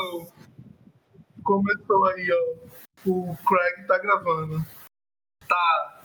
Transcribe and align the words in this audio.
Então, 0.00 0.32
começou 1.44 2.06
aí, 2.06 2.28
ó. 2.32 3.10
O 3.10 3.36
Craig 3.46 3.86
tá 3.86 3.98
gravando. 3.98 4.58
Tá. 5.46 6.02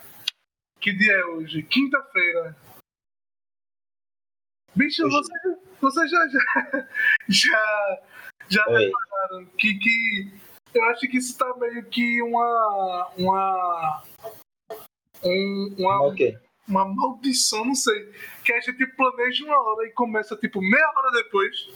Que 0.82 0.92
dia 0.94 1.14
é 1.14 1.26
hoje? 1.26 1.64
Quinta-feira. 1.64 2.56
Bicho, 4.76 5.06
Hoje- 5.06 5.16
você, 5.16 5.58
você 5.82 6.08
já 6.08 6.28
já 6.28 6.40
já, 7.30 8.02
já 8.50 8.66
Oi. 8.68 8.86
repararam 8.86 9.46
que, 9.58 9.74
que 9.80 10.34
eu 10.74 10.84
acho 10.86 11.08
que 11.08 11.18
isso 11.18 11.38
tá 11.38 11.56
meio 11.58 11.86
que 11.86 12.22
uma 12.22 13.10
uma 13.18 14.04
um- 15.24 15.76
uma, 15.80 16.00
Mas 16.04 16.12
o 16.12 16.16
quê? 16.16 16.38
uma 16.68 16.86
maldição, 16.86 17.64
não 17.64 17.76
sei. 17.76 18.12
Que 18.44 18.52
a 18.54 18.60
gente 18.60 18.86
planeja 18.98 19.46
uma 19.46 19.58
hora 19.62 19.88
e 19.88 19.92
começa 19.94 20.36
tipo 20.36 20.60
meia 20.62 20.92
hora 20.98 21.12
depois. 21.12 21.70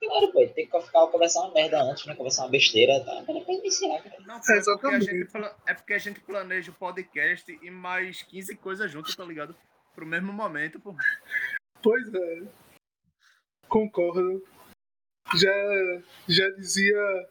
Claro, 0.00 0.32
pô, 0.32 0.46
tem 0.48 0.66
que 0.66 0.80
ficar 0.80 1.06
conversar 1.08 1.40
uma 1.42 1.52
merda 1.52 1.82
antes, 1.82 2.06
né? 2.06 2.14
Conversar 2.14 2.44
uma 2.44 2.50
besteira, 2.50 3.04
tá? 3.04 3.22
Pra 3.22 3.34
depois 3.34 3.58
iniciar, 3.58 4.02
cara. 4.02 4.16
Não, 4.20 4.40
pô, 4.40 4.40
é, 4.40 4.40
porque 4.40 4.52
a 4.52 4.56
Exatamente. 4.56 5.04
gente, 5.04 5.30
é 5.66 5.74
porque 5.74 5.92
a 5.92 5.98
gente 5.98 6.20
planeja 6.20 6.70
o 6.70 6.74
podcast 6.74 7.58
e 7.62 7.70
mais 7.70 8.22
15 8.22 8.56
coisas 8.56 8.90
juntas, 8.90 9.14
tá 9.14 9.24
ligado? 9.24 9.54
Pro 9.94 10.06
mesmo 10.06 10.32
momento, 10.32 10.80
pô. 10.80 10.94
Pois 11.82 12.14
é. 12.14 12.42
Concordo. 13.68 14.42
Já, 15.34 16.02
já 16.26 16.48
dizia. 16.50 17.28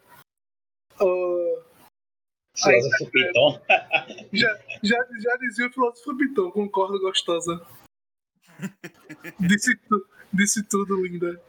ó, 0.99 1.63
Filósofo 2.55 3.11
Piton. 3.11 3.61
já, 4.33 4.59
já, 4.83 5.07
já 5.19 5.37
dizia 5.37 5.67
o 5.67 5.71
filósofo 5.71 6.17
Piton, 6.17 6.51
concordo, 6.51 6.99
gostosa. 6.99 7.65
Disse, 9.39 9.75
tu, 9.87 10.05
disse 10.33 10.63
tudo, 10.63 11.01
linda. 11.05 11.41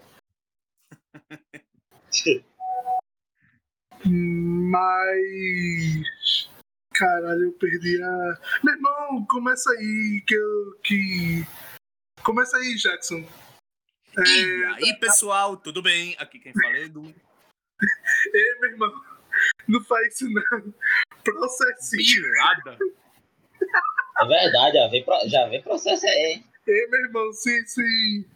Mas. 5.20 6.48
Caralho, 6.94 7.44
eu 7.44 7.52
perdi 7.52 8.02
a. 8.02 8.38
Meu 8.62 8.74
irmão, 8.74 9.26
começa 9.26 9.70
aí, 9.72 10.22
que 10.26 10.34
eu. 10.34 10.78
Que... 10.84 11.46
Começa 12.22 12.56
aí, 12.56 12.74
Jackson. 12.76 13.24
É, 14.18 14.22
E 14.22 14.64
aí, 14.64 14.94
pessoal, 14.98 15.56
tudo 15.56 15.80
bem? 15.82 16.14
Aqui 16.18 16.38
quem 16.38 16.52
fala 16.52 16.76
é 16.76 16.84
Edu. 16.84 17.02
Ei, 18.34 18.58
meu 18.60 18.70
irmão, 18.70 18.92
não 19.68 19.82
faz 19.84 20.14
isso 20.14 20.28
não. 20.30 20.74
Processinho. 21.24 22.22
Pilada. 22.22 22.78
É 24.20 24.26
verdade, 24.26 24.76
já 24.76 24.88
vem, 24.88 25.04
pro- 25.04 25.28
já 25.28 25.46
vem 25.48 25.62
processo 25.62 26.06
aí. 26.06 26.44
Ei, 26.66 26.86
meu 26.88 27.00
irmão, 27.00 27.32
se. 27.32 27.66
Se, 27.66 28.26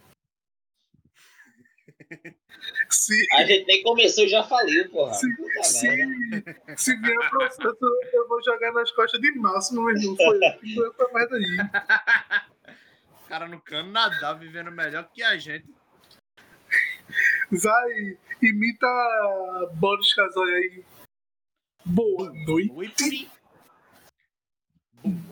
se, 2.90 3.26
A 3.36 3.44
gente 3.44 3.66
nem 3.66 3.82
começou 3.82 4.24
e 4.24 4.28
já 4.28 4.42
faliu, 4.42 4.88
porra. 4.90 5.14
Sim, 5.14 5.34
Puta 5.36 5.62
se, 5.64 5.88
merda. 5.88 6.76
se 6.76 6.96
vier 6.96 7.30
processo, 7.30 7.78
eu 8.12 8.28
vou 8.28 8.42
jogar 8.44 8.72
nas 8.72 8.90
costas 8.92 9.20
de 9.20 9.32
máximo, 9.38 9.84
meu 9.84 9.96
irmão. 9.96 10.16
Foi 10.16 10.38
essa 10.88 11.12
merda 11.12 11.36
aí. 11.36 11.56
O 13.24 13.26
cara 13.28 13.48
no 13.48 13.60
Canadá 13.60 14.32
vivendo 14.34 14.70
melhor 14.70 15.08
que 15.12 15.22
a 15.22 15.36
gente. 15.38 15.66
Vai, 17.50 18.16
imita 18.42 18.86
Boris 19.74 20.12
Casoy 20.14 20.54
aí. 20.54 20.84
Boa 21.84 22.32
noite. 22.46 22.72
Noite. 22.72 23.30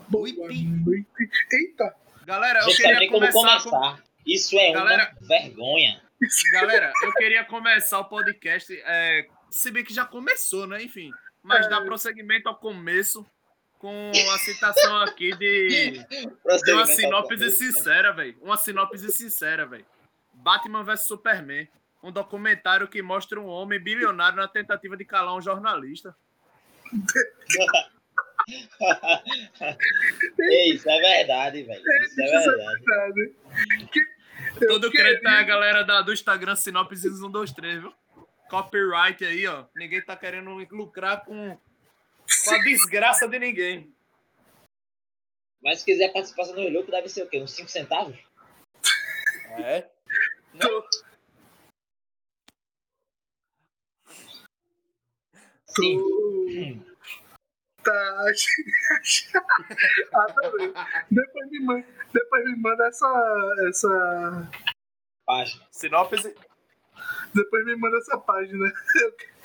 Boa 0.09 0.27
Noite. 0.29 0.63
noite. 0.85 1.07
Eita, 1.51 1.95
Galera, 2.25 2.59
eu 2.59 2.67
queria 2.67 2.99
como 3.09 3.11
começar 3.19 3.63
com... 3.63 3.69
começar. 3.71 4.03
Isso 4.25 4.57
é 4.57 4.71
Galera- 4.71 5.15
uma 5.19 5.27
vergonha. 5.27 6.01
Galera, 6.51 6.91
eu 7.03 7.11
queria 7.13 7.43
começar 7.45 7.99
o 7.99 8.05
podcast, 8.05 8.73
é, 8.85 9.27
se 9.49 9.71
bem 9.71 9.83
que 9.83 9.93
já 9.93 10.05
começou, 10.05 10.65
né? 10.67 10.81
Enfim, 10.83 11.11
mas 11.41 11.65
É. 11.65 11.69
dar 11.69 11.81
prosseguimento 11.81 12.47
ao 12.49 12.55
começo 12.55 13.25
com 13.79 14.11
a 14.33 14.37
citação 14.39 14.97
aqui 15.01 15.35
de, 15.35 15.91
de 16.63 16.71
uma 16.71 16.85
sinopse 16.85 17.51
sincera, 17.51 18.13
velho. 18.13 18.37
Uma 18.41 18.55
sinopse 18.57 19.11
sincera, 19.11 19.65
velho. 19.65 19.85
Batman 20.33 20.83
vs 20.83 21.01
Superman, 21.05 21.67
um 22.01 22.11
documentário 22.11 22.87
que 22.87 23.01
mostra 23.01 23.39
um 23.39 23.45
homem 23.47 23.79
bilionário 23.79 24.37
na 24.37 24.47
tentativa 24.47 24.95
de 24.95 25.03
calar 25.05 25.35
um 25.35 25.41
jornalista. 25.41 26.15
Ei, 30.39 30.73
isso 30.73 30.89
é 30.89 30.99
verdade, 30.99 31.63
velho. 31.63 31.81
Isso 31.81 32.21
é 32.21 32.39
verdade. 32.39 33.33
Que- 33.91 34.12
Todo 34.67 34.91
crédito 34.91 35.27
é 35.27 35.39
a 35.39 35.43
galera 35.43 35.83
da- 35.83 36.01
do 36.01 36.13
Instagram 36.13 36.55
Sinopse 36.55 37.01
123, 37.01 37.81
viu? 37.81 37.93
Copyright 38.49 39.23
aí, 39.25 39.47
ó. 39.47 39.65
Ninguém 39.75 40.03
tá 40.03 40.15
querendo 40.15 40.51
lucrar 40.71 41.23
com, 41.25 41.57
com 41.57 42.51
a 42.51 42.57
desgraça 42.63 43.27
de 43.27 43.39
ninguém. 43.39 43.93
Mas 45.63 45.79
se 45.79 45.85
quiser 45.85 46.11
participação 46.11 46.55
no 46.55 46.67
lucro, 46.69 46.91
deve 46.91 47.07
ser 47.09 47.23
o 47.23 47.29
quê? 47.29 47.41
Uns 47.41 47.51
5 47.53 47.69
centavos? 47.69 48.17
É. 49.57 49.89
Tô- 50.59 50.87
Sim. 55.67 56.83
Adorei. 60.13 60.73
Depois 61.11 61.49
me 61.49 61.59
manda, 61.61 61.87
depois 62.13 62.45
me 62.45 62.55
manda 62.61 62.87
essa, 62.87 63.55
essa. 63.67 64.49
Página. 65.25 65.67
Sinopse, 65.71 66.35
Depois 67.33 67.65
me 67.65 67.75
manda 67.75 67.97
essa 67.97 68.17
página. 68.17 68.71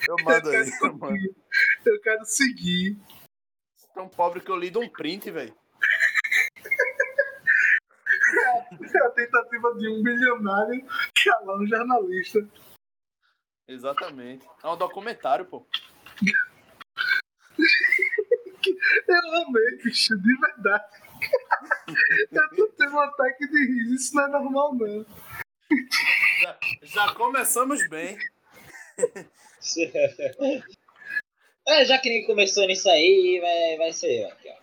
eu 0.07 0.15
mando 0.23 0.49
aí. 0.49 0.71
Eu 0.81 0.97
mando. 0.97 1.35
Eu 1.85 2.01
quero 2.01 2.25
seguir. 2.25 2.97
Tão 3.93 4.07
pobre 4.07 4.41
que 4.41 4.51
eu 4.51 4.55
li 4.55 4.69
de 4.69 4.77
um 4.77 4.89
print, 4.89 5.31
velho. 5.31 5.53
a 9.03 9.09
tentativa 9.11 9.73
de 9.75 9.89
um 9.89 10.03
bilionário 10.03 10.85
calar 11.23 11.57
um 11.57 11.67
jornalista. 11.67 12.39
Exatamente. 13.67 14.45
É 14.63 14.67
um 14.67 14.77
documentário, 14.77 15.45
pô. 15.45 15.65
Eu 19.09 19.41
amei, 19.41 19.77
bicho, 19.83 20.15
de 20.17 20.37
verdade. 20.39 20.85
Eu 22.31 22.49
tô 22.55 22.67
tendo 22.77 22.95
um 22.95 22.99
ataque 22.99 23.47
de 23.47 23.65
riso, 23.65 23.95
isso 23.95 24.15
não 24.15 24.23
é 24.23 24.27
normal, 24.27 24.75
não. 24.75 25.05
Já, 26.41 26.57
já 26.83 27.13
começamos 27.13 27.87
bem. 27.89 28.17
É, 31.67 31.85
já 31.85 31.99
que 31.99 32.09
ninguém 32.09 32.25
começou 32.25 32.65
nisso 32.65 32.89
aí, 32.89 33.39
vai, 33.39 33.77
vai 33.77 33.93
ser 33.93 34.23
eu 34.23 34.29
aqui, 34.29 34.49
ó. 34.49 34.59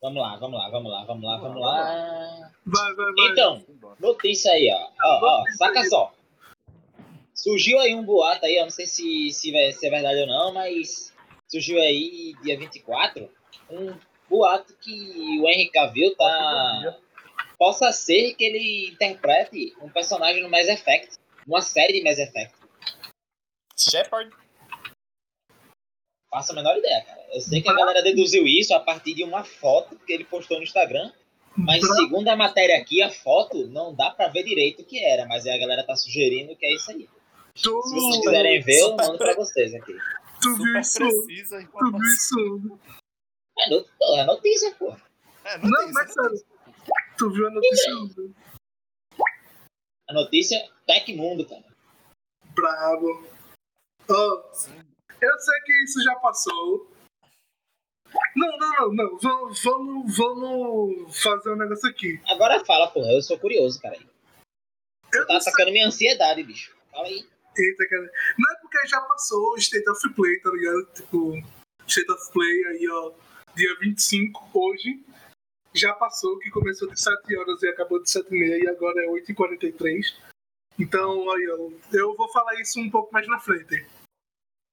Vamos 0.00 0.22
lá, 0.22 0.36
vamos 0.36 0.58
lá, 0.58 0.70
vamos 0.70 0.90
lá, 0.90 1.04
vamos 1.04 1.24
lá, 1.24 1.36
vamos 1.36 1.60
lá. 1.60 2.52
Vai, 2.64 2.94
vai, 2.94 3.12
vai. 3.12 3.30
Então, 3.30 3.66
notícia 4.00 4.52
aí, 4.52 4.70
ó. 4.72 4.90
Ó, 5.04 5.42
ó, 5.42 5.44
saca 5.58 5.84
só. 5.84 6.14
Surgiu 7.34 7.78
aí 7.78 7.94
um 7.94 8.04
boato 8.04 8.46
aí, 8.46 8.56
eu 8.56 8.62
não 8.62 8.70
sei 8.70 8.86
se, 8.86 9.30
se, 9.32 9.52
vai, 9.52 9.70
se 9.72 9.86
é 9.86 9.90
verdade 9.90 10.20
ou 10.20 10.26
não, 10.26 10.54
mas 10.54 11.13
surgiu 11.48 11.80
aí 11.80 12.34
dia 12.42 12.58
24 12.58 13.30
um 13.70 13.94
boato 14.28 14.74
que 14.76 15.40
o 15.40 15.48
Henry 15.48 15.70
Cavill 15.70 16.14
tá. 16.16 16.98
Possa 17.58 17.92
ser 17.92 18.34
que 18.34 18.44
ele 18.44 18.88
interprete 18.88 19.74
um 19.80 19.88
personagem 19.88 20.42
no 20.42 20.50
Mass 20.50 20.68
Effect. 20.68 21.16
Uma 21.46 21.60
série 21.60 21.92
de 21.92 22.02
Mass 22.02 22.18
Effect. 22.18 22.54
Shepard. 23.78 24.30
Faço 26.30 26.52
a 26.52 26.54
menor 26.54 26.76
ideia, 26.76 27.04
cara. 27.04 27.24
Eu 27.32 27.40
sei 27.40 27.62
que 27.62 27.68
a 27.68 27.74
galera 27.74 28.02
deduziu 28.02 28.44
isso 28.46 28.74
a 28.74 28.80
partir 28.80 29.14
de 29.14 29.22
uma 29.22 29.44
foto 29.44 29.96
que 30.04 30.12
ele 30.12 30.24
postou 30.24 30.56
no 30.56 30.64
Instagram. 30.64 31.12
Mas 31.56 31.86
segundo 31.86 32.26
a 32.28 32.34
matéria 32.34 32.76
aqui, 32.76 33.00
a 33.00 33.10
foto 33.10 33.68
não 33.68 33.94
dá 33.94 34.10
pra 34.10 34.26
ver 34.28 34.42
direito 34.42 34.82
o 34.82 34.84
que 34.84 34.98
era. 35.04 35.26
Mas 35.26 35.46
aí 35.46 35.52
a 35.52 35.58
galera 35.58 35.84
tá 35.84 35.94
sugerindo 35.94 36.56
que 36.56 36.66
é 36.66 36.74
isso 36.74 36.90
aí. 36.90 37.08
Se 37.54 37.68
vocês 37.68 38.16
quiserem 38.16 38.60
ver, 38.60 38.80
eu 38.80 38.96
mando 38.96 39.16
pra 39.16 39.34
vocês 39.36 39.72
aqui. 39.74 39.94
Tu 40.44 40.56
viu 40.62 40.80
isso? 40.80 40.98
precisa. 40.98 41.58
viu 41.58 41.98
isso? 42.02 42.80
É, 43.58 44.20
é 44.20 44.24
notícia, 44.24 44.74
pô. 44.76 44.96
É, 45.44 45.58
Não, 45.58 45.68
notícia, 45.70 45.92
mas 45.92 46.16
notícia. 46.16 46.22
sério. 46.22 46.54
Tu 47.18 47.30
viu 47.30 47.46
a 47.46 47.50
notícia? 47.50 47.92
A 50.08 50.12
notícia 50.12 50.70
Tecmundo, 50.86 51.46
cara. 51.46 51.64
Bravo. 52.54 53.26
Sim. 54.52 54.78
eu 55.20 55.38
sei 55.38 55.60
que 55.64 55.84
isso 55.84 56.02
já 56.02 56.14
passou. 56.16 56.90
Não, 58.36 58.58
não, 58.58 58.70
não, 58.70 58.92
não. 58.92 59.18
Vamos, 59.18 59.62
vamos, 59.64 60.16
vamos 60.16 61.22
fazer 61.22 61.50
um 61.52 61.56
negócio 61.56 61.88
aqui. 61.88 62.20
Agora 62.28 62.64
fala, 62.64 62.88
porra. 62.90 63.10
Eu 63.12 63.22
sou 63.22 63.38
curioso, 63.38 63.80
cara. 63.80 63.96
Eu 63.96 65.26
Tá 65.26 65.34
não 65.34 65.40
sei. 65.40 65.52
atacando 65.52 65.72
minha 65.72 65.86
ansiedade, 65.86 66.42
bicho. 66.42 66.76
Fala 66.90 67.06
aí. 67.06 67.26
Eita, 67.56 67.88
cara. 67.88 68.12
Não 68.38 68.52
é 68.52 68.56
porque 68.60 68.86
já 68.86 69.00
passou 69.02 69.52
o 69.52 69.56
State 69.56 69.88
of 69.88 70.14
Play, 70.14 70.40
tá 70.40 70.50
ligado? 70.50 70.86
Tipo, 70.94 71.32
State 71.86 72.10
of 72.10 72.32
Play 72.32 72.64
aí, 72.66 72.88
ó, 72.90 73.12
dia 73.54 73.76
25, 73.80 74.50
hoje. 74.52 75.04
Já 75.74 75.92
passou, 75.94 76.38
que 76.38 76.50
começou 76.50 76.88
de 76.88 77.00
7 77.00 77.36
horas 77.36 77.62
e 77.62 77.68
acabou 77.68 78.00
de 78.00 78.08
7 78.08 78.28
e 78.28 78.38
meia, 78.38 78.64
e 78.64 78.68
agora 78.68 79.00
é 79.02 79.08
8h43. 79.08 80.14
Então, 80.78 81.30
aí, 81.30 81.42
eu, 81.44 81.80
eu 81.92 82.14
vou 82.16 82.30
falar 82.32 82.60
isso 82.60 82.80
um 82.80 82.90
pouco 82.90 83.12
mais 83.12 83.26
na 83.26 83.40
frente. 83.40 83.84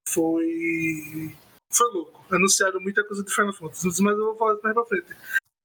Foi. 0.08 1.36
Foi 1.72 1.92
louco. 1.92 2.24
Anunciaram 2.34 2.80
muita 2.80 3.04
coisa 3.04 3.24
de 3.24 3.34
Final 3.34 3.54
Fantasy, 3.54 4.04
mas 4.04 4.18
eu 4.18 4.26
vou 4.26 4.38
falar 4.38 4.54
isso 4.54 4.64
mais 4.64 4.76
pra 4.76 4.86
frente. 4.86 5.16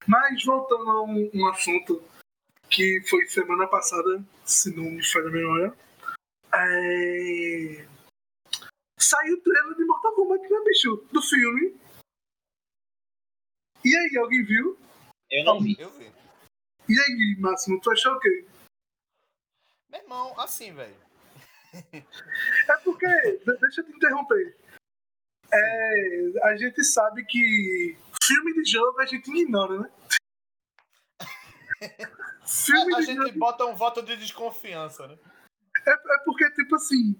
Mas 0.06 0.44
voltando 0.44 0.88
a 0.88 1.02
um, 1.02 1.30
um 1.34 1.48
assunto 1.48 2.02
que 2.70 3.02
foi 3.08 3.26
semana 3.26 3.66
passada, 3.66 4.24
se 4.44 4.74
não 4.74 4.84
me 4.84 5.04
falha 5.04 5.28
a 5.28 5.30
memória. 5.30 5.74
É... 6.58 7.86
Saiu 8.98 9.36
o 9.36 9.40
trailer 9.42 9.76
de 9.76 9.84
Mortal 9.84 10.14
Kombat, 10.14 10.42
né, 10.48 10.60
bicho? 10.64 10.96
Do 11.12 11.22
filme. 11.22 11.78
E 13.84 13.96
aí, 13.96 14.16
alguém 14.18 14.42
viu? 14.44 14.78
Eu 15.30 15.44
não 15.44 15.60
vi. 15.60 15.76
Eu 15.78 15.90
vi. 15.90 16.10
E 16.88 16.98
aí, 17.00 17.36
Máximo, 17.38 17.80
tu 17.80 17.90
achou 17.90 18.14
o 18.14 18.20
quê? 18.20 18.46
Meu 19.90 20.00
irmão, 20.00 20.38
assim, 20.40 20.72
velho. 20.72 20.96
É 22.68 22.76
porque, 22.84 23.06
de- 23.06 23.56
deixa 23.58 23.80
eu 23.80 23.84
te 23.84 23.92
interromper. 23.92 24.56
É, 25.52 26.48
a 26.48 26.56
gente 26.56 26.82
sabe 26.82 27.24
que 27.26 27.96
filme 28.22 28.54
de 28.54 28.70
jogo 28.70 28.98
a 29.00 29.06
gente 29.06 29.30
ignora, 29.30 29.80
né? 29.80 29.92
filme 32.46 32.94
A, 32.94 32.96
a 32.96 33.00
de 33.00 33.06
gente 33.06 33.16
jogo 33.26 33.38
bota 33.38 33.64
um 33.66 33.74
voto 33.74 34.02
de 34.02 34.16
desconfiança, 34.16 35.06
né? 35.06 35.18
É, 35.86 35.92
é 35.92 36.18
porque, 36.24 36.50
tipo 36.52 36.76
assim, 36.76 37.14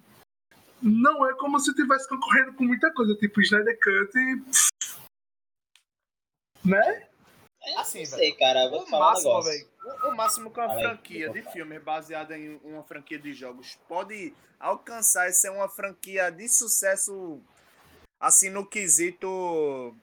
não 0.83 1.29
é 1.29 1.35
como 1.35 1.59
se 1.61 1.75
tivesse 1.75 2.09
concorrendo 2.09 2.53
com 2.55 2.65
muita 2.65 2.93
coisa, 2.93 3.15
tipo 3.17 3.41
Snyder 3.41 3.79
Cut 3.81 4.19
e. 4.19 4.43
Né? 6.69 7.07
Assim, 7.77 8.03
não 8.03 8.11
velho. 8.11 8.19
sei, 8.19 8.33
cara. 8.33 8.69
Vou 8.69 8.83
O 8.83 8.87
falar 8.87 9.07
um 9.07 9.11
máximo, 9.11 9.29
negócio. 9.31 9.51
velho. 9.51 9.69
O, 9.85 10.09
o 10.09 10.17
máximo 10.17 10.51
que 10.51 10.61
uma 10.61 10.73
aí, 10.73 10.83
franquia 10.83 11.31
de 11.31 11.43
filme 11.53 11.79
baseada 11.79 12.37
em 12.37 12.61
uma 12.65 12.83
franquia 12.83 13.19
de 13.19 13.33
jogos 13.33 13.79
pode 13.89 14.35
alcançar 14.59 15.29
é 15.29 15.33
ser 15.33 15.51
uma 15.51 15.69
franquia 15.69 16.31
de 16.31 16.49
sucesso, 16.49 17.41
assim, 18.21 18.51
no 18.51 18.67
quesito 18.67 19.95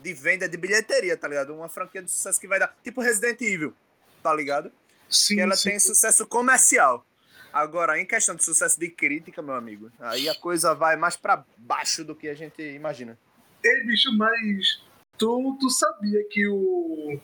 de 0.00 0.14
venda 0.14 0.48
de 0.48 0.56
bilheteria, 0.56 1.16
tá 1.16 1.28
ligado? 1.28 1.54
Uma 1.54 1.68
franquia 1.68 2.02
de 2.02 2.10
sucesso 2.10 2.40
que 2.40 2.48
vai 2.48 2.58
dar. 2.58 2.74
Tipo 2.82 3.00
Resident 3.00 3.40
Evil, 3.40 3.74
tá 4.22 4.34
ligado? 4.34 4.72
Sim, 5.08 5.36
que 5.36 5.40
ela 5.40 5.56
sim. 5.56 5.70
tem 5.70 5.78
sucesso 5.78 6.26
comercial. 6.26 7.04
Agora, 7.52 7.98
em 8.00 8.06
questão 8.06 8.34
de 8.36 8.44
sucesso 8.44 8.78
de 8.78 8.88
crítica, 8.90 9.42
meu 9.42 9.54
amigo, 9.54 9.90
aí 9.98 10.28
a 10.28 10.34
coisa 10.34 10.74
vai 10.74 10.96
mais 10.96 11.16
pra 11.16 11.44
baixo 11.58 12.04
do 12.04 12.14
que 12.14 12.28
a 12.28 12.34
gente 12.34 12.62
imagina. 12.62 13.18
Ei, 13.64 13.84
bicho, 13.84 14.10
mas 14.16 14.82
tu, 15.18 15.56
tu 15.60 15.68
sabia 15.70 16.22
que 16.30 16.46
o, 16.48 17.20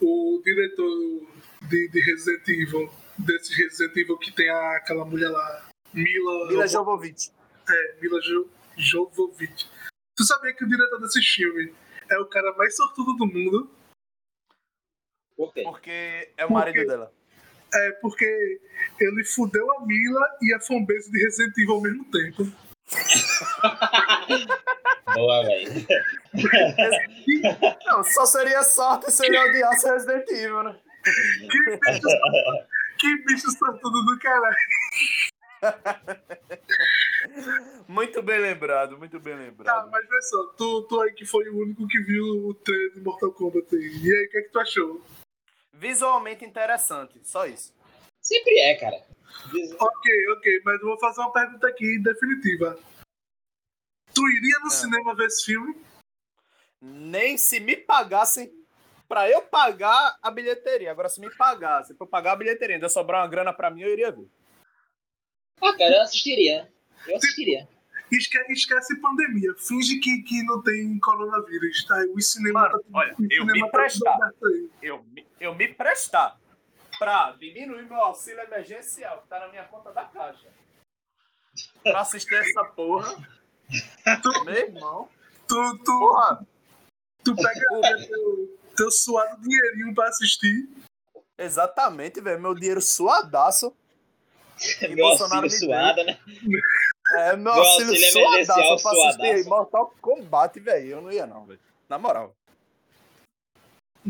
o 0.00 0.42
diretor 0.44 1.26
de, 1.68 1.88
de 1.88 2.00
Resident 2.00 2.48
Evil, 2.48 2.90
desse 3.18 3.54
Resident 3.54 3.96
Evil 3.96 4.16
que 4.18 4.32
tem 4.32 4.48
a- 4.48 4.76
aquela 4.76 5.04
mulher 5.04 5.28
lá, 5.28 5.68
Mila, 5.92 6.48
Mila 6.48 6.66
Jovovich. 6.66 7.30
é, 7.68 8.00
Mila 8.00 8.20
jo, 8.20 8.48
Jovovich. 8.76 9.68
Tu 10.16 10.24
sabia 10.24 10.52
que 10.54 10.64
o 10.64 10.68
diretor 10.68 11.00
desse 11.00 11.20
filme 11.22 11.72
é 12.10 12.18
o 12.18 12.26
cara 12.26 12.52
mais 12.56 12.74
sortudo 12.76 13.14
do 13.16 13.26
mundo? 13.26 13.70
Por 15.36 15.52
quê? 15.54 15.62
Porque 15.62 16.32
é 16.36 16.44
o 16.46 16.50
marido 16.52 16.84
dela. 16.86 17.12
É 17.74 17.90
porque 18.00 18.60
ele 19.00 19.24
fudeu 19.24 19.70
a 19.78 19.84
Mila 19.86 20.20
e 20.42 20.54
a 20.54 20.60
fanbase 20.60 21.10
de 21.10 21.22
Resident 21.22 21.56
Evil 21.58 21.74
ao 21.74 21.80
mesmo 21.82 22.04
tempo. 22.06 22.46
Boa, 25.14 25.44
velho. 25.44 25.86
Não, 27.86 28.02
só 28.04 28.24
seria 28.26 28.62
sorte 28.62 29.10
se 29.12 29.24
ele 29.26 29.38
odiasse 29.38 29.88
Resident 29.90 30.28
Evil, 30.30 30.62
né? 30.62 30.76
Que 31.04 31.76
bicho, 31.76 32.08
que 32.98 33.16
bicho 33.24 33.50
sortudo 33.50 34.04
do 34.04 34.18
caralho. 34.18 34.56
Muito 37.88 38.22
bem 38.22 38.38
lembrado, 38.40 38.96
muito 38.98 39.18
bem 39.18 39.34
Tá, 39.34 39.40
lembrado. 39.42 39.90
mas 39.90 40.08
vê 40.08 40.22
só, 40.22 40.44
tu, 40.56 40.82
tu 40.82 41.00
aí 41.00 41.12
que 41.12 41.24
foi 41.26 41.48
o 41.48 41.58
único 41.62 41.86
que 41.88 41.98
viu 42.00 42.24
o 42.48 42.54
trailer 42.54 42.92
de 42.92 43.00
Mortal 43.00 43.32
Kombat 43.32 43.66
aí. 43.74 43.80
E 43.80 44.14
aí, 44.16 44.26
o 44.26 44.30
que 44.30 44.38
é 44.38 44.42
que 44.42 44.50
tu 44.50 44.60
achou? 44.60 45.02
Visualmente 45.78 46.44
interessante, 46.44 47.20
só 47.22 47.46
isso. 47.46 47.72
Sempre 48.20 48.58
é, 48.58 48.74
cara. 48.74 48.96
Ok, 49.78 50.28
ok, 50.36 50.60
mas 50.64 50.80
eu 50.80 50.86
vou 50.88 50.98
fazer 50.98 51.20
uma 51.20 51.32
pergunta 51.32 51.68
aqui 51.68 51.98
definitiva. 52.02 52.76
Tu 54.12 54.28
iria 54.28 54.58
no 54.58 54.66
Ah. 54.66 54.70
cinema 54.70 55.14
ver 55.14 55.26
esse 55.26 55.44
filme? 55.44 55.76
Nem 56.82 57.38
se 57.38 57.60
me 57.60 57.76
pagassem 57.76 58.52
pra 59.08 59.30
eu 59.30 59.42
pagar 59.42 60.18
a 60.20 60.30
bilheteria. 60.32 60.90
Agora, 60.90 61.08
se 61.08 61.20
me 61.20 61.30
pagassem 61.36 61.94
pra 61.94 62.04
eu 62.04 62.10
pagar 62.10 62.32
a 62.32 62.36
bilheteria, 62.36 62.74
ainda 62.74 62.88
sobrar 62.88 63.22
uma 63.22 63.28
grana 63.30 63.52
pra 63.52 63.70
mim, 63.70 63.82
eu 63.82 63.92
iria 63.92 64.10
ver. 64.10 64.26
Ah, 65.62 65.76
cara, 65.76 65.94
eu 65.94 66.02
assistiria. 66.02 66.72
Eu 67.06 67.16
assistiria. 67.16 67.68
Esque, 68.10 68.38
esquece 68.52 68.98
pandemia, 69.00 69.54
finge 69.58 69.98
que, 70.00 70.22
que 70.22 70.42
não 70.44 70.62
tem 70.62 70.98
coronavírus, 70.98 71.84
tá? 71.84 71.94
O 72.14 72.20
cinema 72.22 72.62
Mano, 72.62 72.72
tá 72.72 72.78
tudo- 72.78 72.96
olha, 72.96 73.14
o 73.18 73.26
eu 73.32 73.44
me 73.46 73.60
tá 73.60 73.68
prestar. 73.68 74.18
Eu, 74.80 75.02
me- 75.04 75.17
eu 75.40 75.54
me 75.54 75.68
prestar 75.68 76.38
pra 76.98 77.32
diminuir 77.32 77.84
meu 77.84 78.00
auxílio 78.00 78.40
emergencial, 78.40 79.22
que 79.22 79.28
tá 79.28 79.40
na 79.40 79.48
minha 79.48 79.64
conta 79.64 79.92
da 79.92 80.04
caixa. 80.04 80.48
Pra 81.82 82.00
assistir 82.00 82.34
essa 82.34 82.64
porra. 82.64 83.14
Meu 84.44 84.54
irmão. 84.54 85.08
Tu, 85.46 85.78
tu, 85.78 85.98
Porra, 85.98 86.46
tu 87.24 87.34
pega 87.34 88.06
teu, 88.06 88.58
teu 88.76 88.90
suado 88.90 89.40
dinheirinho 89.40 89.94
pra 89.94 90.08
assistir. 90.08 90.68
exatamente, 91.38 92.20
velho. 92.20 92.40
Meu 92.40 92.54
dinheiro 92.54 92.80
suadaço. 92.82 93.74
E 94.82 94.88
Meu 94.88 95.06
Bolsonaro 95.06 95.44
auxílio 95.44 95.66
suado, 95.74 96.04
né? 96.04 96.18
É, 97.12 97.36
meu 97.36 97.54
Meu 97.54 97.62
auxílio, 97.62 97.90
auxílio 97.92 98.10
suadaço 98.46 98.82
pra 98.82 98.90
assistir 98.92 99.16
suadaço. 99.16 99.48
Mortal 99.48 99.94
Kombat, 100.00 100.60
velho. 100.60 100.86
Eu 100.88 101.00
não 101.00 101.12
ia, 101.12 101.26
não, 101.26 101.46
velho. 101.46 101.60
Na 101.88 101.98
moral. 101.98 102.34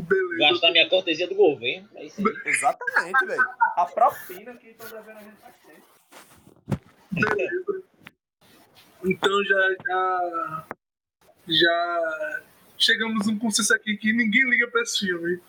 Beleza. 0.02 0.50
Gastar 0.52 0.70
minha 0.70 0.88
cortesia 0.88 1.28
do 1.28 1.34
governo. 1.34 1.88
É 1.94 2.04
isso 2.04 2.20
aí. 2.20 2.34
Exatamente, 2.46 3.26
velho. 3.26 3.48
A 3.76 3.86
propina 3.86 4.56
que 4.56 4.68
estão 4.68 4.88
devendo 4.88 5.18
a 5.18 5.22
gente 5.22 5.36
faz 5.36 5.56
tempo. 5.66 5.86
Beleza. 7.10 7.82
Então 9.04 9.44
já, 9.44 9.76
já. 9.86 10.66
Já. 11.48 12.42
Chegamos 12.76 13.26
a 13.26 13.30
um 13.32 13.38
consenso 13.38 13.74
aqui 13.74 13.96
que 13.96 14.12
ninguém 14.12 14.48
liga 14.48 14.68
pra 14.70 14.82
esse 14.82 15.06
filme. 15.06 15.40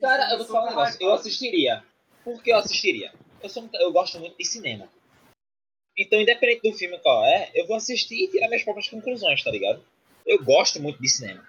Cara, 0.00 0.32
eu 0.32 0.38
vou 0.38 0.46
falar 0.46 0.64
um 0.64 0.70
negócio. 0.70 1.02
Eu 1.02 1.14
assistiria. 1.14 1.84
Por 2.24 2.42
que 2.42 2.50
eu 2.50 2.56
assistiria? 2.56 3.12
Eu, 3.42 3.48
sou, 3.48 3.68
eu 3.74 3.92
gosto 3.92 4.18
muito 4.18 4.36
de 4.36 4.44
cinema. 4.44 4.88
Então, 5.96 6.20
independente 6.20 6.68
do 6.68 6.76
filme 6.76 6.98
qual 6.98 7.24
é, 7.24 7.52
eu 7.54 7.66
vou 7.66 7.76
assistir 7.76 8.24
e 8.24 8.28
tirar 8.28 8.48
minhas 8.48 8.64
próprias 8.64 8.88
conclusões, 8.88 9.44
tá 9.44 9.50
ligado? 9.50 9.84
Eu 10.26 10.42
gosto 10.42 10.80
muito 10.80 11.00
de 11.00 11.08
cinema. 11.08 11.46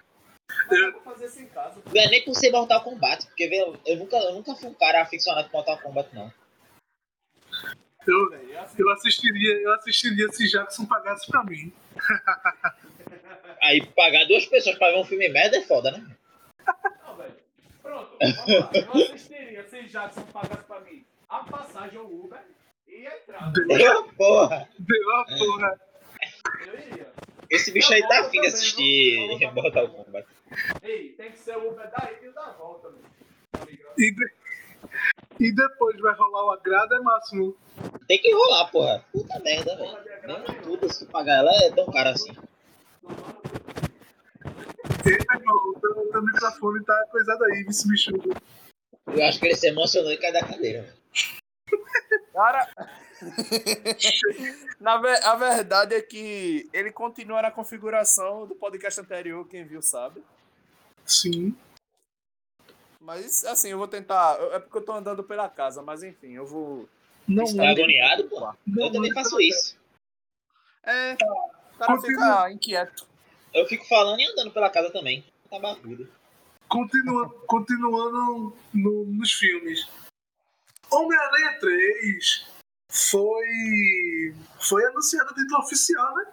Eu 0.70 0.92
vou 0.92 1.02
fazer 1.02 1.26
isso 1.26 1.40
em 1.40 1.46
casa. 1.46 1.80
Não 1.84 2.02
é 2.02 2.08
nem 2.08 2.24
por 2.24 2.34
ser 2.34 2.50
Mortal 2.50 2.82
Kombat, 2.82 3.26
porque 3.26 3.48
velho, 3.48 3.78
eu 3.86 3.96
nunca, 3.96 4.16
eu 4.16 4.34
nunca 4.34 4.54
fui 4.54 4.68
um 4.68 4.74
cara 4.74 5.02
aficionado 5.02 5.48
por 5.48 5.58
Mortal 5.58 5.78
Kombat, 5.78 6.14
não. 6.14 6.32
Eu. 8.06 8.32
Eu 8.32 8.46
eu 8.78 8.90
assistiria, 8.92 9.54
eu 9.60 9.72
assistiria 9.74 10.28
se 10.30 10.48
Jackson 10.48 10.86
pagasse 10.86 11.26
pra 11.26 11.42
mim. 11.44 11.72
Aí 13.62 13.84
pagar 13.86 14.26
duas 14.26 14.46
pessoas 14.46 14.78
pra 14.78 14.90
ver 14.90 14.98
um 14.98 15.04
filme 15.04 15.28
merda 15.28 15.56
é 15.56 15.62
foda, 15.62 15.90
né? 15.90 16.06
Não, 17.04 17.16
velho. 17.16 17.34
Pronto, 17.82 18.16
vamos 18.18 18.48
lá. 18.48 18.70
Eu 18.74 19.14
assistiria 19.14 19.68
se 19.68 19.82
Jackson 19.84 20.22
pagasse 20.22 20.64
pra 20.64 20.80
mim 20.80 21.04
a 21.28 21.38
passagem 21.44 21.98
ao 21.98 22.06
Uber 22.06 22.40
e 22.86 23.06
a 23.06 23.16
entrada. 23.16 23.66
Eu, 23.70 24.04
porra! 24.12 24.68
Deu 24.78 25.16
a 25.16 25.24
porra. 25.24 25.80
Eu 26.66 26.74
iria. 26.78 27.12
Esse 27.50 27.72
bicho 27.72 27.92
aí 27.92 28.06
tá 28.06 28.20
afim 28.20 28.40
de 28.40 28.46
assistir 28.48 29.52
Mortal 29.52 29.88
Kombat. 29.88 30.26
Ei, 30.82 31.10
tem 31.12 31.32
que 31.32 31.38
ser 31.38 31.56
o 31.56 31.70
Uber 31.70 31.90
da 31.90 32.10
ida 32.12 32.26
e 32.26 32.32
da 32.32 32.50
volta, 32.52 32.88
velho. 32.90 33.04
Tá? 33.52 33.94
E, 33.98 34.10
de- 34.14 34.32
e 35.40 35.52
depois 35.54 35.98
vai 36.00 36.14
rolar 36.14 36.44
o 36.46 36.50
agrado, 36.52 36.94
é 36.94 37.00
máximo. 37.00 37.56
Tem 38.06 38.18
que 38.20 38.32
rolar, 38.32 38.70
porra. 38.70 39.04
Puta 39.12 39.38
merda, 39.40 39.76
velho. 39.76 39.98
Nem 40.26 40.60
tudo, 40.62 40.92
se 40.92 41.04
pagar 41.06 41.38
ela 41.38 41.50
é 41.64 41.70
tão 41.72 41.86
caro 41.90 42.10
assim. 42.10 42.32
Ei, 45.04 45.18
meu 45.30 45.40
irmão, 45.40 45.56
o 45.74 45.80
teu, 45.80 46.10
teu 46.10 46.22
microfone 46.22 46.84
tá 46.84 47.06
coisado 47.10 47.44
aí, 47.44 47.64
esse 47.68 47.88
bicho. 47.88 48.10
Eu 49.06 49.24
acho 49.24 49.38
que 49.38 49.46
ele 49.46 49.56
se 49.56 49.68
emocionou 49.68 50.12
e 50.12 50.16
cai 50.18 50.32
da 50.32 50.44
cadeira, 50.44 50.82
velho. 50.82 50.96
Cara. 52.32 52.68
Na 54.80 54.98
ve- 54.98 55.20
a 55.24 55.34
verdade 55.36 55.94
é 55.94 56.02
que 56.02 56.68
ele 56.72 56.92
continua 56.92 57.40
na 57.42 57.50
configuração 57.50 58.46
do 58.46 58.54
podcast 58.54 59.00
anterior, 59.00 59.46
quem 59.48 59.64
viu 59.64 59.80
sabe. 59.80 60.22
Sim. 61.06 61.56
Mas 63.00 63.44
assim, 63.44 63.68
eu 63.70 63.78
vou 63.78 63.86
tentar. 63.88 64.36
É 64.52 64.58
porque 64.58 64.78
eu 64.78 64.84
tô 64.84 64.92
andando 64.92 65.22
pela 65.22 65.48
casa, 65.48 65.80
mas 65.82 66.02
enfim, 66.02 66.32
eu 66.32 66.46
vou. 66.46 66.88
Não, 67.28 67.44
Tá 67.44 67.52
não, 67.54 67.68
agoniado, 67.68 68.24
pô? 68.28 68.40
não, 68.66 68.86
Eu 68.86 68.92
também 68.92 69.12
faço 69.12 69.40
isso. 69.40 69.76
É. 70.82 71.14
O 71.14 71.78
cara 71.78 71.96
Continua. 71.96 72.24
fica 72.44 72.50
inquieto. 72.52 73.06
Eu 73.52 73.66
fico 73.66 73.86
falando 73.88 74.20
e 74.20 74.26
andando 74.26 74.50
pela 74.52 74.70
casa 74.70 74.90
também. 74.90 75.24
Tá 75.50 75.58
barbudo. 75.58 76.08
Continua, 76.68 77.28
continuando 77.46 78.56
no- 78.74 79.04
nos 79.06 79.32
filmes. 79.32 79.88
Homem-Aranha 80.90 81.58
3 81.60 82.46
foi. 82.90 84.34
Foi 84.60 84.84
anunciado 84.86 85.30
a 85.30 85.34
título 85.34 85.60
oficial, 85.60 86.14
né? 86.16 86.32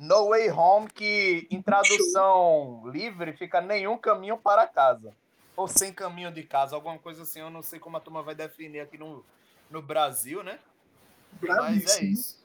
No 0.00 0.30
Way 0.30 0.50
Home, 0.50 0.88
que 0.88 1.46
em 1.50 1.60
tradução 1.60 2.82
livre 2.86 3.34
fica 3.34 3.60
nenhum 3.60 3.98
caminho 3.98 4.38
para 4.38 4.66
casa. 4.66 5.14
Ou 5.54 5.68
sem 5.68 5.92
caminho 5.92 6.32
de 6.32 6.42
casa, 6.42 6.74
alguma 6.74 6.98
coisa 6.98 7.22
assim. 7.22 7.40
Eu 7.40 7.50
não 7.50 7.62
sei 7.62 7.78
como 7.78 7.98
a 7.98 8.00
turma 8.00 8.22
vai 8.22 8.34
definir 8.34 8.80
aqui 8.80 8.96
no, 8.96 9.22
no 9.70 9.82
Brasil, 9.82 10.42
né? 10.42 10.58
Mas 11.42 11.50
é 11.50 11.54
Bravíssimo. 11.54 12.08
isso. 12.12 12.40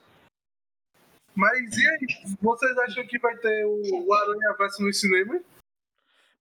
Mas 1.33 1.77
e 1.77 1.87
aí? 1.87 2.35
Vocês 2.41 2.77
acham 2.77 3.07
que 3.07 3.17
vai 3.19 3.37
ter 3.37 3.65
o, 3.65 4.05
o 4.05 4.13
Aranha 4.13 4.53
Verso 4.57 4.83
no 4.83 4.93
cinema? 4.93 5.39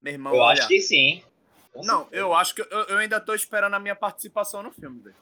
Meu 0.03 0.13
irmão, 0.13 0.35
Eu 0.35 0.41
olha. 0.41 0.59
acho 0.59 0.69
que 0.69 0.81
sim. 0.81 1.23
Não, 1.77 2.09
eu 2.11 2.35
acho 2.35 2.57
que 2.57 2.61
eu, 2.61 2.67
eu 2.89 2.99
ainda 2.99 3.21
tô 3.21 3.35
esperando 3.35 3.75
a 3.75 3.81
minha 3.81 3.95
participação 3.95 4.65
no 4.65 4.73
filme, 4.73 5.01
velho. 5.01 5.17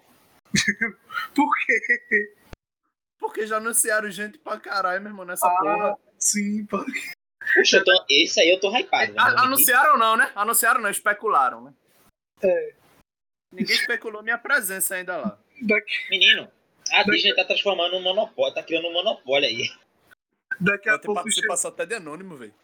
Por 1.35 1.51
quê? 1.67 2.35
Porque 3.23 3.47
já 3.47 3.59
anunciaram 3.59 4.11
gente 4.11 4.37
pra 4.39 4.59
caralho, 4.59 5.01
meu 5.01 5.11
irmão, 5.11 5.25
nessa 5.25 5.47
Ah, 5.47 5.57
porra. 5.57 5.97
sim, 6.19 6.67
pô. 6.67 6.85
Puxa, 7.55 7.77
eu 7.77 7.85
tô... 7.85 8.05
esse 8.11 8.41
aí 8.41 8.51
eu 8.51 8.59
tô 8.59 8.69
hypado. 8.77 9.13
A- 9.17 9.31
né? 9.31 9.37
anunciaram 9.39 9.97
não, 9.97 10.17
né? 10.17 10.33
Anunciaram 10.35 10.81
não, 10.81 10.91
especularam, 10.91 11.63
né? 11.63 11.73
É. 12.43 12.75
Ninguém 13.53 13.77
especulou 13.77 14.25
minha 14.25 14.39
presença 14.39 14.97
ainda 14.97 15.17
lá. 15.17 15.39
Daqui, 15.61 15.93
Menino, 16.11 16.51
a 16.91 17.05
Disney 17.05 17.33
tá 17.37 17.45
transformando 17.45 17.97
um 17.97 18.03
monopólio, 18.03 18.55
tá 18.55 18.63
criando 18.63 18.89
um 18.89 18.93
monopólio 18.93 19.49
aí. 19.49 19.71
daqui, 20.61 20.89
a 20.89 20.99
ter 20.99 21.07
pouco 21.07 21.21
chega, 21.21 21.25
participação 21.25 21.71
até 21.71 21.87
de 21.87 21.95
anônimo, 21.95 22.37
velho. 22.37 22.55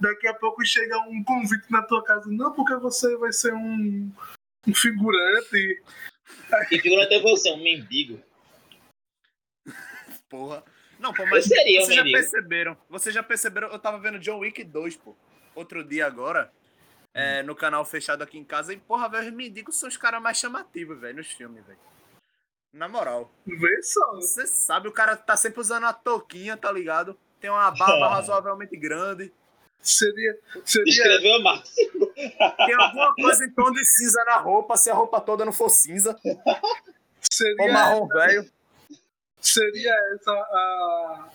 daqui 0.00 0.26
a 0.26 0.34
pouco 0.34 0.64
chega 0.66 0.98
um 0.98 1.22
convite 1.22 1.70
na 1.70 1.82
tua 1.82 2.02
casa. 2.02 2.28
Não, 2.28 2.52
porque 2.52 2.74
você 2.74 3.16
vai 3.18 3.32
ser 3.32 3.54
um, 3.54 4.10
um 4.66 4.74
figurante. 4.74 5.80
E 6.72 6.78
figurante 6.80 7.14
é 7.14 7.20
você, 7.20 7.52
um 7.52 7.62
mendigo. 7.62 8.20
Porra. 10.32 10.64
Não, 10.98 11.12
pô, 11.12 11.26
mas 11.26 11.44
seria 11.44 11.82
vocês 11.82 11.94
já 11.94 12.02
perceberam. 12.02 12.76
Vocês 12.88 13.14
já 13.14 13.22
perceberam, 13.22 13.68
eu 13.68 13.78
tava 13.78 13.98
vendo 13.98 14.18
John 14.18 14.38
Wick 14.38 14.64
2, 14.64 14.96
pô. 14.96 15.14
Outro 15.54 15.84
dia 15.84 16.06
agora. 16.06 16.50
é, 17.14 17.42
no 17.42 17.54
canal 17.54 17.84
fechado 17.84 18.22
aqui 18.22 18.38
em 18.38 18.44
casa. 18.44 18.72
E, 18.72 18.78
porra, 18.78 19.06
velho, 19.10 19.28
os 19.28 19.34
mendigos 19.34 19.76
são 19.78 19.86
os 19.88 19.98
caras 19.98 20.22
mais 20.22 20.38
chamativos, 20.38 20.98
velho, 20.98 21.18
nos 21.18 21.26
filmes, 21.30 21.62
velho. 21.66 21.78
Na 22.72 22.88
moral. 22.88 23.30
Vê 23.46 23.82
só. 23.82 24.14
Você 24.14 24.46
sabe, 24.46 24.88
o 24.88 24.92
cara 24.92 25.14
tá 25.14 25.36
sempre 25.36 25.60
usando 25.60 25.84
a 25.84 25.92
touquinha, 25.92 26.56
tá 26.56 26.72
ligado? 26.72 27.14
Tem 27.38 27.50
uma 27.50 27.70
barba 27.70 28.08
razoavelmente 28.16 28.74
grande. 28.78 29.30
Seria. 29.82 30.38
Seria. 30.64 30.90
Escreveu 30.90 31.42
máximo. 31.42 32.06
Tem 32.14 32.74
alguma 32.74 33.14
coisa 33.14 33.44
em 33.44 33.50
tom 33.50 33.70
de 33.72 33.84
cinza 33.84 34.24
na 34.24 34.36
roupa, 34.38 34.76
se 34.78 34.88
a 34.88 34.94
roupa 34.94 35.20
toda 35.20 35.44
não 35.44 35.52
for 35.52 35.68
cinza. 35.68 36.18
Ou 36.24 36.40
Seria, 37.30 37.72
marrom 37.72 38.08
velho. 38.08 38.50
Seria 39.42 39.94
essa 40.14 40.30
a, 40.32 41.30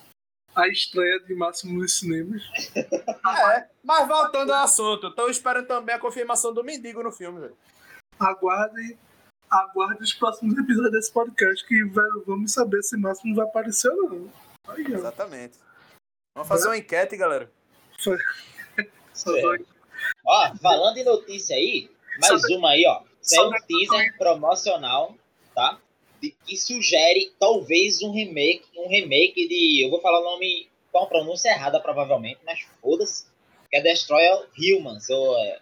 a 0.55 0.67
estreia 0.69 1.19
de 1.21 1.35
Máximo 1.35 1.79
nos 1.79 1.97
cinemas. 1.99 2.41
É, 2.75 3.67
mas 3.83 4.07
voltando 4.07 4.53
ao 4.53 4.63
assunto, 4.63 5.13
tô 5.13 5.29
esperando 5.29 5.67
também 5.67 5.95
a 5.95 5.99
confirmação 5.99 6.53
do 6.53 6.63
mendigo 6.63 7.03
no 7.03 7.11
filme, 7.11 7.39
velho. 7.41 7.57
Aguarde, 8.19 8.97
aguarde 9.49 10.03
os 10.03 10.13
próximos 10.13 10.57
episódios 10.57 10.91
desse 10.91 11.11
podcast 11.11 11.65
que 11.67 11.83
vai, 11.85 12.05
vamos 12.25 12.51
saber 12.53 12.81
se 12.83 12.97
Máximo 12.97 13.35
vai 13.35 13.45
aparecer 13.45 13.89
ou 13.91 14.09
não. 14.09 14.33
Aí. 14.69 14.85
Exatamente. 14.85 15.57
Vamos 16.35 16.47
fazer 16.49 16.67
uma 16.67 16.77
enquete, 16.77 17.15
galera. 17.17 17.51
É. 18.07 19.63
Ó, 20.25 20.55
falando 20.61 20.97
em 20.97 21.03
notícia 21.03 21.55
aí, 21.55 21.89
mais 22.21 22.41
Sabe- 22.41 22.55
uma 22.55 22.69
aí, 22.69 22.85
ó. 22.87 23.03
Saiu 23.21 23.49
um 23.49 23.51
teaser 23.67 24.17
promocional, 24.17 25.15
tá? 25.53 25.79
De, 26.21 26.33
que 26.45 26.57
sugere 26.57 27.31
talvez 27.39 28.01
um 28.01 28.11
remake, 28.11 28.63
um 28.75 28.87
remake 28.89 29.47
de. 29.47 29.83
Eu 29.85 29.89
vou 29.89 30.01
falar 30.01 30.19
o 30.19 30.23
nome 30.23 30.67
com 30.91 30.99
a 30.99 31.05
pronúncia 31.05 31.49
errada, 31.49 31.79
provavelmente, 31.79 32.39
mas 32.45 32.59
foda-se. 32.81 33.25
Que 33.69 33.77
é 33.77 33.81
Destroy 33.81 34.25
All 34.27 34.45
Humans. 34.57 35.09
Ou, 35.09 35.37
é, 35.37 35.59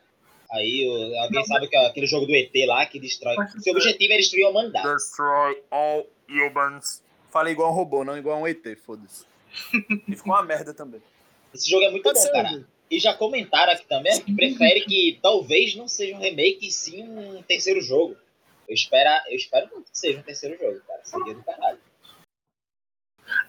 aí, 0.51 0.87
o- 0.87 1.19
alguém 1.21 1.39
Não, 1.39 1.45
sabe 1.45 1.67
que 1.67 1.75
é 1.75 1.85
aquele 1.87 2.05
jogo 2.07 2.25
do 2.25 2.33
ET 2.35 2.51
lá 2.67 2.85
que 2.85 2.99
destrói. 2.99 3.35
Seu 3.59 3.73
objetivo 3.73 4.13
é 4.13 4.17
destruir 4.17 4.45
a 4.45 4.49
humanidade. 4.49 4.93
Destroy 4.93 5.61
all 5.71 6.05
humans. 6.29 7.03
Falei 7.31 7.51
igual 7.53 7.71
um 7.71 7.75
robô, 7.75 8.03
não 8.05 8.17
igual 8.17 8.39
um 8.41 8.47
ET, 8.47 8.63
foda-se. 8.85 9.25
E 10.07 10.15
ficou 10.15 10.33
uma 10.33 10.43
merda 10.43 10.73
também. 10.73 11.01
Esse 11.53 11.69
jogo 11.69 11.83
é 11.85 11.89
muito 11.91 12.03
Pode 12.03 12.19
bom, 12.19 12.31
cara. 12.31 12.65
E 12.91 12.99
já 12.99 13.13
comentaram 13.13 13.73
aqui 13.73 13.85
também 13.87 14.21
que 14.21 14.33
prefere 14.35 14.81
que 14.81 15.17
talvez 15.21 15.75
não 15.75 15.87
seja 15.87 16.15
um 16.15 16.19
remake, 16.19 16.67
e 16.67 16.71
sim 16.71 17.01
um 17.03 17.41
terceiro 17.43 17.81
jogo. 17.81 18.15
Eu 18.67 18.73
espero, 18.73 19.09
eu 19.29 19.35
espero 19.35 19.69
muito 19.73 19.91
que 19.91 19.97
seja 19.97 20.19
um 20.19 20.23
terceiro 20.23 20.57
jogo, 20.57 20.79
cara. 20.87 21.01
Seria 21.03 21.33
do 21.33 21.43
caralho. 21.43 21.79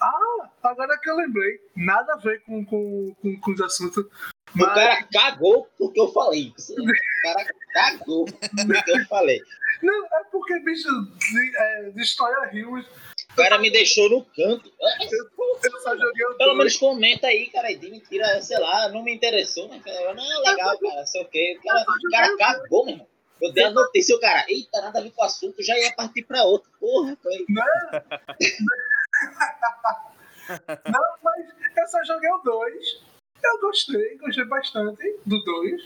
Ah, 0.00 0.50
agora 0.62 0.98
que 0.98 1.10
eu 1.10 1.16
lembrei, 1.16 1.60
nada 1.76 2.14
a 2.14 2.16
ver 2.16 2.42
com, 2.44 2.64
com, 2.64 3.14
com, 3.20 3.40
com 3.40 3.50
os 3.52 3.60
assuntos. 3.60 4.04
O 4.04 4.58
Mas, 4.58 4.74
cara 4.74 5.02
cagou 5.12 5.68
porque 5.76 6.00
eu 6.00 6.08
falei. 6.12 6.52
O 6.70 7.22
cara 7.22 7.44
cagou 7.72 8.24
porque 8.24 8.90
eu 8.90 9.04
falei. 9.06 9.40
não, 9.82 10.06
é 10.06 10.24
porque, 10.30 10.58
bicho, 10.60 10.88
de, 10.88 11.56
é, 11.56 11.90
de 11.90 12.02
história 12.02 12.48
Rios, 12.48 12.86
O 13.32 13.36
cara 13.36 13.58
me 13.58 13.70
deixou 13.70 14.08
no 14.08 14.24
canto. 14.24 14.72
eu 14.80 15.80
só 15.80 15.94
joguei 15.96 16.24
o 16.26 16.36
Pelo 16.36 16.50
dois. 16.50 16.58
menos 16.58 16.76
comenta 16.78 17.26
aí, 17.26 17.50
cara. 17.50 17.74
De 17.74 17.90
mentira, 17.90 18.40
sei 18.40 18.58
lá, 18.58 18.88
não 18.88 19.02
me 19.02 19.14
interessou, 19.14 19.68
né? 19.68 19.82
Eu, 19.84 20.14
Não, 20.14 20.42
legal, 20.42 20.78
cara, 20.78 21.04
sei 21.04 21.22
o 21.22 21.28
quê. 21.28 21.58
O 21.60 21.62
cara, 21.66 21.82
o 21.82 22.10
cara 22.10 22.36
cagou, 22.38 22.84
meu 22.86 22.94
irmão. 22.94 23.08
Eu 23.40 23.52
dei 23.52 23.64
a 23.64 23.70
notícia, 23.70 24.16
o 24.16 24.20
cara, 24.20 24.44
eita, 24.48 24.80
nada 24.80 24.98
a 24.98 25.02
ver 25.02 25.10
com 25.10 25.22
o 25.22 25.24
assunto, 25.24 25.62
já 25.62 25.78
ia 25.78 25.94
partir 25.94 26.24
pra 26.24 26.42
outro. 26.44 26.70
Porra, 26.80 27.16
foi. 27.22 27.44
Não, 27.48 27.66
mas 31.22 31.46
eu 31.76 31.86
só 31.88 32.02
joguei 32.04 32.30
o 32.30 32.38
2. 32.38 33.04
Eu 33.44 33.60
gostei, 33.60 34.16
gostei 34.18 34.44
bastante 34.46 35.20
do 35.26 35.42
2. 35.42 35.82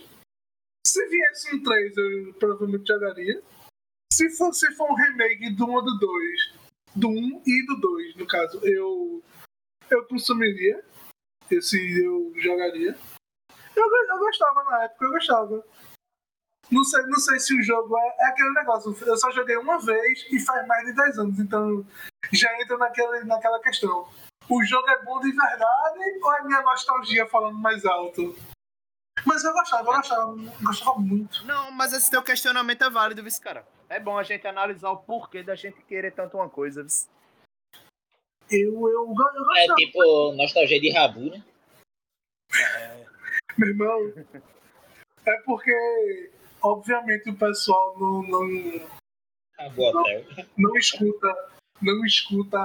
Se 0.87 1.09
viesse 1.09 1.55
um 1.55 1.63
3, 1.63 1.97
eu 1.97 2.35
provavelmente 2.35 2.87
jogaria. 2.87 3.43
Se 4.13 4.31
for, 4.37 4.53
se 4.53 4.71
for 4.75 4.91
um 4.91 4.95
remake 4.95 5.55
do 5.55 5.67
1 5.67 5.73
ou 5.73 5.85
do 5.85 5.99
2, 5.99 6.55
do 6.95 7.09
1 7.09 7.43
e 7.47 7.67
do 7.67 7.81
2, 7.81 8.17
no 8.17 8.27
caso, 8.27 8.61
eu, 8.65 9.23
eu 9.91 10.07
consumiria. 10.07 10.85
Esse 11.51 11.77
eu 12.01 12.33
jogaria. 12.37 12.97
Eu, 13.75 13.85
eu 14.09 14.19
gostava 14.19 14.63
na 14.65 14.85
época, 14.85 15.05
eu 15.05 15.11
gostava. 15.11 15.65
Não 16.71 16.85
sei, 16.85 17.03
não 17.07 17.19
sei 17.19 17.39
se 17.41 17.59
o 17.59 17.63
jogo 17.63 17.99
é, 17.99 18.17
é 18.21 18.27
aquele 18.27 18.51
negócio. 18.53 18.97
Eu 19.05 19.17
só 19.17 19.31
joguei 19.33 19.57
uma 19.57 19.79
vez 19.79 20.27
e 20.31 20.39
faz 20.41 20.67
mais 20.67 20.87
de 20.87 20.93
10 20.95 21.19
anos, 21.19 21.39
então 21.39 21.85
já 22.33 22.63
entra 22.63 22.77
naquela, 22.79 23.25
naquela 23.25 23.61
questão. 23.61 24.09
O 24.49 24.65
jogo 24.65 24.89
é 24.89 25.03
bom 25.03 25.21
de 25.21 25.33
verdade 25.33 26.19
ou 26.23 26.35
é 26.35 26.43
minha 26.45 26.63
nostalgia 26.63 27.27
falando 27.27 27.59
mais 27.59 27.85
alto? 27.85 28.37
Mas 29.27 29.45
eu 29.45 29.53
gostava, 29.53 29.91
eu 29.91 29.97
gostava, 29.97 30.37
gostava 30.63 30.99
muito. 30.99 31.45
Não, 31.45 31.71
mas 31.73 31.93
esse 31.93 32.11
teu 32.11 32.23
questionamento 32.23 32.83
é 32.83 32.91
válido, 32.91 33.23
viu, 33.23 33.33
cara? 33.41 33.67
É 33.89 34.01
bom 34.01 34.17
a 34.17 34.23
gente 34.23 34.47
analisar 34.47 34.91
o 34.91 34.97
porquê 34.97 35.43
da 35.43 35.55
gente 35.55 35.83
querer 35.83 36.13
tanto 36.13 36.37
uma 36.37 36.49
coisa, 36.49 36.83
viu? 36.83 36.91
Eu, 38.51 38.89
eu, 38.89 38.89
eu 38.89 39.13
É 39.13 39.67
gostava, 39.67 39.75
tipo 39.77 40.33
nostalgia 40.33 40.81
de 40.81 40.91
Rabu, 40.91 41.31
né? 41.31 41.43
meu 43.59 43.69
irmão. 43.69 44.13
É 45.27 45.33
porque, 45.43 46.31
obviamente, 46.63 47.31
o 47.31 47.35
pessoal 47.37 47.97
não, 47.99 48.23
não, 48.23 48.89
Hotel. 49.77 50.25
não 50.57 50.77
escuta, 50.77 51.49
não 51.83 52.05
escuta 52.05 52.59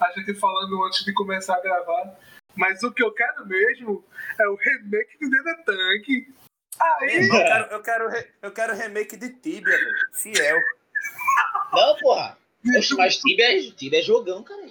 a 0.00 0.12
gente 0.16 0.34
falando 0.34 0.82
antes 0.84 1.04
de 1.04 1.12
começar 1.14 1.56
a 1.56 1.60
gravar. 1.60 2.18
Mas 2.56 2.82
o 2.82 2.90
que 2.92 3.02
eu 3.02 3.12
quero 3.12 3.46
mesmo 3.46 4.04
é 4.38 4.48
o 4.48 4.56
remake 4.56 5.18
do 5.20 5.30
Deda 5.30 5.54
Tank. 5.64 6.34
Aí, 6.80 7.26
Eu 7.28 7.30
quero, 7.30 7.64
eu, 7.72 7.82
quero, 7.82 8.08
re- 8.08 8.30
eu 8.42 8.52
quero 8.52 8.74
remake 8.74 9.16
de 9.16 9.28
Tibia, 9.30 9.76
velho. 9.76 9.96
Fiel. 10.12 10.58
Não, 11.72 11.96
porra. 11.98 12.38
Oxe, 12.76 12.94
mas 12.96 13.16
Tibia 13.18 13.56
é, 13.58 13.70
Tibia 13.70 14.00
é 14.00 14.02
jogão, 14.02 14.42
cara. 14.42 14.66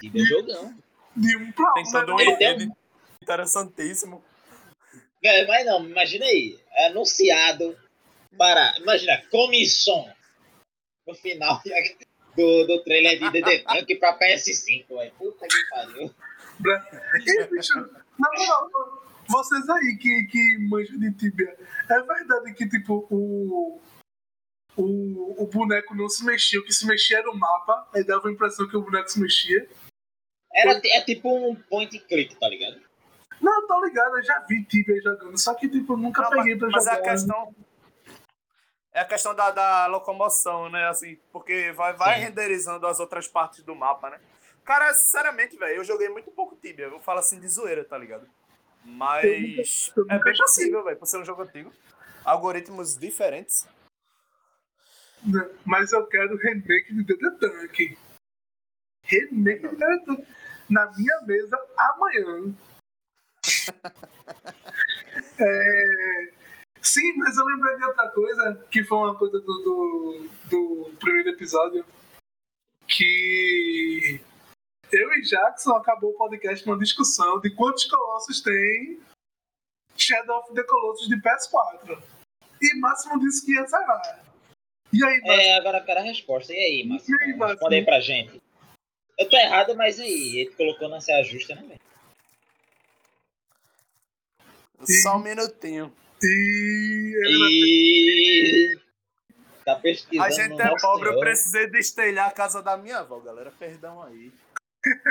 Tibia 0.00 0.22
é 0.22 0.26
jogão. 0.26 0.74
de 1.16 1.36
um 1.36 1.52
pra 1.52 1.72
Tem 1.72 1.84
todo 1.90 2.14
um 2.14 2.20
enredo 2.20 2.72
interessantíssimo. 3.22 4.22
É, 5.22 5.46
Mas 5.46 5.64
não, 5.64 5.84
imagina 5.88 6.24
aí. 6.26 6.58
É 6.72 6.86
anunciado 6.88 7.76
para. 8.36 8.74
Imagina, 8.78 9.22
comissão. 9.30 10.10
No 11.06 11.14
final 11.14 11.60
do, 12.36 12.66
do 12.66 12.82
trailer 12.84 13.18
de 13.18 13.30
DD 13.30 13.60
Tank 13.60 13.98
pra 13.98 14.18
PS5, 14.18 14.86
velho. 14.88 15.12
Puta 15.18 15.46
que 15.46 15.70
pariu. 15.70 16.14
E, 17.26 17.46
bicho, 17.46 17.78
na 18.18 18.28
moral, 18.38 18.70
vocês 19.28 19.68
aí 19.68 19.96
que, 19.96 20.26
que 20.26 20.58
manjam 20.68 20.98
de 20.98 21.12
Tibia, 21.14 21.56
é 21.90 22.00
verdade 22.02 22.54
que, 22.54 22.68
tipo, 22.68 23.06
o, 23.10 23.80
o, 24.76 25.42
o 25.42 25.46
boneco 25.46 25.94
não 25.94 26.08
se 26.08 26.24
mexia, 26.24 26.60
o 26.60 26.64
que 26.64 26.72
se 26.72 26.86
mexia 26.86 27.18
era 27.18 27.30
o 27.30 27.36
mapa, 27.36 27.88
aí 27.94 28.04
dava 28.04 28.28
a 28.28 28.32
impressão 28.32 28.68
que 28.68 28.76
o 28.76 28.82
boneco 28.82 29.08
se 29.08 29.20
mexia. 29.20 29.68
Era, 30.54 30.80
é 30.84 31.00
tipo 31.00 31.50
um 31.50 31.54
point 31.54 31.98
click, 31.98 32.36
tá 32.36 32.48
ligado? 32.48 32.80
Não, 33.40 33.66
tô 33.66 33.84
ligado, 33.84 34.18
eu 34.18 34.22
já 34.22 34.38
vi 34.48 34.62
Tibia 34.64 35.00
jogando, 35.02 35.36
só 35.38 35.54
que, 35.54 35.68
tipo, 35.68 35.94
eu 35.94 35.96
nunca 35.96 36.22
Não, 36.22 36.30
peguei 36.30 36.56
pra 36.56 36.68
mas, 36.68 36.84
mas 36.84 36.94
jogar. 36.94 37.08
a 37.08 37.10
questão. 37.10 37.54
É 38.92 39.00
a 39.00 39.04
questão 39.04 39.34
da, 39.34 39.50
da 39.50 39.86
locomoção, 39.86 40.68
né? 40.68 40.88
Assim, 40.88 41.18
porque 41.32 41.72
vai, 41.72 41.94
vai 41.94 42.16
Sim. 42.16 42.26
renderizando 42.26 42.86
as 42.86 43.00
outras 43.00 43.26
partes 43.26 43.62
do 43.62 43.74
mapa, 43.74 44.10
né? 44.10 44.20
Cara, 44.64 44.92
sinceramente, 44.94 45.56
velho, 45.56 45.76
eu 45.76 45.84
joguei 45.84 46.08
muito 46.08 46.30
pouco 46.30 46.56
Tibia. 46.56 46.86
Eu 46.86 47.00
falo 47.00 47.18
assim 47.18 47.40
de 47.40 47.48
zoeira, 47.48 47.84
tá 47.84 47.96
ligado? 47.98 48.28
Mas 48.84 49.92
é 50.08 50.18
bem 50.18 50.36
possível, 50.36 50.84
velho, 50.84 50.96
por 50.98 51.06
ser 51.06 51.18
um 51.18 51.24
jogo 51.24 51.42
antigo. 51.42 51.72
Algoritmos 52.24 52.96
diferentes. 52.96 53.66
Mas 55.64 55.92
eu 55.92 56.06
quero 56.06 56.36
remake 56.36 56.94
de 56.94 57.04
DD 57.04 57.30
Tank. 57.38 57.98
Remake 59.04 59.68
de 59.68 59.76
Tank. 59.76 60.26
Na 60.68 60.90
minha 60.92 61.20
mesa 61.22 61.58
amanhã. 61.76 62.54
É, 65.38 66.32
Sim, 66.82 67.12
mas 67.16 67.36
eu 67.36 67.44
lembrei 67.44 67.76
de 67.76 67.84
outra 67.84 68.08
coisa, 68.10 68.66
que 68.68 68.82
foi 68.82 68.98
uma 68.98 69.16
coisa 69.16 69.38
do, 69.38 69.46
do, 69.46 70.28
do 70.50 70.96
primeiro 70.98 71.30
episódio. 71.30 71.86
Que 72.88 74.20
eu 74.90 75.12
e 75.14 75.22
Jackson 75.22 75.70
acabou 75.76 76.10
o 76.10 76.18
podcast 76.18 76.66
numa 76.66 76.78
discussão 76.78 77.40
de 77.40 77.54
quantos 77.54 77.84
colossos 77.84 78.40
tem 78.40 79.00
Shadow 79.96 80.40
of 80.40 80.52
the 80.54 80.64
Colossus 80.64 81.08
de 81.08 81.16
PS4. 81.16 82.02
E 82.60 82.78
Máximo 82.80 83.20
disse 83.20 83.46
que 83.46 83.52
ia 83.52 83.64
zerar. 83.64 84.24
E 84.92 85.04
aí, 85.04 85.20
Máximo? 85.20 85.40
É, 85.40 85.56
agora 85.56 85.78
eu 85.78 85.84
quero 85.84 86.00
a 86.00 86.02
resposta. 86.02 86.52
E 86.52 86.56
aí, 86.56 86.86
Márcio? 86.86 87.16
E 87.16 87.24
aí, 87.24 87.36
Márcio? 87.36 87.54
Responde 87.54 87.74
aí 87.76 87.84
pra 87.84 88.00
gente. 88.00 88.42
Eu 89.18 89.28
tô 89.30 89.36
errado, 89.36 89.76
mas 89.76 89.98
e 89.98 90.02
aí? 90.02 90.40
Ele 90.40 90.50
colocou 90.50 90.88
não 90.88 91.00
se 91.00 91.12
ajusta, 91.12 91.54
né, 91.54 91.62
velho? 91.62 91.80
Só 95.02 95.16
um 95.16 95.20
minutinho. 95.20 95.92
E. 96.24 98.02
Tá 99.64 99.76
pesquisando. 99.76 100.26
A 100.26 100.30
gente 100.30 100.48
no 100.50 100.60
é 100.60 100.74
pobre, 100.80 101.08
eu 101.08 101.18
precisei 101.20 101.68
destelhar 101.70 102.28
a 102.28 102.32
casa 102.32 102.62
da 102.62 102.76
minha 102.76 102.98
avó, 102.98 103.20
galera. 103.20 103.52
Perdão 103.58 104.02
aí. 104.02 104.32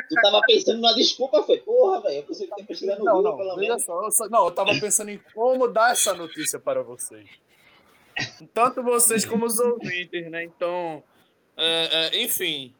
Tu 0.09 0.15
tava 0.21 0.41
pensando 0.45 0.81
numa 0.81 0.93
desculpa, 0.93 1.41
foi? 1.43 1.59
Porra, 1.59 2.01
velho. 2.01 2.15
Eu 2.17 2.23
pensei 2.23 2.47
que 2.47 2.55
tinha 2.55 2.67
pesquisado 2.67 2.99
no 2.99 3.05
Não, 3.05 3.13
Google, 3.13 3.31
não, 3.31 3.37
pelo 3.37 3.55
menos. 3.57 3.85
só, 3.85 4.03
eu 4.03 4.11
só- 4.11 4.27
Não, 4.27 4.45
eu 4.45 4.51
tava 4.51 4.71
pensando 4.79 5.09
em 5.09 5.17
como 5.33 5.67
dar 5.69 5.91
essa 5.93 6.13
notícia 6.13 6.59
para 6.59 6.83
vocês. 6.83 7.29
Tanto 8.53 8.83
vocês 8.83 9.23
como 9.23 9.45
os 9.45 9.57
ouvintes, 9.57 10.29
né? 10.29 10.43
Então, 10.43 11.01
é, 11.55 12.17
é, 12.17 12.21
enfim. 12.21 12.75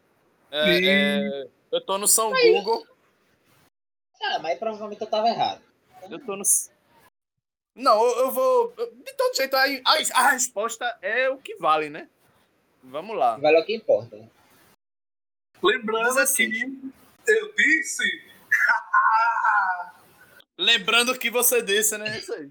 é, 0.51 0.85
é, 0.85 1.47
eu 1.71 1.79
tô 1.79 1.97
no 1.97 2.07
São 2.09 2.29
Google. 2.31 2.85
Ah, 4.21 4.39
mas 4.39 4.59
provavelmente 4.59 5.01
eu 5.01 5.07
tava 5.07 5.29
errado. 5.29 5.61
Eu 6.09 6.19
tô 6.25 6.35
no. 6.35 6.43
Não, 7.75 8.03
eu, 8.03 8.19
eu 8.25 8.31
vou. 8.31 8.73
De 8.75 9.13
todo 9.13 9.35
jeito, 9.35 9.55
a, 9.55 9.63
a, 9.63 10.25
a 10.25 10.29
resposta 10.31 10.97
é 11.01 11.29
o 11.29 11.37
que 11.37 11.55
vale, 11.55 11.89
né? 11.89 12.09
Vamos 12.83 13.17
lá. 13.17 13.37
Vale 13.37 13.59
o 13.59 13.65
que 13.65 13.75
importa. 13.75 14.17
Lembrando 15.63 16.15
16. 16.15 16.51
que 16.53 16.91
eu 17.27 17.53
disse. 17.55 18.31
Lembrando 20.57 21.17
que 21.17 21.29
você 21.29 21.61
disse, 21.61 21.97
né? 21.97 22.17
Isso 22.17 22.33
aí. 22.33 22.49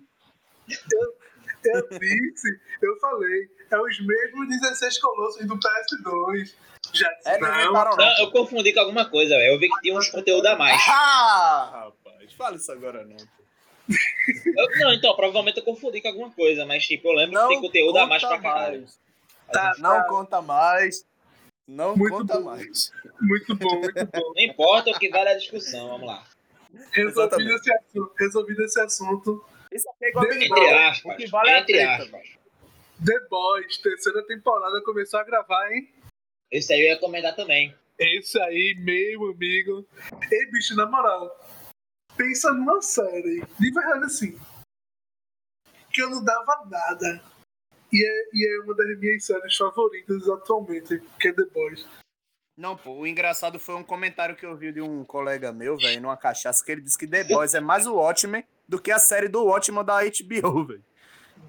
eu 1.64 1.88
disse, 1.98 2.60
eu 2.82 2.96
falei. 2.98 3.50
É 3.70 3.78
os 3.78 4.00
mesmos 4.00 4.48
16 4.48 4.98
colossos 4.98 5.46
do 5.46 5.56
PS2. 5.56 6.54
Já 6.92 7.08
É, 7.26 7.38
não 7.38 7.48
não, 7.48 7.60
inventaram, 7.60 7.90
não. 7.90 8.04
Não, 8.04 8.18
eu 8.20 8.30
confundi 8.32 8.72
com 8.72 8.80
alguma 8.80 9.08
coisa, 9.08 9.36
velho. 9.36 9.54
Eu 9.54 9.60
vi 9.60 9.68
que 9.68 9.80
tinha 9.80 9.96
uns 9.96 10.08
conteúdos 10.08 10.46
a 10.46 10.56
mais. 10.56 10.80
Ah, 10.88 11.70
rapaz, 11.84 12.32
fala 12.32 12.56
isso 12.56 12.72
agora 12.72 13.04
não. 13.04 13.16
Eu- 14.46 14.78
não, 14.78 14.92
então, 14.92 15.14
provavelmente 15.16 15.58
eu 15.58 15.64
confundi 15.64 16.00
com 16.00 16.08
alguma 16.08 16.30
coisa, 16.30 16.64
mas 16.66 16.84
tipo, 16.86 17.08
eu 17.08 17.12
lembro 17.12 17.34
Não 17.34 17.48
que 17.48 17.54
tem 17.54 17.60
conteúdo 17.62 17.98
a 17.98 18.06
mais 18.06 18.22
pra 18.22 18.38
caralho. 18.38 18.80
mais. 18.80 18.98
Tá, 19.52 19.74
Não 19.78 19.90
tá. 19.96 20.04
conta 20.04 20.40
mais. 20.42 21.04
Não 21.66 21.96
Muito 21.96 22.16
conta 22.16 22.34
bom. 22.38 22.44
mais. 22.46 22.92
Muito 23.20 23.54
bom, 23.56 23.80
muito 23.80 24.06
bom. 24.06 24.32
Não 24.34 24.42
importa 24.42 24.90
o 24.90 24.98
que 24.98 25.08
vale 25.08 25.30
a 25.30 25.36
discussão, 25.36 25.88
vamos 25.88 26.06
lá. 26.06 26.24
Resolvido 26.92 27.52
esse, 27.54 27.72
assunto, 27.72 28.12
resolvido 28.18 28.62
esse 28.64 28.80
assunto. 28.80 29.44
Isso 29.72 29.88
aqui 29.90 30.04
é 30.04 30.08
igual 30.10 30.24
Entre. 30.32 30.48
O 30.48 30.78
aspas. 30.88 31.16
que 31.16 31.26
vale 31.28 31.50
a 31.50 31.58
Entre 31.60 31.72
treta. 31.74 32.02
aspas. 32.04 32.28
The 33.04 33.18
Boys, 33.30 33.78
terceira 33.78 34.22
temporada, 34.26 34.80
começou 34.82 35.20
a 35.20 35.24
gravar, 35.24 35.72
hein? 35.72 35.88
Esse 36.50 36.72
aí 36.72 36.80
eu 36.82 36.86
ia 36.88 36.96
comentar 36.98 37.34
também. 37.34 37.74
Esse 37.98 38.40
aí, 38.40 38.74
meu 38.78 39.30
amigo. 39.30 39.86
Ei, 40.30 40.50
bicho, 40.50 40.74
na 40.76 40.86
moral, 40.86 41.30
pensa 42.20 42.52
numa 42.52 42.82
série, 42.82 43.42
de 43.58 43.70
verdade 43.72 44.04
assim, 44.04 44.38
que 45.90 46.02
eu 46.02 46.10
não 46.10 46.22
dava 46.22 46.66
nada. 46.68 47.22
E 47.90 48.04
é, 48.06 48.28
e 48.32 48.46
é 48.46 48.64
uma 48.64 48.74
das 48.76 48.98
minhas 48.98 49.24
séries 49.24 49.56
favoritas 49.56 50.28
atualmente, 50.28 51.00
que 51.18 51.28
é 51.28 51.32
The 51.32 51.44
Boys. 51.46 51.86
Não, 52.56 52.76
pô, 52.76 52.92
o 52.92 53.06
engraçado 53.06 53.58
foi 53.58 53.74
um 53.74 53.82
comentário 53.82 54.36
que 54.36 54.44
eu 54.44 54.54
vi 54.54 54.70
de 54.70 54.82
um 54.82 55.02
colega 55.02 55.50
meu, 55.50 55.78
velho, 55.78 56.02
numa 56.02 56.16
cachaça, 56.16 56.62
que 56.64 56.70
ele 56.70 56.82
disse 56.82 56.98
que 56.98 57.06
The 57.06 57.24
Boys 57.24 57.54
é 57.54 57.60
mais 57.60 57.86
o 57.86 57.94
Watchmen 57.94 58.44
do 58.68 58.80
que 58.80 58.92
a 58.92 58.98
série 58.98 59.28
do 59.28 59.42
Watchmen 59.44 59.82
da 59.84 60.00
HBO, 60.04 60.66
velho. 60.66 60.84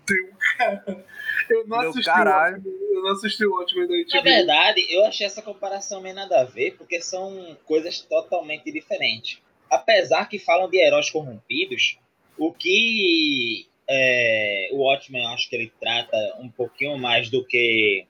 Deu, 0.08 0.30
cara. 0.58 1.06
Eu 1.50 1.68
não 1.68 1.80
Meu 1.80 1.90
assisti 1.90 2.06
caralho. 2.06 2.56
o 2.56 2.60
Watchmen, 2.60 2.94
eu 2.96 3.04
não 3.04 3.12
assisti 3.12 3.46
o 3.46 3.52
Watchmen 3.52 3.88
da 3.88 3.98
Na 3.98 4.04
HBO. 4.04 4.24
verdade, 4.24 4.88
eu 4.90 5.06
achei 5.06 5.28
essa 5.28 5.42
comparação 5.42 6.02
meio 6.02 6.16
nada 6.16 6.40
a 6.42 6.46
ver, 6.46 6.78
porque 6.78 7.02
são 7.02 7.58
coisas 7.66 8.00
totalmente 8.00 8.72
diferentes. 8.72 9.42
Apesar 9.72 10.28
que 10.28 10.38
falam 10.38 10.70
de 10.70 10.78
heróis 10.78 11.10
corrompidos, 11.10 11.98
o 12.38 12.52
que 12.52 13.66
é, 13.90 14.70
o 14.74 14.84
Watchmen 14.84 15.26
acho 15.28 15.50
que 15.50 15.56
ele 15.56 15.72
trata 15.80 16.18
um 16.40 16.50
pouquinho 16.50 16.98
mais 16.98 17.30
do 17.30 17.46
que 17.46 18.06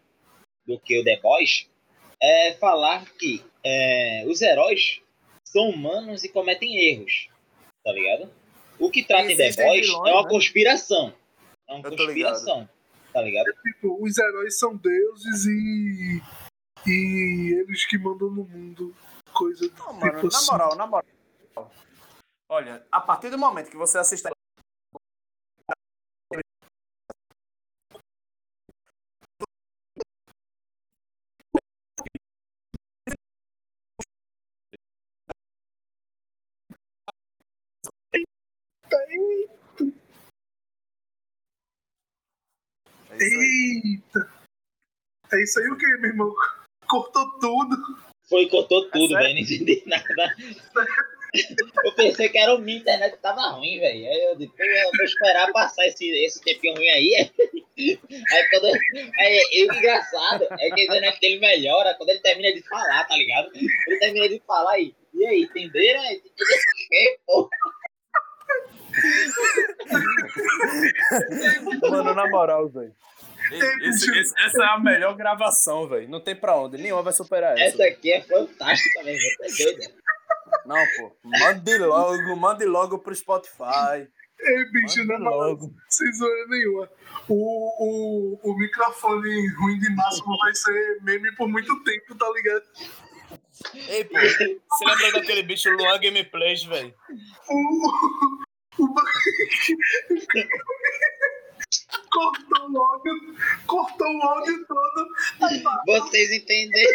do 0.66 0.80
que 0.80 1.00
o 1.00 1.04
The 1.04 1.20
Boys 1.22 1.70
é 2.22 2.54
falar 2.54 3.06
que 3.14 3.44
é, 3.64 4.26
os 4.28 4.42
heróis 4.42 5.02
são 5.44 5.70
humanos 5.70 6.24
e 6.24 6.30
cometem 6.30 6.78
erros, 6.78 7.30
tá 7.84 7.92
ligado? 7.92 8.32
O 8.80 8.90
que 8.90 9.04
trata 9.04 9.32
em 9.32 9.38
The 9.38 9.44
Existem 9.44 9.66
Boys 9.68 9.88
vilões, 9.88 10.10
é 10.10 10.14
uma 10.14 10.24
né? 10.24 10.30
conspiração. 10.30 11.14
É 11.70 11.74
uma 11.74 11.88
Eu 11.88 11.98
conspiração, 11.98 12.70
tá 13.14 13.22
ligado? 13.22 13.54
Tipo, 13.62 14.04
os 14.04 14.18
heróis 14.18 14.58
são 14.58 14.76
deuses 14.76 15.46
e. 15.46 16.22
E 16.88 17.54
eles 17.60 17.86
que 17.86 17.98
mandam 18.00 18.32
no 18.32 18.44
mundo. 18.44 18.96
Coisa 19.32 19.70
do 19.70 19.76
Não, 19.78 19.94
tipo 19.94 20.06
mano, 20.06 20.22
na 20.24 20.28
assim. 20.28 20.52
moral, 20.52 20.76
na 20.76 20.88
moral. 20.88 21.06
Olha, 22.50 22.86
a 22.92 23.00
partir 23.00 23.30
do 23.30 23.38
momento 23.38 23.70
que 23.70 23.78
você 23.78 23.98
assiste. 23.98 24.28
É 43.12 43.18
isso 43.18 43.40
aí. 43.40 43.94
Eita! 43.94 44.32
É 45.32 45.44
isso 45.44 45.60
aí 45.60 45.68
o 45.70 45.78
que, 45.78 45.88
meu 45.98 46.10
irmão? 46.10 46.34
Cortou 46.88 47.40
tudo. 47.40 47.78
Foi, 48.28 48.50
cortou 48.50 48.90
tudo, 48.90 49.08
sério? 49.08 49.18
velho. 49.18 49.36
Não 49.36 49.42
entendi 49.42 49.84
nada. 49.86 50.36
Eu 51.86 51.92
pensei 51.96 52.28
que 52.30 52.38
era 52.38 52.54
o 52.54 52.60
minha 52.60 52.78
internet 52.80 53.14
que 53.14 53.22
tava 53.22 53.42
ruim, 53.52 53.80
velho. 53.80 54.06
Aí 54.06 54.24
eu 54.26 54.36
disse, 54.38 54.52
eu 54.58 54.92
vou 54.98 55.06
esperar 55.06 55.52
passar 55.54 55.86
esse, 55.88 56.10
esse 56.26 56.42
tempinho 56.44 56.76
ruim 56.76 56.90
aí. 56.90 57.32
Aí 57.82 58.50
quando. 58.50 58.66
Aí, 59.18 59.42
e 59.54 59.64
o 59.64 59.74
engraçado 59.74 60.46
é 60.60 60.70
que 60.70 60.82
a 60.82 60.84
internet 60.84 61.20
dele 61.20 61.40
melhora 61.40 61.96
quando 61.98 62.10
ele 62.10 62.20
termina 62.20 62.54
de 62.54 62.62
falar, 62.68 63.06
tá 63.08 63.16
ligado? 63.16 63.50
Ele 63.56 63.98
termina 64.00 64.28
de 64.30 64.40
falar 64.46 64.74
aí. 64.74 64.94
E 65.14 65.26
aí, 65.26 65.42
entenderam? 65.44 66.02
Mano, 71.90 72.14
na 72.14 72.30
moral, 72.30 72.70
velho. 72.70 72.94
Esse- 73.82 74.18
esse- 74.20 74.34
essa 74.46 74.64
é 74.64 74.66
a 74.68 74.80
melhor 74.80 75.16
gravação, 75.16 75.88
velho. 75.88 76.08
Não 76.08 76.20
tem 76.22 76.36
pra 76.36 76.56
onde. 76.56 76.78
Nenhuma 76.78 77.02
vai 77.02 77.12
superar 77.14 77.58
essa. 77.58 77.84
Essa 77.84 77.86
aqui 77.86 78.14
é 78.14 78.22
fantástica, 78.22 79.04
velho. 79.04 79.18
Você 79.44 79.64
é 79.70 79.74
doido. 79.74 79.94
Não, 80.66 80.86
pô. 80.98 81.16
Mande 81.24 81.78
logo, 81.78 82.36
mande 82.36 82.66
logo 82.66 83.00
pro 83.00 83.16
Spotify. 83.16 84.08
Ei, 84.44 84.66
bicho, 84.72 85.06
na 85.06 85.20
moral, 85.20 85.50
logo. 85.50 85.74
sem 85.88 86.12
zoeira 86.14 86.48
nenhuma. 86.48 86.90
O, 87.30 88.36
o, 88.36 88.40
o 88.42 88.58
microfone 88.58 89.48
ruim 89.56 89.80
de 89.80 89.90
máximo 89.96 90.36
vai 90.38 90.54
ser 90.56 91.02
meme 91.04 91.32
por 91.36 91.48
muito 91.48 91.84
tempo, 91.84 92.16
tá 92.16 92.28
ligado? 92.32 92.64
Ei, 93.88 94.04
pô. 94.06 94.18
Você 94.18 94.86
lembra 94.86 95.12
daquele 95.20 95.44
bicho 95.44 95.70
Luan 95.70 96.00
Gameplays, 96.00 96.64
velho? 96.64 96.94
O, 97.50 97.88
o, 98.80 98.96
cortou 102.12 102.72
o 102.72 102.82
áudio, 102.82 103.14
cortou 103.68 104.08
o 104.08 104.22
áudio 104.24 104.66
todo. 104.68 105.08
Vocês 105.86 106.32
entenderam? 106.32 106.92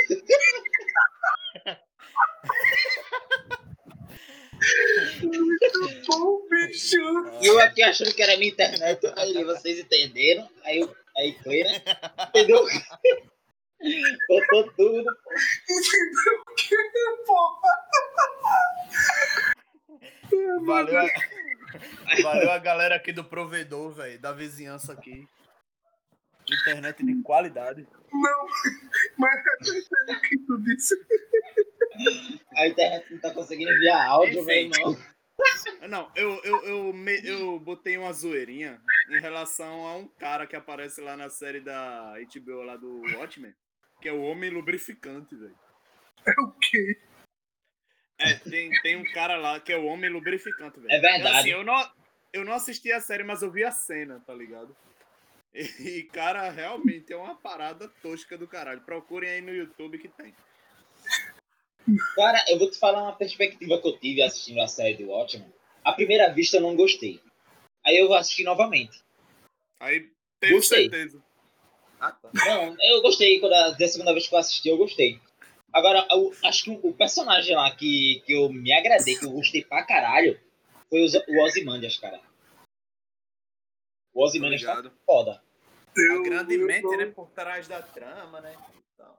Muito 5.22 6.06
bom, 6.06 6.46
bicho. 6.48 6.96
E 7.42 7.46
eu 7.46 7.60
aqui 7.60 7.82
achando 7.82 8.14
que 8.14 8.22
era 8.22 8.36
minha 8.36 8.50
internet. 8.50 9.00
Aí 9.16 9.44
vocês 9.44 9.78
entenderam. 9.78 10.48
Aí 10.64 10.82
Aí 11.16 11.32
foi, 11.42 11.62
né? 11.62 11.82
Entendeu? 12.28 12.66
Botou 14.28 14.72
tudo. 14.72 15.16
Entendeu 15.70 16.42
o 16.42 16.54
que, 16.54 16.76
porra? 17.26 17.60
Valeu 20.66 20.98
a, 20.98 21.06
valeu 22.22 22.50
a 22.50 22.58
galera 22.58 22.96
aqui 22.96 23.12
do 23.12 23.24
provedor, 23.24 23.92
velho, 23.92 24.20
da 24.20 24.32
vizinhança 24.32 24.92
aqui. 24.92 25.26
Internet 26.62 27.02
de 27.04 27.22
qualidade. 27.22 27.88
Não, 28.12 28.46
mas 29.18 29.44
é 30.08 30.12
o 30.12 30.20
que 30.20 30.38
tu 30.46 30.58
disse. 30.62 30.94
A 32.56 32.66
internet 32.66 33.12
não 33.12 33.20
tá 33.20 33.30
conseguindo 33.32 33.70
enviar 33.72 34.06
áudio, 34.08 34.44
velho, 34.44 34.70
não. 34.70 34.96
Não, 35.88 36.10
eu, 36.16 36.40
eu, 36.44 36.64
eu, 36.64 36.92
me- 36.92 37.20
eu 37.24 37.60
botei 37.60 37.96
uma 37.98 38.12
zoeirinha 38.12 38.80
em 39.10 39.20
relação 39.20 39.86
a 39.86 39.96
um 39.96 40.08
cara 40.08 40.46
que 40.46 40.56
aparece 40.56 41.00
lá 41.00 41.16
na 41.16 41.28
série 41.28 41.60
da 41.60 42.14
HBO 42.34 42.62
lá 42.62 42.76
do 42.76 43.02
Watchmen, 43.18 43.54
que 44.00 44.08
é 44.08 44.12
o 44.12 44.22
Homem 44.22 44.50
Lubrificante, 44.50 45.36
velho. 45.36 45.56
É 46.26 46.40
o 46.40 46.50
quê? 46.52 46.98
É, 48.18 48.34
tem, 48.36 48.70
tem 48.80 48.96
um 48.96 49.04
cara 49.12 49.36
lá 49.36 49.60
que 49.60 49.72
é 49.72 49.76
o 49.76 49.84
Homem 49.84 50.10
Lubrificante, 50.10 50.80
velho. 50.80 50.90
É 50.90 50.98
verdade. 50.98 51.36
Assim, 51.38 51.50
eu, 51.50 51.62
não, 51.62 51.90
eu 52.32 52.44
não 52.44 52.54
assisti 52.54 52.90
a 52.90 53.00
série, 53.00 53.22
mas 53.22 53.42
eu 53.42 53.50
vi 53.50 53.62
a 53.62 53.70
cena, 53.70 54.20
tá 54.26 54.32
ligado? 54.34 54.74
E, 55.56 56.02
cara, 56.12 56.50
realmente 56.50 57.12
é 57.12 57.16
uma 57.16 57.34
parada 57.34 57.88
tosca 58.02 58.36
do 58.36 58.46
caralho. 58.46 58.82
Procurem 58.82 59.30
aí 59.30 59.40
no 59.40 59.54
YouTube 59.54 59.98
que 59.98 60.08
tem. 60.08 60.34
Cara, 62.14 62.44
eu 62.48 62.58
vou 62.58 62.70
te 62.70 62.78
falar 62.78 63.02
uma 63.02 63.16
perspectiva 63.16 63.80
que 63.80 63.88
eu 63.88 63.98
tive 63.98 64.20
assistindo 64.20 64.60
a 64.60 64.66
série 64.66 64.96
do 64.96 65.08
Watchmen. 65.08 65.50
À 65.82 65.92
primeira 65.92 66.32
vista 66.32 66.58
eu 66.58 66.60
não 66.60 66.76
gostei. 66.76 67.22
Aí 67.84 67.96
eu 67.96 68.12
assisti 68.12 68.44
novamente. 68.44 69.00
Aí 69.80 70.10
tenho 70.40 70.56
Gostei. 70.56 70.90
certeza. 70.90 71.22
Ah, 71.98 72.12
tá. 72.12 72.30
Não, 72.34 72.76
eu 72.82 73.00
gostei. 73.00 73.40
Quando 73.40 73.54
a, 73.54 73.70
da 73.70 73.88
segunda 73.88 74.12
vez 74.12 74.28
que 74.28 74.34
eu 74.34 74.38
assisti, 74.38 74.68
eu 74.68 74.76
gostei. 74.76 75.20
Agora, 75.72 76.06
eu 76.10 76.34
acho 76.44 76.64
que 76.64 76.70
o, 76.70 76.92
personagem 76.92 77.54
lá 77.54 77.70
que, 77.74 78.22
que 78.26 78.32
eu 78.32 78.50
me 78.50 78.72
agradei, 78.72 79.16
que 79.16 79.24
eu 79.24 79.30
gostei 79.30 79.64
pra 79.64 79.84
caralho, 79.84 80.38
foi 80.90 81.00
o, 81.00 81.06
o 81.06 81.44
Ozymandias, 81.44 81.98
cara. 81.98 82.20
O 84.12 84.24
Ozymandias 84.24 84.62
tá 84.62 84.90
foda. 85.04 85.45
Eu, 85.96 86.20
A 86.20 86.22
grande 86.22 86.58
mente, 86.58 86.96
né? 86.96 87.06
Por 87.06 87.30
trás 87.30 87.66
da 87.66 87.80
trama, 87.80 88.40
né? 88.40 88.54
Então, 88.94 89.14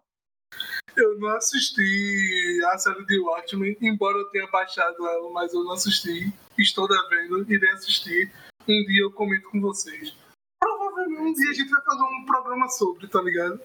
eu 0.96 1.20
não 1.20 1.30
assisti 1.30 2.62
a 2.72 2.78
série 2.78 3.06
de 3.06 3.20
Watchmen, 3.20 3.76
embora 3.82 4.18
eu 4.18 4.30
tenha 4.30 4.48
baixado 4.48 5.08
ela, 5.08 5.30
mas 5.32 5.54
eu 5.54 5.64
não 5.64 5.74
assisti. 5.74 6.32
Estou 6.58 6.88
devendo, 6.88 7.52
irei 7.52 7.70
assistir. 7.72 8.32
Um 8.68 8.86
dia 8.86 9.04
eu 9.04 9.12
comento 9.12 9.50
com 9.50 9.62
vocês. 9.62 10.16
Provavelmente 10.60 11.22
um 11.22 11.34
dia 11.34 11.50
a 11.50 11.54
gente 11.54 11.70
vai 11.70 11.84
fazer 11.84 12.04
um 12.04 12.26
programa 12.26 12.68
sobre, 12.70 13.08
tá 13.08 13.22
ligado? 13.22 13.62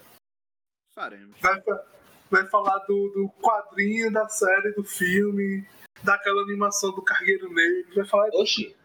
faremos. 0.93 1.35
Vai, 1.41 1.61
vai 2.29 2.47
falar 2.47 2.77
do, 2.79 3.09
do 3.09 3.29
quadrinho, 3.41 4.11
da 4.11 4.27
série, 4.29 4.71
do 4.73 4.83
filme, 4.83 5.67
daquela 6.03 6.43
animação 6.43 6.93
do 6.93 7.01
Cargueiro 7.01 7.51
Negro. 7.51 7.95
Vai 7.95 8.05
falar 8.05 8.29
de 8.29 8.37
Oxi, 8.37 8.75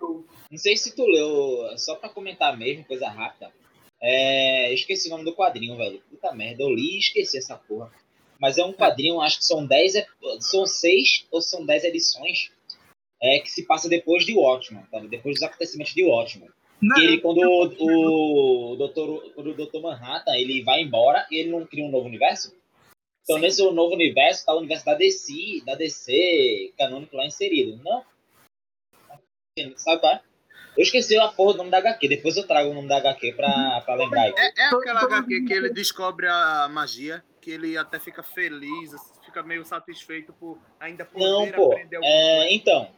não 0.51 0.57
sei 0.57 0.77
se 0.77 0.97
tu 0.97 1.05
leu, 1.05 1.77
só 1.77 1.95
pra 1.97 2.09
comentar 2.09 2.57
mesmo, 2.57 2.85
coisa 2.85 3.09
rápida. 3.09 3.53
É, 4.01 4.73
esqueci 4.73 5.09
o 5.09 5.11
nome 5.11 5.25
do 5.25 5.35
quadrinho, 5.35 5.77
velho. 5.77 6.01
Puta 6.11 6.33
merda, 6.33 6.63
eu 6.63 6.71
li 6.71 6.97
e 6.97 6.99
esqueci 6.99 7.39
essa 7.39 7.57
porra. 7.57 7.93
Mas 8.41 8.57
é 8.57 8.65
um 8.65 8.73
quadrinho, 8.73 9.21
acho 9.21 9.39
que 9.39 9.45
são 9.45 9.67
10, 9.67 9.95
ep- 9.97 10.09
são 10.41 10.65
6 10.65 11.27
ou 11.31 11.41
são 11.41 11.67
10 11.67 11.85
edições 11.85 12.53
é, 13.21 13.41
que 13.41 13.51
se 13.51 13.67
passa 13.67 13.89
depois 13.89 14.25
de 14.25 14.35
Watchmen, 14.37 14.85
tá? 14.91 15.01
depois 15.01 15.35
dos 15.35 15.43
acontecimentos 15.43 15.93
de 15.93 16.05
Watchmen. 16.05 16.49
Não, 16.81 16.95
Que 16.95 17.03
ele, 17.03 17.21
quando 17.21 17.39
o, 17.39 18.73
o, 18.73 18.77
doutor, 18.77 19.33
o 19.37 19.43
Dr. 19.55 19.81
Manhattan 19.81 20.37
ele 20.37 20.63
vai 20.63 20.83
embora 20.83 21.27
e 21.29 21.41
ele 21.41 21.51
não 21.51 21.67
cria 21.67 21.85
um 21.85 21.91
novo 21.91 22.07
universo. 22.07 22.57
Então, 23.25 23.37
Sim. 23.37 23.43
nesse 23.43 23.63
novo 23.73 23.93
universo, 23.95 24.47
tá 24.47 24.55
o 24.55 24.59
universo 24.59 24.85
da 24.87 24.95
DC, 24.95 25.63
da 25.67 25.75
DC 25.75 26.73
canônico 26.79 27.17
lá 27.17 27.27
inserido. 27.27 27.77
Não? 27.83 28.05
Sabe 29.77 30.07
é? 30.07 30.21
Eu 30.79 30.83
esqueci 30.85 31.19
a 31.19 31.27
porra 31.27 31.55
do 31.55 31.59
nome 31.59 31.71
da 31.71 31.79
HQ. 31.79 32.07
Depois 32.09 32.37
eu 32.37 32.47
trago 32.47 32.71
o 32.71 32.75
nome 32.75 32.87
da 32.87 32.99
HQ 32.99 33.33
pra, 33.33 33.81
pra 33.85 33.95
lembrar 33.97 34.23
aí. 34.23 34.35
É, 34.39 34.63
é 34.63 34.67
aquela 34.69 35.01
HQ 35.03 35.45
que 35.45 35.53
ele 35.53 35.71
descobre 35.71 36.29
a 36.29 36.69
magia, 36.71 37.23
que 37.41 37.51
ele 37.51 37.77
até 37.77 37.99
fica 37.99 38.23
feliz, 38.23 38.93
fica 39.25 39.43
meio 39.43 39.65
satisfeito 39.65 40.33
por 40.35 40.57
ainda 40.79 41.05
poder 41.05 41.25
Não, 41.25 41.51
pô. 41.51 41.73
aprender 41.73 41.97
alguma 41.97 42.13
É, 42.15 42.37
coisa. 42.39 42.55
então, 42.55 42.91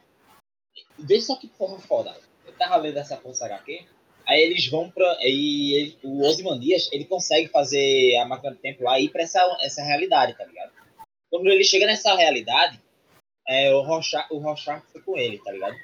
vê 0.99 1.19
só 1.19 1.35
que 1.35 1.47
porra 1.47 1.79
foda. 1.79 2.15
Eu 2.45 2.53
tava 2.53 2.75
lendo 2.77 2.97
essa 2.97 3.17
porra 3.17 3.29
dessa 3.33 3.45
HQ. 3.47 3.83
Aí 4.27 4.41
eles 4.43 4.67
vão 4.67 4.89
pra. 4.91 5.17
E 5.21 5.73
ele- 5.73 5.97
o 6.03 6.21
Ozymandias, 6.27 6.87
ele 6.91 7.05
consegue 7.05 7.47
fazer 7.47 8.15
a 8.17 8.25
máquina 8.25 8.51
do 8.51 8.57
tempo 8.59 8.83
lá 8.83 8.99
e 8.99 9.05
ir 9.05 9.09
pra 9.09 9.23
essa, 9.23 9.41
essa 9.61 9.81
realidade, 9.83 10.37
tá 10.37 10.45
ligado? 10.45 10.71
Quando 11.31 11.47
ele 11.49 11.63
chega 11.63 11.87
nessa 11.87 12.13
realidade, 12.15 12.79
é, 13.47 13.73
o 13.73 13.81
Rorschach, 13.81 14.27
o 14.29 14.37
Rorschach 14.37 14.83
foi 14.91 15.01
com 15.01 15.17
ele, 15.17 15.39
tá 15.39 15.51
ligado? 15.51 15.75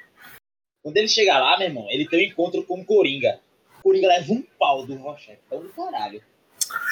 Quando 0.84 0.98
ele 0.98 1.08
chega 1.08 1.38
lá, 1.38 1.58
meu 1.58 1.68
irmão, 1.68 1.86
ele 1.90 2.08
tem 2.08 2.20
um 2.28 2.32
encontro 2.32 2.64
com 2.64 2.80
o 2.82 2.86
Coringa. 2.86 3.40
O 3.80 3.84
Coringa 3.84 4.08
leva 4.08 4.32
um 4.34 4.42
pau 4.60 4.86
do 4.86 4.96
Rorschach. 4.96 5.38
Então 5.46 5.62
do 5.62 5.70
caralho. 5.70 6.22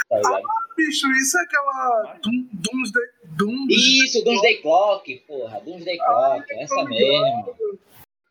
Tá 0.09 0.15
ligado? 0.17 0.43
Bicho, 0.77 1.09
isso 1.13 1.37
é 1.37 1.41
aquela. 1.41 2.17
Doom- 2.21 2.47
Doomsday. 2.53 3.03
Doomsday. 3.23 3.77
Isso, 4.05 4.23
Doomsday 4.23 4.57
Clock, 4.61 5.15
porra. 5.27 5.59
Doomsday 5.61 5.97
Clock, 5.97 6.45
essa 6.53 6.83
mesmo. 6.85 7.55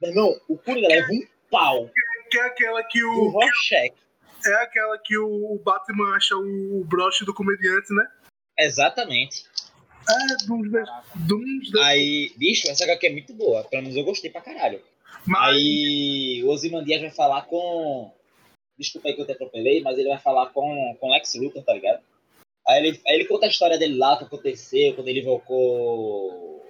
Meu 0.03 0.11
irmão, 0.11 0.41
o 0.49 0.57
Coringa 0.59 0.89
leva 0.89 1.07
um 1.13 1.27
pau 1.51 1.91
Que 2.31 2.39
é 2.39 2.47
aquela 2.47 2.83
que 2.85 3.01
do 3.01 3.09
o. 3.09 3.29
Rorschach. 3.31 3.93
É 4.47 4.55
aquela 4.57 4.99
que 4.99 5.17
o 5.17 5.59
Batman 5.65 6.15
acha 6.17 6.37
o 6.37 6.85
broche 6.87 7.25
do 7.25 7.33
comediante, 7.33 7.93
né? 7.95 8.07
Exatamente. 8.59 9.45
É, 10.07 10.47
Doomsday. 10.47 10.85
Doomsday. 11.15 11.83
Aí, 11.83 12.33
bicho, 12.37 12.71
essa 12.71 12.85
HQ 12.85 13.07
é 13.07 13.13
muito 13.13 13.33
boa. 13.33 13.65
Pelo 13.65 13.83
menos 13.83 13.97
eu 13.97 14.05
gostei 14.05 14.31
pra 14.31 14.43
caralho. 14.43 14.83
Mas 15.27 15.57
Aí 15.57 16.43
o 16.45 16.49
Ozymandias 16.49 17.01
vai 17.01 17.11
falar 17.11 17.43
com. 17.43 18.13
Desculpa 18.79 19.09
aí 19.09 19.15
que 19.15 19.21
eu 19.21 19.27
te 19.27 19.33
atropelei, 19.33 19.81
mas 19.81 19.99
ele 19.99 20.09
vai 20.09 20.19
falar 20.19 20.51
com, 20.51 20.97
com 21.01 21.11
Lex 21.11 21.35
Luthor, 21.37 21.63
tá 21.63 21.73
ligado? 21.73 22.03
Aí 22.67 22.79
ele, 22.79 23.01
aí 23.07 23.15
ele 23.17 23.27
conta 23.27 23.47
a 23.47 23.49
história 23.49 23.79
dele 23.79 23.97
lá, 23.97 24.15
o 24.15 24.19
que 24.19 24.25
aconteceu, 24.25 24.95
quando 24.95 25.09
ele 25.09 25.21
invocou 25.21 26.65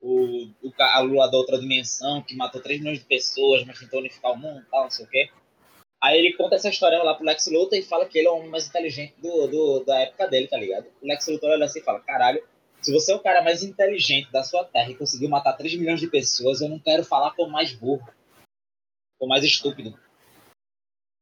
o, 0.00 0.50
o, 0.62 0.72
a 0.78 1.00
lua 1.00 1.28
da 1.28 1.36
outra 1.36 1.58
dimensão, 1.58 2.22
que 2.22 2.34
matou 2.34 2.60
3 2.60 2.80
milhões 2.80 2.98
de 2.98 3.04
pessoas, 3.04 3.64
mas 3.64 3.78
tentou 3.78 4.00
unificar 4.00 4.32
o 4.32 4.38
mundo 4.38 4.60
e 4.60 4.70
tal, 4.70 4.84
não 4.84 4.90
sei 4.90 5.04
o 5.04 5.08
quê. 5.08 5.30
Aí 6.02 6.18
ele 6.18 6.34
conta 6.34 6.54
essa 6.54 6.68
história 6.68 7.02
lá 7.02 7.14
pro 7.14 7.26
Lex 7.26 7.46
Luthor 7.48 7.76
e 7.76 7.82
fala 7.82 8.06
que 8.06 8.18
ele 8.18 8.28
é 8.28 8.30
o 8.30 8.36
homem 8.36 8.50
mais 8.50 8.68
inteligente 8.68 9.14
do, 9.20 9.46
do, 9.48 9.84
da 9.84 9.98
época 10.00 10.28
dele, 10.28 10.46
tá 10.46 10.56
ligado? 10.56 10.86
O 11.02 11.06
Lex 11.06 11.26
Luthor 11.26 11.50
olha 11.50 11.64
assim 11.64 11.80
e 11.80 11.84
fala, 11.84 12.00
caralho, 12.00 12.42
se 12.80 12.92
você 12.92 13.12
é 13.12 13.16
o 13.16 13.22
cara 13.22 13.42
mais 13.42 13.62
inteligente 13.62 14.30
da 14.30 14.42
sua 14.42 14.64
terra 14.64 14.90
e 14.90 14.96
conseguiu 14.96 15.28
matar 15.28 15.54
3 15.54 15.74
milhões 15.76 16.00
de 16.00 16.08
pessoas, 16.08 16.60
eu 16.60 16.68
não 16.68 16.78
quero 16.78 17.04
falar 17.04 17.32
com 17.34 17.44
o 17.44 17.50
mais 17.50 17.72
burro. 17.72 18.06
Com 19.18 19.26
o 19.26 19.28
mais 19.28 19.44
estúpido. 19.44 19.98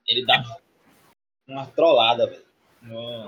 Ele 0.07 0.25
dá 0.27 0.43
uma 1.49 1.67
trollada, 1.67 2.27
velho. 2.27 2.45
No. 2.83 3.25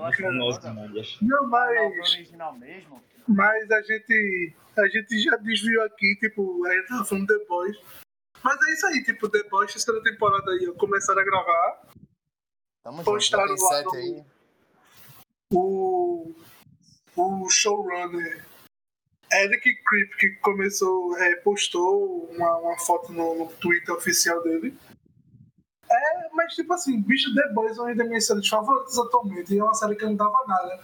Não, 1.22 1.48
mas. 1.48 2.10
original 2.14 2.54
mesmo. 2.56 3.02
Mas 3.26 3.70
a 3.70 3.82
gente. 3.82 4.54
A 4.76 4.86
gente 4.86 5.18
já 5.20 5.36
desviou 5.36 5.82
aqui, 5.84 6.16
tipo, 6.20 6.64
a 6.64 6.72
gente 6.72 6.86
tava 6.88 7.04
falando 7.04 7.26
The 7.26 7.44
Boys. 7.46 7.76
Mas 8.44 8.56
é 8.68 8.72
isso 8.72 8.86
aí, 8.86 9.02
tipo, 9.02 9.28
The 9.28 9.42
Boys, 9.48 9.72
terceira 9.72 10.00
temporada 10.04 10.52
aí, 10.52 10.68
ó, 10.68 10.74
começaram 10.74 11.20
a 11.20 11.24
gravar. 11.24 11.88
Tamo 12.84 13.02
Postaram 13.02 13.48
junto, 13.48 13.64
lá 13.64 13.82
no- 13.82 13.94
aí. 13.94 14.24
O. 15.52 16.34
O 17.20 17.50
showrunner 17.50 18.46
Eric 19.32 19.82
Krip, 19.82 20.16
que 20.18 20.30
começou, 20.36 21.18
é, 21.18 21.34
postou 21.40 22.30
uma, 22.30 22.58
uma 22.58 22.78
foto 22.78 23.12
no, 23.12 23.34
no 23.34 23.52
Twitter 23.54 23.92
oficial 23.92 24.40
dele. 24.42 24.78
É, 25.90 26.28
mas 26.32 26.54
tipo 26.54 26.72
assim, 26.72 27.02
bicho 27.02 27.34
The 27.34 27.52
Boys 27.52 27.76
é 27.76 27.80
uma 27.80 27.94
das 27.94 28.08
minhas 28.08 28.24
séries 28.24 28.48
favoritas 28.48 28.96
atualmente. 28.96 29.52
E 29.52 29.58
é 29.58 29.64
uma 29.64 29.74
série 29.74 29.96
que 29.96 30.04
eu 30.04 30.10
não 30.10 30.16
dava 30.16 30.44
nada. 30.46 30.80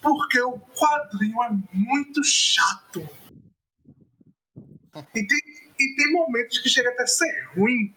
Porque 0.00 0.40
o 0.40 0.56
quadrinho 0.58 1.42
é 1.42 1.50
muito 1.72 2.22
chato. 2.22 3.00
E 4.94 5.26
tem, 5.26 5.38
e 5.80 5.96
tem 5.96 6.12
momentos 6.12 6.58
que 6.58 6.68
chega 6.68 6.90
até 6.90 7.02
a 7.02 7.06
ser 7.08 7.48
ruim. 7.56 7.92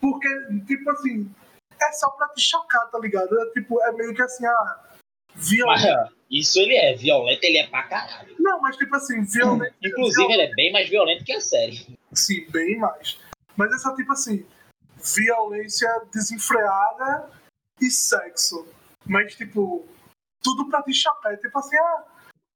Porque, 0.00 0.28
tipo 0.66 0.88
assim, 0.90 1.34
é 1.82 1.92
só 1.92 2.10
pra 2.10 2.28
te 2.28 2.40
chocar, 2.40 2.88
tá 2.90 2.98
ligado? 3.00 3.38
É, 3.40 3.50
tipo, 3.50 3.82
é 3.82 3.92
meio 3.92 4.14
que 4.14 4.22
assim, 4.22 4.46
ah, 4.46 4.86
violento. 5.36 6.14
isso 6.30 6.58
ele 6.58 6.74
é 6.76 6.94
violento, 6.94 7.44
ele 7.44 7.58
é 7.58 7.66
pra 7.66 7.82
caralho. 7.84 8.34
Não, 8.38 8.60
mas 8.60 8.76
tipo 8.76 8.94
assim, 8.96 9.22
violento. 9.24 9.74
Inclusive, 9.84 10.32
ele 10.32 10.42
é 10.42 10.50
bem 10.54 10.72
mais 10.72 10.88
violento 10.88 11.24
que 11.24 11.32
a 11.32 11.40
série. 11.40 11.98
Sim, 12.12 12.46
bem 12.50 12.76
mais. 12.78 13.18
Mas 13.56 13.72
é 13.72 13.78
só 13.78 13.94
tipo 13.94 14.12
assim, 14.12 14.44
violência 15.14 15.88
desenfreada 16.12 17.30
e 17.80 17.90
sexo. 17.90 18.66
Mas, 19.04 19.34
tipo, 19.34 19.86
tudo 20.42 20.68
pra 20.68 20.82
te. 20.82 20.92
É 21.26 21.36
tipo 21.36 21.58
assim, 21.58 21.76
ah, 21.76 22.04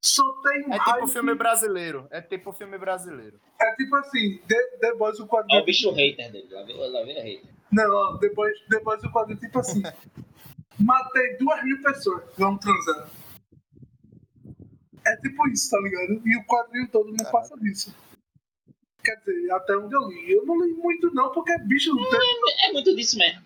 soltei 0.04 0.64
um 0.66 0.74
É 0.74 0.78
tipo 0.78 1.06
filme 1.08 1.34
brasileiro. 1.34 2.06
É 2.10 2.20
tipo 2.20 2.52
filme 2.52 2.78
brasileiro. 2.78 3.40
É 3.60 3.74
tipo 3.76 3.94
assim, 3.96 4.38
The, 4.48 4.62
The 4.80 4.94
Boys, 4.94 5.18
o 5.18 5.22
É 5.22 5.24
o 5.24 5.28
quadrinho. 5.28 5.64
bicho 5.64 5.90
hater 5.92 6.32
dele. 6.32 6.48
Lá 6.50 6.62
vem, 6.64 6.76
lá 6.76 7.02
vem 7.04 7.18
o 7.18 7.22
hater. 7.22 7.50
Não, 7.72 7.94
ó, 7.94 8.16
depois, 8.16 8.52
depois 8.68 9.02
o 9.04 9.12
quadrinho, 9.12 9.38
tipo 9.38 9.58
assim. 9.60 9.82
Matei 10.80 11.36
duas 11.36 11.62
mil 11.64 11.82
pessoas, 11.82 12.24
vamos 12.38 12.60
transar. 12.60 13.08
É 15.06 15.16
tipo 15.16 15.48
isso, 15.48 15.70
tá 15.70 15.78
ligado? 15.80 16.20
E 16.26 16.36
o 16.36 16.44
quadrinho 16.44 16.88
todo 16.88 17.10
não 17.12 17.30
passa 17.30 17.56
disso. 17.58 17.94
Quer 19.02 19.16
dizer, 19.16 19.50
até 19.52 19.76
onde 19.76 19.94
eu 19.94 20.08
li. 20.08 20.32
Eu 20.32 20.44
não 20.44 20.60
li 20.62 20.72
muito 20.74 21.12
não, 21.14 21.32
porque 21.32 21.56
bicho, 21.60 21.90
teve, 21.96 22.66
É 22.68 22.72
muito 22.72 22.94
disso 22.94 23.16
mesmo. 23.18 23.42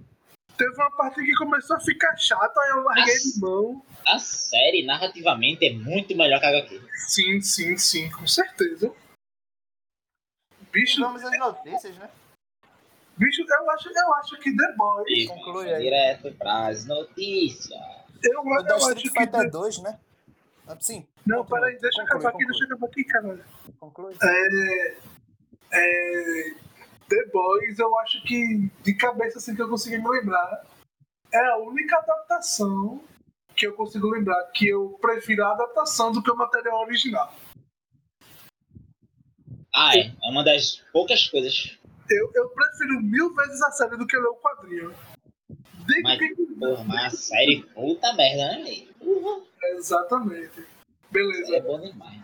teve 0.59 0.75
uma 0.75 0.90
parte 0.97 1.25
que 1.25 1.35
começou 1.37 1.77
a 1.77 1.81
ficar 1.81 2.16
chata, 2.16 2.61
aí 2.61 2.70
eu 2.70 2.83
larguei 2.83 3.18
de 3.18 3.40
mão. 3.40 3.85
A 4.09 4.18
série, 4.18 4.85
narrativamente, 4.85 5.64
é 5.66 5.73
muito 5.73 6.16
melhor 6.16 6.40
que 6.40 6.47
a 6.47 6.49
HQ. 6.51 6.81
Sim, 7.09 7.40
sim, 7.40 7.77
sim, 7.77 8.11
com 8.11 8.27
certeza. 8.27 8.92
E 10.61 10.64
Bicho, 10.73 11.01
vamos 11.01 11.23
às 11.25 11.38
notícias, 11.38 11.97
né? 11.99 12.11
Bicho, 13.16 13.42
eu 13.48 13.70
acho, 13.70 13.88
eu 13.88 14.14
acho 14.14 14.37
que 14.38 14.55
The 14.57 14.72
Boys. 14.77 15.07
E 15.09 15.27
Conclui 15.27 15.72
aí. 15.72 15.83
direto 15.83 16.33
pras 16.35 16.85
notícias. 16.87 17.81
Eu, 18.22 18.40
O 18.40 18.61
eu 18.61 18.77
acho 18.77 18.94
que. 18.96 19.11
Fighter 19.11 19.42
The... 19.42 19.50
2, 19.50 19.83
né? 19.83 19.98
Ah, 20.66 20.77
Sim. 20.81 21.07
Não, 21.27 21.44
peraí, 21.44 21.79
deixa 21.79 22.00
eu 22.00 22.07
Conclui, 22.07 22.20
acabar 22.20 22.35
aqui, 22.37 22.46
deixa 22.46 22.64
eu 22.64 22.66
acabar 22.68 22.87
aqui, 22.87 23.05
caralho. 23.05 23.44
Conclui. 23.79 24.14
É, 24.22 24.96
é, 25.72 26.55
The 27.09 27.27
Boys, 27.33 27.79
eu 27.79 27.98
acho 28.00 28.22
que 28.22 28.70
de 28.83 28.94
cabeça 28.94 29.38
assim 29.38 29.55
que 29.55 29.62
eu 29.62 29.68
consegui 29.68 29.98
me 29.98 30.09
lembrar, 30.09 30.64
é 31.33 31.38
a 31.38 31.57
única 31.59 31.96
adaptação 31.98 33.03
que 33.55 33.66
eu 33.66 33.74
consigo 33.74 34.09
lembrar 34.11 34.42
que 34.53 34.68
eu 34.68 34.98
prefiro 35.00 35.44
a 35.44 35.53
adaptação 35.53 36.11
do 36.12 36.22
que 36.22 36.31
o 36.31 36.37
material 36.37 36.81
original. 36.81 37.33
Ah, 39.74 39.96
é. 39.96 40.12
É 40.24 40.31
uma 40.31 40.44
das 40.44 40.83
poucas 40.92 41.29
coisas. 41.29 41.79
Eu, 42.11 42.31
eu 42.35 42.49
prefiro 42.51 43.01
mil 43.01 43.35
vezes 43.35 43.62
a 43.62 43.71
série 43.73 43.97
do 43.97 44.07
que 44.07 44.17
ler 44.17 44.27
o 44.29 44.37
quadrinho. 44.37 44.95
Digo 45.87 46.03
Mas- 46.03 46.19
que. 46.19 46.35
Porra, 46.59 46.85
mas 46.85 47.14
a 47.14 47.17
série 47.17 47.62
puta 47.75 48.12
merda, 48.14 48.57
né, 48.57 48.62
velho? 48.64 48.95
Porra, 49.23 49.43
Exatamente. 49.77 50.61
é 50.61 50.64
Beleza. 51.11 51.61
bom 51.61 51.81
demais. 51.81 52.23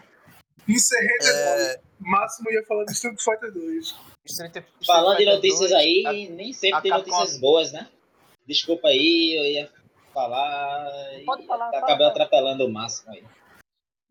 Encerrei. 0.68 1.16
É, 1.24 1.80
Máximo 1.98 2.50
ia 2.52 2.64
falar 2.64 2.84
de 2.84 2.92
Street 2.92 3.20
Fighter 3.20 3.52
2. 3.52 3.94
Street, 4.26 4.50
Street 4.56 4.64
Falando 4.86 5.18
de 5.18 5.26
notícias 5.26 5.70
2, 5.70 5.72
aí, 5.72 6.04
a- 6.06 6.12
nem 6.12 6.52
sempre 6.52 6.82
tem 6.82 6.90
Capcom- 6.92 7.10
notícias 7.10 7.40
boas, 7.40 7.72
né? 7.72 7.88
Desculpa 8.46 8.88
aí, 8.88 9.34
eu 9.38 9.44
ia 9.44 9.70
falar. 10.14 10.88
e 11.18 11.24
Pode 11.24 11.46
falar, 11.46 11.70
fala, 11.70 11.78
Acabei 11.78 11.96
fala. 11.98 12.10
atropelando 12.10 12.66
o 12.66 12.72
máximo 12.72 13.12
aí. 13.12 13.24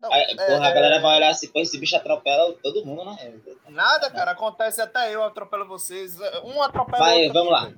Não, 0.00 0.10
Aí, 0.12 0.22
é, 0.22 0.34
porra, 0.34 0.66
a 0.66 0.70
é, 0.70 0.74
galera 0.74 1.00
vai 1.00 1.16
olhar 1.16 1.28
assim, 1.28 1.48
pô, 1.48 1.60
esse 1.60 1.78
bicho 1.78 1.94
atropela 1.94 2.54
todo 2.62 2.84
mundo, 2.86 3.04
né? 3.04 3.34
Nada, 3.68 4.10
cara, 4.10 4.30
acontece 4.30 4.80
até 4.80 5.14
eu 5.14 5.22
atropelo 5.22 5.66
vocês. 5.66 6.18
Um 6.42 6.62
atropela 6.62 7.04
Vai, 7.04 7.26
outro. 7.26 7.34
vamos 7.34 7.52
lá. 7.52 7.72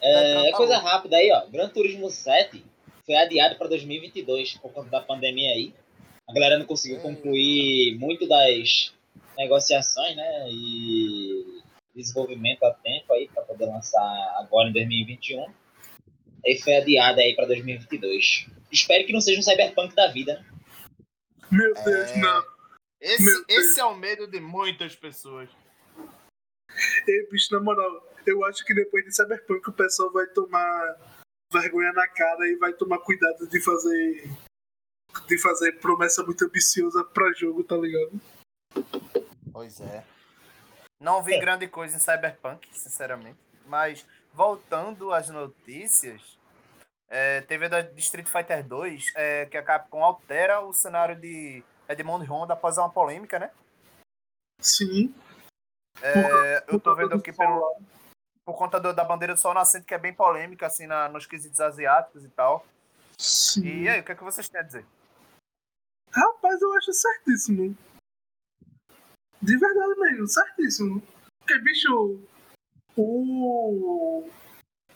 É, 0.00 0.50
tá 0.50 0.56
coisa 0.56 0.78
rápida 0.78 1.16
aí, 1.16 1.30
ó. 1.30 1.46
Gran 1.46 1.68
Turismo 1.68 2.10
7 2.10 2.64
foi 3.06 3.14
adiado 3.14 3.56
para 3.56 3.68
2022 3.68 4.54
por 4.58 4.72
conta 4.72 4.90
da 4.90 5.00
pandemia 5.00 5.50
aí. 5.50 5.72
A 6.28 6.32
galera 6.32 6.58
não 6.58 6.66
conseguiu 6.66 6.98
Hum. 6.98 7.02
concluir 7.02 7.96
muito 7.98 8.26
das 8.26 8.92
negociações, 9.36 10.16
né? 10.16 10.46
E 10.50 11.62
desenvolvimento 11.94 12.64
a 12.64 12.72
tempo 12.72 13.12
aí 13.12 13.28
para 13.28 13.42
poder 13.44 13.66
lançar 13.66 14.00
agora 14.38 14.68
em 14.68 14.72
2021. 14.72 15.46
Aí 16.44 16.58
foi 16.58 16.74
adiado 16.76 17.20
aí 17.20 17.36
para 17.36 17.46
2022. 17.46 18.46
Espero 18.70 19.04
que 19.06 19.12
não 19.12 19.20
seja 19.20 19.38
um 19.38 19.42
cyberpunk 19.42 19.94
da 19.94 20.08
vida, 20.08 20.34
né? 20.34 20.51
Meu 21.52 21.74
Deus, 21.74 22.10
É. 22.10 22.16
não. 22.18 22.44
Esse, 23.00 23.24
Deus. 23.24 23.44
esse 23.48 23.80
é 23.80 23.84
o 23.84 23.94
medo 23.94 24.26
de 24.26 24.40
muitas 24.40 24.94
pessoas. 24.96 25.50
Ei, 27.06 27.26
bicho, 27.30 27.52
na 27.52 27.60
moral, 27.60 28.08
eu 28.26 28.44
acho 28.44 28.64
que 28.64 28.74
depois 28.74 29.04
de 29.04 29.14
Cyberpunk 29.14 29.68
o 29.68 29.72
pessoal 29.72 30.10
vai 30.12 30.26
tomar 30.28 30.96
vergonha 31.52 31.92
na 31.92 32.08
cara 32.08 32.46
e 32.48 32.56
vai 32.56 32.72
tomar 32.72 32.98
cuidado 33.00 33.46
de 33.48 33.60
fazer. 33.60 34.30
de 35.26 35.36
fazer 35.38 35.72
promessa 35.72 36.22
muito 36.22 36.42
ambiciosa 36.46 37.04
pra 37.04 37.30
jogo, 37.34 37.62
tá 37.62 37.76
ligado? 37.76 38.18
Pois 39.52 39.78
é. 39.82 40.02
Não 40.98 41.22
vi 41.22 41.34
É. 41.34 41.38
grande 41.40 41.68
coisa 41.68 41.96
em 41.96 42.00
Cyberpunk, 42.00 42.66
sinceramente. 42.72 43.38
Mas, 43.66 44.06
voltando 44.32 45.12
às 45.12 45.28
notícias, 45.28 46.38
é, 47.12 47.42
teve 47.42 47.66
a 47.66 47.68
da 47.68 47.80
Street 47.98 48.26
Fighter 48.26 48.66
2, 48.66 49.12
é, 49.14 49.44
que 49.46 49.56
a 49.58 49.62
Capcom 49.62 50.02
altera 50.02 50.60
o 50.60 50.72
cenário 50.72 51.14
de 51.14 51.62
Edmond 51.86 52.24
Honda 52.26 52.54
após 52.54 52.78
uma 52.78 52.88
polêmica, 52.88 53.38
né? 53.38 53.50
Sim. 54.58 55.14
É, 56.00 56.64
eu 56.68 56.80
tô 56.80 56.94
vendo 56.94 57.14
aqui 57.14 57.30
pelo, 57.30 57.82
por 58.46 58.56
conta 58.56 58.80
do- 58.80 58.94
da 58.94 59.04
bandeira 59.04 59.34
do 59.34 59.40
sol 59.40 59.52
nascente, 59.52 59.84
que 59.84 59.94
é 59.94 59.98
bem 59.98 60.14
polêmica, 60.14 60.66
assim, 60.66 60.86
na, 60.86 61.06
nos 61.10 61.26
quesitos 61.26 61.60
asiáticos 61.60 62.24
e 62.24 62.28
tal. 62.30 62.66
Sim. 63.18 63.66
E 63.66 63.88
aí, 63.90 64.00
o 64.00 64.04
que, 64.04 64.12
é 64.12 64.14
que 64.14 64.24
vocês 64.24 64.48
têm 64.48 64.60
a 64.60 64.64
dizer? 64.64 64.86
Rapaz, 66.10 66.62
eu 66.62 66.72
acho 66.78 66.92
certíssimo. 66.94 67.76
De 69.40 69.56
verdade 69.58 70.00
mesmo, 70.00 70.26
certíssimo. 70.26 71.02
Porque, 71.40 71.58
bicho, 71.58 72.22
o, 72.96 74.30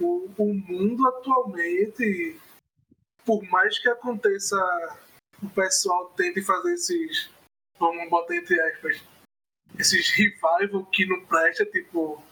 o, 0.01 0.31
o 0.37 0.55
mundo 0.55 1.07
atualmente, 1.09 2.39
por 3.25 3.43
mais 3.45 3.79
que 3.79 3.89
aconteça, 3.89 4.57
o 5.43 5.49
pessoal 5.51 6.11
tente 6.17 6.43
fazer 6.43 6.75
esses, 6.75 7.31
vamos 7.79 8.09
botar 8.09 8.37
entre 8.37 8.61
aspas, 8.61 9.03
esses 9.79 10.11
revival 10.11 10.85
que 10.87 11.07
não 11.07 11.25
presta, 11.27 11.65
tipo, 11.67 12.23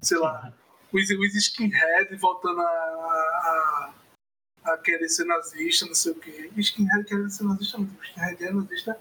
sei 0.00 0.18
lá, 0.18 0.52
os, 0.92 1.10
os 1.10 1.34
skinhead 1.34 2.14
voltando 2.16 2.60
a, 2.60 2.64
a, 2.64 3.94
a 4.72 4.78
querer 4.78 5.08
ser 5.08 5.24
nazista, 5.24 5.86
não 5.86 5.94
sei 5.94 6.12
o 6.12 6.14
quê. 6.16 6.50
Skinhead 6.56 7.04
querendo 7.04 7.30
ser 7.30 7.44
nazista, 7.44 7.78
não, 7.78 7.86
tipo, 7.86 8.02
skinhead 8.04 8.44
é 8.44 8.52
nazista. 8.52 9.00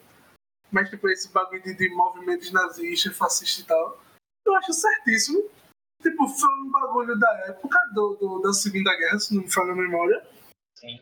Mas, 0.72 0.90
tipo, 0.90 1.08
esse 1.10 1.30
bagulho 1.30 1.64
de, 1.64 1.74
de 1.76 1.90
movimentos 1.90 2.52
nazistas, 2.52 3.16
fascistas 3.16 3.64
e 3.64 3.68
tal, 3.68 4.04
eu 4.46 4.56
acho 4.56 4.74
certíssimo. 4.74 5.50
Tipo, 6.02 6.28
foi 6.28 6.50
um 6.62 6.72
bagulho 6.72 7.18
da 7.20 7.32
época 7.48 7.78
do, 7.94 8.16
do- 8.16 8.40
da 8.42 8.54
Segunda 8.54 8.96
Guerra, 8.98 9.20
se 9.20 9.36
não 9.36 9.44
me 9.44 9.52
falha 9.52 9.72
a 9.74 9.76
memória. 9.76 10.26
Sim. 10.78 11.02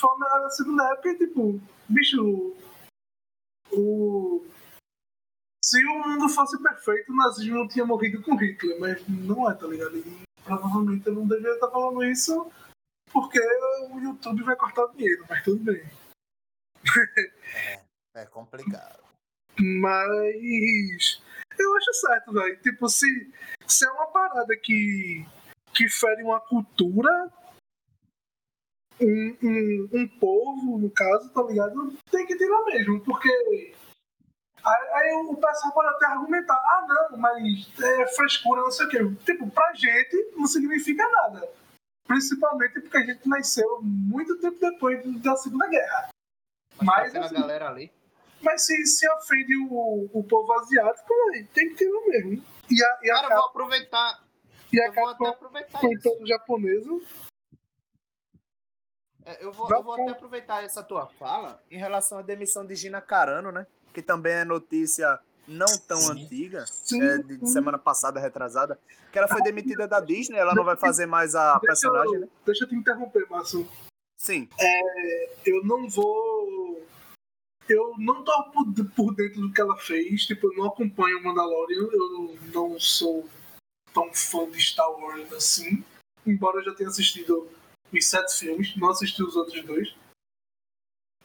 Foi 0.00 0.18
na 0.18 0.50
Segunda 0.50 0.92
época 0.92 1.08
e, 1.10 1.18
tipo, 1.18 1.60
bicho, 1.88 2.56
o... 3.72 4.46
Se 5.64 5.84
o 5.86 5.98
mundo 6.06 6.28
fosse 6.28 6.60
perfeito, 6.62 7.12
o 7.12 7.16
nazismo 7.16 7.56
não 7.56 7.68
tinha 7.68 7.84
morrido 7.84 8.20
com 8.22 8.34
Hitler, 8.36 8.78
mas 8.80 9.06
não 9.08 9.48
é, 9.50 9.54
tá 9.54 9.66
ligado? 9.66 9.96
E 9.96 10.22
provavelmente 10.44 11.06
eu 11.06 11.14
não 11.14 11.26
deveria 11.26 11.54
estar 11.54 11.70
falando 11.70 12.04
isso 12.04 12.50
porque 13.12 13.38
o 13.90 14.00
YouTube 14.00 14.42
vai 14.42 14.56
cortar 14.56 14.86
dinheiro, 14.88 15.24
mas 15.28 15.44
tudo 15.44 15.62
bem. 15.62 15.82
É 18.14 18.26
complicado. 18.26 19.02
Mas 19.58 21.22
eu 21.58 21.76
acho 21.76 21.92
certo, 21.94 22.32
velho. 22.32 22.60
Tipo, 22.60 22.88
se, 22.88 23.32
se 23.72 23.86
é 23.86 23.90
uma 23.90 24.06
parada 24.06 24.54
que, 24.56 25.24
que 25.72 25.88
fere 25.88 26.22
uma 26.22 26.40
cultura, 26.40 27.30
um, 29.00 29.36
um, 29.42 29.88
um 29.92 30.08
povo, 30.18 30.78
no 30.78 30.90
caso, 30.90 31.30
tá 31.30 31.42
ligado? 31.42 31.96
Tem 32.10 32.26
que 32.26 32.36
tirar 32.36 32.64
mesmo, 32.66 33.00
porque. 33.00 33.74
Aí, 34.64 35.12
o 35.28 35.34
pessoal 35.34 35.72
pode 35.72 35.88
até 35.88 36.06
argumentar, 36.06 36.54
ah 36.54 36.86
não, 36.86 37.18
mas 37.18 37.68
é 37.82 38.06
frescura, 38.14 38.60
não 38.60 38.70
sei 38.70 38.86
o 38.86 38.88
quê. 38.88 38.98
Tipo, 39.24 39.50
pra 39.50 39.74
gente 39.74 40.30
não 40.36 40.46
significa 40.46 41.08
nada. 41.08 41.48
Principalmente 42.06 42.80
porque 42.80 42.96
a 42.96 43.04
gente 43.06 43.28
nasceu 43.28 43.80
muito 43.82 44.38
tempo 44.38 44.58
depois 44.60 45.02
da 45.20 45.34
Segunda 45.34 45.66
Guerra. 45.68 46.10
Mas, 46.80 47.14
assim, 47.14 47.34
galera 47.34 47.70
ali. 47.70 47.90
mas 48.40 48.64
se, 48.64 48.86
se 48.86 49.08
ofende 49.10 49.56
o, 49.68 50.08
o 50.12 50.24
povo 50.24 50.52
asiático, 50.60 51.12
tem 51.52 51.70
que 51.70 51.74
ter 51.74 51.90
mesmo. 52.06 52.44
E 52.72 52.82
a, 52.84 52.98
e 53.02 53.10
a, 53.10 53.14
Cara, 53.20 53.34
vou 53.36 53.44
aproveitar. 53.46 54.24
e 54.72 54.80
a 54.80 54.86
Eu 54.86 54.92
vou 54.92 55.08
até 55.08 55.24
Capcom 55.24 55.28
aproveitar 55.46 55.80
isso. 55.84 56.26
japonesa. 56.26 57.00
É, 59.24 59.44
Eu 59.44 59.52
vou, 59.52 59.70
eu 59.70 59.82
vou 59.82 59.92
até 59.94 60.10
aproveitar 60.10 60.64
essa 60.64 60.82
tua 60.82 61.06
fala 61.06 61.62
em 61.70 61.78
relação 61.78 62.18
à 62.18 62.22
demissão 62.22 62.66
de 62.66 62.74
Gina 62.74 63.00
Carano, 63.00 63.52
né? 63.52 63.66
Que 63.92 64.02
também 64.02 64.32
é 64.32 64.44
notícia 64.44 65.20
não 65.46 65.66
tão 65.86 65.98
Sim. 65.98 66.12
antiga, 66.12 66.64
Sim, 66.66 67.02
é, 67.02 67.18
de, 67.18 67.48
semana 67.50 67.76
passada, 67.78 68.18
retrasada, 68.20 68.78
que 69.10 69.18
ela 69.18 69.28
foi 69.28 69.42
demitida 69.42 69.86
da 69.88 70.00
Disney, 70.00 70.38
ela 70.38 70.54
não 70.54 70.64
vai 70.64 70.76
fazer 70.76 71.04
mais 71.06 71.34
a 71.34 71.58
Deixa 71.58 71.66
personagem, 71.66 72.20
né? 72.20 72.26
eu, 72.26 72.30
deixa 72.46 72.64
eu 72.64 72.68
te 72.68 72.74
interromper, 72.76 73.26
Márcio. 73.28 73.68
Sim. 74.16 74.48
Eu 75.44 75.64
não 75.64 75.88
vou. 75.88 76.31
Eu 77.72 77.94
não 77.98 78.22
tô 78.22 78.50
por, 78.94 79.14
dentro 79.14 79.40
do 79.40 79.52
que 79.52 79.60
ela 79.60 79.76
fez. 79.76 80.26
Tipo, 80.26 80.48
eu 80.48 80.56
não 80.56 80.66
acompanho 80.66 81.18
o 81.18 81.24
Mandalorian. 81.24 81.88
Eu 81.92 82.36
não 82.52 82.78
sou 82.78 83.28
tão 83.92 84.12
fã 84.12 84.50
de 84.50 84.60
Star 84.60 84.90
Wars 84.90 85.32
assim. 85.32 85.84
Embora 86.26 86.58
eu 86.58 86.64
já 86.64 86.74
tenha 86.74 86.88
assistido 86.88 87.48
os 87.92 88.06
sete 88.06 88.38
filmes, 88.38 88.76
não 88.76 88.90
assisti 88.90 89.22
os 89.22 89.36
outros 89.36 89.64
dois. 89.64 89.94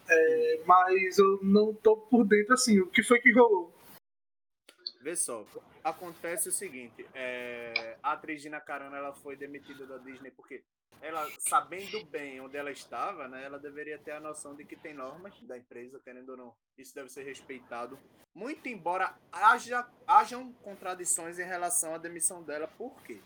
É, 0.09 0.63
mas 0.65 1.17
eu 1.17 1.39
não 1.43 1.73
tô 1.73 1.97
por 1.97 2.25
dentro 2.25 2.53
assim. 2.53 2.79
O 2.79 2.87
que 2.87 3.03
foi 3.03 3.19
que 3.19 3.31
rolou? 3.31 3.73
Vê 5.01 5.15
só, 5.15 5.45
acontece 5.83 6.49
o 6.49 6.51
seguinte, 6.51 7.05
é, 7.13 7.97
a 8.03 8.11
atriz 8.11 8.41
Gina 8.41 8.59
Carano 8.59 8.95
ela 8.95 9.13
foi 9.13 9.37
demitida 9.37 9.85
da 9.85 9.97
Disney 9.99 10.31
porque 10.31 10.63
ela, 11.01 11.29
sabendo 11.39 12.03
bem 12.05 12.41
onde 12.41 12.57
ela 12.57 12.71
estava, 12.71 13.27
né, 13.27 13.43
ela 13.43 13.59
deveria 13.59 13.97
ter 13.97 14.11
a 14.11 14.19
noção 14.19 14.55
de 14.55 14.65
que 14.65 14.75
tem 14.75 14.93
normas 14.93 15.39
da 15.41 15.57
empresa, 15.57 15.99
querendo 16.03 16.29
ou 16.29 16.37
não, 16.37 16.55
isso 16.77 16.93
deve 16.93 17.09
ser 17.09 17.23
respeitado. 17.23 17.97
Muito 18.35 18.67
embora 18.67 19.15
haja, 19.31 19.87
hajam 20.07 20.51
contradições 20.53 21.39
em 21.39 21.45
relação 21.45 21.93
à 21.93 21.97
demissão 21.97 22.43
dela, 22.43 22.67
por 22.67 23.01
quê? 23.03 23.21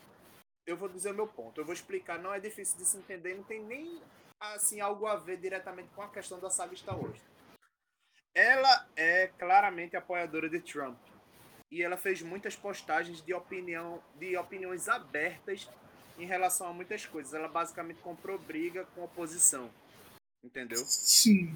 Eu 0.65 0.77
vou 0.77 0.89
dizer 0.89 1.11
o 1.11 1.15
meu 1.15 1.27
ponto, 1.27 1.59
eu 1.59 1.65
vou 1.65 1.73
explicar, 1.73 2.19
não 2.19 2.33
é 2.33 2.39
difícil 2.39 2.77
de 2.77 2.85
se 2.85 2.97
entender, 2.97 3.35
não 3.35 3.43
tem 3.43 3.63
nem 3.63 4.01
assim 4.39 4.79
algo 4.81 5.05
a 5.05 5.15
ver 5.15 5.37
diretamente 5.37 5.89
com 5.89 6.01
a 6.01 6.09
questão 6.09 6.39
da 6.39 6.49
saga 6.49 6.75
Wars. 6.93 7.21
Ela 8.33 8.87
é 8.95 9.27
claramente 9.27 9.95
apoiadora 9.95 10.49
de 10.49 10.59
Trump 10.61 10.97
e 11.69 11.83
ela 11.83 11.97
fez 11.97 12.21
muitas 12.21 12.55
postagens 12.55 13.21
de 13.21 13.33
opinião, 13.33 14.01
de 14.15 14.37
opiniões 14.37 14.87
abertas 14.87 15.69
em 16.17 16.25
relação 16.25 16.67
a 16.67 16.73
muitas 16.73 17.05
coisas. 17.05 17.33
Ela 17.33 17.47
basicamente 17.47 18.01
comprou 18.01 18.37
briga 18.37 18.85
com 18.93 19.01
a 19.01 19.05
oposição. 19.05 19.69
Entendeu? 20.43 20.79
Sim. 20.85 21.55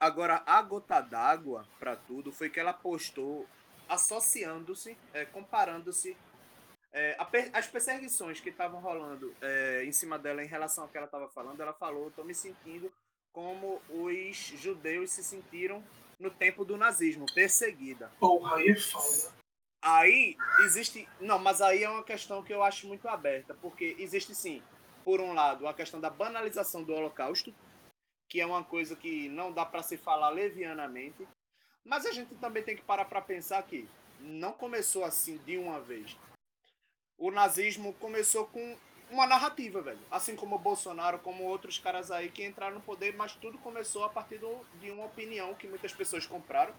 Agora, 0.00 0.42
a 0.46 0.60
gota 0.62 1.00
d'água 1.00 1.66
para 1.78 1.96
tudo 1.96 2.32
foi 2.32 2.50
que 2.50 2.60
ela 2.60 2.72
postou 2.72 3.46
associando-se, 3.88 4.96
é, 5.12 5.24
comparando-se 5.26 6.16
é, 6.92 7.16
as 7.52 7.66
perseguições 7.66 8.40
que 8.40 8.50
estavam 8.50 8.80
rolando 8.80 9.34
é, 9.42 9.84
em 9.84 9.92
cima 9.92 10.18
dela 10.18 10.42
em 10.42 10.46
relação 10.46 10.84
ao 10.84 10.90
que 10.90 10.96
ela 10.96 11.06
estava 11.06 11.28
falando. 11.28 11.60
Ela 11.60 11.72
falou: 11.72 12.08
estou 12.08 12.24
me 12.24 12.34
sentindo 12.34 12.92
como 13.32 13.82
os 13.90 14.36
judeus 14.36 15.10
se 15.10 15.24
sentiram 15.24 15.82
no 16.20 16.30
tempo 16.30 16.64
do 16.64 16.76
nazismo, 16.76 17.26
perseguida. 17.34 18.10
Porra, 18.20 18.56
aí 18.56 18.68
é 18.68 18.76
foda. 18.76 19.34
Aí 19.84 20.34
existe. 20.64 21.06
Não, 21.20 21.38
mas 21.38 21.60
aí 21.60 21.84
é 21.84 21.90
uma 21.90 22.02
questão 22.02 22.42
que 22.42 22.54
eu 22.54 22.62
acho 22.62 22.88
muito 22.88 23.06
aberta, 23.06 23.54
porque 23.60 23.94
existe 23.98 24.34
sim, 24.34 24.62
por 25.04 25.20
um 25.20 25.34
lado, 25.34 25.68
a 25.68 25.74
questão 25.74 26.00
da 26.00 26.08
banalização 26.08 26.82
do 26.82 26.94
Holocausto, 26.94 27.54
que 28.26 28.40
é 28.40 28.46
uma 28.46 28.64
coisa 28.64 28.96
que 28.96 29.28
não 29.28 29.52
dá 29.52 29.66
para 29.66 29.82
se 29.82 29.98
falar 29.98 30.30
levianamente, 30.30 31.28
mas 31.84 32.06
a 32.06 32.12
gente 32.12 32.34
também 32.36 32.62
tem 32.62 32.74
que 32.74 32.82
parar 32.82 33.04
para 33.04 33.20
pensar 33.20 33.62
que 33.64 33.86
não 34.20 34.54
começou 34.54 35.04
assim 35.04 35.36
de 35.44 35.58
uma 35.58 35.78
vez. 35.78 36.16
O 37.18 37.30
nazismo 37.30 37.92
começou 38.00 38.46
com 38.46 38.78
uma 39.10 39.26
narrativa, 39.26 39.82
velho. 39.82 40.00
Assim 40.10 40.34
como 40.34 40.56
o 40.56 40.58
Bolsonaro, 40.58 41.18
como 41.18 41.44
outros 41.44 41.78
caras 41.78 42.10
aí 42.10 42.30
que 42.30 42.42
entraram 42.42 42.76
no 42.76 42.80
poder, 42.80 43.14
mas 43.14 43.34
tudo 43.34 43.58
começou 43.58 44.02
a 44.04 44.08
partir 44.08 44.38
do, 44.38 44.64
de 44.80 44.90
uma 44.90 45.04
opinião 45.04 45.54
que 45.54 45.68
muitas 45.68 45.92
pessoas 45.92 46.26
compraram. 46.26 46.74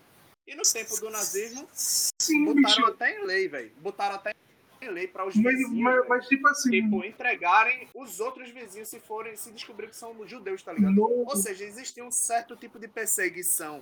E 0.47 0.55
no 0.55 0.61
tempo 0.61 0.99
do 0.99 1.09
nazismo, 1.09 1.67
Sim, 1.71 2.45
botaram 2.45 2.63
bicho. 2.63 2.85
até 2.85 3.19
em 3.19 3.25
lei, 3.25 3.47
velho. 3.47 3.71
Botaram 3.77 4.15
até 4.15 4.35
em 4.79 4.89
lei 4.89 5.07
para 5.07 5.25
os 5.25 5.35
mas, 5.35 5.57
vizinhos. 5.57 5.81
Mas, 5.81 6.07
mas, 6.07 6.27
tipo 6.27 6.47
assim. 6.47 6.69
Tipo, 6.69 7.03
entregarem 7.03 7.87
os 7.95 8.19
outros 8.19 8.49
vizinhos 8.51 8.89
se 8.89 8.99
forem, 8.99 9.35
se 9.35 9.51
descobrir 9.51 9.87
que 9.87 9.95
são 9.95 10.15
judeus, 10.27 10.61
tá 10.61 10.71
ligado? 10.71 11.01
Ou 11.01 11.35
seja, 11.35 11.65
existia 11.65 12.05
um 12.05 12.11
certo 12.11 12.55
tipo 12.55 12.77
de 12.77 12.87
perseguição. 12.87 13.81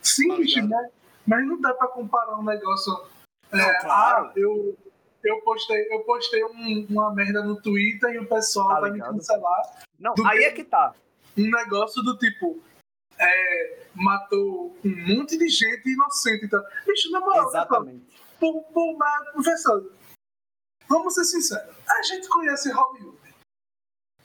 Sim, 0.00 0.28
tá 0.28 0.36
bicho, 0.36 0.66
mas, 0.66 0.90
mas 1.26 1.46
não 1.46 1.60
dá 1.60 1.74
para 1.74 1.88
comparar 1.88 2.38
um 2.38 2.44
negócio. 2.44 3.06
Não, 3.52 3.60
é, 3.60 3.80
claro. 3.80 4.28
Ah, 4.28 4.32
eu, 4.36 4.76
eu 5.22 5.40
postei, 5.42 5.86
eu 5.92 6.00
postei 6.04 6.42
um, 6.44 6.86
uma 6.88 7.14
merda 7.14 7.42
no 7.42 7.60
Twitter 7.60 8.14
e 8.14 8.18
o 8.18 8.26
pessoal 8.26 8.68
tá 8.68 8.80
vai 8.80 8.90
me 8.92 8.98
cancelar. 8.98 9.82
Não, 9.98 10.14
aí 10.26 10.44
é 10.44 10.52
que 10.52 10.64
tá. 10.64 10.94
Um 11.36 11.50
negócio 11.50 12.02
do 12.02 12.16
tipo. 12.16 12.62
É, 13.18 13.86
matou 13.94 14.76
um 14.84 15.16
monte 15.16 15.38
de 15.38 15.48
gente 15.48 15.88
inocente. 15.88 16.46
Então, 16.46 16.62
bicho, 16.86 17.10
na 17.10 17.20
moral, 17.20 17.48
Exatamente. 17.48 18.04
Por, 18.40 18.62
por, 18.64 18.98
professor, 19.32 19.92
vamos 20.88 21.14
ser 21.14 21.24
sinceros. 21.24 21.74
A 21.88 22.02
gente 22.02 22.28
conhece 22.28 22.70
Hollywood. 22.70 23.18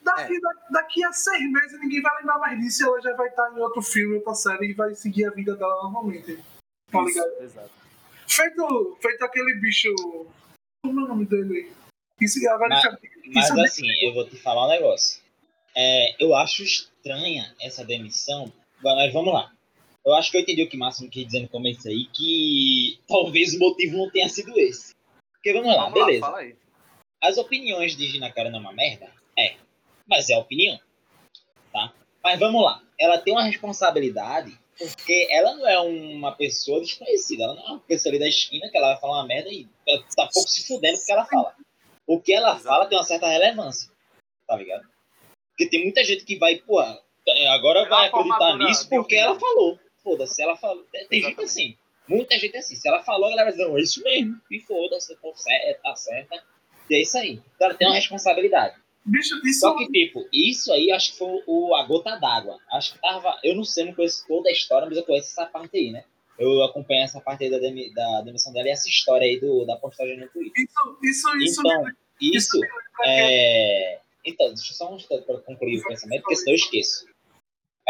Daqui, 0.02 0.36
é. 0.36 0.72
daqui 0.72 1.04
a 1.04 1.12
seis 1.12 1.52
meses 1.52 1.80
ninguém 1.80 2.02
vai 2.02 2.18
lembrar 2.18 2.40
mais 2.40 2.60
disso. 2.60 2.86
Ela 2.86 3.02
já 3.02 3.16
vai 3.16 3.28
estar 3.28 3.52
em 3.56 3.60
outro 3.60 3.82
filme, 3.82 4.16
outra 4.16 4.34
série 4.34 4.72
e 4.72 4.74
vai 4.74 4.96
seguir 4.96 5.26
a 5.26 5.32
vida 5.32 5.56
dela 5.56 5.84
normalmente. 5.84 6.44
Tá 6.92 7.02
ligado? 7.02 7.42
Exato. 7.42 7.72
Feito, 8.28 8.98
feito 9.02 9.26
aquele 9.26 9.56
bicho 9.56 9.94
como 10.84 11.02
é 11.02 11.04
o 11.04 11.08
nome 11.08 11.26
dele? 11.26 11.72
Isso, 12.22 12.40
agora 12.50 12.70
mas, 12.70 13.50
mas 13.50 13.60
assim, 13.60 13.88
eu 14.02 14.14
vou 14.14 14.28
te 14.28 14.38
falar 14.38 14.66
um 14.66 14.70
negócio. 14.70 15.22
É, 15.76 16.24
eu 16.24 16.36
acho 16.36 16.64
estranha 16.64 17.54
essa 17.62 17.86
demissão, 17.86 18.52
mas 18.82 19.14
vamos 19.14 19.34
lá. 19.34 19.52
Eu 20.06 20.14
acho 20.16 20.32
que 20.32 20.38
eu 20.38 20.42
entendi 20.42 20.64
o 20.64 20.70
que 20.70 20.78
o 20.78 20.80
Máximo 20.80 21.10
quis 21.10 21.26
dizer 21.26 21.42
no 21.42 21.50
começo 21.50 21.88
aí, 21.88 22.06
que 22.06 23.00
talvez 23.08 23.54
o 23.54 23.60
motivo 23.60 23.98
não 23.98 24.10
tenha 24.10 24.30
sido 24.30 24.58
esse. 24.58 24.96
Porque 25.34 25.54
vamos 25.54 25.76
lá, 25.76 25.90
vamos 25.90 26.06
beleza. 26.06 26.28
Lá, 26.28 26.42
As 27.22 27.38
opiniões 27.38 27.96
de 27.96 28.08
Gina 28.08 28.32
Cara 28.32 28.50
não 28.50 28.60
é 28.60 28.62
uma 28.62 28.74
merda? 28.74 29.12
É. 29.38 29.56
Mas 30.08 30.30
é 30.30 30.38
opinião. 30.38 30.80
Tá? 31.72 31.94
Mas 32.24 32.40
vamos 32.40 32.64
lá. 32.64 32.82
Ela 32.98 33.18
tem 33.18 33.34
uma 33.34 33.44
responsabilidade 33.44 34.58
porque 34.80 35.28
ela 35.30 35.56
não 35.56 35.68
é 35.68 35.78
uma 35.82 36.32
pessoa 36.32 36.80
desconhecida, 36.80 37.44
ela 37.44 37.56
não 37.56 37.64
é 37.64 37.72
uma 37.72 37.80
pessoa 37.82 38.12
ali 38.12 38.20
da 38.20 38.30
esquina 38.30 38.70
que 38.70 38.78
ela 38.78 38.94
vai 38.94 39.02
falar 39.02 39.20
uma 39.20 39.28
merda 39.28 39.50
e 39.50 39.68
tá 40.16 40.30
pouco 40.34 40.50
se 40.50 40.66
fudendo 40.66 40.98
porque 40.98 41.12
ela 41.12 41.26
fala. 41.26 41.56
O 42.08 42.20
que 42.22 42.34
ela 42.34 42.58
fala 42.58 42.86
tem 42.86 42.98
uma 42.98 43.04
certa 43.04 43.28
relevância, 43.28 43.92
tá 44.48 44.56
ligado? 44.56 44.88
Porque 45.50 45.70
tem 45.70 45.84
muita 45.84 46.02
gente 46.04 46.24
que 46.24 46.38
vai, 46.38 46.56
pô, 46.56 46.82
é, 47.38 47.48
agora 47.50 47.88
vai 47.88 48.08
acreditar 48.08 48.58
nisso 48.58 48.90
porque 48.90 49.16
ela 49.16 49.40
falou. 49.40 49.80
Foda-se, 50.04 50.42
ela 50.42 50.56
falou. 50.56 50.86
Tem 51.10 51.22
gente 51.22 51.42
assim, 51.42 51.76
muita 52.08 52.38
gente 52.38 52.56
assim. 52.58 52.76
Se 52.76 52.88
ela 52.88 53.02
falou, 53.04 53.28
a 53.28 53.30
galera 53.32 53.52
vai 53.52 53.58
dizer, 53.58 53.78
é 53.78 53.82
isso 53.82 54.04
mesmo, 54.04 54.42
e 54.50 54.60
foda-se, 54.60 55.16
tá 55.16 55.30
tá 55.84 55.96
certa. 55.96 56.44
E 56.90 56.96
é 56.96 57.02
isso 57.02 57.18
aí. 57.18 57.42
Então 57.56 57.68
ela 57.68 57.74
tem 57.74 57.88
uma 57.88 57.96
responsabilidade. 57.96 58.76
Bicho, 59.06 59.40
isso... 59.46 59.62
Só 59.62 59.76
que, 59.76 59.88
tipo, 59.88 60.28
isso 60.32 60.72
aí 60.72 60.92
acho 60.92 61.14
que 61.14 61.18
foi 61.18 61.44
o, 61.48 61.76
a 61.76 61.84
gota 61.84 62.16
d'água. 62.18 62.58
Acho 62.72 62.94
que 62.94 63.00
tava. 63.00 63.40
Eu 63.44 63.56
não 63.56 63.64
sei, 63.64 63.86
não 63.86 63.94
conheço 63.94 64.26
toda 64.28 64.50
a 64.50 64.52
história, 64.52 64.88
mas 64.88 64.98
eu 64.98 65.04
conheço 65.04 65.30
essa 65.30 65.46
parte 65.46 65.78
aí, 65.78 65.92
né? 65.92 66.04
Eu 66.38 66.64
acompanho 66.64 67.04
essa 67.04 67.20
parte 67.20 67.44
aí 67.44 67.50
da, 67.50 67.58
demi, 67.58 67.94
da 67.94 68.22
demissão 68.22 68.54
dela 68.54 68.68
e 68.68 68.72
essa 68.72 68.88
história 68.88 69.26
aí 69.26 69.40
do, 69.40 69.66
da 69.66 69.76
postagem 69.76 70.18
no 70.18 70.28
Twitter. 70.30 70.64
Isso, 70.64 70.98
isso, 71.04 71.38
isso. 71.38 71.62
Então, 71.62 71.84
isso. 72.22 72.58
isso 72.58 72.60
é... 73.06 74.00
Então, 74.26 74.48
deixa 74.48 74.72
eu 74.72 74.76
só 74.76 74.94
um 74.94 74.98
para 75.26 75.38
concluir 75.40 75.80
o 75.80 75.88
pensamento, 75.88 76.22
porque 76.22 76.36
senão 76.36 76.54
eu 76.54 76.56
esqueço. 76.56 77.06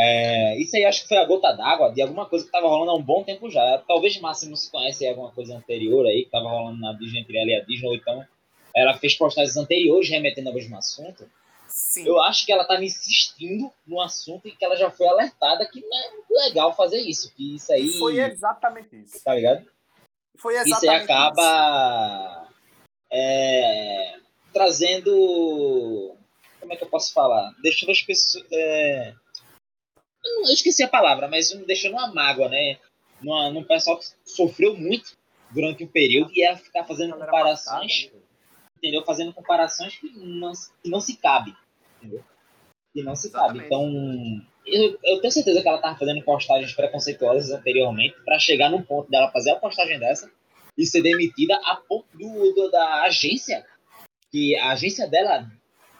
É, 0.01 0.57
isso 0.57 0.77
aí 0.77 0.85
acho 0.85 1.01
que 1.01 1.09
foi 1.09 1.17
a 1.17 1.25
gota 1.25 1.51
d'água 1.51 1.91
de 1.91 2.01
alguma 2.01 2.25
coisa 2.25 2.45
que 2.45 2.47
estava 2.47 2.69
rolando 2.69 2.91
há 2.91 2.95
um 2.95 3.03
bom 3.03 3.21
tempo 3.21 3.49
já. 3.49 3.83
Talvez 3.85 4.17
Máximo 4.21 4.55
se 4.55 4.71
conhece 4.71 5.05
alguma 5.05 5.29
coisa 5.31 5.57
anterior 5.57 6.05
aí, 6.05 6.21
que 6.21 6.27
estava 6.27 6.47
rolando 6.47 6.79
na 6.79 6.93
Disney 6.93 7.19
entre 7.19 7.38
ela 7.38 7.49
e 7.49 7.55
a 7.55 7.65
Disney, 7.65 7.88
ou 7.88 7.95
então 7.95 8.25
ela 8.73 8.93
fez 8.97 9.15
postagens 9.15 9.57
anteriores 9.57 10.09
remetendo 10.09 10.47
ao 10.47 10.55
mesmo 10.55 10.77
assunto. 10.77 11.29
Sim. 11.67 12.07
Eu 12.07 12.21
acho 12.21 12.45
que 12.45 12.51
ela 12.51 12.63
estava 12.63 12.83
insistindo 12.83 13.71
no 13.85 14.01
assunto 14.01 14.47
e 14.47 14.55
que 14.55 14.63
ela 14.63 14.75
já 14.75 14.89
foi 14.89 15.07
alertada 15.07 15.67
que 15.67 15.81
não 15.81 15.97
é 15.97 16.45
legal 16.47 16.75
fazer 16.75 16.99
isso. 16.99 17.33
Que 17.35 17.55
isso 17.55 17.71
aí. 17.73 17.89
Foi 17.99 18.19
exatamente 18.19 18.95
isso. 18.95 19.23
Tá 19.23 19.35
ligado? 19.35 19.65
Foi 20.38 20.55
exatamente 20.55 20.77
isso 20.81 20.89
aí 20.89 21.03
acaba 21.03 22.47
é, 23.12 24.15
trazendo. 24.53 26.15
Como 26.59 26.73
é 26.73 26.75
que 26.75 26.83
eu 26.83 26.89
posso 26.89 27.13
falar? 27.13 27.53
Deixando 27.62 27.91
as 27.91 28.01
pessoas. 28.01 28.45
É, 28.51 29.13
eu 30.37 30.53
esqueci 30.53 30.83
a 30.83 30.87
palavra, 30.87 31.27
mas 31.27 31.51
deixando 31.65 31.93
uma 31.93 32.13
mágoa, 32.13 32.49
né? 32.49 32.77
Numa, 33.21 33.51
num 33.51 33.63
pessoal 33.63 33.97
que 33.97 34.05
sofreu 34.25 34.77
muito 34.77 35.17
durante 35.51 35.83
um 35.83 35.87
período 35.87 36.31
e 36.33 36.43
ela 36.43 36.57
ficar 36.57 36.85
fazendo 36.85 37.15
comparações 37.15 38.09
entendeu? 38.79 39.03
Fazendo 39.05 39.33
comparações 39.33 39.97
que 39.97 40.09
não, 40.17 40.51
que 40.81 40.89
não 40.89 40.99
se 40.99 41.17
cabe, 41.17 41.53
entendeu? 41.97 42.23
Que 42.93 43.03
não 43.03 43.15
se 43.15 43.27
Exatamente. 43.27 43.53
cabe. 43.53 43.65
Então, 43.65 44.47
eu, 44.65 44.99
eu, 45.03 45.21
tenho 45.21 45.31
certeza 45.31 45.61
que 45.61 45.67
ela 45.67 45.77
estava 45.77 45.97
fazendo 45.97 46.23
postagens 46.23 46.73
preconceituosas 46.73 47.51
anteriormente 47.51 48.15
para 48.23 48.39
chegar 48.39 48.69
no 48.69 48.83
ponto 48.83 49.11
dela 49.11 49.31
fazer 49.31 49.51
a 49.51 49.57
postagem 49.57 49.99
dessa 49.99 50.31
e 50.77 50.85
ser 50.85 51.01
demitida 51.01 51.55
a 51.63 51.75
ponto 51.75 52.07
do, 52.17 52.53
do, 52.53 52.71
da 52.71 53.03
agência, 53.03 53.65
que 54.31 54.55
a 54.55 54.71
agência 54.71 55.07
dela 55.07 55.45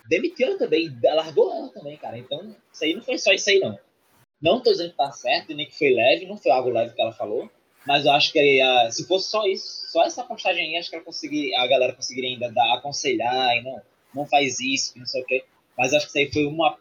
demitiu 0.08 0.48
ela 0.48 0.58
também, 0.58 0.98
largou 1.04 1.54
ela 1.54 1.70
também, 1.70 1.98
cara. 1.98 2.18
Então, 2.18 2.56
isso 2.72 2.84
aí 2.84 2.96
não 2.96 3.04
foi 3.04 3.18
só 3.18 3.32
isso 3.32 3.50
aí, 3.50 3.60
não. 3.60 3.78
Não 4.42 4.62
tô 4.62 4.72
dizendo 4.72 4.92
que 4.92 4.98
tá 4.98 5.12
certo, 5.12 5.54
nem 5.54 5.66
que 5.66 5.78
foi 5.78 5.94
leve, 5.94 6.26
não 6.26 6.38
foi 6.38 6.52
algo 6.52 6.70
leve 6.70 6.94
que 6.94 7.02
ela 7.02 7.12
falou, 7.12 7.50
mas 7.86 8.06
eu 8.06 8.12
acho 8.12 8.32
que 8.32 8.62
uh, 8.64 8.92
se 8.92 9.06
fosse 9.08 9.30
só 9.30 9.46
isso, 9.46 9.92
só 9.92 10.04
essa 10.04 10.24
postagem 10.24 10.68
aí, 10.68 10.78
acho 10.78 10.90
que 10.90 10.96
ela 10.96 11.06
consegui, 11.06 11.54
a 11.56 11.68
galera 11.68 11.94
conseguiria 11.94 12.30
ainda 12.30 12.52
dar, 12.52 12.76
aconselhar 12.76 13.56
e 13.58 13.64
não, 13.64 13.82
não 14.14 14.26
faz 14.26 14.60
isso, 14.60 14.98
não 14.98 15.06
sei 15.06 15.22
o 15.22 15.26
quê. 15.26 15.46
Mas 15.78 15.94
acho 15.94 16.06
que 16.06 16.10
isso 16.12 16.18
aí 16.18 16.32
foi 16.32 16.46
uma, 16.46 16.78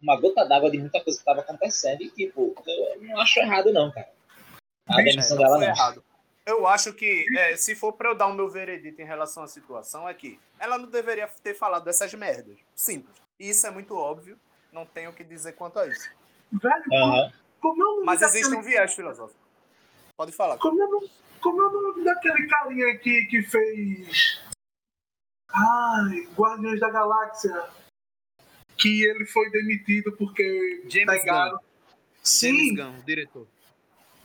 uma 0.00 0.20
gota 0.20 0.44
d'água 0.44 0.70
de 0.70 0.78
muita 0.78 1.02
coisa 1.02 1.18
que 1.18 1.22
estava 1.22 1.40
acontecendo. 1.40 2.02
E, 2.02 2.10
tipo, 2.10 2.54
eu 2.66 3.02
não 3.02 3.20
acho 3.20 3.40
errado, 3.40 3.72
não, 3.72 3.90
cara. 3.90 4.08
A 4.86 5.02
demissão 5.02 5.36
é, 5.36 5.40
dela 5.40 5.58
não. 5.58 5.66
Errado. 5.66 6.04
Eu 6.46 6.66
acho 6.66 6.92
que, 6.92 7.26
é, 7.36 7.56
se 7.56 7.74
for 7.74 7.92
para 7.92 8.10
eu 8.10 8.14
dar 8.14 8.26
o 8.26 8.34
meu 8.34 8.48
veredito 8.48 9.02
em 9.02 9.04
relação 9.04 9.42
à 9.42 9.48
situação, 9.48 10.08
é 10.08 10.14
que 10.14 10.38
ela 10.58 10.78
não 10.78 10.88
deveria 10.88 11.28
ter 11.42 11.54
falado 11.54 11.84
dessas 11.84 12.12
merdas. 12.14 12.58
Simples. 12.74 13.14
E 13.38 13.50
isso 13.50 13.66
é 13.66 13.70
muito 13.70 13.96
óbvio. 13.96 14.38
Não 14.72 14.86
tenho 14.86 15.10
o 15.10 15.12
que 15.12 15.24
dizer 15.24 15.52
quanto 15.52 15.78
a 15.78 15.86
isso. 15.86 16.10
Velho, 16.52 16.84
uhum. 16.90 17.30
como, 17.60 17.76
como 17.84 18.04
Mas 18.04 18.22
existe 18.22 18.54
um 18.54 18.62
viés 18.62 18.94
filosófico. 18.94 19.38
Pode 20.16 20.32
falar. 20.32 20.58
Como 20.58 20.80
é 20.82 20.86
o 20.86 20.90
nome- 20.90 21.10
como 21.40 21.62
é 21.62 21.66
o 21.66 21.70
nome 21.82 22.04
daquele 22.04 22.46
carinha 22.46 22.98
que, 22.98 23.24
que 23.26 23.42
fez. 23.42 24.40
Ai, 25.52 26.28
Guardiões 26.36 26.78
da 26.80 26.90
Galáxia. 26.90 27.64
Que 28.76 29.04
ele 29.04 29.26
foi 29.26 29.50
demitido 29.50 30.12
porque 30.16 30.82
James 30.88 31.20
pegaram. 31.20 31.58
Sim, 32.22 32.56
James 32.56 32.76
Gunn, 32.76 32.98
o 32.98 33.02
diretor. 33.04 33.46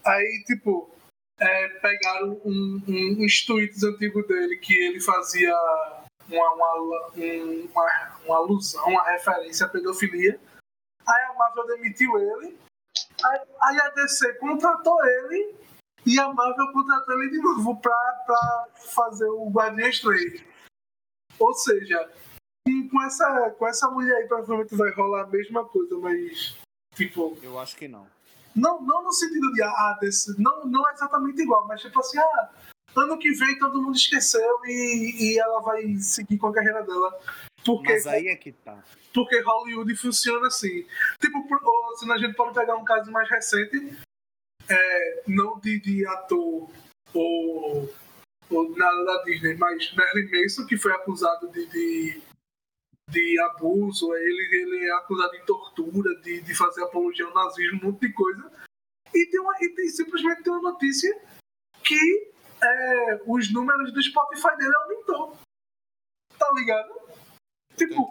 aí, 0.06 0.44
tipo, 0.46 0.90
é, 1.40 1.68
pegaram 1.80 2.34
um, 2.46 2.82
um, 2.88 3.24
uns 3.24 3.46
tweets 3.46 3.84
antigos 3.84 4.28
dele 4.28 4.58
que 4.58 4.74
ele 4.78 5.00
fazia 5.02 5.54
uma, 6.30 6.52
uma, 6.54 7.12
um- 7.16 7.70
uma, 7.72 8.18
uma 8.26 8.36
alusão, 8.38 8.86
uma 8.88 9.04
referência 9.12 9.66
à 9.66 9.70
pedofilia. 9.70 10.40
Aí 11.08 11.24
a 11.26 11.34
Marvel 11.34 11.68
demitiu 11.68 12.18
ele. 12.18 12.58
Aí, 13.24 13.40
aí 13.64 13.80
a 13.80 13.90
DC 13.90 14.34
contratou 14.36 14.98
ele 15.06 15.56
e 16.06 16.20
a 16.20 16.32
Marvel 16.32 16.72
contratou 16.72 17.22
ele 17.22 17.32
de 17.32 17.42
novo 17.42 17.80
pra, 17.82 18.24
pra 18.26 18.68
fazer 18.94 19.28
o 19.30 19.50
Guardiões 19.50 20.00
3. 20.02 20.44
Ou 21.40 21.54
seja, 21.54 22.10
com, 22.90 23.04
essa, 23.04 23.52
com 23.52 23.68
essa 23.68 23.90
mulher 23.90 24.16
aí 24.16 24.28
provavelmente 24.28 24.76
vai 24.76 24.92
rolar 24.92 25.24
a 25.24 25.28
mesma 25.28 25.66
coisa, 25.66 25.98
mas 25.98 26.58
tipo. 26.96 27.38
Eu 27.42 27.60
acho 27.60 27.76
que 27.76 27.88
não. 27.88 28.08
Não, 28.56 28.82
não 28.82 29.04
no 29.04 29.12
sentido 29.12 29.52
de 29.52 29.62
ah, 29.62 29.98
desse, 30.00 30.42
não, 30.42 30.66
não 30.66 30.90
é 30.90 30.94
exatamente 30.94 31.42
igual, 31.42 31.68
mas 31.68 31.82
tipo 31.82 32.00
assim, 32.00 32.18
ah, 32.18 32.50
ano 32.96 33.18
que 33.18 33.32
vem 33.32 33.60
todo 33.60 33.82
mundo 33.82 33.98
esqueceu 33.98 34.60
e, 34.64 35.34
e 35.34 35.40
ela 35.40 35.62
vai 35.62 35.84
seguir 35.98 36.38
com 36.38 36.48
a 36.48 36.54
carreira 36.54 36.82
dela. 36.84 37.20
Porque, 37.66 37.94
Mas 37.94 38.06
aí 38.06 38.28
é 38.28 38.36
que 38.36 38.52
tá. 38.52 38.84
porque 39.12 39.42
Hollywood 39.42 39.96
funciona 39.96 40.48
assim. 40.48 40.86
Tipo, 41.20 41.44
se 41.98 42.12
a 42.12 42.18
gente 42.18 42.36
pode 42.36 42.54
pegar 42.54 42.76
um 42.76 42.86
caso 42.86 43.12
mais 43.12 43.28
recente, 43.28 43.98
é, 44.70 45.24
não 45.28 45.60
de, 45.60 45.80
de 45.80 46.06
ator 46.06 46.70
ou, 47.12 47.94
ou 48.52 48.78
nada 48.78 49.04
da 49.04 49.24
Disney, 49.24 49.56
mas 49.56 49.92
Merlin 49.96 50.30
Mason, 50.30 50.68
que 50.68 50.78
foi 50.78 50.92
acusado 50.92 51.48
de, 51.50 51.66
de, 51.66 52.22
de 53.10 53.40
abuso, 53.42 54.14
ele, 54.14 54.62
ele 54.62 54.86
é 54.86 54.92
acusado 54.94 55.32
de 55.32 55.46
tortura, 55.46 56.16
de, 56.22 56.42
de 56.42 56.56
fazer 56.56 56.84
apologia 56.84 57.26
ao 57.26 57.34
nazismo, 57.34 57.80
um 57.82 57.86
monte 57.92 58.08
de 58.08 58.14
coisa. 58.14 58.52
E, 59.12 59.26
tem 59.26 59.40
uma, 59.40 59.54
e 59.60 59.70
tem, 59.70 59.90
simplesmente 59.90 60.44
tem 60.44 60.54
uma 60.54 60.72
notícia 60.72 61.20
que 61.84 62.32
é, 62.62 63.22
os 63.26 63.52
números 63.52 63.92
do 63.92 64.04
Spotify 64.04 64.56
dele 64.58 64.76
aumentou. 64.76 65.38
Tá 66.38 66.52
ligado? 66.54 67.05
Tipo, 67.76 68.08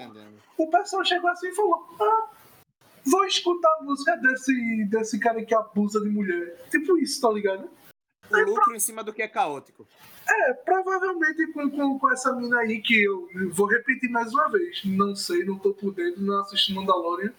o 0.58 0.70
pessoal 0.70 1.04
chegou 1.04 1.30
assim 1.30 1.48
e 1.48 1.54
falou: 1.54 1.86
Ah, 2.00 2.28
vou 3.04 3.24
escutar 3.24 3.68
a 3.80 3.84
música 3.84 4.16
desse, 4.16 4.84
desse 4.84 5.18
cara 5.18 5.44
que 5.44 5.54
abusa 5.54 6.00
de 6.00 6.08
mulher. 6.08 6.56
Tipo 6.70 6.98
isso, 6.98 7.20
tá 7.20 7.30
ligado? 7.30 7.68
O 8.30 8.36
lucro 8.38 8.74
em 8.74 8.80
cima 8.80 9.04
do 9.04 9.12
que 9.12 9.22
é 9.22 9.28
caótico. 9.28 9.86
É, 10.26 10.54
provavelmente 10.54 11.46
com, 11.52 11.70
com, 11.70 11.98
com 11.98 12.12
essa 12.12 12.32
mina 12.32 12.58
aí 12.60 12.80
que 12.80 13.04
eu 13.04 13.28
vou 13.52 13.66
repetir 13.66 14.10
mais 14.10 14.32
uma 14.32 14.48
vez. 14.48 14.82
Não 14.84 15.14
sei, 15.14 15.44
não 15.44 15.58
tô 15.58 15.74
por 15.74 15.92
dentro, 15.92 16.22
não 16.22 16.40
assisti 16.40 16.72
Mandalorian. 16.72 17.32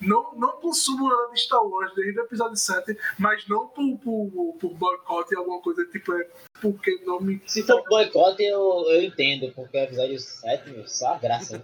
Não, 0.00 0.34
não 0.34 0.52
consumo 0.60 1.08
nada 1.08 1.32
de 1.32 1.40
Star 1.40 1.62
Wars 1.64 1.94
desde 1.94 2.18
o 2.20 2.24
episódio 2.24 2.56
7, 2.56 2.96
mas 3.18 3.46
não 3.48 3.68
por, 3.68 3.98
por, 3.98 4.56
por 4.60 4.74
boicote 4.74 5.34
e 5.34 5.36
alguma 5.38 5.60
coisa, 5.62 5.84
tipo, 5.86 6.12
é 6.14 6.28
porque 6.60 7.00
não 7.04 7.20
me. 7.20 7.40
Se 7.46 7.62
for 7.62 7.82
boicote, 7.88 8.42
eu, 8.42 8.84
eu 8.88 9.02
entendo, 9.02 9.52
porque 9.54 9.76
o 9.78 9.80
episódio 9.82 10.18
7, 10.18 10.70
meu, 10.70 10.86
só 10.88 11.14
a 11.14 11.18
graça. 11.18 11.62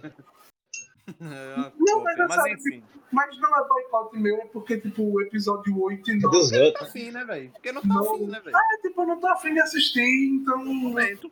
Não, 1.19 2.03
mas 2.03 2.17
mas, 2.17 2.31
é 2.31 2.35
sabe, 2.35 2.53
enfim. 2.53 2.83
Mas 3.11 3.37
não 3.39 3.57
é 3.59 3.67
boicote 3.67 4.17
meu, 4.17 4.37
é 4.37 4.45
porque, 4.45 4.77
tipo, 4.79 5.03
o 5.03 5.21
episódio 5.21 5.81
8 5.81 6.09
e 6.09 6.13
É 6.13 6.19
9 6.19 6.37
dos 6.37 6.51
Tá 6.51 6.57
outros. 6.59 6.87
afim, 6.89 7.11
né, 7.11 7.25
velho? 7.25 7.51
Porque 7.51 7.71
não 7.71 7.81
tá 7.81 7.87
Não. 7.87 8.15
afim, 8.15 8.27
né, 8.27 8.39
velho? 8.39 8.55
é, 8.57 8.77
tipo, 8.81 9.01
eu 9.01 9.07
não 9.07 9.19
tô 9.19 9.27
afim 9.27 9.53
de 9.53 9.59
assistir, 9.59 10.29
então. 10.35 10.63
Momento. 10.63 11.31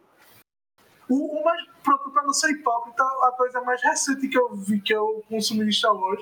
O, 1.10 1.40
o 1.40 1.44
mais 1.44 1.66
pronto 1.84 2.12
pra 2.12 2.24
não 2.24 2.34
ser 2.34 2.52
hipócrita, 2.52 3.04
a 3.04 3.32
coisa 3.38 3.62
mais 3.62 3.82
recente 3.82 4.28
que 4.28 4.38
eu 4.38 4.54
vi 4.56 4.80
que 4.82 4.94
eu 4.94 5.24
consumi 5.30 5.66
de 5.66 5.72
Star 5.74 5.96
Wars 5.96 6.22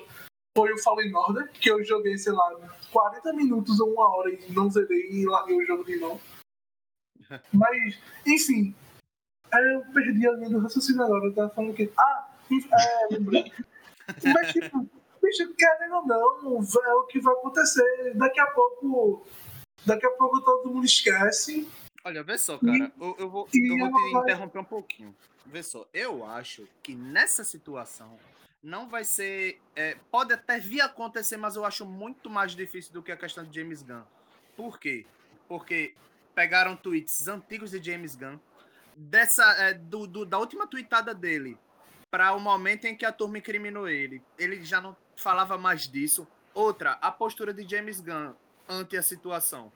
foi 0.58 0.74
o 0.74 0.78
Fallen 0.80 1.14
Order, 1.16 1.52
que 1.52 1.70
eu 1.70 1.84
joguei, 1.84 2.18
sei 2.18 2.34
lá, 2.34 2.52
40 2.92 3.32
minutos 3.34 3.80
ou 3.80 3.94
uma 3.94 4.10
hora 4.10 4.32
e 4.32 4.52
não 4.52 4.72
zerei 4.72 5.08
e 5.12 5.24
larguei 5.28 5.56
o 5.56 5.64
jogo 5.64 5.84
de 5.84 5.98
novo. 5.98 6.20
Mas, 7.54 8.00
enfim, 8.26 8.74
aí 9.52 9.74
eu 9.76 9.82
perdi 9.94 10.28
a 10.28 10.32
linha 10.32 10.50
do 10.50 10.58
raciocínio 10.58 11.04
agora, 11.04 11.26
eu 11.26 11.36
tava 11.36 11.50
falando 11.52 11.76
que. 11.76 11.92
Ah, 11.96 12.28
é, 12.50 13.14
lembrei. 13.14 13.52
Mas, 14.34 14.52
tipo, 14.52 14.90
bicho, 15.22 15.54
querendo 15.54 15.96
ou 15.98 16.08
não, 16.08 16.60
é 16.84 16.94
o 16.96 17.04
que 17.04 17.20
vai 17.20 17.36
acontecer. 17.36 18.14
Daqui 18.16 18.40
a 18.40 18.48
pouco. 18.48 19.28
Daqui 19.86 20.08
a 20.08 20.12
pouco 20.12 20.42
todo 20.42 20.72
mundo 20.72 20.86
esquece. 20.86 21.70
Olha, 22.04 22.24
vê 22.24 22.36
só, 22.36 22.58
cara. 22.58 22.92
Eu, 23.00 23.16
eu 23.20 23.30
vou, 23.30 23.48
eu 23.54 23.90
vou 23.90 23.92
te 23.92 24.12
vai- 24.12 24.24
interromper 24.24 24.60
um 24.60 24.64
pouquinho. 24.64 25.16
Vê 25.46 25.62
só, 25.62 25.86
eu 25.94 26.26
acho 26.26 26.68
que 26.82 26.96
nessa 26.96 27.44
situação 27.44 28.18
não 28.64 28.90
vai 28.90 29.04
ser. 29.04 29.62
é, 29.76 29.96
pode 30.12 30.34
até 30.34 30.60
vir 30.60 30.82
a 30.82 30.86
acontecer, 30.86 31.38
mas 31.38 31.56
eu 31.56 31.64
acho 31.66 31.86
muito 31.86 32.30
mais 32.30 32.54
difícil 32.56 32.92
do 32.94 33.02
que 33.04 33.12
a 33.12 33.18
questão 33.18 33.44
de 33.44 33.60
James 33.60 33.82
Gunn. 33.84 34.04
Por 34.56 34.80
quê? 34.80 35.06
Porque 35.48 35.94
pegaram 36.36 36.76
tweets 36.76 37.28
antigos 37.28 37.72
de 37.72 37.82
James 37.82 38.16
Gunn, 38.16 38.38
dessa, 38.96 39.44
é, 39.60 39.74
do, 39.74 40.06
do- 40.08 40.26
da 40.26 40.38
última 40.38 40.68
tweetada 40.68 41.14
dele, 41.14 41.58
para 42.10 42.34
o 42.34 42.40
momento 42.40 42.86
em 42.86 42.96
que 42.96 43.06
a 43.06 43.12
turma 43.12 43.38
incriminou 43.38 43.88
ele. 43.88 44.22
Ele 44.38 44.64
já 44.64 44.82
não 44.82 44.96
falava 45.16 45.58
mais 45.58 45.88
disso. 45.88 46.28
Outra, 46.54 46.94
a 47.02 47.12
postura 47.12 47.54
de 47.54 47.68
James 47.70 48.00
Gunn 48.00 48.34
ante 48.68 48.98
a 48.98 49.02
situação 49.04 49.72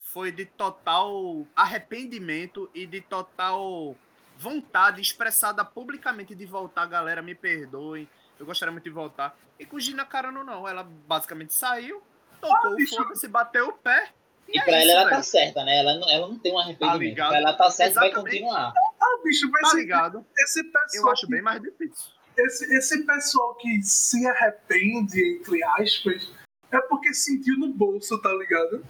foi 0.00 0.30
de 0.30 0.44
total 0.46 1.46
arrependimento 1.56 2.70
e 2.74 2.86
de 2.86 3.00
total 3.00 3.96
vontade 4.38 5.00
expressada 5.00 5.64
publicamente 5.64 6.34
de 6.34 6.44
voltar. 6.46 6.86
Galera, 6.86 7.22
me 7.22 7.34
perdoem, 7.34 8.08
eu 8.38 8.46
gostaria 8.46 8.72
muito 8.72 8.84
de 8.84 8.90
voltar. 8.90 9.36
E 9.58 9.64
com 9.66 9.78
Gina 9.80 10.04
Carano, 10.04 10.44
não. 10.44 10.66
Ela 10.68 10.82
basicamente 10.84 11.52
saiu, 11.54 12.02
tocou 12.40 12.72
o 12.72 12.76
bicho. 12.76 12.96
foda-se, 12.96 13.26
bateu 13.28 13.68
o 13.68 13.72
pé. 13.72 14.10
E 14.48 14.58
é 14.60 14.62
pra 14.62 14.72
ela, 14.74 14.82
isso, 14.82 14.90
ela 14.92 15.04
velho. 15.04 15.16
tá 15.16 15.22
certa, 15.22 15.64
né? 15.64 15.78
Ela 15.78 15.94
não, 15.98 16.08
ela 16.08 16.28
não 16.28 16.38
tem 16.38 16.52
um 16.52 16.58
arrependimento. 16.58 17.00
ligado? 17.00 17.28
pra 17.30 17.38
ela 17.38 17.52
tá 17.54 17.70
certa 17.70 17.92
e 17.92 17.94
vai 17.94 18.12
continuar. 18.12 18.72
Ah, 19.00 19.18
bicho, 19.24 19.50
mas 19.50 19.62
Tá 19.62 19.68
esse, 19.68 19.76
ligado? 19.78 20.26
esse 20.38 20.62
pessoal. 20.64 21.06
Eu 21.06 21.12
acho 21.12 21.26
que- 21.26 21.32
bem 21.32 21.42
mais 21.42 21.60
difícil. 21.60 22.12
esse, 22.38 22.76
esse 22.76 23.04
pessoal 23.04 23.54
que 23.56 23.82
se 23.82 24.26
arrepende, 24.26 25.38
entre 25.40 25.64
aspas, 25.64 26.30
é 26.70 26.80
porque 26.82 27.12
sentiu 27.14 27.58
no 27.58 27.68
bolso, 27.72 28.20
tá 28.22 28.32
ligado? 28.34 28.84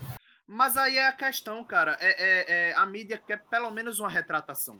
Mas 0.46 0.76
aí 0.76 0.98
é 0.98 1.06
a 1.08 1.12
questão, 1.12 1.64
cara. 1.64 1.96
É, 2.00 2.10
é- 2.10 2.70
é- 2.70 2.74
a 2.74 2.84
mídia 2.84 3.16
quer 3.26 3.42
pelo 3.46 3.70
menos 3.70 3.98
uma 3.98 4.08
retratação. 4.10 4.78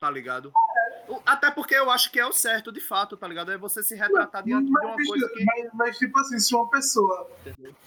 Tá 0.00 0.10
ligado? 0.10 0.52
O- 0.54 0.85
Até 1.24 1.50
porque 1.50 1.74
eu 1.74 1.90
acho 1.90 2.10
que 2.10 2.18
é 2.18 2.26
o 2.26 2.32
certo, 2.32 2.72
de 2.72 2.80
fato, 2.80 3.16
tá 3.16 3.26
ligado? 3.28 3.52
É 3.52 3.58
você 3.58 3.82
se 3.82 3.94
retratar 3.94 4.42
diante 4.42 4.66
de 4.66 4.70
Mas, 4.72 4.84
uma 4.84 4.96
bicho, 4.96 5.10
coisa 5.10 5.28
que. 5.30 5.44
mas, 5.44 5.70
mas, 5.74 5.98
tipo 5.98 6.18
assim, 6.18 6.38
se 6.38 6.54
uma 6.54 6.68
pessoa 6.70 7.30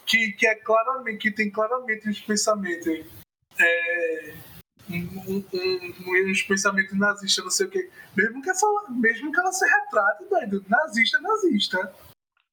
que, 0.06 0.32
que 0.32 0.46
é 0.46 0.54
claramente, 0.54 1.18
que 1.18 1.30
tem 1.30 1.50
claramente 1.50 2.08
os 2.08 2.20
pensamentos. 2.20 3.06
É, 3.58 4.34
um, 4.88 4.94
um, 4.96 5.44
um- 5.52 6.30
uns 6.30 6.42
pensamentos 6.42 6.98
nazistas, 6.98 7.44
não 7.44 7.50
sei 7.50 7.66
o 7.66 7.70
quê. 7.70 7.90
Mesmo 8.16 8.42
que, 8.42 8.50
essa, 8.50 8.66
mesmo 8.88 9.30
que 9.32 9.38
ela 9.40 9.52
se 9.52 9.64
retrate, 9.68 10.24
doido, 10.24 10.64
nazista 10.68 11.18
é 11.18 11.20
nazista. 11.20 11.94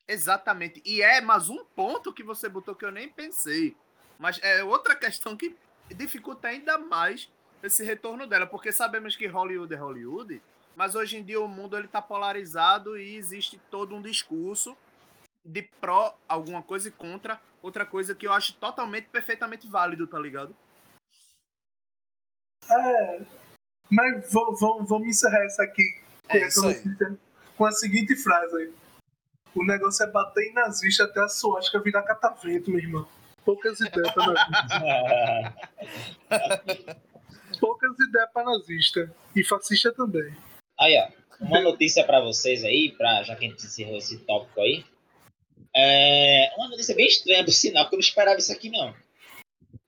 Exatamente. 0.08 0.82
E 0.86 1.02
é 1.02 1.20
mais 1.22 1.50
um 1.50 1.64
ponto 1.76 2.14
que 2.14 2.24
você 2.24 2.48
botou 2.48 2.76
que 2.76 2.86
eu 2.86 2.92
nem 2.92 3.10
pensei. 3.10 3.76
Mas 4.20 4.40
é 4.42 4.64
outra 4.64 4.96
questão 4.96 5.36
que 5.36 5.56
dificulta 5.96 6.48
ainda 6.48 6.78
mais 6.78 7.30
esse 7.64 7.84
retorno 7.84 8.26
dela, 8.28 8.46
porque 8.46 8.72
sabemos 8.72 9.16
que 9.16 9.28
Hollywood 9.28 9.74
é 9.74 9.78
Hollywood, 9.78 10.42
mas 10.78 10.94
hoje 10.94 11.18
em 11.18 11.24
dia 11.24 11.42
o 11.42 11.48
mundo 11.48 11.76
ele 11.76 11.88
tá 11.88 12.00
polarizado 12.02 12.96
e 12.98 13.16
existe 13.16 13.58
todo 13.72 13.96
um 13.96 14.02
discurso 14.02 14.78
de 15.44 15.64
pró 15.82 16.16
alguma 16.30 16.62
coisa 16.62 16.88
e 16.88 16.92
contra 16.92 17.42
outra 17.64 17.84
coisa 17.84 18.14
que 18.14 18.28
eu 18.28 18.32
acho 18.32 18.54
totalmente 18.54 19.08
perfeitamente 19.10 19.68
válido, 19.68 20.06
tá 20.06 20.20
ligado? 20.20 20.56
É, 22.70 23.22
mas 23.90 24.32
vou- 24.32 24.56
vou- 24.56 24.84
vamos 24.86 25.08
encerrar 25.08 25.44
essa 25.46 25.64
aqui 25.64 26.00
com, 26.30 26.38
É 26.38 26.48
isso 26.48 26.62
com 27.58 27.66
a 27.66 27.72
seguinte 27.72 28.16
frase 28.16 28.56
aí. 28.56 28.74
O 29.56 29.66
negócio 29.66 30.04
é 30.04 30.12
bater 30.12 30.44
em 30.50 30.54
nazista 30.54 31.06
até 31.06 31.22
a 31.22 31.28
suástica 31.28 31.80
virar 31.80 32.04
catavento, 32.04 32.70
meu 32.70 32.80
irmão. 32.80 33.08
Poucas 33.44 33.80
ideias 33.80 34.14
pra 34.14 34.28
nazista. 34.28 35.56
Poucas 37.60 37.98
ideias 38.00 38.30
pra 38.32 38.44
nazista. 38.44 39.12
E 39.36 39.44
fascista 39.44 39.92
também. 39.94 40.36
Aí, 40.80 40.98
ó, 40.98 41.08
uma 41.40 41.62
notícia 41.62 42.04
pra 42.04 42.22
vocês 42.22 42.64
aí, 42.64 42.94
pra, 42.98 43.24
já 43.24 43.36
que 43.36 43.46
a 43.46 43.50
gente 43.50 43.66
encerrou 43.66 43.98
esse 43.98 44.18
tópico 44.20 44.60
aí. 44.62 44.86
É 45.76 46.52
uma 46.58 46.70
notícia 46.70 46.96
bem 46.96 47.08
estranha, 47.08 47.44
por 47.44 47.52
sinal, 47.52 47.84
porque 47.86 47.96
eu 47.96 48.00
não 48.00 48.06
esperava 48.06 48.38
isso 48.38 48.52
aqui, 48.52 48.70
não. 48.70 48.96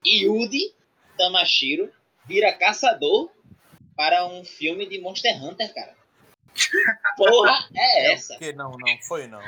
Yudi 0.06 0.74
Tamashiro 1.18 1.92
vira 2.26 2.54
caçador 2.54 3.30
para 3.96 4.26
um 4.28 4.46
filme 4.46 4.88
de 4.88 5.00
Monster 5.00 5.44
Hunter, 5.44 5.74
cara. 5.74 5.96
Porra, 7.18 7.68
é 7.76 8.14
essa? 8.14 8.38
Que 8.38 8.54
não, 8.54 8.72
não, 8.72 9.02
foi 9.08 9.28
não. 9.28 9.42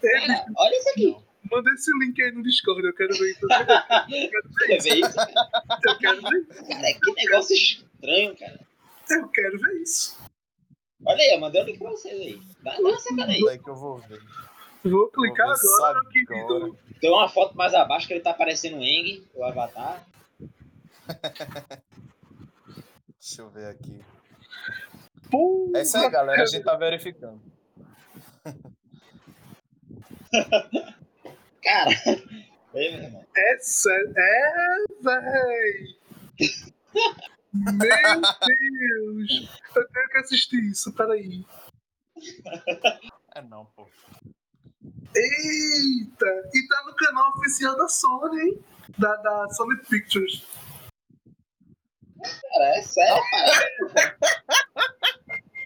Cara, 0.00 0.46
olha 0.56 0.76
isso 0.76 0.88
aqui. 0.90 1.16
manda 1.50 1.70
esse 1.70 1.90
link 1.98 2.20
aí 2.20 2.32
no 2.32 2.42
Discord, 2.42 2.84
eu 2.84 2.94
quero 2.94 3.14
ver 3.16 3.30
isso. 3.30 3.46
Eu 4.10 4.66
quero 4.66 4.82
ver 4.82 4.96
isso? 4.96 5.18
Eu 5.86 5.98
quero 5.98 6.22
ver 6.22 6.38
isso. 6.38 6.68
Cara, 6.68 6.92
que 6.92 7.12
negócio 7.12 7.54
estranho, 7.54 8.36
cara. 8.36 8.60
Eu 9.10 9.28
quero 9.28 9.58
ver 9.60 9.82
isso. 9.82 10.21
Olha 11.04 11.20
aí, 11.20 11.34
eu 11.34 11.40
mandei 11.40 11.60
o 11.62 11.64
link 11.64 11.78
pra 11.78 11.90
vocês 11.90 12.20
aí. 12.20 12.40
Dá, 12.62 12.74
dá 12.74 12.80
uma 12.80 12.96
sacada 12.98 13.32
aí. 13.32 13.58
Que 13.58 13.70
eu 13.70 13.74
vou 13.74 13.98
ver. 13.98 14.20
Vou 14.84 15.08
clicar 15.08 15.46
Vou 15.46 15.56
agora 15.84 16.00
querido. 16.10 16.78
Tem 17.00 17.10
uma 17.10 17.28
foto 17.28 17.56
mais 17.56 17.74
abaixo 17.74 18.06
que 18.06 18.14
ele 18.14 18.20
tá 18.20 18.30
aparecendo 18.30 18.78
o 18.78 18.82
Eng, 18.82 19.26
o 19.34 19.44
Avatar. 19.44 20.06
Deixa 23.18 23.42
eu 23.42 23.50
ver 23.50 23.66
aqui. 23.66 24.00
É 25.74 25.82
isso 25.82 25.96
aí, 25.96 26.08
galera. 26.10 26.42
A 26.42 26.46
gente 26.46 26.64
tá 26.64 26.76
verificando. 26.76 27.40
Cara. 31.62 31.90
É 32.74 33.58
sério. 33.58 34.14
É, 34.16 34.84
véi. 35.02 35.94
Meu 37.52 37.72
Deus. 37.78 39.50
Eu 39.76 39.88
tenho 39.88 40.08
que 40.08 40.18
assistir 40.18 40.62
isso, 40.64 40.92
peraí. 40.92 41.44
É 43.34 43.42
não, 43.42 43.66
pô. 43.66 43.86
Eita! 45.14 46.50
E 46.54 46.68
tá 46.68 46.82
no 46.86 46.94
canal 46.94 47.30
oficial 47.36 47.76
da 47.76 47.88
Sony, 47.88 48.40
hein? 48.40 48.64
Da, 48.98 49.14
da 49.16 49.48
Sony 49.50 49.76
Pictures. 49.88 50.46
Cara, 52.18 52.78
é 52.78 52.82
sério, 52.82 53.22
cara. 53.30 54.16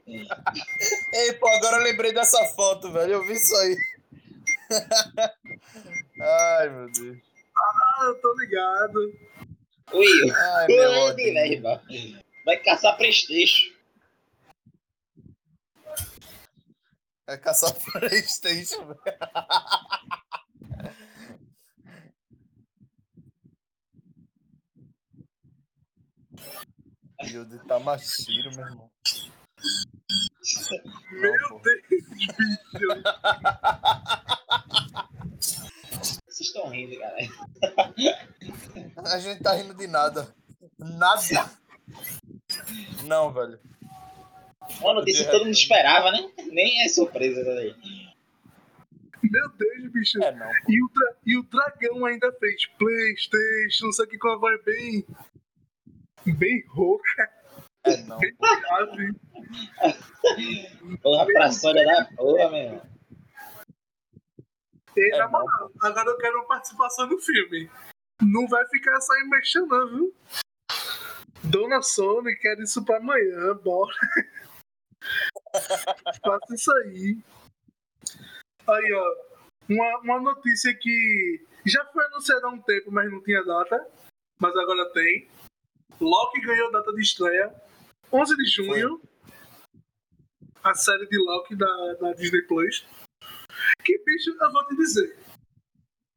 Ei, 0.07 1.32
pô, 1.34 1.49
agora 1.49 1.78
eu 1.78 1.82
lembrei 1.82 2.12
dessa 2.12 2.45
foto, 2.55 2.93
velho. 2.93 3.14
Eu 3.14 3.26
vi 3.26 3.34
isso 3.34 3.55
aí. 3.57 3.76
Ai, 6.20 6.68
meu 6.68 6.91
Deus. 6.93 7.18
Ah, 7.57 8.05
eu 8.07 8.20
tô 8.20 8.34
ligado. 8.39 9.12
Ui, 9.93 10.30
Ai, 10.30 10.66
meu 10.66 10.91
ódio. 11.03 11.32
velho. 11.32 11.62
Vai 12.45 12.57
caçar 12.62 12.97
Prestige. 12.97 13.74
É 17.28 17.37
caçar 17.37 17.72
Playstation, 17.93 18.87
velho. 18.87 19.01
Yudi 27.24 27.59
Tamashiro, 27.66 28.51
meu 28.57 28.66
irmão. 28.66 28.91
Meu. 31.12 31.62
Deus. 31.62 33.03
Vocês 36.37 36.49
estão 36.51 36.68
rindo, 36.68 36.99
cara. 36.99 37.16
A 39.14 39.18
gente 39.18 39.43
tá 39.43 39.55
rindo 39.55 39.72
de 39.72 39.87
nada. 39.87 40.28
Nada. 40.78 41.51
Não, 43.05 43.32
velho. 43.32 43.59
Uma 44.82 44.93
notícia 44.93 45.24
que 45.24 45.30
todo 45.30 45.47
mundo 45.47 45.55
esperava, 45.55 46.12
né? 46.12 46.30
Nem 46.53 46.82
é 46.84 46.89
surpresa 46.91 47.41
isso 47.41 47.49
aí. 47.49 47.74
Meu 49.22 49.49
Deus, 49.49 49.91
bicho. 49.91 50.22
É 50.22 50.30
não. 50.30 50.51
E 50.68 50.84
o, 50.84 50.91
e 51.24 51.39
o 51.39 51.43
dragão 51.45 52.05
ainda 52.05 52.30
fez 52.32 52.66
Playstation, 52.66 53.87
não 53.87 53.93
sei 53.93 54.05
o 54.05 54.09
que 54.09 54.18
com 54.18 54.28
a 54.28 54.37
voz 54.37 54.62
bem. 54.62 55.07
bem 56.26 56.66
rouca, 56.68 57.30
É 57.84 57.97
não. 58.03 58.18
bem 58.18 58.37
grave. 58.37 59.14
Porra 61.03 61.24
pra 61.24 61.51
Sônia 61.51 61.87
da 61.87 62.05
porra, 62.14 62.51
meu 62.51 62.59
irmão. 62.59 62.95
E, 64.97 65.14
É 65.14 65.20
agora 65.20 66.11
eu 66.11 66.16
quero 66.16 66.38
uma 66.38 66.49
participação 66.49 67.07
no 67.07 67.18
filme. 67.18 67.70
Não 68.22 68.49
vai 68.49 68.66
ficar 68.68 69.01
só 69.01 69.14
em 69.16 69.28
mexer, 69.28 69.61
não, 69.61 69.88
viu? 69.88 70.14
Dona 71.44 71.82
Sony 71.82 72.34
quer 72.36 72.59
isso 72.61 72.84
pra 72.84 72.97
amanhã, 72.97 73.55
bora. 73.62 73.94
Faça 76.24 76.55
isso 76.55 76.72
aí. 76.76 77.18
Aí, 78.66 78.92
ó. 78.92 79.26
Uma, 79.68 79.99
uma 80.01 80.20
notícia 80.20 80.74
que 80.74 81.44
já 81.64 81.84
foi 81.86 82.05
anunciada 82.07 82.47
há 82.47 82.51
um 82.51 82.61
tempo, 82.62 82.90
mas 82.90 83.11
não 83.11 83.22
tinha 83.22 83.44
data. 83.44 83.86
Mas 84.40 84.57
agora 84.57 84.90
tem. 84.92 85.28
Loki 86.01 86.40
ganhou 86.40 86.70
data 86.70 86.92
de 86.92 87.03
estreia. 87.03 87.55
11 88.12 88.36
de 88.36 88.47
junho. 88.47 89.01
A 90.62 90.74
série 90.74 91.07
de 91.07 91.18
Loki 91.18 91.55
da, 91.55 91.94
da 91.94 92.12
Disney 92.12 92.42
Plus. 92.42 92.86
Que 93.87 93.97
bicho, 94.05 94.30
eu 94.30 94.53
vou 94.53 94.66
te 94.66 94.76
dizer. 94.76 95.16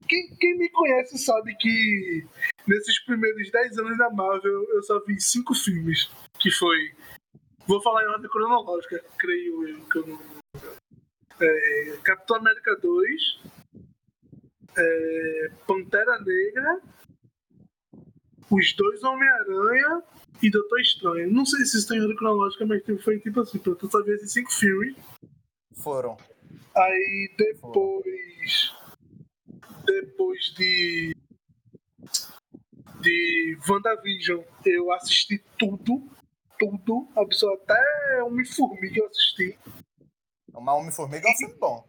Quem, 0.08 0.36
quem 0.40 0.58
me 0.58 0.68
conhece 0.70 1.20
sabe 1.20 1.56
que 1.58 2.26
nesses 2.68 2.98
primeiros 3.06 3.52
10 3.52 3.78
anos 3.78 3.96
da 3.96 4.10
Marvel 4.10 4.68
eu 4.72 4.82
só 4.82 5.00
vi 5.06 5.22
cinco 5.22 5.54
filmes. 5.54 6.10
Que 6.40 6.50
foi. 6.50 6.92
Vou 7.68 7.80
falar 7.80 8.04
em 8.04 8.08
ordem 8.08 8.28
cronológica, 8.28 9.06
creio 9.20 9.68
eu. 9.68 9.86
Que 9.86 10.00
eu 10.00 10.08
não... 10.08 10.20
é, 11.40 12.00
Capitão 12.04 12.38
América 12.38 12.76
2. 12.78 13.40
é, 14.76 15.52
Pantera 15.68 16.20
Negra. 16.22 16.82
Os 18.50 18.74
dois 18.76 19.04
Homem-Aranha 19.04 20.02
e 20.42 20.50
Doutor 20.50 20.80
Estranho. 20.80 21.32
Não 21.32 21.46
sei 21.46 21.64
se 21.66 21.78
isso 21.78 21.88
tem 21.88 22.02
ordem 22.02 22.18
cronológica, 22.18 22.66
mas 22.66 22.82
foi 23.04 23.20
tipo 23.20 23.42
assim, 23.42 23.62
eu 23.64 23.90
só 23.92 24.02
vi 24.02 24.14
esses 24.14 24.34
cinco 24.34 24.52
filmes. 24.52 24.96
Foram. 25.76 26.18
Aí 26.76 27.34
depois. 27.38 28.76
Depois 29.86 30.54
de. 30.56 31.16
De 33.02 33.58
WandaVision, 33.68 34.44
eu 34.66 34.92
assisti 34.92 35.40
tudo. 35.58 36.10
Tudo. 36.58 37.08
Até 37.16 38.24
Homem-Formiga 38.24 39.00
eu 39.00 39.08
assisti. 39.08 39.58
Uma 40.54 40.74
Homem-Formiga 40.76 41.28
é 41.28 41.32
um 41.32 41.36
filme 41.38 41.56
bom. 41.56 41.88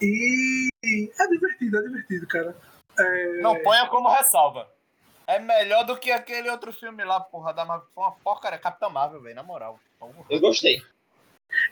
E. 0.00 0.68
É 0.84 1.28
divertido, 1.28 1.78
é 1.78 1.82
divertido, 1.82 2.26
cara. 2.26 2.56
É, 2.98 3.40
Não 3.40 3.62
ponha 3.62 3.86
como 3.88 4.08
ressalva. 4.08 4.68
É 5.26 5.38
melhor 5.40 5.84
do 5.84 5.96
que 5.98 6.12
aquele 6.12 6.48
outro 6.48 6.72
filme 6.72 7.04
lá, 7.04 7.20
porra, 7.20 7.52
da 7.52 7.64
Marvel. 7.64 7.88
Foi 7.94 8.04
uma 8.04 8.12
porcaria. 8.12 8.58
Capitão 8.58 8.90
Marvel, 8.90 9.20
velho, 9.20 9.34
na 9.34 9.42
moral. 9.42 9.78
Porra. 9.98 10.24
Eu 10.30 10.40
gostei. 10.40 10.80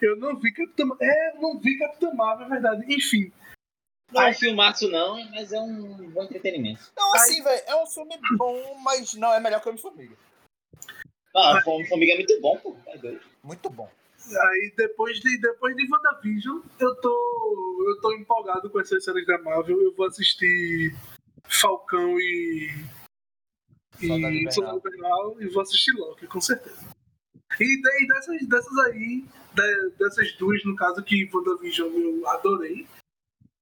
Eu 0.01 0.15
não 0.17 0.37
vi 0.39 0.51
Capitão. 0.53 0.97
É, 1.01 1.35
eu 1.35 1.41
não 1.41 1.59
vi 1.59 1.77
Capitão 1.77 2.13
Marvel, 2.15 2.47
é 2.47 2.49
verdade. 2.49 2.85
Enfim. 2.93 3.31
Não 4.11 4.21
é 4.21 4.29
um 4.29 4.33
filmaço, 4.33 4.89
não, 4.89 5.31
mas 5.31 5.51
é 5.51 5.59
um 5.59 6.09
bom 6.11 6.23
entretenimento. 6.23 6.91
Não, 6.95 7.13
assim, 7.15 7.41
velho, 7.41 7.63
é 7.65 7.75
um 7.75 7.87
filme 7.87 8.17
bom, 8.37 8.77
mas 8.83 9.13
não 9.15 9.33
é 9.33 9.39
melhor 9.39 9.61
que 9.61 9.67
Homem-Formiga. 9.67 10.15
Ah, 11.35 11.59
o 11.65 11.85
Formiga 11.85 12.13
é 12.13 12.15
muito 12.15 12.39
bom, 12.39 12.57
pô. 12.57 12.77
É 12.87 12.97
doido. 12.97 13.21
Muito 13.43 13.69
bom. 13.69 13.89
Aí 14.49 14.73
depois 14.75 15.19
de, 15.19 15.37
depois 15.39 15.75
de 15.75 15.87
WandaVision, 15.91 16.61
eu 16.79 16.95
tô. 16.95 17.85
Eu 17.87 18.01
tô 18.01 18.13
empolgado 18.13 18.69
com 18.69 18.79
essas 18.79 19.03
séries 19.03 19.25
da 19.27 19.37
Marvel. 19.39 19.81
Eu 19.81 19.93
vou 19.93 20.07
assistir 20.07 20.95
Falcão 21.43 22.19
e. 22.19 22.69
Soldado 23.99 24.33
E 24.33 24.41
Invernal. 24.41 24.51
Soldado 24.51 24.77
Invernal 24.77 25.41
e 25.41 25.47
vou 25.47 25.61
assistir 25.61 25.91
Loki, 25.91 26.27
com 26.27 26.41
certeza. 26.41 26.94
E 27.59 27.81
daí 27.81 28.07
dessas, 28.07 28.47
dessas 28.47 28.77
aí, 28.79 29.25
de- 29.53 29.89
dessas 29.97 30.31
duas, 30.37 30.63
no 30.65 30.75
caso 30.75 31.01
que 31.03 31.29
WandaVision 31.33 31.91
eu 31.93 32.27
adorei. 32.29 32.87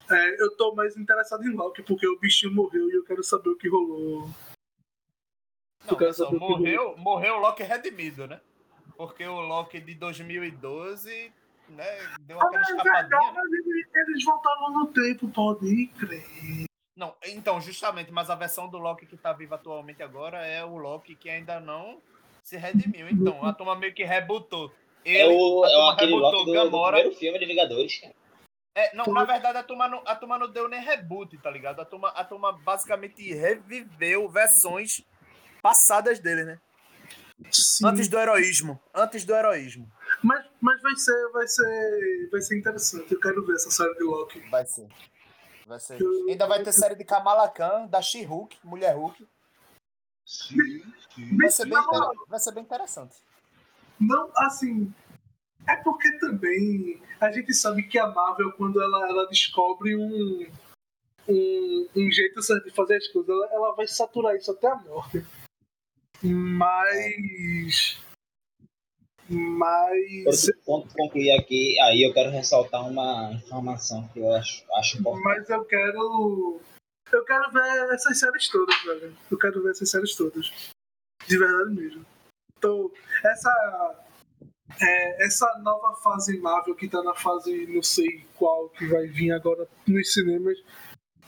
é, 0.10 0.42
eu 0.42 0.56
tô 0.58 0.74
mais 0.76 0.98
interessado 0.98 1.44
em 1.46 1.54
Loki, 1.54 1.82
porque 1.84 2.08
o 2.08 2.20
bichinho 2.20 2.54
morreu 2.54 2.90
e 2.90 2.94
eu 2.94 3.06
quero 3.06 3.24
saber 3.24 3.50
o 3.50 3.56
que 3.56 3.70
rolou. 3.70 4.22
Não, 5.86 5.92
Eu 5.92 5.98
quero 5.98 6.10
pessoal, 6.10 6.32
saber 6.32 6.44
o 6.44 6.48
que 6.48 6.54
morreu, 6.54 6.98
morreu 6.98 7.36
o 7.36 7.40
Loki 7.40 7.64
redimido, 7.64 8.28
né? 8.28 8.42
Porque 8.98 9.26
o 9.26 9.40
Loki 9.42 9.80
de 9.80 9.96
2012, 9.96 11.32
né, 11.70 11.86
deu 12.22 12.40
Ah, 12.42 12.46
aquela 12.46 12.60
é 12.62 12.64
escapadinha. 12.64 13.20
verdade, 13.34 13.88
eles- 13.96 14.24
voltavam 14.26 14.72
no 14.74 14.88
tempo, 14.88 15.28
pode 15.30 15.88
crer. 16.00 16.66
Não, 16.98 17.16
então, 17.26 17.60
justamente, 17.62 18.12
mas 18.12 18.30
a 18.30 18.36
versão 18.36 18.68
do 18.70 18.78
Loki 18.78 19.06
que 19.06 19.18
tá 19.18 19.34
vivo 19.34 19.56
atualmente 19.56 20.04
agora 20.04 20.46
é 20.46 20.64
o 20.66 20.78
Loki 20.78 21.16
que 21.16 21.30
ainda 21.30 21.60
não 21.60 22.02
se 22.44 22.58
redimiu. 22.58 23.10
Então, 23.10 23.44
a 23.44 23.54
turma 23.54 23.76
meio 23.76 23.94
que 23.94 24.04
rebutou. 24.04 24.72
É, 25.06 25.26
Ele, 25.26 25.34
o, 25.34 25.64
a 25.64 25.70
é 25.70 25.94
aquele 25.94 26.12
rebutou 26.12 26.32
Loki 26.32 26.46
do, 26.46 26.70
do 26.70 26.82
primeiro 26.82 27.12
filme 27.16 27.40
de 27.40 27.46
Vingadores, 27.46 28.00
cara. 28.00 28.14
É, 28.76 28.96
não, 28.96 29.06
na 29.06 29.24
verdade, 29.24 29.58
a 29.60 29.64
turma, 29.64 29.88
não, 29.88 30.02
a 30.06 30.16
turma 30.16 30.38
não 30.38 30.52
deu 30.52 30.68
nem 30.68 30.82
reboot, 30.82 31.38
tá 31.38 31.50
ligado? 31.50 31.80
A 31.80 31.86
turma, 31.86 32.10
a 32.10 32.24
turma 32.24 32.52
basicamente 32.52 33.32
reviveu 33.32 34.28
versões 34.28 35.04
passadas 35.62 36.20
dele, 36.20 36.44
né? 36.44 36.60
Sim. 37.52 37.86
Antes 37.86 38.08
do 38.08 38.18
heroísmo. 38.18 38.80
Antes 38.94 39.26
do 39.26 39.34
heroísmo. 39.34 39.92
Mas, 40.24 40.46
mas 40.60 40.82
vai 40.82 40.96
ser, 40.96 41.30
vai 41.32 41.48
ser, 41.48 42.30
vai 42.32 42.42
ser 42.42 42.58
interessante. 42.58 43.14
Eu 43.14 43.20
quero 43.20 43.46
ver 43.46 43.54
essa 43.54 43.70
série 43.70 43.94
de 43.96 44.04
Loki. 44.04 44.40
Vai 44.50 44.66
ser. 44.66 44.88
Vai 45.68 45.80
ser. 45.80 46.00
Ainda 46.28 46.48
vai 46.48 46.64
ter 46.64 46.72
série 46.72 46.96
de 46.96 47.04
Kamala 47.04 47.48
Khan, 47.50 47.86
da 47.88 48.02
She-Hulk, 48.02 48.58
Mulher 48.64 48.96
Hulk. 48.96 49.28
Vai 51.38 51.50
ser, 51.50 51.66
bem, 51.66 51.80
vai 52.28 52.40
ser 52.40 52.52
bem 52.54 52.64
interessante. 52.64 53.16
Não, 54.00 54.32
assim, 54.36 54.94
é 55.68 55.76
porque 55.78 56.12
também 56.20 57.02
a 57.20 57.32
gente 57.32 57.54
sabe 57.54 57.84
que 57.84 57.98
a 57.98 58.08
Marvel 58.08 58.52
quando 58.54 58.82
ela, 58.82 59.10
ela 59.10 59.28
descobre 59.28 59.96
um 59.96 60.48
um, 61.28 61.88
um 61.96 62.12
jeito 62.12 62.42
certo 62.42 62.66
de 62.66 62.72
fazer 62.72 62.98
as 62.98 63.08
coisas, 63.08 63.30
ela, 63.30 63.50
ela 63.52 63.76
vai 63.76 63.88
saturar 63.88 64.36
isso 64.36 64.52
até 64.52 64.68
a 64.68 64.76
morte. 64.76 65.24
Mas. 66.22 67.98
Mas. 69.30 70.52
Ponto 70.66 70.94
concluir 70.96 71.32
aqui, 71.32 71.80
aí 71.82 72.04
eu 72.04 72.14
quero 72.14 72.30
ressaltar 72.30 72.88
uma 72.88 73.34
informação 73.34 74.08
que 74.10 74.20
eu 74.20 74.34
acho, 74.34 74.64
acho 74.76 75.00
importante. 75.00 75.24
Mas 75.24 75.50
eu 75.50 75.66
quero. 75.66 76.60
Eu 77.12 77.26
quero 77.26 77.52
ver 77.52 77.94
essas 77.94 78.20
séries 78.20 78.50
todas, 78.50 78.82
velho. 78.84 79.16
Eu 79.30 79.38
quero 79.38 79.62
ver 79.62 79.72
essas 79.72 79.90
séries 79.90 80.16
todas. 80.16 80.73
De 81.28 81.38
verdade 81.38 81.76
mesmo. 81.76 82.06
Então, 82.58 82.92
essa. 83.24 84.06
É, 84.82 85.26
essa 85.26 85.46
nova 85.60 85.94
fase 85.98 86.40
Marvel 86.40 86.74
que 86.74 86.88
tá 86.88 87.04
na 87.04 87.14
fase 87.14 87.68
não 87.68 87.84
sei 87.84 88.26
qual 88.36 88.70
que 88.70 88.88
vai 88.88 89.06
vir 89.06 89.32
agora 89.32 89.68
nos 89.86 90.12
cinemas, 90.14 90.58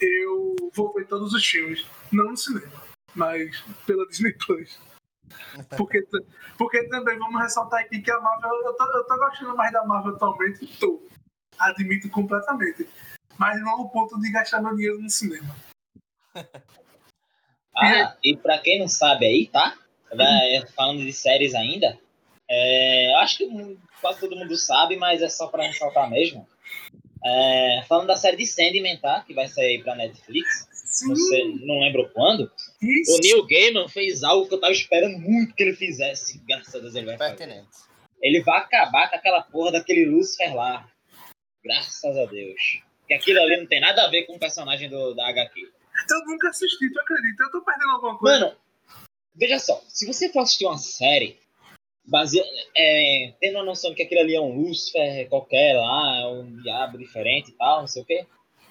eu 0.02 0.56
vou 0.74 0.92
ver 0.94 1.06
todos 1.08 1.34
os 1.34 1.46
filmes. 1.46 1.86
Não 2.12 2.32
no 2.32 2.38
cinema, 2.38 2.82
mas 3.14 3.62
pela 3.86 4.08
Disney 4.08 4.34
Plus. 4.34 4.80
Porque, 5.76 6.06
porque 6.58 6.84
também 6.88 7.18
vamos 7.18 7.42
ressaltar 7.42 7.82
aqui 7.82 8.00
que 8.00 8.12
a 8.12 8.20
Marvel, 8.22 8.52
eu 8.64 8.74
tô, 8.74 8.86
eu 8.96 9.04
tô 9.06 9.18
gostando 9.18 9.56
mais 9.56 9.74
da 9.74 9.84
Marvel 9.84 10.16
atualmente, 10.16 10.68
tô. 10.80 11.02
Admito 11.58 12.10
completamente. 12.10 12.88
Mas 13.38 13.60
não 13.62 13.72
ao 13.72 13.90
ponto 13.90 14.20
de 14.20 14.32
gastar 14.32 14.62
meu 14.62 14.76
dinheiro 14.76 15.02
no 15.02 15.10
cinema. 15.10 15.56
ah, 17.76 18.16
e 18.24 18.38
pra 18.38 18.60
quem 18.60 18.80
não 18.80 18.88
sabe 18.88 19.26
aí, 19.26 19.48
tá? 19.48 19.76
Falando 20.76 21.04
de 21.04 21.14
séries 21.14 21.54
ainda, 21.54 21.98
é, 22.50 23.14
acho 23.16 23.38
que 23.38 23.78
quase 24.02 24.20
todo 24.20 24.36
mundo 24.36 24.56
sabe, 24.56 24.96
mas 24.96 25.22
é 25.22 25.30
só 25.30 25.48
pra 25.48 25.66
ressaltar 25.66 26.10
mesmo. 26.10 26.48
É, 27.26 27.84
falando 27.88 28.08
da 28.08 28.16
série 28.16 28.38
de 28.38 28.46
Sandman, 28.46 28.98
tá? 28.98 29.22
Que 29.22 29.34
vai 29.34 29.48
sair 29.48 29.84
pra 29.84 29.96
Netflix. 29.96 30.68
Não, 31.08 31.16
sei, 31.16 31.56
não 31.66 31.80
lembro 31.80 32.10
quando. 32.14 32.52
Isso. 32.82 33.16
O 33.16 33.20
Neil 33.20 33.48
Gaiman 33.48 33.90
fez 33.90 34.24
algo 34.24 34.48
que 34.48 34.54
eu 34.54 34.60
tava 34.60 34.72
esperando 34.72 35.18
muito 35.18 35.56
que 35.56 35.64
ele 35.64 35.74
fizesse. 35.74 36.40
Graças 36.48 36.76
a 36.76 36.80
Deus 36.80 36.94
ele 36.96 37.08
vai 37.08 37.18
fazer. 37.18 37.66
Ele 38.22 38.42
vai 38.44 38.60
acabar 38.60 39.10
com 39.10 39.16
aquela 39.16 39.42
porra 39.42 39.74
daquele 39.74 40.06
Lucifer 40.06 40.56
lá. 40.56 40.88
Graças 41.64 42.18
a 42.18 42.26
Deus. 42.26 42.82
Que 43.08 43.14
aquilo 43.16 43.42
ali 43.42 43.58
não 43.58 43.66
tem 43.66 43.82
nada 43.82 44.04
a 44.04 44.10
ver 44.10 44.24
com 44.24 44.36
o 44.36 44.40
personagem 44.40 44.90
do, 44.90 45.14
da 45.16 45.28
HQ. 45.28 45.62
Eu 45.62 46.26
nunca 46.28 46.50
assisti, 46.50 46.92
tu 46.92 47.02
acredita? 47.02 47.44
Eu 47.44 47.52
tô 47.52 47.62
perdendo 47.62 47.92
alguma 47.92 48.18
coisa. 48.18 48.40
Mano, 48.40 48.58
veja 49.36 49.60
só. 49.60 49.82
Se 49.88 50.06
você 50.06 50.30
for 50.30 50.42
assistir 50.42 50.66
uma 50.66 50.78
série 50.78 51.38
base... 52.06 52.42
É, 52.76 53.34
tendo 53.40 53.60
a 53.60 53.64
noção 53.64 53.92
de 53.92 53.98
que 53.98 54.04
aquilo 54.04 54.22
ali 54.22 54.36
é 54.36 54.42
um 54.42 54.56
Lucifer 54.56 55.28
qualquer 55.30 55.76
lá, 55.76 56.20
é 56.22 56.28
um 56.28 56.62
diabo 56.62 56.98
diferente 56.98 57.50
e 57.50 57.54
tal, 57.54 57.82
não 57.82 57.88
sei 57.88 58.02
o 58.02 58.06
quê, 58.06 58.26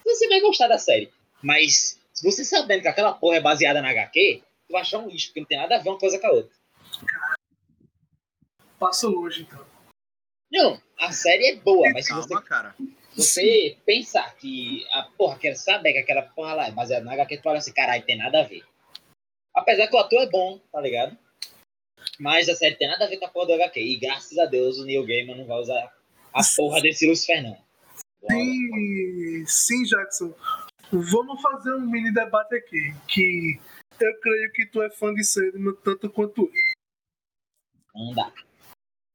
você 0.04 0.28
vai 0.28 0.40
gostar 0.40 0.68
da 0.68 0.78
série. 0.78 1.10
Mas 1.42 1.98
se 2.12 2.24
você 2.24 2.44
sabendo 2.44 2.82
que 2.82 2.88
aquela 2.88 3.12
porra 3.12 3.36
é 3.36 3.40
baseada 3.40 3.82
na 3.82 3.90
HQ, 3.90 4.42
tu 4.66 4.72
vai 4.72 4.82
achar 4.82 4.98
um 4.98 5.08
lixo, 5.08 5.28
porque 5.28 5.40
não 5.40 5.46
tem 5.46 5.58
nada 5.58 5.76
a 5.76 5.78
ver 5.78 5.88
uma 5.88 5.98
coisa 5.98 6.18
com 6.18 6.26
a 6.26 6.30
outra. 6.30 6.54
Passo 8.78 9.08
longe, 9.08 9.42
então. 9.42 9.64
Não, 10.52 10.80
a 10.98 11.10
série 11.12 11.48
é 11.48 11.56
boa, 11.56 11.90
mas 11.92 12.06
Calma, 12.06 12.22
se 12.22 12.28
você, 12.28 12.42
cara. 12.42 12.76
você 13.16 13.76
pensar 13.84 14.36
que 14.36 14.86
a 14.92 15.02
porra, 15.02 15.38
quer 15.38 15.54
saber 15.56 15.92
que 15.92 15.98
aquela 15.98 16.22
porra 16.22 16.54
lá 16.54 16.68
é 16.68 16.70
baseada 16.70 17.04
na 17.04 17.14
HQ, 17.14 17.38
tu 17.38 17.42
fala 17.42 17.58
assim, 17.58 17.72
caralho, 17.72 18.04
tem 18.04 18.16
nada 18.16 18.40
a 18.40 18.44
ver. 18.44 18.62
Apesar 19.54 19.86
que 19.86 19.94
o 19.94 19.98
ator 19.98 20.22
é 20.22 20.28
bom, 20.28 20.58
tá 20.72 20.80
ligado? 20.80 21.16
Mas 22.18 22.48
a 22.48 22.54
série 22.54 22.76
tem 22.76 22.88
nada 22.88 23.04
a 23.04 23.08
ver 23.08 23.18
com 23.18 23.26
a 23.26 23.28
porra 23.28 23.46
do 23.46 23.52
HQ. 23.54 23.80
E 23.80 23.96
graças 23.96 24.36
a 24.38 24.46
Deus 24.46 24.78
o 24.78 24.84
Neil 24.84 25.06
Gaiman 25.06 25.36
não 25.36 25.46
vai 25.46 25.58
usar 25.58 25.92
a 26.32 26.40
porra 26.56 26.80
desse 26.80 27.08
Lucifer, 27.08 27.42
não. 27.42 27.56
Sim, 28.28 29.44
sim, 29.46 29.82
Jackson. 29.84 30.34
Vamos 30.90 31.40
fazer 31.40 31.74
um 31.74 31.80
mini 31.80 32.12
debate 32.12 32.56
aqui. 32.56 32.94
Que 33.06 33.60
eu 34.00 34.20
creio 34.20 34.52
que 34.52 34.66
tu 34.66 34.82
é 34.82 34.90
fã 34.90 35.12
de 35.14 35.24
Sandman 35.24 35.74
tanto 35.84 36.10
quanto 36.10 36.42
eu. 36.42 36.52
Não 37.94 38.14
dá. 38.14 38.32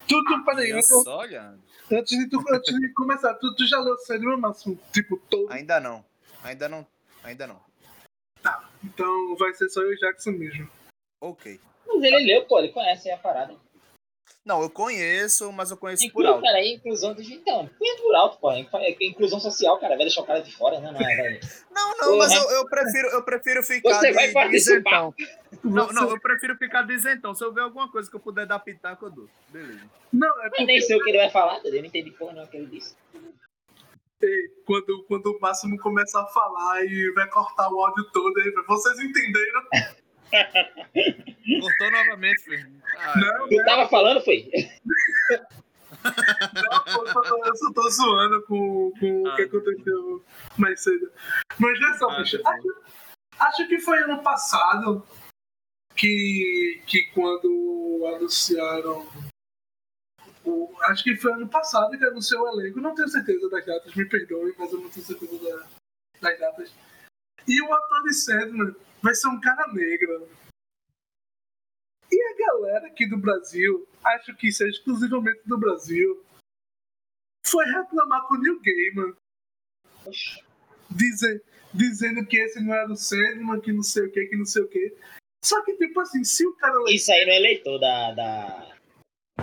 Tu, 0.07 0.23
tu, 0.23 0.45
peraí, 0.45 0.69
eu, 0.69 0.79
olha. 1.07 1.55
Antes 1.91 2.17
de, 2.17 2.29
tu, 2.29 2.43
antes 2.49 2.73
de 2.73 2.93
começar, 2.93 3.33
tu, 3.35 3.53
tu 3.55 3.67
já 3.67 3.79
leu 3.79 3.97
Sandman, 3.99 4.37
Máximo? 4.37 4.79
Tipo, 4.91 5.17
todo. 5.29 5.51
Ainda 5.51 5.79
não. 5.79 6.03
Ainda 6.43 6.69
não. 6.69 6.87
Ainda 7.23 7.47
não. 7.47 7.68
Então 8.83 9.35
vai 9.35 9.53
ser 9.53 9.69
só 9.69 9.81
eu 9.81 9.93
e 9.93 9.97
Jackson 9.97 10.31
mesmo. 10.31 10.69
Ok. 11.21 11.59
Mas 11.87 12.03
ele 12.03 12.25
leu, 12.25 12.45
pô, 12.45 12.59
ele 12.59 12.69
conhece 12.69 13.11
a 13.11 13.17
parada. 13.17 13.55
Não, 14.45 14.61
eu 14.61 14.69
conheço, 14.69 15.51
mas 15.51 15.69
eu 15.69 15.77
conheço 15.77 16.03
Inclui, 16.05 16.25
por 16.25 16.33
alto. 16.33 16.43
cara, 16.43 16.59
é 16.59 16.73
inclusão 16.73 17.13
digital. 17.13 17.63
Inclui 17.65 17.97
por 18.01 18.15
alto, 18.15 18.39
pô. 18.39 18.51
É 18.51 18.95
inclusão 19.01 19.39
social, 19.39 19.77
cara. 19.79 19.95
Vai 19.95 20.05
deixar 20.05 20.21
o 20.21 20.25
cara 20.25 20.39
de 20.39 20.55
fora, 20.55 20.79
né? 20.79 20.91
Não, 20.91 20.99
é. 21.01 21.39
Não, 21.71 21.97
não, 21.97 22.17
mas 22.17 22.33
eu, 22.33 22.49
eu, 22.51 22.65
prefiro, 22.65 23.07
eu 23.09 23.23
prefiro 23.23 23.63
ficar 23.63 23.93
Você 23.93 24.07
de, 24.07 24.13
vai 24.13 24.31
participar. 24.31 24.49
de 24.49 24.55
isentão. 24.55 25.13
Não, 25.63 25.87
não, 25.93 26.09
eu 26.09 26.19
prefiro 26.19 26.57
ficar 26.57 26.81
de 26.81 26.93
isentão. 26.93 27.33
Se 27.33 27.43
eu 27.43 27.53
ver 27.53 27.61
alguma 27.61 27.89
coisa 27.89 28.09
que 28.09 28.15
eu 28.15 28.19
puder 28.19 28.45
dar 28.45 28.59
pitaco, 28.59 29.05
eu 29.05 29.11
dou. 29.11 29.29
Beleza. 29.49 29.81
Não, 30.11 30.41
é 30.41 30.47
Eu 30.47 30.49
porque 30.49 30.65
nem 30.65 30.81
sei 30.81 30.97
o 30.97 31.03
que 31.03 31.09
ele 31.09 31.19
vai 31.19 31.29
falar, 31.29 31.61
eu 31.63 31.71
não 31.71 31.85
entendi 31.85 32.11
porra 32.11 32.33
não 32.33 32.43
o 32.43 32.47
que 32.47 32.57
ele 32.57 32.65
disse. 32.65 32.95
Quando, 34.65 35.03
quando 35.07 35.27
o 35.31 35.39
Máximo 35.39 35.77
começa 35.79 36.19
a 36.21 36.25
falar 36.27 36.83
e 36.85 37.11
vai 37.13 37.27
cortar 37.29 37.69
o 37.71 37.83
áudio 37.83 38.03
todo, 38.11 38.37
aí, 38.39 38.51
vocês 38.67 38.99
entenderam? 38.99 39.63
Cortou 41.61 41.91
novamente, 41.91 42.41
filho. 42.43 42.71
Ah, 42.97 43.13
Não, 43.17 43.47
Tu 43.49 43.63
tava 43.65 43.87
falando, 43.89 44.21
foi? 44.23 44.49
Não, 46.03 46.83
pô, 46.83 47.05
eu, 47.05 47.13
só 47.13 47.21
tô, 47.21 47.45
eu 47.45 47.55
só 47.55 47.73
tô 47.73 47.89
zoando 47.89 48.41
com, 48.43 48.91
com 48.99 49.23
o 49.23 49.35
que 49.35 49.41
Ah. 49.41 49.45
aconteceu 49.45 50.23
mais 50.57 50.81
cedo. 50.83 51.11
Mas 51.57 51.79
olha 51.81 51.93
só, 51.97 52.09
Ah, 52.09 52.19
bicho, 52.21 52.41
acho, 52.45 52.67
acho 53.39 53.67
que 53.67 53.79
foi 53.79 53.97
ano 53.99 54.21
passado 54.21 55.05
que, 55.95 56.81
que 56.85 57.03
quando 57.13 58.05
anunciaram. 58.15 59.07
O- 60.49 60.75
acho 60.83 61.03
que 61.03 61.15
foi 61.15 61.31
ano 61.33 61.47
passado 61.47 61.97
que 61.97 62.03
anunciou 62.03 62.43
o 62.43 62.49
elenco. 62.59 62.79
Não 62.81 62.95
tenho 62.95 63.07
certeza 63.07 63.49
das 63.49 63.65
datas, 63.65 63.93
me 63.95 64.05
perdoem, 64.07 64.53
mas 64.57 64.71
eu 64.71 64.79
não 64.81 64.89
tenho 64.89 65.05
certeza 65.05 65.37
da- 65.37 65.67
das 66.21 66.39
datas. 66.39 66.73
E 67.47 67.61
o 67.61 67.73
ator 67.73 68.03
de 68.03 68.13
Sandman 68.13 68.75
vai 69.01 69.13
ser 69.15 69.27
um 69.27 69.39
cara 69.39 69.71
negro. 69.73 70.27
E 72.11 72.21
a 72.21 72.47
galera 72.47 72.87
aqui 72.87 73.07
do 73.07 73.17
Brasil, 73.17 73.87
acho 74.03 74.35
que 74.35 74.47
isso 74.49 74.63
é 74.63 74.67
exclusivamente 74.67 75.41
do 75.45 75.57
Brasil, 75.57 76.23
foi 77.45 77.65
reclamar 77.65 78.27
com 78.27 78.35
o 78.35 78.41
Neil 78.41 78.59
Gaiman, 78.61 79.15
dizer, 80.89 81.43
dizendo 81.73 82.25
que 82.25 82.37
esse 82.37 82.59
não 82.59 82.73
era 82.73 82.91
o 82.91 82.95
Sandman, 82.95 83.61
que 83.61 83.71
não 83.71 83.83
sei 83.83 84.05
o 84.07 84.11
que, 84.11 84.25
que 84.25 84.35
não 84.35 84.45
sei 84.45 84.63
o 84.63 84.67
que. 84.67 84.95
Só 85.43 85.63
que, 85.63 85.75
tipo 85.77 85.99
assim, 86.01 86.23
se 86.23 86.45
o 86.45 86.53
cara. 86.55 86.75
Isso 86.89 87.11
aí 87.11 87.25
não 87.25 87.33
é 87.33 87.39
leitor 87.39 87.79
da. 87.79 88.11
da... 88.13 88.78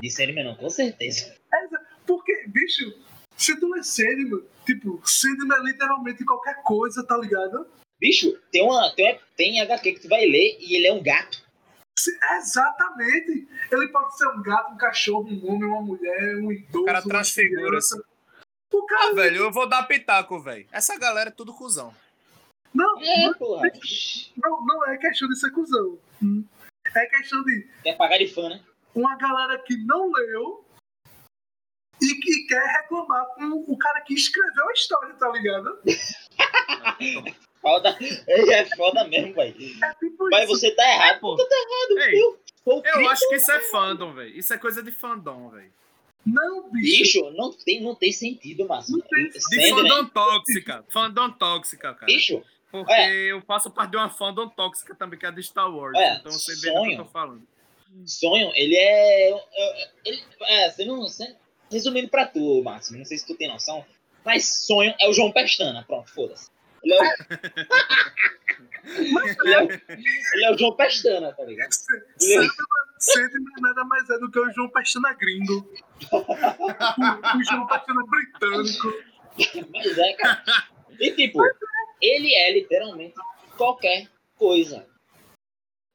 De 0.00 0.10
Sandman, 0.10 0.44
não, 0.44 0.54
com 0.56 0.68
certeza. 0.68 1.34
Porque, 2.06 2.44
bicho, 2.48 2.92
se 3.36 3.58
tu 3.58 3.68
lê 3.70 3.82
Sandman, 3.82 4.42
tipo, 4.64 5.00
Sandman 5.04 5.58
é 5.58 5.62
literalmente 5.62 6.24
qualquer 6.24 6.62
coisa, 6.62 7.04
tá 7.04 7.16
ligado? 7.16 7.66
Bicho, 7.98 8.38
tem 8.52 8.62
uma. 8.62 8.90
Tem, 8.94 9.12
uma- 9.12 9.20
tem 9.36 9.60
HQ 9.60 9.92
que 9.94 10.00
tu 10.00 10.08
vai 10.08 10.26
ler 10.26 10.56
e 10.60 10.76
ele 10.76 10.86
é 10.86 10.92
um 10.92 11.02
gato. 11.02 11.44
Se- 11.98 12.16
Exatamente! 12.38 13.48
Ele 13.72 13.88
pode 13.88 14.16
ser 14.18 14.26
um 14.28 14.42
gato, 14.42 14.72
um 14.74 14.76
cachorro, 14.76 15.26
um 15.28 15.50
homem, 15.50 15.64
uma 15.68 15.80
mulher, 15.80 16.36
um 16.36 16.52
idoso. 16.52 16.82
O 16.82 16.86
cara 16.86 17.02
transfigura. 17.02 17.78
O 18.72 18.78
Ah, 18.78 18.86
cara. 18.88 19.14
velho, 19.14 19.36
eu 19.44 19.50
vou 19.52 19.66
dar 19.68 19.84
pitaco, 19.84 20.38
velho. 20.40 20.66
Essa 20.70 20.98
galera 20.98 21.30
é 21.30 21.32
tudo 21.32 21.54
cuzão. 21.54 21.94
Não, 22.74 23.00
É, 23.00 23.22
não, 23.30 23.36
não, 24.36 24.66
não 24.66 24.86
é 24.90 24.98
questão 24.98 25.26
de 25.28 25.40
ser 25.40 25.50
cuzão. 25.50 25.98
Hum. 26.22 26.44
É 26.94 27.06
questão 27.06 27.42
de 27.44 27.66
Quer 27.82 27.96
pagar 27.96 28.18
de 28.18 28.28
fã, 28.28 28.50
né? 28.50 28.60
Uma 28.96 29.16
galera 29.16 29.58
que 29.58 29.76
não 29.84 30.10
leu 30.12 30.64
e 32.02 32.14
que 32.14 32.46
quer 32.46 32.64
reclamar 32.82 33.26
com 33.34 33.64
o 33.72 33.78
cara 33.78 34.00
que 34.02 34.14
escreveu 34.14 34.68
a 34.68 34.72
história, 34.72 35.14
tá 35.14 35.28
ligado? 35.30 35.78
Foda. 37.60 37.96
É 38.28 38.64
foda 38.76 39.04
mesmo, 39.08 39.34
velho. 39.34 39.54
É 39.84 39.94
tipo 39.94 40.28
Mas 40.30 40.44
isso. 40.44 40.52
você 40.58 40.70
tá 40.72 40.88
errado. 40.88 41.20
Pô. 41.20 41.36
Tá 41.36 41.42
errado, 41.44 41.98
Ei, 42.06 42.10
viu? 42.12 42.38
Pô, 42.64 42.82
Eu 42.84 43.08
acho 43.10 43.28
que 43.28 43.36
isso 43.36 43.50
é 43.50 43.60
fandom, 43.60 44.12
velho. 44.14 44.36
Isso 44.38 44.54
é 44.54 44.58
coisa 44.58 44.82
de 44.82 44.92
fandom, 44.92 45.48
velho. 45.50 45.72
Não, 46.24 46.70
bicho. 46.70 47.02
Bicho, 47.02 47.30
não 47.36 47.52
tem, 47.52 47.80
não 47.82 47.94
tem 47.94 48.12
sentido, 48.12 48.66
Márcio. 48.68 48.96
Não 48.98 49.00
tem- 49.06 49.28
De 49.30 49.40
Sandman, 49.40 49.70
fandom 49.70 50.06
tóxica. 50.06 50.84
Fandom 50.90 51.30
tóxica, 51.30 51.94
cara. 51.94 52.06
Bicho, 52.06 52.42
Porque 52.70 52.92
É. 52.92 53.32
eu 53.32 53.40
faço 53.42 53.70
parte 53.70 53.92
de 53.92 53.96
uma 53.96 54.10
fandom 54.10 54.48
tóxica 54.48 54.94
também, 54.94 55.18
que 55.18 55.24
é 55.24 55.30
de 55.30 55.42
Star 55.42 55.72
Wars. 55.72 55.96
É, 55.98 56.16
então 56.16 56.30
você 56.32 56.54
vê 56.60 56.72
do 56.72 56.82
que 56.82 56.92
eu 56.92 56.96
tô 56.98 57.04
falando. 57.06 57.46
Sonho, 58.06 58.50
ele 58.54 58.76
é. 58.76 59.30
é- 59.30 59.90
Ele, 60.04 60.22
é, 60.42 60.70
você 60.70 60.84
não. 60.84 61.00
Você, 61.02 61.36
resumindo 61.70 62.08
pra 62.08 62.26
tu, 62.26 62.62
Márcio, 62.62 62.96
não 62.96 63.04
sei 63.04 63.18
se 63.18 63.26
tu 63.26 63.34
tem 63.36 63.48
noção, 63.48 63.84
mas 64.24 64.44
sonho 64.66 64.94
é 65.00 65.08
o 65.08 65.12
João 65.12 65.32
Pestana. 65.32 65.84
Pronto, 65.86 66.10
foda-se. 66.12 66.50
Ele 66.84 66.94
é, 66.94 67.00
o... 67.00 67.04
ele, 69.44 69.54
é 69.54 69.62
o... 69.62 69.70
ele 69.72 70.44
é 70.44 70.50
o 70.52 70.58
João 70.58 70.76
Pestana, 70.76 71.32
tá 71.32 71.44
ligado? 71.44 71.70
Ele 72.20 72.44
é- 72.46 72.48
Sandman 72.98 73.60
nada 73.60 73.84
mais 73.84 74.08
é 74.08 74.18
do 74.18 74.30
que 74.30 74.38
o 74.38 74.52
João 74.52 74.70
Pestana 74.70 75.12
gringo. 75.14 75.70
o, 76.12 76.16
o 76.18 77.44
João 77.44 77.66
Pestana 77.66 78.02
britânico. 78.08 78.94
Mas 79.72 79.98
é, 79.98 80.12
cara. 80.14 80.42
E 80.98 81.10
tipo, 81.12 81.40
Ele 82.00 82.34
é 82.34 82.52
literalmente 82.52 83.14
qualquer 83.56 84.08
coisa. 84.36 84.86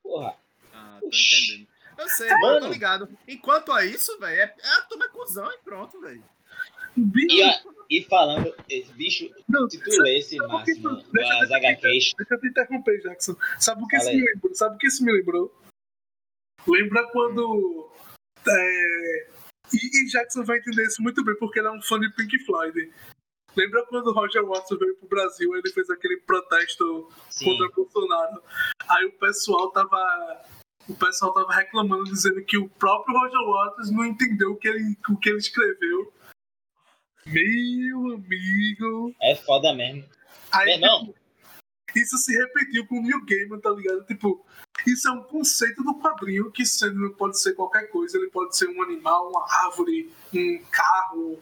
Porra. 0.03 0.35
Ah, 0.73 0.97
tô 0.99 1.07
entendendo. 1.07 1.67
Eu 2.01 2.09
sei, 2.09 2.29
Mano. 2.29 2.59
tô 2.61 2.67
ligado. 2.67 3.09
Enquanto 3.27 3.71
a 3.71 3.85
isso, 3.85 4.17
velho, 4.19 4.39
é, 4.41 4.55
é 4.59 4.67
a 4.77 4.81
turma 4.81 5.05
é 5.05 5.09
cuzão 5.09 5.51
e 5.51 5.57
pronto, 5.59 5.99
velho. 6.01 6.23
E, 6.97 7.41
a- 7.43 7.63
e 7.89 8.03
falando, 8.03 8.53
esse 8.69 8.91
bicho, 8.93 9.29
não, 9.47 9.69
se 9.69 9.77
tu 9.79 9.89
o 9.89 10.03
que 10.03 10.47
Máximo, 10.47 10.97
tu- 11.03 11.11
deixa 11.13 11.33
eu 11.33 11.41
as 11.41 11.47
te- 11.47 11.53
HQs, 11.55 12.13
Deixa 12.17 12.33
eu 12.35 12.39
te 12.41 12.47
interromper, 12.47 13.01
Jackson. 13.01 13.35
Sabe 13.59 13.83
o 13.83 13.87
que 13.87 13.95
isso 13.97 14.09
me 14.11 14.25
lembrou? 14.25 14.55
Sabe 14.55 14.75
o 14.75 14.77
que 14.77 14.87
isso 14.87 15.05
me 15.05 15.11
lembrou? 15.13 15.61
Lembra 16.67 17.07
quando. 17.11 17.89
é, 18.47 19.27
E, 19.73 19.77
e 20.03 20.07
Jackson 20.09 20.43
vai 20.43 20.57
entender 20.57 20.85
isso 20.85 21.01
muito 21.01 21.23
bem, 21.23 21.35
porque 21.37 21.59
ele 21.59 21.67
é 21.69 21.71
um 21.71 21.81
fã 21.81 21.97
de 21.99 22.09
Pink 22.13 22.37
Floyd. 22.45 22.91
Lembra 23.55 23.85
quando 23.85 24.07
o 24.07 24.13
Roger 24.13 24.45
Watson 24.45 24.77
veio 24.77 24.95
pro 24.97 25.07
Brasil 25.07 25.53
ele 25.55 25.71
fez 25.73 25.89
aquele 25.89 26.17
protesto 26.17 27.09
sim, 27.29 27.45
contra 27.45 27.69
Bolsonaro? 27.75 28.43
Aí 28.89 29.05
o 29.05 29.11
pessoal 29.13 29.71
tava. 29.71 30.43
O 30.87 30.95
pessoal 30.95 31.33
tava 31.33 31.53
reclamando, 31.53 32.03
dizendo 32.05 32.43
que 32.43 32.57
o 32.57 32.67
próprio 32.69 33.17
Roger 33.17 33.47
Waters 33.47 33.91
não 33.91 34.05
entendeu 34.05 34.51
o 34.51 34.57
que 34.57 34.67
ele, 34.67 34.97
o 35.09 35.17
que 35.17 35.29
ele 35.29 35.37
escreveu. 35.37 36.13
Meu 37.25 38.15
amigo. 38.15 39.15
é 39.21 39.35
foda 39.35 39.73
mesmo. 39.73 40.03
Aí, 40.51 40.65
Meu 40.65 40.75
irmão, 40.75 41.13
isso 41.95 42.17
se 42.17 42.35
repetiu 42.35 42.85
com 42.87 42.99
o 42.99 43.01
New 43.01 43.23
Gaiman, 43.25 43.59
tá 43.59 43.69
ligado? 43.69 44.03
Tipo, 44.05 44.45
isso 44.87 45.07
é 45.07 45.11
um 45.11 45.23
conceito 45.23 45.83
do 45.83 45.95
quadrinho 45.99 46.51
que 46.51 46.65
Sandman 46.65 47.13
pode 47.13 47.39
ser 47.39 47.53
qualquer 47.53 47.89
coisa. 47.89 48.17
Ele 48.17 48.29
pode 48.29 48.57
ser 48.57 48.67
um 48.67 48.81
animal, 48.81 49.29
uma 49.29 49.45
árvore, 49.65 50.11
um 50.33 50.63
carro. 50.71 51.39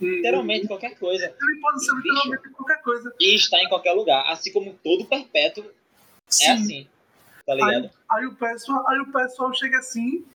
Um... 0.00 0.06
literalmente 0.06 0.66
qualquer 0.66 0.98
coisa. 0.98 1.26
Ele 1.26 1.60
pode 1.60 1.84
ser 1.84 1.92
literalmente 1.94 2.48
qualquer 2.50 2.82
coisa. 2.82 3.14
E 3.20 3.34
está 3.34 3.62
em 3.62 3.68
qualquer 3.68 3.92
lugar, 3.92 4.24
assim 4.30 4.52
como 4.52 4.72
todo 4.82 5.04
perpétuo 5.04 5.64
é 5.64 6.32
Sim. 6.32 6.50
assim. 6.50 6.88
Tá 7.50 7.66
ligado? 7.66 7.90
Aí 8.10 8.26
o 8.26 8.34
pessoal, 8.36 8.88
aí 8.88 8.98
o 9.00 9.12
pessoal 9.12 9.52
chega 9.54 9.78
assim. 9.78 10.26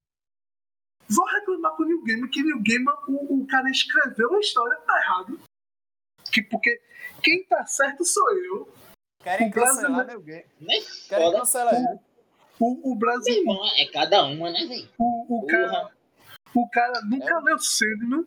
Vou 1.07 1.25
reclamar 1.25 1.71
com 1.75 1.83
o 1.83 1.85
New 1.85 2.03
Gaiman, 2.03 2.29
que 2.29 2.41
New 2.43 2.61
Gaiman, 2.63 2.93
o, 3.07 3.41
o 3.41 3.47
cara 3.47 3.69
escreveu 3.69 4.33
a 4.35 4.39
história, 4.39 4.75
tá 4.81 4.97
errado. 4.99 5.39
Que, 6.31 6.41
porque 6.41 6.81
quem 7.23 7.43
tá 7.45 7.65
certo 7.65 8.03
sou 8.03 8.27
eu. 8.37 8.73
Querem 9.23 9.47
O 9.47 9.51
brasileiro- 9.51 9.87
cancelar 9.95 10.07
meu 10.07 10.21
game. 10.21 10.45
Né? 10.59 10.73
Querem 11.07 11.25
Foda. 11.25 11.39
cancelar 11.39 11.73
ele. 11.75 11.99
O, 12.59 12.73
o 12.73 12.89
Meu 12.91 12.97
Brasil, 12.99 13.35
irmão, 13.35 13.59
é 13.77 13.85
cada 13.91 14.23
uma, 14.25 14.49
né, 14.49 14.65
velho? 14.65 14.89
o, 14.97 15.39
o 15.43 15.45
cara. 15.47 15.91
O 16.53 16.69
cara 16.69 17.01
nunca 17.01 17.33
É. 17.35 17.39
leu 17.41 17.59
Sandman 17.59 18.25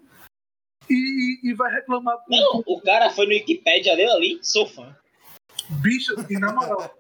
e, 0.89 1.41
e, 1.45 1.51
e 1.51 1.55
vai 1.55 1.73
reclamar 1.73 2.17
com 2.19 2.31
Não, 2.37 2.63
o 2.67 2.81
cara 2.83 3.11
foi 3.11 3.25
no 3.27 3.33
Wikipedia, 3.33 3.95
leu 3.95 4.13
ali, 4.13 4.39
sou 4.43 4.67
fã. 4.67 4.95
bicho. 5.83 6.15
E 6.31 6.39
na 6.39 6.53
moral, 6.53 6.95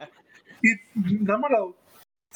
e, 0.62 0.78
na 1.22 1.38
moral, 1.38 1.76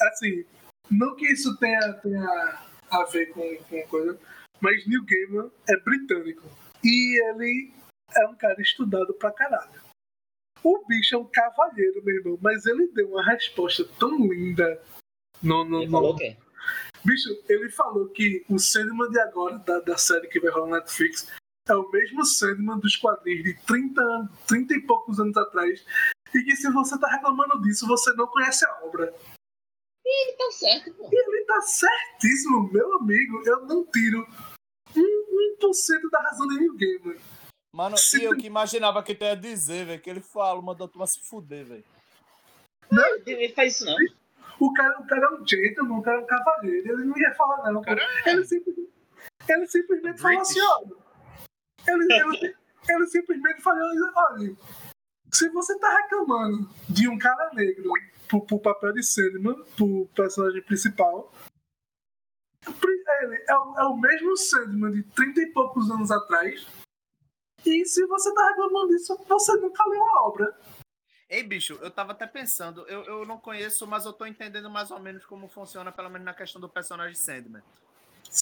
assim, 0.01 0.45
não 0.89 1.15
que 1.15 1.25
isso 1.31 1.57
tenha, 1.57 1.93
tenha 1.93 2.59
a 2.91 3.03
ver 3.05 3.27
com, 3.33 3.55
com 3.69 3.81
coisa, 3.87 4.19
mas 4.61 4.85
Neil 4.87 5.03
Gaiman 5.05 5.51
é 5.69 5.77
britânico. 5.77 6.43
E 6.83 7.21
ele 7.29 7.73
é 8.15 8.25
um 8.27 8.35
cara 8.35 8.61
estudado 8.61 9.13
pra 9.15 9.31
caralho. 9.31 9.81
O 10.63 10.85
bicho 10.85 11.15
é 11.15 11.17
um 11.17 11.25
cavalheiro, 11.25 12.03
meu 12.03 12.15
irmão, 12.15 12.39
mas 12.41 12.65
ele 12.65 12.87
deu 12.93 13.09
uma 13.09 13.23
resposta 13.25 13.83
tão 13.99 14.17
linda 14.31 14.81
no, 15.41 15.65
no, 15.65 15.77
Ele 15.81 15.85
no- 15.87 15.91
falou 15.91 16.13
o 16.13 16.17
quê? 16.17 16.37
Bicho, 17.03 17.27
ele 17.49 17.69
falou 17.69 18.07
que 18.09 18.45
o 18.47 18.57
Sandman 18.57 19.09
de 19.11 19.19
agora, 19.19 19.57
da, 19.59 19.79
da 19.81 19.97
série 19.97 20.27
que 20.29 20.39
vai 20.39 20.49
rolar 20.51 20.69
na 20.69 20.77
Netflix, 20.79 21.29
é 21.67 21.75
o 21.75 21.89
mesmo 21.91 22.23
Sandman 22.25 22.79
dos 22.79 22.95
quadrinhos 22.95 23.43
de 23.43 23.53
30, 23.65 24.01
anos, 24.01 24.39
30 24.47 24.73
e 24.73 24.81
poucos 24.81 25.19
anos 25.19 25.35
atrás. 25.35 25.85
E 26.35 26.43
que 26.43 26.55
se 26.55 26.69
você 26.71 26.97
tá 26.99 27.07
reclamando 27.07 27.61
disso, 27.61 27.85
você 27.87 28.11
não 28.13 28.27
conhece 28.27 28.65
a 28.65 28.79
obra. 28.83 29.13
Ele 30.05 30.33
tá 30.37 30.51
certo, 30.51 30.93
pô. 30.95 31.09
E 31.11 31.15
ele 31.15 31.45
tá 31.45 31.61
certíssimo, 31.61 32.71
meu 32.71 32.95
amigo. 32.97 33.41
Eu 33.45 33.65
não 33.65 33.85
tiro 33.85 34.25
um, 34.95 35.57
1% 35.59 36.09
da 36.11 36.19
razão 36.21 36.47
de 36.47 36.59
ninguém, 36.59 36.99
mano. 36.99 37.19
Mano, 37.75 37.97
Se 37.97 38.19
e 38.19 38.23
eu 38.25 38.31
tu- 38.35 38.37
que 38.41 38.47
imaginava 38.47 39.01
que 39.01 39.15
tu 39.15 39.23
ia 39.23 39.35
dizer, 39.35 39.85
velho, 39.85 40.01
que 40.01 40.09
ele 40.09 40.21
fala, 40.21 40.61
mandou 40.61 40.87
tu 40.87 41.05
se 41.07 41.19
fuder, 41.21 41.65
velho. 41.65 41.83
Ele 43.25 43.49
faz 43.53 43.75
isso 43.75 43.85
não. 43.85 43.95
O 44.59 44.71
cara, 44.73 44.99
o 44.99 45.07
cara 45.07 45.25
é 45.25 45.29
um 45.29 45.47
gentleman, 45.47 45.97
o 45.99 46.03
cara 46.03 46.19
é 46.19 46.23
um 46.23 46.27
cavalheiro. 46.27 46.93
Ele 46.93 47.05
não 47.05 47.17
ia 47.17 47.33
falar, 47.33 47.71
não. 47.71 47.81
pô. 47.81 47.91
Ele, 48.25 48.45
simplesmente, 48.45 48.91
ele 49.49 49.67
simplesmente 49.67 50.21
falou 50.21 50.39
assim: 50.41 50.59
olha. 50.61 50.95
Ele, 51.87 52.13
ele, 52.13 52.55
ele 52.89 53.07
simplesmente 53.07 53.61
falou: 53.61 53.83
olha, 54.15 54.55
se 55.33 55.49
você 55.49 55.77
tá 55.79 55.89
reclamando 55.97 56.69
de 56.89 57.07
um 57.09 57.17
cara 57.17 57.51
negro 57.53 57.91
pro, 58.27 58.41
pro 58.45 58.59
papel 58.59 58.93
de 58.93 59.03
Sandman, 59.03 59.63
pro 59.75 60.07
personagem 60.15 60.61
principal, 60.61 61.31
pri- 62.79 63.03
ele 63.23 63.43
é 63.47 63.57
o, 63.57 63.79
é 63.79 63.83
o 63.85 63.97
mesmo 63.97 64.35
Sandman 64.37 64.91
de 64.91 65.03
30 65.03 65.41
e 65.41 65.47
poucos 65.47 65.89
anos 65.89 66.11
atrás. 66.11 66.65
E 67.65 67.85
se 67.85 68.05
você 68.05 68.33
tá 68.33 68.47
reclamando 68.49 68.89
disso, 68.89 69.17
você 69.27 69.53
nunca 69.57 69.83
leu 69.87 70.03
a 70.03 70.23
obra. 70.27 70.57
Ei, 71.29 71.41
bicho, 71.41 71.79
eu 71.81 71.89
tava 71.89 72.11
até 72.11 72.27
pensando, 72.27 72.85
eu, 72.87 73.03
eu 73.05 73.25
não 73.25 73.39
conheço, 73.39 73.87
mas 73.87 74.05
eu 74.05 74.13
tô 74.13 74.25
entendendo 74.25 74.69
mais 74.69 74.91
ou 74.91 74.99
menos 74.99 75.25
como 75.25 75.47
funciona, 75.47 75.91
pelo 75.91 76.09
menos 76.09 76.25
na 76.25 76.33
questão 76.33 76.61
do 76.61 76.69
personagem 76.69 77.15
Sandman. 77.15 77.63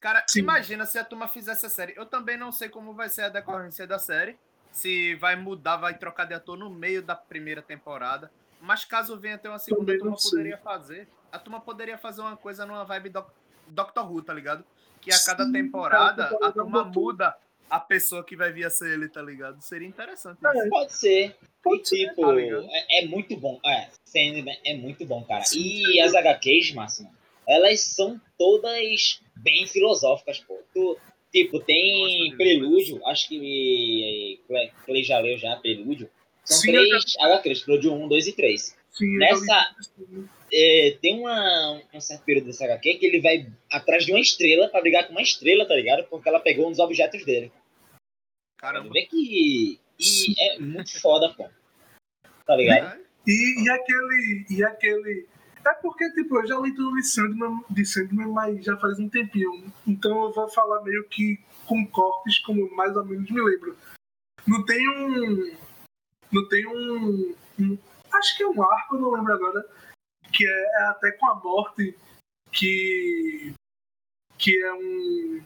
Cara, 0.02 0.24
Sim. 0.28 0.40
imagina 0.40 0.86
se 0.86 0.98
a 0.98 1.06
turma 1.06 1.28
fizesse 1.28 1.66
a 1.66 1.70
série. 1.70 1.94
Eu 1.96 2.06
também 2.06 2.38
não 2.38 2.52
sei 2.52 2.70
como 2.70 2.94
vai 2.94 3.10
ser 3.10 3.24
a 3.24 3.30
decorrência 3.30 3.86
da 3.86 4.00
série. 4.00 4.38
Se 4.72 5.16
vai 5.16 5.36
mudar, 5.36 5.78
vai 5.78 5.98
trocar 5.98 6.26
de 6.26 6.34
ator 6.34 6.58
no 6.58 6.70
meio 6.70 7.02
da 7.02 7.16
primeira 7.16 7.62
temporada. 7.62 8.32
Mas 8.60 8.86
caso 8.86 9.18
venha 9.20 9.38
ter 9.38 9.50
uma 9.50 9.60
segunda, 9.60 9.94
a 9.94 9.98
turma 9.98 10.18
poderia 10.18 10.58
fazer. 10.58 11.08
A 11.32 11.40
turma 11.40 11.60
poderia 11.60 11.98
fazer 11.98 12.22
uma 12.22 12.38
coisa 12.38 12.66
numa 12.66 12.84
vibe 12.86 13.10
Doc- 13.10 13.34
Doctor 13.68 14.10
Who, 14.12 14.22
tá 14.22 14.34
ligado? 14.34 14.64
Que 15.02 15.12
a 15.12 15.20
cada 15.26 15.46
Sim, 15.46 15.52
temporada 15.52 16.28
temporada 16.28 16.48
a 16.48 16.52
turma 16.52 16.82
é 16.82 16.86
muda 16.86 17.38
a 17.70 17.80
pessoa 17.80 18.24
que 18.24 18.36
vai 18.36 18.52
vir 18.52 18.66
a 18.66 18.70
ser 18.70 18.94
ele, 18.94 19.08
tá 19.10 19.22
ligado? 19.22 19.60
Seria 19.62 19.88
interessante. 19.88 20.46
É. 20.46 20.70
Pode 20.70 20.94
ser. 20.94 21.28
E 21.30 21.36
Pode 21.64 21.88
ser. 21.88 22.10
tipo, 22.10 22.22
tá 22.22 22.40
é, 22.40 23.04
é 23.04 23.08
muito 23.08 23.36
bom. 23.38 23.60
É, 23.66 23.90
Sandman 24.06 24.60
é 24.66 24.76
muito 24.76 25.06
bom, 25.06 25.24
cara. 25.24 25.44
E 25.56 26.00
as 26.02 26.14
HQs, 26.14 26.74
Máximo, 26.74 27.12
elas 27.48 27.80
são 27.82 28.20
todas 28.38 29.22
bem 29.36 29.66
filosóficas, 29.66 30.40
pô. 30.40 30.60
Tu, 30.74 31.00
tipo, 31.32 31.60
tem 31.60 32.34
Prelúdio, 32.38 33.06
acho 33.08 33.30
que 33.30 34.40
Clay- 34.48 34.72
Clay 34.86 35.04
já 35.04 35.20
leu 35.20 35.38
já, 35.38 35.56
Prelúdio. 35.58 36.10
São 36.44 36.58
Sim, 36.58 36.72
três 36.72 37.16
HQs, 37.20 37.62
Prelúdio 37.62 37.94
1, 37.94 38.08
2 38.08 38.28
e 38.28 38.34
3. 38.34 38.78
Sim, 38.92 39.14
já 39.14 39.20
Nessa, 39.20 39.76
é, 40.52 40.98
tem 41.02 41.20
uma, 41.20 41.82
um 41.94 42.02
certo 42.02 42.24
período 42.26 42.48
dessa 42.48 42.66
HQ 42.66 42.96
que 42.96 43.06
ele 43.06 43.22
vai 43.22 43.48
atrás 43.72 44.06
de 44.06 44.12
uma 44.12 44.20
estrela 44.20 44.68
pra 44.68 44.82
brigar 44.82 45.06
com 45.08 45.12
uma 45.14 45.22
estrela, 45.22 45.66
tá 45.66 45.76
ligado? 45.76 46.04
Porque 46.10 46.28
ela 46.28 46.40
pegou 46.40 46.68
um 46.68 46.72
dos 46.72 46.80
objetos 46.80 47.24
dele. 47.24 47.52
Caramba. 48.58 48.90
Vê 48.92 49.04
que. 49.06 49.80
E 50.00 50.36
é 50.40 50.60
muito 50.60 51.00
foda, 51.00 51.30
pô. 51.30 51.48
Tá 52.46 52.56
ligado? 52.56 52.98
É, 52.98 53.02
E, 53.28 53.64
e 53.64 53.70
aquele. 53.70 54.46
E 54.50 54.64
aquele. 54.64 55.28
É 55.66 55.74
porque, 55.76 56.10
tipo, 56.14 56.38
eu 56.40 56.48
já 56.48 56.60
li 56.60 56.74
tudo 56.74 56.96
de 56.96 57.04
Sandman, 57.04 57.64
de 57.70 57.86
Sandman, 57.86 58.28
mas 58.28 58.64
já 58.64 58.76
faz 58.78 59.00
um 59.00 59.08
tempinho. 59.10 59.72
Então 59.86 60.24
eu 60.24 60.32
vou 60.34 60.50
falar 60.50 60.82
meio 60.82 61.04
que 61.08 61.40
com 61.66 61.86
cortes, 61.88 62.40
como 62.40 62.70
mais 62.76 62.96
ou 62.96 63.06
menos 63.06 63.30
me 63.30 63.42
lembro. 63.42 63.78
Não 64.48 64.66
tem 64.66 64.90
um. 64.90 65.56
Não 66.32 66.48
tem 66.50 66.66
um. 66.68 67.36
um- 67.60 67.78
acho 68.14 68.36
que 68.38 68.44
é 68.44 68.48
um 68.48 68.64
arco, 68.64 68.98
não 68.98 69.12
lembro 69.12 69.34
agora. 69.34 69.64
Que 70.34 70.46
é, 70.48 70.64
é 70.80 70.84
até 70.86 71.12
com 71.12 71.28
a 71.28 71.36
morte. 71.36 71.96
Que. 72.52 73.54
Que 74.38 74.64
é 74.64 74.74
um. 74.74 75.44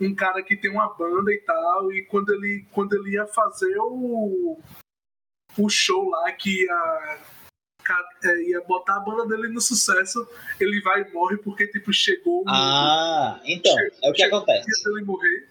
Um 0.00 0.14
cara 0.14 0.42
que 0.42 0.56
tem 0.56 0.70
uma 0.72 0.92
banda 0.92 1.32
e 1.32 1.38
tal. 1.42 1.92
E 1.92 2.04
quando 2.06 2.34
ele, 2.34 2.66
quando 2.72 2.94
ele 2.94 3.12
ia 3.12 3.26
fazer 3.28 3.76
o 3.78 4.58
o 5.56 5.68
show 5.68 6.10
lá 6.10 6.32
que 6.32 6.64
ia, 6.64 7.20
ia 8.46 8.60
botar 8.62 8.96
a 8.96 9.00
banda 9.00 9.26
dele 9.26 9.48
no 9.48 9.60
sucesso, 9.60 10.26
ele 10.60 10.80
vai 10.80 11.02
e 11.02 11.12
morre 11.12 11.36
porque, 11.38 11.66
tipo, 11.68 11.92
chegou 11.92 12.42
o 12.42 12.44
Ah, 12.48 13.40
então, 13.44 13.76
é 14.02 14.10
o 14.10 14.12
que 14.12 14.22
acontece. 14.22 14.84
dele 14.84 15.04
morrer. 15.04 15.48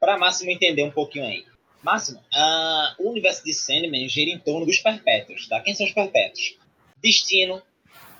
Para 0.00 0.18
Máximo 0.18 0.50
entender 0.50 0.82
um 0.82 0.90
pouquinho 0.90 1.26
aí. 1.26 1.46
Máximo, 1.82 2.22
ah, 2.34 2.94
o 2.98 3.10
universo 3.10 3.44
de 3.44 3.52
Sandman 3.52 4.08
gira 4.08 4.30
em 4.30 4.38
torno 4.38 4.64
dos 4.66 4.78
perpétuos, 4.78 5.48
tá? 5.48 5.60
Quem 5.60 5.74
são 5.74 5.86
os 5.86 5.92
perpétuos? 5.92 6.56
Destino, 7.02 7.60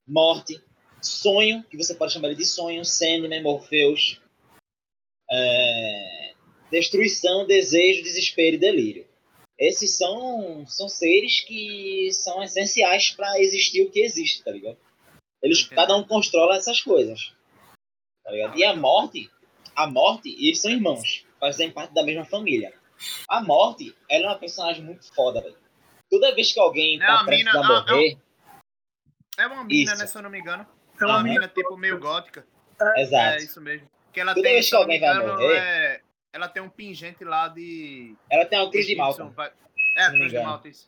morte, 0.06 0.60
sonho, 1.00 1.64
que 1.70 1.76
você 1.76 1.94
pode 1.94 2.12
chamar 2.12 2.28
ele 2.28 2.36
de 2.36 2.44
sonho, 2.44 2.84
Sandman, 2.84 3.42
Morpheus, 3.42 4.20
é, 5.30 6.32
destruição, 6.70 7.46
desejo, 7.46 8.02
desespero 8.02 8.56
e 8.56 8.58
delírio. 8.58 9.06
Esses 9.62 9.96
são, 9.96 10.66
são 10.66 10.88
seres 10.88 11.40
que 11.40 12.08
são 12.12 12.42
essenciais 12.42 13.10
para 13.12 13.38
existir 13.40 13.82
o 13.82 13.90
que 13.90 14.00
existe, 14.00 14.42
tá 14.42 14.50
ligado? 14.50 14.76
Eles, 15.42 15.58
Entendi. 15.60 15.74
cada 15.76 15.96
um 15.96 16.04
controla 16.04 16.56
essas 16.56 16.80
coisas. 16.80 17.32
Tá 18.24 18.30
ligado? 18.32 18.58
E 18.58 18.64
a 18.64 18.74
morte, 18.74 19.30
a 19.76 19.86
morte, 19.86 20.30
eles 20.30 20.60
são 20.60 20.70
irmãos, 20.70 21.24
fazem 21.38 21.70
parte 21.70 21.94
da 21.94 22.02
mesma 22.02 22.24
família. 22.24 22.72
A 23.28 23.40
morte, 23.40 23.94
ela 24.08 24.24
é 24.24 24.28
uma 24.30 24.38
personagem 24.38 24.82
muito 24.84 25.12
foda, 25.14 25.40
velho. 25.40 25.56
toda 26.10 26.34
vez 26.34 26.52
que 26.52 26.60
alguém 26.60 26.98
Não, 26.98 27.06
tá 27.06 27.24
prestes 27.24 27.46
mina- 27.46 27.58
a 27.60 27.64
ah, 27.64 27.82
morrer, 27.90 28.18
É 29.38 29.46
uma 29.46 29.64
mina, 29.64 29.92
Isso. 29.92 30.00
né? 30.02 30.06
Se 30.06 30.18
eu 30.18 30.22
não 30.22 30.30
me 30.30 30.38
engano. 30.40 30.66
É 31.00 31.02
É 31.02 31.06
uma 31.06 31.14
uma 31.16 31.22
mina 31.22 31.48
tipo, 31.48 31.76
meio 31.76 31.98
gótica. 31.98 32.46
exato. 32.96 33.38
É 33.40 33.44
isso 33.44 33.60
mesmo. 33.60 33.88
Que 34.12 34.20
ela 34.20 34.34
Toda 34.34 34.44
tem, 34.44 34.52
vez 34.54 34.68
que 34.68 34.74
alguém 34.76 35.00
vai 35.00 35.26
morrer- 35.26 35.56
é- 35.56 36.00
ela 36.32 36.48
tem 36.48 36.62
um 36.62 36.68
pingente 36.68 37.24
lá 37.24 37.48
de. 37.48 38.14
Ela 38.30 38.44
tem 38.46 38.58
uma 38.58 38.70
cruz 38.70 38.86
de 38.86 38.96
Malta. 38.96 39.24
vai- 39.26 39.52
É, 39.96 40.08
cruz 40.10 40.30
de 40.30 40.38
malta, 40.40 40.68
isso. 40.68 40.86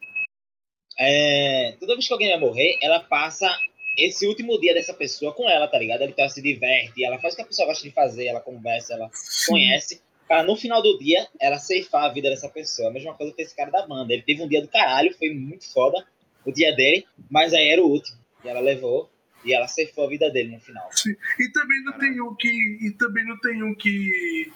É, 0.99 1.77
toda 1.79 1.95
vez 1.95 2.07
que 2.07 2.13
alguém 2.13 2.31
vai 2.31 2.39
morrer, 2.39 2.79
ela 2.81 3.01
passa 3.01 3.47
esse 3.99 4.27
último 4.27 4.59
dia 4.61 4.73
dessa 4.75 4.95
pessoa 4.95 5.33
com 5.35 5.49
ela, 5.49 5.69
tá 5.69 5.79
ligado? 5.79 6.03
Então 6.05 6.25
ela 6.25 6.29
se 6.33 6.41
diverte, 6.41 7.05
ela 7.05 7.19
faz 7.19 7.35
o 7.35 7.37
que 7.37 7.43
a 7.43 7.47
pessoa 7.47 7.67
gosta 7.69 7.83
de 7.83 7.91
fazer, 7.91 8.27
ela 8.27 8.41
conversa, 8.41 8.95
ela 8.95 9.11
conhece. 9.47 10.01
Pra 10.27 10.43
no 10.43 10.57
final 10.57 10.81
do 10.83 10.99
dia, 10.99 11.29
ela 11.39 11.59
ceifar 11.59 12.05
a 12.05 12.09
vida 12.09 12.31
dessa 12.31 12.49
pessoa. 12.49 12.89
A 12.89 12.93
mesma 12.93 13.13
coisa 13.13 13.33
que 13.35 13.43
esse 13.43 13.55
cara 13.55 13.71
da 13.71 13.87
banda. 13.87 14.13
Ele 14.13 14.23
teve 14.23 14.43
um 14.43 14.49
dia 14.49 14.63
do 14.63 14.69
caralho, 14.69 15.15
foi 15.19 15.31
muito 15.35 15.71
foda 15.71 16.05
o 16.47 16.51
dia 16.53 16.75
dele, 16.75 17.07
mas 17.31 17.53
aí 17.53 17.69
era 17.69 17.83
o 17.83 17.89
último. 17.91 18.19
E 18.43 18.49
ela 18.49 18.61
levou 18.61 19.11
e 19.45 19.53
ela 19.55 19.69
ceifou 19.69 20.05
a 20.07 20.09
vida 20.09 20.31
dele 20.31 20.53
no 20.55 20.61
final. 20.61 20.89
E 21.39 21.53
também 21.53 21.83
não 21.85 21.99
tem 21.99 22.21
um 22.23 22.35
que. 22.35 22.49
E 22.81 22.91
também 22.93 23.25
não 23.27 23.39
tem 23.41 23.63
um 23.63 23.75
que. 23.75 24.51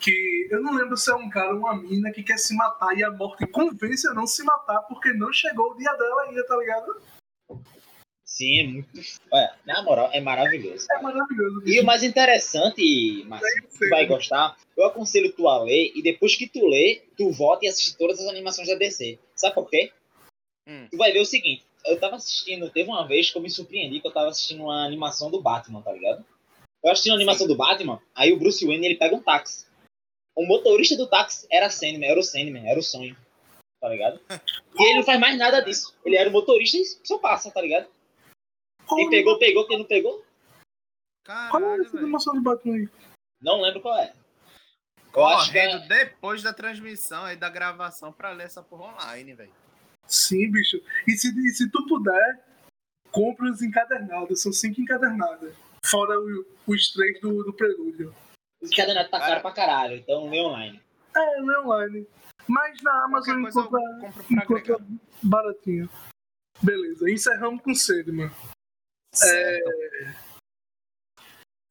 Que 0.00 0.48
eu 0.50 0.62
não 0.62 0.74
lembro 0.74 0.96
se 0.96 1.10
é 1.10 1.14
um 1.14 1.28
cara 1.28 1.52
ou 1.52 1.60
uma 1.60 1.76
mina 1.76 2.10
que 2.10 2.22
quer 2.22 2.38
se 2.38 2.56
matar 2.56 2.96
e 2.96 3.04
a 3.04 3.10
morte 3.10 3.46
convence 3.46 4.08
a 4.08 4.14
não 4.14 4.26
se 4.26 4.42
matar 4.42 4.80
porque 4.82 5.12
não 5.12 5.32
chegou 5.32 5.72
o 5.72 5.76
dia 5.76 5.92
dela 5.92 6.22
ainda, 6.22 6.44
tá 6.46 6.56
ligado? 6.56 7.02
Sim, 8.24 8.60
é 8.60 8.64
muito. 8.64 8.88
Olha, 9.30 9.54
na 9.66 9.82
moral, 9.82 10.08
é 10.12 10.20
maravilhoso. 10.20 10.86
É 10.90 11.02
maravilhoso. 11.02 11.62
E 11.66 11.80
o 11.80 11.84
mais 11.84 12.02
interessante, 12.02 13.24
Márcio, 13.26 13.68
tu 13.68 13.88
vai 13.90 14.06
gostar, 14.06 14.56
eu 14.76 14.86
aconselho 14.86 15.32
tu 15.32 15.46
a 15.46 15.62
ler 15.62 15.92
e 15.94 16.02
depois 16.02 16.36
que 16.36 16.48
tu 16.48 16.66
lê, 16.66 17.02
tu 17.16 17.30
volta 17.32 17.66
e 17.66 17.68
assiste 17.68 17.98
todas 17.98 18.18
as 18.20 18.26
animações 18.26 18.68
da 18.68 18.76
DC. 18.76 19.18
Sabe 19.34 19.54
por 19.54 19.68
quê? 19.68 19.92
Hum. 20.66 20.86
Tu 20.90 20.96
vai 20.96 21.12
ver 21.12 21.20
o 21.20 21.26
seguinte, 21.26 21.64
eu 21.84 21.98
tava 21.98 22.16
assistindo, 22.16 22.70
teve 22.70 22.88
uma 22.88 23.06
vez 23.06 23.30
que 23.30 23.36
eu 23.36 23.42
me 23.42 23.50
surpreendi 23.50 24.00
que 24.00 24.06
eu 24.06 24.12
tava 24.12 24.28
assistindo 24.28 24.62
uma 24.62 24.86
animação 24.86 25.30
do 25.30 25.42
Batman, 25.42 25.82
tá 25.82 25.92
ligado? 25.92 26.24
Eu 26.82 26.92
assisti 26.92 27.10
uma 27.10 27.16
animação 27.16 27.46
do 27.46 27.56
Batman, 27.56 28.00
aí 28.14 28.32
o 28.32 28.38
Bruce 28.38 28.64
Wayne 28.64 28.86
ele 28.86 28.96
pega 28.96 29.14
um 29.14 29.22
táxi. 29.22 29.66
O 30.36 30.46
motorista 30.46 30.96
do 30.96 31.06
táxi 31.08 31.46
era 31.50 31.68
Sandman, 31.70 32.08
era 32.10 32.18
o 32.20 32.22
Sandman, 32.22 32.68
era 32.68 32.78
o 32.78 32.82
sonho, 32.82 33.16
tá 33.80 33.88
ligado? 33.88 34.20
E 34.78 34.84
ele 34.84 34.98
não 34.98 35.04
faz 35.04 35.18
mais 35.20 35.36
nada 35.38 35.60
disso. 35.60 35.94
Ele 36.04 36.16
era 36.16 36.28
o 36.28 36.32
motorista 36.32 36.76
e 36.76 36.84
só 37.06 37.18
passa, 37.18 37.50
tá 37.50 37.60
ligado? 37.60 37.88
Quem 38.88 39.10
pegou, 39.10 39.38
pegou, 39.38 39.66
quem 39.66 39.78
não 39.78 39.84
pegou, 39.84 40.24
Qual 41.24 41.38
é 41.38 41.50
Caralho, 41.50 41.82
essa 41.84 41.96
animação 41.98 42.34
do 42.34 42.40
Batman 42.42 42.74
aí? 42.76 42.88
não 43.42 43.60
lembro 43.60 43.80
qual 43.80 43.96
é. 43.98 44.12
Eu 45.14 45.24
acho 45.26 45.50
que 45.52 45.58
é- 45.58 45.66
Correndo 45.66 45.88
depois 45.88 46.42
da 46.42 46.52
transmissão 46.52 47.24
aí 47.24 47.36
da 47.36 47.48
gravação 47.48 48.12
pra 48.12 48.30
ler 48.32 48.44
essa 48.44 48.62
porra 48.62 48.92
online, 48.94 49.34
velho. 49.34 49.52
Sim, 50.06 50.50
bicho. 50.50 50.80
E 51.06 51.12
se, 51.12 51.28
e 51.28 51.50
se 51.50 51.70
tu 51.70 51.84
puder, 51.86 52.44
compra 53.10 53.50
os 53.50 53.60
encadernados. 53.62 54.40
São 54.42 54.52
cinco 54.52 54.80
encadernadas. 54.80 55.54
Fora 55.84 56.18
o- 56.18 56.46
os 56.66 56.92
três 56.92 57.20
do, 57.20 57.42
do 57.44 57.52
prelúdio. 57.52 58.14
Os 58.60 58.70
encadenados 58.70 59.10
tá 59.10 59.18
caro 59.18 59.40
pra 59.40 59.52
caralho, 59.52 59.96
então 59.96 60.28
lê 60.28 60.40
online. 60.40 60.82
É, 61.16 61.40
não 61.40 61.54
é 61.54 61.60
online. 61.60 62.06
Mas 62.46 62.82
na 62.82 63.04
Amazon 63.04 63.40
encontra, 63.40 63.80
encontra 64.30 64.76
baratinho. 65.22 65.88
Beleza, 66.62 67.10
encerramos 67.10 67.62
com 67.62 67.74
Sandman. 67.74 68.30
Certo. 69.14 69.70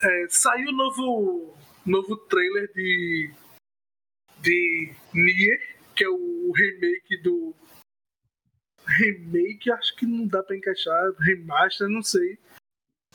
É, 0.02 0.28
saiu 0.30 0.70
o 0.70 0.72
novo, 0.72 1.58
novo 1.86 2.18
trailer 2.28 2.72
de, 2.74 3.34
de 4.40 4.96
Nier, 5.14 5.78
que 5.96 6.04
é 6.04 6.10
o 6.10 6.52
remake 6.52 7.18
do. 7.22 7.54
Remake, 8.88 9.72
acho 9.72 9.96
que 9.96 10.06
não 10.06 10.26
dá 10.26 10.42
pra 10.42 10.56
encaixar. 10.56 11.12
Remaster, 11.20 11.88
não 11.88 12.02
sei. 12.02 12.40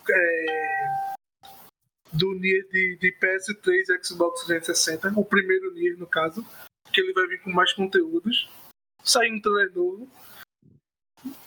É, 0.08 1.13
do 2.14 2.34
Nier 2.34 2.66
de, 2.68 2.96
de 2.96 3.12
PS3 3.18 3.88
e 3.88 4.04
Xbox 4.04 4.44
360, 4.46 5.12
o 5.18 5.24
primeiro 5.24 5.72
Nier 5.74 5.98
no 5.98 6.06
caso, 6.06 6.44
que 6.92 7.00
ele 7.00 7.12
vai 7.12 7.26
vir 7.26 7.40
com 7.42 7.50
mais 7.50 7.72
conteúdos. 7.72 8.48
Saiu 9.02 9.34
um 9.34 9.40
trailer 9.40 9.74
novo. 9.74 10.08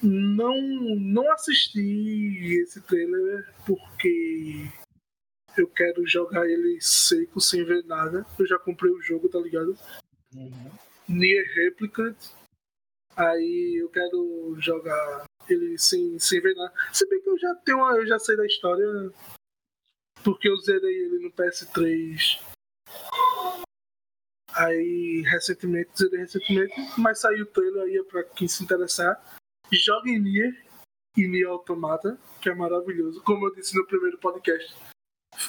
Não, 0.02 0.56
não 1.00 1.32
assisti 1.32 2.60
esse 2.62 2.82
trailer 2.82 3.48
porque 3.66 4.70
eu 5.58 5.68
quero 5.68 6.06
jogar 6.06 6.48
ele 6.48 6.80
seco, 6.82 7.40
sem 7.40 7.64
ver 7.64 7.84
nada. 7.86 8.26
Eu 8.38 8.48
já 8.48 8.60
comprei 8.60 8.92
o 8.92 9.02
jogo, 9.02 9.30
tá 9.30 9.40
ligado? 9.40 9.78
Uhum. 10.36 10.72
Nier 11.08 11.46
Replicant. 11.56 12.18
Aí 13.16 13.82
eu 13.82 13.90
quero 13.90 14.56
jogar 14.60 15.26
ele 15.50 15.78
sem, 15.78 16.20
sem 16.20 16.40
ver 16.42 16.54
nada. 16.56 16.74
Se 16.94 17.08
bem 17.08 17.22
que 17.22 17.30
eu 17.30 17.38
já 17.38 17.56
tenho 17.56 17.78
uma, 17.80 17.96
eu 17.96 18.06
já 18.06 18.20
sei 18.20 18.36
da 18.36 18.46
história. 18.46 18.86
Porque 20.28 20.50
eu 20.50 20.58
zerei 20.58 20.94
ele 20.94 21.20
no 21.20 21.32
PS3. 21.32 22.38
Aí 24.54 25.24
recentemente, 25.26 25.98
zerei 25.98 26.20
recentemente, 26.20 26.76
mas 26.98 27.22
saiu 27.22 27.44
o 27.44 27.48
trailer 27.48 27.84
aí 27.84 27.96
é 27.96 28.04
pra 28.04 28.26
quem 28.26 28.46
se 28.46 28.62
interessar. 28.62 29.24
Joga 29.72 30.10
em 30.10 30.20
Nier 30.20 30.66
e 31.16 31.26
Nier 31.26 31.48
Automata, 31.48 32.20
que 32.42 32.50
é 32.50 32.54
maravilhoso. 32.54 33.24
Como 33.24 33.48
eu 33.48 33.56
disse 33.56 33.74
no 33.74 33.88
primeiro 33.88 34.18
podcast, 34.18 34.76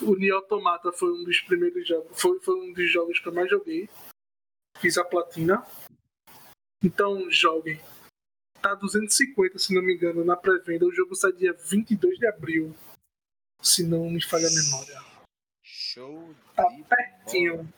o 0.00 0.14
Nier 0.14 0.36
Automata 0.36 0.92
foi 0.92 1.10
um 1.10 1.24
dos 1.24 1.40
primeiros 1.40 1.88
jogos, 1.88 2.20
foi, 2.20 2.38
foi 2.38 2.54
um 2.54 2.72
dos 2.72 2.88
jogos 2.88 3.18
que 3.18 3.28
eu 3.28 3.34
mais 3.34 3.50
joguei. 3.50 3.90
Fiz 4.78 4.96
a 4.96 5.04
platina. 5.04 5.66
Então 6.84 7.28
joguem. 7.28 7.80
Tá 8.62 8.76
250, 8.76 9.58
se 9.58 9.74
não 9.74 9.82
me 9.82 9.96
engano, 9.96 10.24
na 10.24 10.36
pré-venda. 10.36 10.86
O 10.86 10.94
jogo 10.94 11.16
sai 11.16 11.32
dia 11.32 11.52
22 11.52 12.16
de 12.16 12.28
abril. 12.28 12.76
Se 13.60 13.82
não 13.82 14.08
me 14.10 14.22
falha 14.22 14.46
a 14.46 14.50
memória. 14.50 15.04
Show 15.62 16.34
Tá 16.54 16.64
de 16.68 16.82
pertinho. 16.84 17.72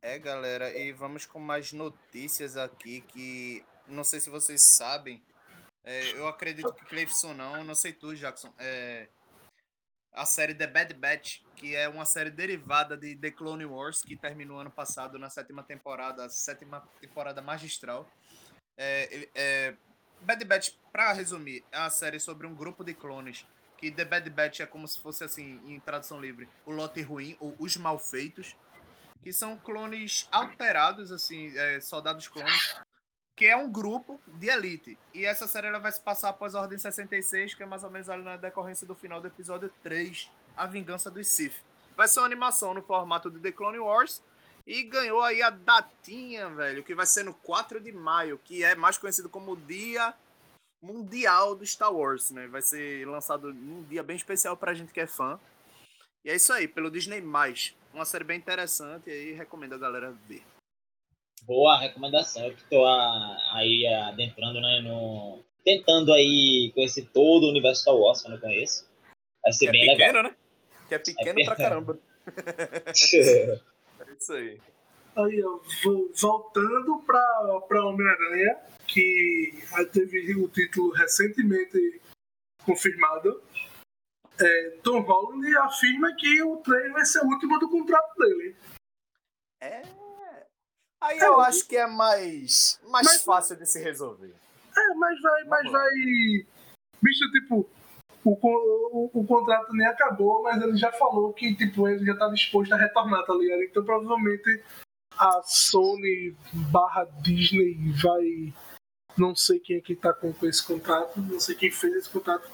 É, 0.00 0.18
galera, 0.18 0.76
e 0.76 0.92
vamos 0.92 1.26
com 1.26 1.38
mais 1.38 1.72
notícias 1.72 2.56
aqui 2.56 3.02
que 3.02 3.64
não 3.86 4.02
sei 4.04 4.20
se 4.20 4.30
vocês 4.30 4.62
sabem. 4.62 5.22
é, 5.84 6.12
eu 6.12 6.26
acredito 6.26 6.72
que 6.72 6.84
Cleifson 6.86 7.34
não, 7.34 7.62
não 7.62 7.74
sei 7.74 7.92
tu, 7.92 8.14
Jackson. 8.14 8.52
É, 8.58 9.08
a 10.12 10.26
série 10.26 10.54
The 10.54 10.66
Bad 10.66 10.94
Batch, 10.94 11.40
que 11.56 11.74
é 11.74 11.88
uma 11.88 12.04
série 12.04 12.30
derivada 12.30 12.96
de 12.96 13.16
The 13.16 13.30
Clone 13.30 13.64
Wars, 13.64 14.02
que 14.02 14.16
terminou 14.16 14.58
ano 14.58 14.70
passado 14.70 15.18
na 15.18 15.30
sétima 15.30 15.62
temporada, 15.62 16.24
a 16.24 16.28
sétima 16.28 16.86
temporada 17.00 17.40
magistral. 17.40 18.10
É, 18.76 19.28
é, 19.34 19.76
Bad 20.20 20.44
Batch, 20.44 20.74
pra 20.92 21.12
resumir, 21.12 21.64
é 21.72 21.78
uma 21.78 21.90
série 21.90 22.20
sobre 22.20 22.46
um 22.46 22.54
grupo 22.54 22.84
de 22.84 22.92
clones. 22.92 23.46
Que 23.82 23.90
The 23.90 24.04
Bad 24.04 24.30
Batch 24.30 24.60
é 24.60 24.66
como 24.66 24.86
se 24.86 25.00
fosse 25.00 25.24
assim, 25.24 25.60
em 25.66 25.80
tradução 25.80 26.20
livre, 26.20 26.48
o 26.64 26.70
lote 26.70 27.02
ruim, 27.02 27.36
ou 27.40 27.52
os 27.58 27.76
malfeitos 27.76 28.54
que 29.20 29.32
são 29.32 29.58
clones 29.58 30.28
alterados, 30.30 31.10
assim, 31.10 31.52
é, 31.58 31.80
soldados 31.80 32.28
clones, 32.28 32.76
que 33.34 33.44
é 33.46 33.56
um 33.56 33.68
grupo 33.68 34.20
de 34.28 34.46
elite. 34.46 34.96
E 35.12 35.24
essa 35.24 35.48
série 35.48 35.66
ela 35.66 35.80
vai 35.80 35.90
se 35.90 36.00
passar 36.00 36.28
após 36.28 36.54
a 36.54 36.60
Ordem 36.60 36.78
66, 36.78 37.54
que 37.56 37.64
é 37.64 37.66
mais 37.66 37.82
ou 37.82 37.90
menos 37.90 38.08
ali 38.08 38.22
na 38.22 38.36
decorrência 38.36 38.86
do 38.86 38.94
final 38.94 39.20
do 39.20 39.26
episódio 39.26 39.68
3, 39.82 40.30
A 40.56 40.64
Vingança 40.64 41.10
dos 41.10 41.26
Sith. 41.26 41.54
Vai 41.96 42.06
ser 42.06 42.20
uma 42.20 42.26
animação 42.26 42.72
no 42.74 42.82
formato 42.82 43.28
de 43.32 43.40
The 43.40 43.50
Clone 43.50 43.80
Wars, 43.80 44.22
e 44.64 44.84
ganhou 44.84 45.22
aí 45.22 45.42
a 45.42 45.50
datinha, 45.50 46.48
velho, 46.50 46.84
que 46.84 46.94
vai 46.94 47.04
ser 47.04 47.24
no 47.24 47.34
4 47.34 47.80
de 47.80 47.90
maio, 47.90 48.38
que 48.44 48.62
é 48.62 48.76
mais 48.76 48.96
conhecido 48.96 49.28
como 49.28 49.56
Dia 49.56 50.14
Mundial 50.82 51.54
do 51.54 51.64
Star 51.64 51.92
Wars, 51.94 52.30
né? 52.30 52.46
Vai 52.48 52.60
ser 52.60 53.06
lançado 53.06 53.52
num 53.54 53.82
dia 53.84 54.02
bem 54.02 54.16
especial 54.16 54.56
pra 54.56 54.74
gente 54.74 54.92
que 54.92 55.00
é 55.00 55.06
fã. 55.06 55.38
E 56.24 56.30
é 56.30 56.34
isso 56.36 56.52
aí, 56.52 56.66
pelo 56.66 56.90
Disney+. 56.90 57.20
Uma 57.94 58.04
série 58.04 58.24
bem 58.24 58.38
interessante 58.38 59.08
e 59.08 59.12
aí 59.12 59.32
recomendo 59.32 59.74
a 59.74 59.78
galera 59.78 60.12
ver. 60.28 60.42
Boa 61.44 61.78
recomendação. 61.78 62.44
Eu 62.46 62.54
que 62.54 62.64
tô 62.64 62.84
a- 62.84 63.36
aí 63.54 63.86
adentrando, 63.86 64.60
né, 64.60 64.80
no... 64.80 65.42
Tentando 65.64 66.12
aí 66.12 66.72
conhecer 66.74 67.08
todo 67.12 67.44
o 67.44 67.50
universo 67.50 67.82
Star 67.82 67.94
Wars, 67.94 68.20
que 68.20 68.26
eu 68.26 68.32
não 68.32 68.40
conheço. 68.40 68.88
Vai 69.42 69.52
ser 69.52 69.66
Que 69.66 69.68
é 69.68 69.72
bem 69.72 69.96
legal. 69.96 70.22
né? 70.24 70.36
Que 70.88 70.94
é 70.94 70.98
pequeno 70.98 71.44
pra 71.44 71.56
caramba. 71.56 71.98
É 74.06 74.12
isso 74.18 74.32
aí. 74.32 74.60
Aí, 75.14 75.42
ó, 75.44 75.58
vo- 75.84 76.10
voltando 76.14 76.98
pra, 77.04 77.60
pra 77.68 77.84
Homem-Aranha, 77.84 78.58
que 78.86 79.52
teve 79.92 80.34
o 80.36 80.48
título 80.48 80.90
recentemente 80.92 82.00
confirmado. 82.64 83.42
É, 84.40 84.70
Tom 84.82 85.00
Holland 85.00 85.56
afirma 85.58 86.14
que 86.16 86.42
o 86.42 86.56
trem 86.58 86.90
vai 86.92 87.04
ser 87.04 87.20
o 87.20 87.26
último 87.26 87.58
do 87.58 87.68
contrato 87.68 88.16
dele. 88.16 88.56
É. 89.60 89.82
Aí 91.02 91.18
É, 91.18 91.26
eu 91.26 91.40
acho 91.40 91.66
que 91.68 91.76
é 91.76 91.86
mais, 91.86 92.80
mais 92.88 93.06
Mas- 93.06 93.24
fácil 93.24 93.56
de 93.56 93.66
se 93.66 93.78
resolver. 93.82 94.34
É, 94.76 94.94
mas 94.94 95.20
vai, 95.20 95.44
mas 95.44 95.64
lá. 95.66 95.72
vai. 95.78 95.90
Bicho, 97.02 97.30
tipo, 97.32 97.68
o, 98.24 98.30
o, 98.30 99.10
o 99.12 99.26
contrato 99.26 99.72
nem 99.74 99.86
acabou, 99.86 100.42
mas 100.42 100.62
ele 100.62 100.76
já 100.76 100.90
falou 100.92 101.32
que, 101.34 101.54
tipo, 101.54 101.86
ele 101.88 102.06
já 102.06 102.16
tá 102.16 102.28
disposto 102.28 102.72
a 102.72 102.78
retornar, 102.78 103.24
tá 103.26 103.34
ligado? 103.34 103.62
Então 103.64 103.84
provavelmente 103.84 104.62
a 105.22 105.42
Sony 105.44 106.36
barra 106.72 107.04
Disney 107.22 107.92
vai 108.02 108.52
Não 109.16 109.36
sei 109.36 109.60
quem 109.60 109.76
é 109.76 109.80
que 109.80 109.94
tá 109.94 110.12
com, 110.12 110.34
esse 110.42 110.66
contrato, 110.66 111.20
não 111.20 111.38
sei 111.38 111.54
quem 111.54 111.70
fez 111.70 111.94
esse 111.94 112.10
contrato. 112.10 112.50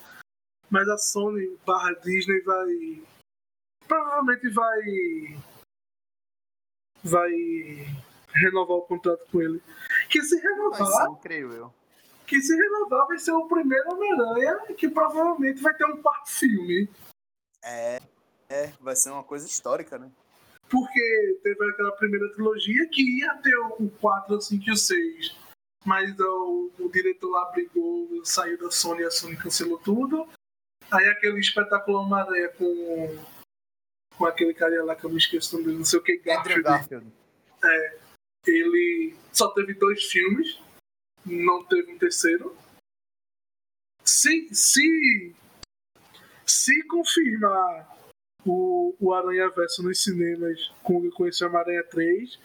Mas 0.69 0.87
a 0.89 0.99
Sony 0.99 1.57
barra 1.65 1.95
Disney 1.95 2.41
vai. 2.43 3.03
Provavelmente 3.87 4.51
vai. 4.51 5.39
Vai 7.03 7.33
renovar 8.35 8.77
o 8.77 8.83
contrato 8.83 9.25
com 9.33 9.41
ele. 9.41 9.63
Que 10.11 10.21
se 10.23 10.39
renovar. 10.39 11.19
Creio 11.23 11.53
eu. 11.53 11.75
Que 12.27 12.43
se 12.43 12.55
renovar 12.55 13.07
vai 13.07 13.19
ser 13.19 13.33
o 13.33 13.49
primeiro 13.49 13.95
Homem-Aranha 13.95 14.75
que 14.77 14.91
provavelmente 14.91 15.63
vai 15.63 15.73
ter 15.75 15.87
um 15.87 16.03
quarto 16.03 16.31
filme. 16.31 16.91
É, 17.65 18.03
é, 18.51 18.67
vai 18.79 18.95
ser 18.95 19.11
uma 19.11 19.25
coisa 19.25 19.47
histórica, 19.47 19.99
né? 19.99 20.11
Porque 20.71 21.41
teve 21.43 21.71
aquela 21.71 21.93
primeira 21.93 22.31
trilogia 22.33 22.89
que 22.89 23.21
ia 23.21 23.35
ter 23.37 23.57
o 23.57 23.91
4, 24.01 24.37
o 24.37 24.41
5 24.41 24.65
e 24.67 24.73
o 24.73 24.77
6. 24.77 25.37
Mas 25.85 26.19
o, 26.19 26.71
o 26.79 26.89
diretor 26.91 27.31
lá 27.31 27.51
brigou, 27.51 28.25
saiu 28.25 28.59
da 28.59 28.71
Sony 28.71 29.03
e 29.03 29.05
a 29.05 29.11
Sony 29.11 29.37
cancelou 29.37 29.79
tudo. 29.79 30.29
Aí 30.91 31.07
aquele 31.07 31.39
espetáculo 31.39 31.99
Homem-Aranha 31.99 32.49
com, 32.51 33.19
com 34.17 34.27
aquele 34.27 34.53
cara 34.53 34.85
lá 34.85 34.97
que 34.97 35.05
eu 35.05 35.11
me 35.11 35.19
esqueço 35.19 35.57
dele, 35.57 35.79
não 35.79 35.85
sei 35.85 35.99
o 35.99 36.03
que, 36.03 36.17
Garfield. 36.19 36.63
Garfield. 36.63 37.13
É, 37.65 37.99
ele 38.47 39.15
só 39.33 39.49
teve 39.49 39.75
dois 39.75 40.05
filmes, 40.05 40.59
não 41.25 41.65
teve 41.65 41.93
um 41.93 41.99
terceiro. 41.99 42.57
Se, 44.05 44.49
se, 44.55 45.35
se 46.47 46.83
confirmar 46.85 47.98
o, 48.45 48.95
o 49.01 49.13
Aranha 49.13 49.49
Verso 49.51 49.83
nos 49.83 50.03
cinemas 50.03 50.71
com, 50.83 51.11
com 51.11 51.27
esse 51.27 51.45
Homem-Aranha 51.45 51.85
3, 51.85 52.39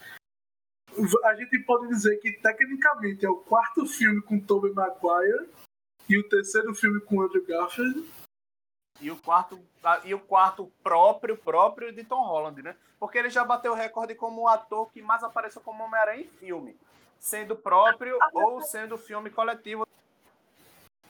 a 1.24 1.34
gente 1.34 1.58
pode 1.60 1.88
dizer 1.88 2.16
que 2.18 2.32
tecnicamente 2.32 3.24
é 3.24 3.28
o 3.28 3.36
quarto 3.36 3.86
filme 3.86 4.22
com 4.22 4.38
Tobey 4.38 4.72
Maguire 4.72 5.48
e 6.08 6.18
o 6.18 6.28
terceiro 6.28 6.74
filme 6.74 7.00
com 7.00 7.20
Andrew 7.20 7.44
Garfield. 7.44 8.08
E 9.00 9.10
o 9.10 9.16
quarto, 9.16 9.60
ah, 9.82 10.00
e 10.04 10.14
o 10.14 10.20
quarto 10.20 10.70
próprio, 10.82 11.36
próprio 11.36 11.92
de 11.92 12.04
Tom 12.04 12.24
Holland, 12.24 12.62
né? 12.62 12.76
Porque 12.98 13.18
ele 13.18 13.28
já 13.28 13.44
bateu 13.44 13.72
o 13.72 13.74
recorde 13.74 14.14
como 14.14 14.42
o 14.42 14.48
ator 14.48 14.90
que 14.92 15.02
mais 15.02 15.24
apareceu 15.24 15.60
como 15.60 15.82
Homem-Aranha 15.82 16.22
em 16.22 16.28
filme. 16.28 16.76
Sendo 17.18 17.56
próprio 17.56 18.16
ou 18.32 18.60
sendo 18.60 18.96
filme 18.96 19.30
coletivo. 19.30 19.83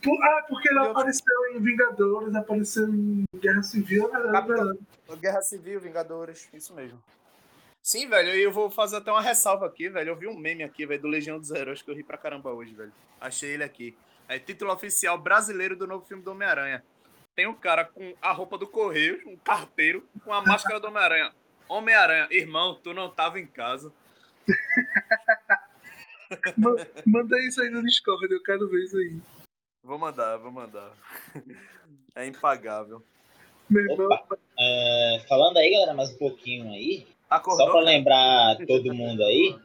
Por- 0.05 0.23
ah, 0.23 0.45
porque 0.49 0.69
ele 0.69 0.79
apareceu 0.81 1.47
em 1.55 1.61
Vingadores, 1.61 2.35
apareceu 2.35 2.89
em 2.89 3.25
Guerra 3.37 3.63
Civil, 3.63 4.11
é 4.15 4.21
verdade, 4.21 4.79
é. 5.11 5.17
Guerra 5.17 5.43
Civil, 5.43 5.81
Vingadores, 5.81 6.49
isso 6.53 6.75
mesmo. 6.75 7.03
Sim, 7.83 8.09
velho, 8.09 8.35
e 8.35 8.43
eu 8.43 8.53
vou 8.53 8.71
fazer 8.71 8.97
até 8.97 9.11
uma 9.11 9.21
ressalva 9.21 9.67
aqui, 9.67 9.89
velho. 9.89 10.11
Eu 10.11 10.17
vi 10.17 10.27
um 10.27 10.37
meme 10.39 10.63
aqui, 10.63 10.87
velho, 10.87 11.03
do 11.03 11.09
Legião 11.09 11.39
dos 11.39 11.51
Heróis, 11.51 11.83
que 11.83 11.91
eu 11.91 11.95
ri 11.95 12.03
pra 12.03 12.17
caramba 12.19 12.51
hoje, 12.53 12.75
velho. 12.75 12.93
Achei 13.21 13.51
ele 13.51 13.65
aqui. 13.65 13.97
É 14.29 14.39
título 14.39 14.73
oficial 14.73 15.19
brasileiro 15.19 15.77
do 15.77 15.87
novo 15.87 16.05
filme 16.07 16.23
do 16.23 16.31
Homem-Aranha. 16.33 16.83
Tem 17.37 17.47
um 17.47 17.55
cara 17.55 17.85
com 17.85 18.15
a 18.23 18.33
roupa 18.33 18.57
do 18.57 18.67
Correio, 18.67 19.21
um 19.27 19.37
carteiro, 19.37 20.07
com 20.25 20.33
a 20.33 20.41
máscara 20.43 20.81
do 20.81 20.87
Homem-Aranha. 20.87 21.33
Homem-Aranha, 21.69 22.29
irmão, 22.31 22.79
tu 22.83 22.95
não 22.95 23.11
tava 23.11 23.39
em 23.41 23.47
casa. 23.47 23.93
Ma- 26.57 26.77
Manda 27.07 27.39
isso 27.41 27.61
aí 27.61 27.71
no 27.71 27.83
Discord, 27.83 28.33
eu 28.33 28.43
quero 28.43 28.69
ver 28.69 28.85
isso 28.85 28.97
aí. 28.97 29.17
Vou 29.85 29.99
mandar, 29.99 30.39
vou 30.39 30.51
mandar. 30.51 30.93
É 32.17 32.25
impagável. 32.29 33.03
Opa. 33.91 34.39
É, 34.57 35.21
falando 35.29 35.57
aí, 35.57 35.69
galera, 35.73 35.95
mais 35.95 36.13
um 36.13 36.17
pouquinho 36.17 36.71
aí. 36.73 37.09
Acordou? 37.29 37.67
Só 37.67 37.73
pra 37.73 37.81
cara? 37.81 37.87
lembrar 37.87 38.57
todo 38.69 38.95
mundo 38.95 39.25
aí, 39.25 39.59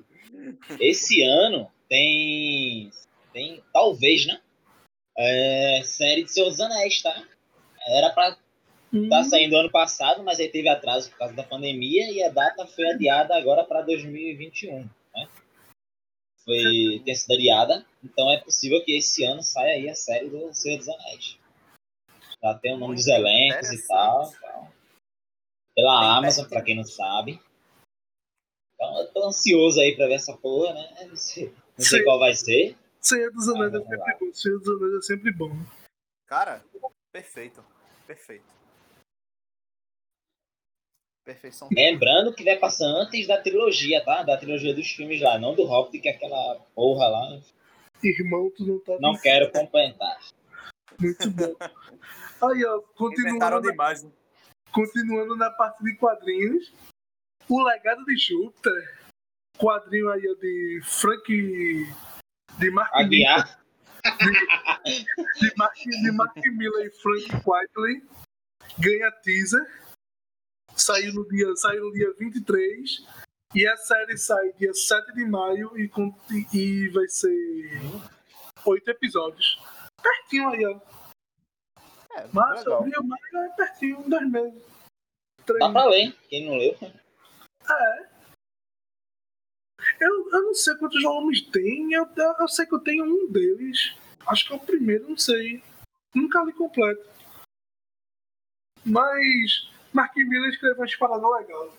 esse 0.79 1.21
ano 1.21 1.69
tem, 1.87 2.89
tem 3.31 3.63
talvez, 3.71 4.25
né? 4.25 4.41
É, 5.15 5.81
série 5.83 6.23
de 6.23 6.33
dos 6.43 6.59
Anéis, 6.59 7.03
tá? 7.03 7.23
Era 7.87 8.09
pra 8.09 8.35
hum, 8.91 9.07
tá 9.09 9.23
saindo 9.23 9.55
ano 9.55 9.69
passado, 9.69 10.23
mas 10.23 10.39
aí 10.39 10.49
teve 10.49 10.69
atraso 10.69 11.11
por 11.11 11.19
causa 11.19 11.35
da 11.35 11.43
pandemia 11.43 12.09
e 12.11 12.23
a 12.23 12.29
data 12.29 12.65
foi 12.65 12.87
adiada 12.87 13.37
agora 13.37 13.63
para 13.63 13.83
2021, 13.83 14.89
né? 15.15 15.27
Foi 16.49 16.99
tem 17.05 17.13
sido 17.13 17.33
adiada, 17.35 17.85
então 18.03 18.27
é 18.31 18.39
possível 18.39 18.83
que 18.83 18.97
esse 18.97 19.23
ano 19.23 19.43
saia 19.43 19.75
aí 19.75 19.87
a 19.87 19.93
série 19.93 20.29
do 20.29 20.51
Senhor 20.51 20.79
dos 20.79 20.89
Anéis. 20.89 21.37
Já 22.41 22.55
tem 22.55 22.73
o 22.73 22.77
nome 22.79 22.95
dos 22.95 23.05
elencos 23.05 23.69
e 23.71 23.87
tal. 23.87 24.31
tal. 24.41 24.73
Pela 25.75 26.17
Amazon, 26.17 26.47
pra 26.49 26.63
quem 26.63 26.75
não 26.75 26.83
sabe. 26.83 27.39
Então 28.73 28.97
eu 28.99 29.13
tô 29.13 29.27
ansioso 29.27 29.79
aí 29.79 29.95
pra 29.95 30.07
ver 30.07 30.15
essa 30.15 30.35
porra, 30.35 30.73
né? 30.73 31.05
Não 31.07 31.15
sei, 31.15 31.53
não 31.77 31.85
sei 31.85 32.03
qual 32.03 32.17
vai 32.17 32.33
ser. 32.33 32.75
Senhor 32.99 33.31
dos 33.31 33.47
Anéis 33.47 33.73
é 33.73 33.77
Ah, 33.77 33.81
sempre 33.81 33.97
lá. 33.97 34.17
bom. 34.19 34.33
Senhor 34.33 34.59
dos 34.59 34.69
Anéis 34.69 34.93
é 34.95 35.01
sempre 35.01 35.31
bom. 35.31 35.51
Cara, 36.25 36.65
perfeito. 37.11 37.63
Perfeito. 38.07 38.58
Perfeição. 41.29 41.69
Lembrando 41.71 42.33
que 42.33 42.43
vai 42.43 42.57
passar 42.57 42.85
antes 42.87 43.27
da 43.27 43.39
trilogia, 43.39 44.03
tá? 44.03 44.23
Da 44.23 44.35
trilogia 44.35 44.73
dos 44.73 44.89
filmes 44.89 45.21
lá, 45.21 45.37
não 45.37 45.53
do 45.53 45.63
Hobbit, 45.63 45.99
que 45.99 46.09
é 46.09 46.11
aquela 46.13 46.55
porra 46.73 47.07
lá. 47.07 47.39
Irmão, 48.03 48.51
tu 48.57 48.65
não 48.65 48.79
tá 48.79 48.97
Não 48.99 49.15
quero 49.15 49.51
complementar. 49.51 50.17
muito 50.99 51.29
bom. 51.29 51.53
Aí, 52.41 52.65
ó, 52.65 52.79
continuando, 52.95 53.61
na- 53.61 53.71
demais, 53.71 54.01
né? 54.03 54.11
continuando 54.71 55.35
na 55.35 55.51
parte 55.51 55.83
de 55.83 55.95
quadrinhos. 55.97 56.73
O 57.47 57.61
Legado 57.63 58.03
de 58.05 58.17
Júpiter. 58.17 58.97
Quadrinho 59.59 60.09
aí 60.09 60.23
ó, 60.27 60.33
de 60.39 60.81
Frank. 60.83 61.85
De 62.57 62.71
Mark 62.71 62.91
Miller, 62.95 63.05
Aguiar, 63.05 63.61
de 65.39 65.53
Mark, 65.57 65.75
de 65.75 66.11
Mark 66.11 66.35
Miller 66.37 66.87
e 66.87 66.91
Frank 66.91 67.25
Quitely. 67.43 68.03
Ganha 68.79 69.11
teaser. 69.23 69.88
Saiu 70.89 71.13
no 71.13 71.27
dia, 71.27 71.55
saiu 71.55 71.85
no 71.85 71.91
dia 71.91 72.11
23. 72.17 73.05
E 73.53 73.67
a 73.67 73.77
série 73.77 74.17
sai 74.17 74.53
dia 74.53 74.73
7 74.73 75.13
de 75.13 75.23
maio 75.23 75.71
e, 75.77 75.87
e 76.51 76.89
vai 76.89 77.07
ser 77.07 77.79
oito 78.65 78.89
episódios. 78.89 79.61
Pertinho 80.01 80.49
aí, 80.49 80.65
ó. 80.65 80.79
É, 82.17 82.27
Março, 82.33 82.63
legal. 82.63 82.79
abril, 82.79 83.03
maio 83.03 83.45
é 83.45 83.49
pertinho, 83.55 84.09
dois 84.09 84.31
meses. 84.31 84.63
Três. 85.45 85.59
dá 85.59 85.71
pra 85.71 85.85
ler. 85.85 86.11
Quem 86.27 86.47
não 86.47 86.57
leu, 86.57 86.75
É. 86.81 88.09
Eu, 89.99 90.29
eu 90.31 90.43
não 90.43 90.55
sei 90.55 90.75
quantos 90.75 91.03
volumes 91.03 91.41
tem, 91.51 91.93
eu, 91.93 92.09
eu, 92.15 92.35
eu 92.39 92.47
sei 92.47 92.65
que 92.65 92.73
eu 92.73 92.79
tenho 92.79 93.05
um 93.05 93.31
deles. 93.31 93.95
Acho 94.25 94.47
que 94.47 94.53
é 94.53 94.55
o 94.55 94.59
primeiro, 94.59 95.07
não 95.07 95.17
sei. 95.17 95.61
Nunca 96.15 96.43
li 96.43 96.51
completo. 96.51 97.07
Mas 98.83 99.69
Mark 99.93 100.15
Miller 100.15 100.49
escreveu 100.49 100.77
umas 100.77 100.95
paradas 100.95 101.31
legais. 101.31 101.73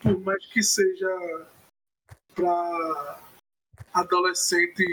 Por 0.00 0.20
mais 0.20 0.46
que 0.46 0.62
seja 0.62 1.08
pra 2.34 3.20
adolescente 3.92 4.84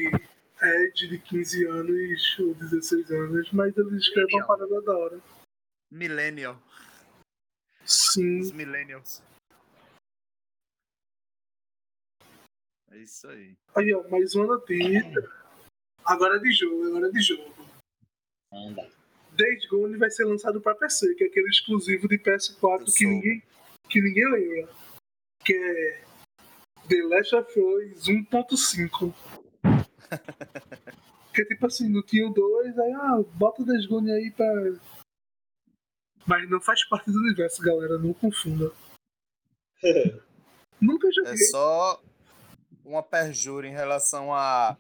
Ed 0.62 1.08
de 1.08 1.20
15 1.20 1.68
anos 1.68 2.40
ou 2.40 2.56
16 2.56 3.12
anos, 3.12 3.52
mas 3.52 3.76
ele 3.78 3.98
escreve 3.98 4.36
uma 4.36 4.48
parada 4.48 4.82
da 4.82 4.98
hora. 4.98 5.22
Millennial. 5.92 6.58
Sim. 7.86 8.40
Os 8.40 8.52
millennials. 8.52 9.22
É 12.92 12.98
isso 12.98 13.28
aí. 13.28 13.56
Aí, 13.76 13.94
ó, 13.94 14.08
mais 14.10 14.34
uma 14.36 14.48
notícia. 14.48 15.30
Agora 16.04 16.38
é 16.38 16.40
de 16.40 16.52
jogo, 16.52 16.88
agora 16.88 17.08
é 17.08 17.12
de 17.12 17.22
jogo. 17.22 17.54
anda. 18.52 19.05
Days 19.36 19.68
Gone 19.68 19.98
vai 19.98 20.10
ser 20.10 20.26
lançado 20.26 20.60
para 20.62 20.76
PC, 20.76 21.14
que 21.16 21.24
é 21.24 21.28
aquele 21.28 21.48
exclusivo 21.50 22.08
de 22.08 22.18
PS4 22.18 22.80
Eu 22.80 22.86
que 22.86 22.92
sou. 22.92 23.08
ninguém, 23.08 23.44
que 23.90 24.02
ninguém 24.02 24.32
lembra. 24.32 24.70
Que 25.44 25.54
é 25.54 26.02
The 26.88 27.04
Last 27.04 27.36
of 27.36 27.60
Us 27.60 28.08
1.5. 28.08 29.14
que 31.34 31.42
é 31.42 31.46
tipo 31.46 31.66
assim, 31.66 31.90
não 31.90 32.02
tinha 32.04 32.28
o 32.28 32.34
2, 32.34 32.80
aí 32.80 32.94
ah, 32.94 33.24
bota 33.34 33.62
o 33.62 33.66
Days 33.66 33.86
Gone 33.88 34.12
aí 34.12 34.32
pra. 34.32 34.46
Mas 36.26 36.50
não 36.50 36.60
faz 36.60 36.84
parte 36.88 37.12
do 37.12 37.20
universo, 37.20 37.62
galera, 37.62 37.98
não 38.00 38.14
confunda. 38.14 38.72
Nunca 40.82 41.08
É 41.08 41.12
joguei. 41.12 41.38
só 41.38 42.02
uma 42.84 43.04
perjura 43.04 43.68
em 43.68 43.72
relação 43.72 44.34
a 44.34 44.78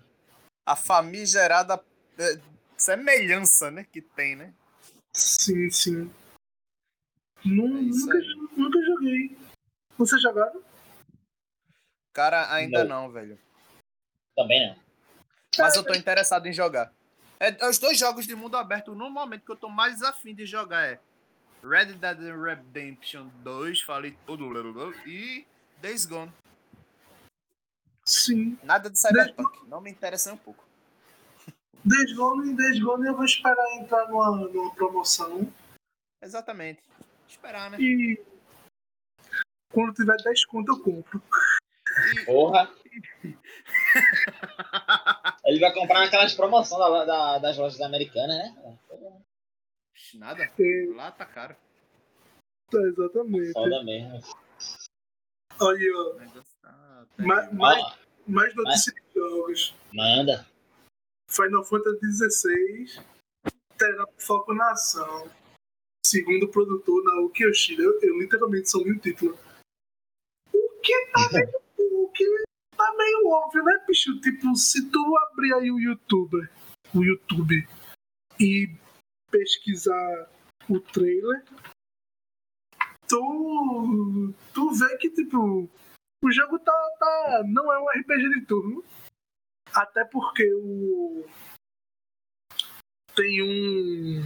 a 0.68 0.76
famigerada 0.76 1.80
semelhança, 2.86 3.71
né, 3.71 3.83
que 3.83 3.99
tem, 4.01 4.36
né? 4.36 4.53
Sim, 5.13 5.69
sim. 5.71 6.13
Nu- 7.43 7.65
É 7.67 7.81
nunca, 7.81 8.17
nunca 8.55 8.86
joguei. 8.86 9.38
Vocês 9.97 10.21
jogaram? 10.21 10.61
Cara, 12.13 12.53
ainda 12.53 12.83
Não. 12.83 13.03
não, 13.03 13.11
velho. 13.11 13.39
Também 14.36 14.67
não. 14.67 14.75
Mas 15.57 15.75
eu 15.75 15.83
tô 15.83 15.93
interessado 15.93 16.45
em 16.47 16.53
jogar. 16.53 16.93
É, 17.39 17.67
os 17.67 17.77
dois 17.79 17.97
jogos 17.97 18.25
de 18.27 18.36
mundo 18.36 18.55
aberto, 18.57 18.93
no 18.93 19.09
momento 19.09 19.45
que 19.45 19.51
eu 19.51 19.55
tô 19.55 19.69
mais 19.69 20.01
afim 20.03 20.33
de 20.36 20.45
jogar 20.45 20.86
é 20.86 20.99
Red 21.63 21.93
Dead 21.93 22.19
Redemption 22.19 23.27
2, 23.43 23.81
falei 23.81 24.17
tudo, 24.25 24.45
e 25.05 25.45
Days 25.81 26.05
Gone. 26.05 26.31
Sim. 28.05 28.57
Nada 28.63 28.89
de 28.89 28.99
Cyberpunk. 28.99 29.67
Não 29.67 29.81
me 29.81 29.89
interessa 29.89 30.29
nem 30.29 30.39
um 30.39 30.43
pouco. 30.43 30.64
Days 31.86 32.13
Gone, 32.13 32.55
Days 32.55 32.79
Gone 32.79 33.07
eu 33.07 33.15
vou 33.15 33.25
esperar 33.25 33.65
entrar 33.77 34.07
numa, 34.09 34.31
numa 34.47 34.73
promoção. 34.75 35.51
Exatamente. 36.21 36.81
Esperar, 37.27 37.69
né? 37.71 37.77
E 37.79 38.19
quando 39.71 39.93
tiver 39.93 40.15
10 40.17 40.45
conto 40.45 40.71
eu 40.71 40.81
compro. 40.83 41.21
Porra. 42.25 42.69
Ele 45.45 45.59
vai 45.59 45.73
comprar 45.73 45.99
naquelas 46.01 46.33
promoções 46.33 46.79
da, 46.79 47.05
da- 47.05 47.38
das 47.39 47.57
lojas 47.57 47.79
americanas, 47.81 48.36
né? 48.36 48.79
Nada. 50.15 50.43
É, 50.43 50.51
Lá 50.95 51.11
tá 51.11 51.25
caro. 51.25 51.55
tá, 52.71 52.79
exatamente. 52.79 53.53
Foda 53.53 53.83
mesmo. 53.83 54.19
Aí, 55.61 55.91
ó. 55.95 56.41
Tá. 56.61 57.05
Ma- 57.19 57.51
mais, 57.51 57.83
Ó, 57.83 57.95
mais 58.27 58.55
notícias 58.55 58.95
de 58.95 59.13
jogos. 59.19 59.75
manda. 59.93 60.45
Final 61.36 61.65
Fantasy 61.65 62.29
XVI 62.29 63.03
terá 63.77 64.07
foco 64.17 64.53
na 64.53 64.71
ação. 64.71 65.29
Segundo 66.05 66.45
o 66.45 66.51
produtor 66.51 67.03
Naoki 67.03 67.43
Yoshida, 67.43 67.83
eu, 67.83 67.99
eu 68.01 68.17
literalmente 68.19 68.69
só 68.69 68.77
li 68.77 68.91
o 68.91 68.99
título. 68.99 69.38
O 70.53 70.79
que 70.81 71.07
tá 71.11 71.29
meio, 71.33 72.03
o 72.03 72.09
que 72.09 72.43
tá 72.77 72.93
meio 72.97 73.27
óbvio, 73.27 73.63
né, 73.63 73.83
bicho? 73.86 74.17
Tipo, 74.21 74.55
se 74.55 74.89
tu 74.89 75.17
abrir 75.17 75.53
aí 75.55 75.71
o 75.71 75.79
YouTube, 75.79 76.47
o 76.93 77.03
YouTube 77.03 77.67
e 78.39 78.69
pesquisar 79.29 80.29
o 80.69 80.79
trailer, 80.79 81.43
tu, 83.09 84.33
tu 84.53 84.71
vê 84.71 84.97
que, 84.97 85.09
tipo, 85.09 85.69
o 86.23 86.31
jogo 86.31 86.59
tá, 86.59 86.89
tá, 86.99 87.43
não 87.47 87.73
é 87.73 87.79
um 87.79 87.89
RPG 87.89 88.29
de 88.39 88.45
turno. 88.45 88.83
Até 89.76 90.05
porque 90.05 90.49
o. 90.53 91.26
Tem 93.13 93.43
um. 93.43 94.21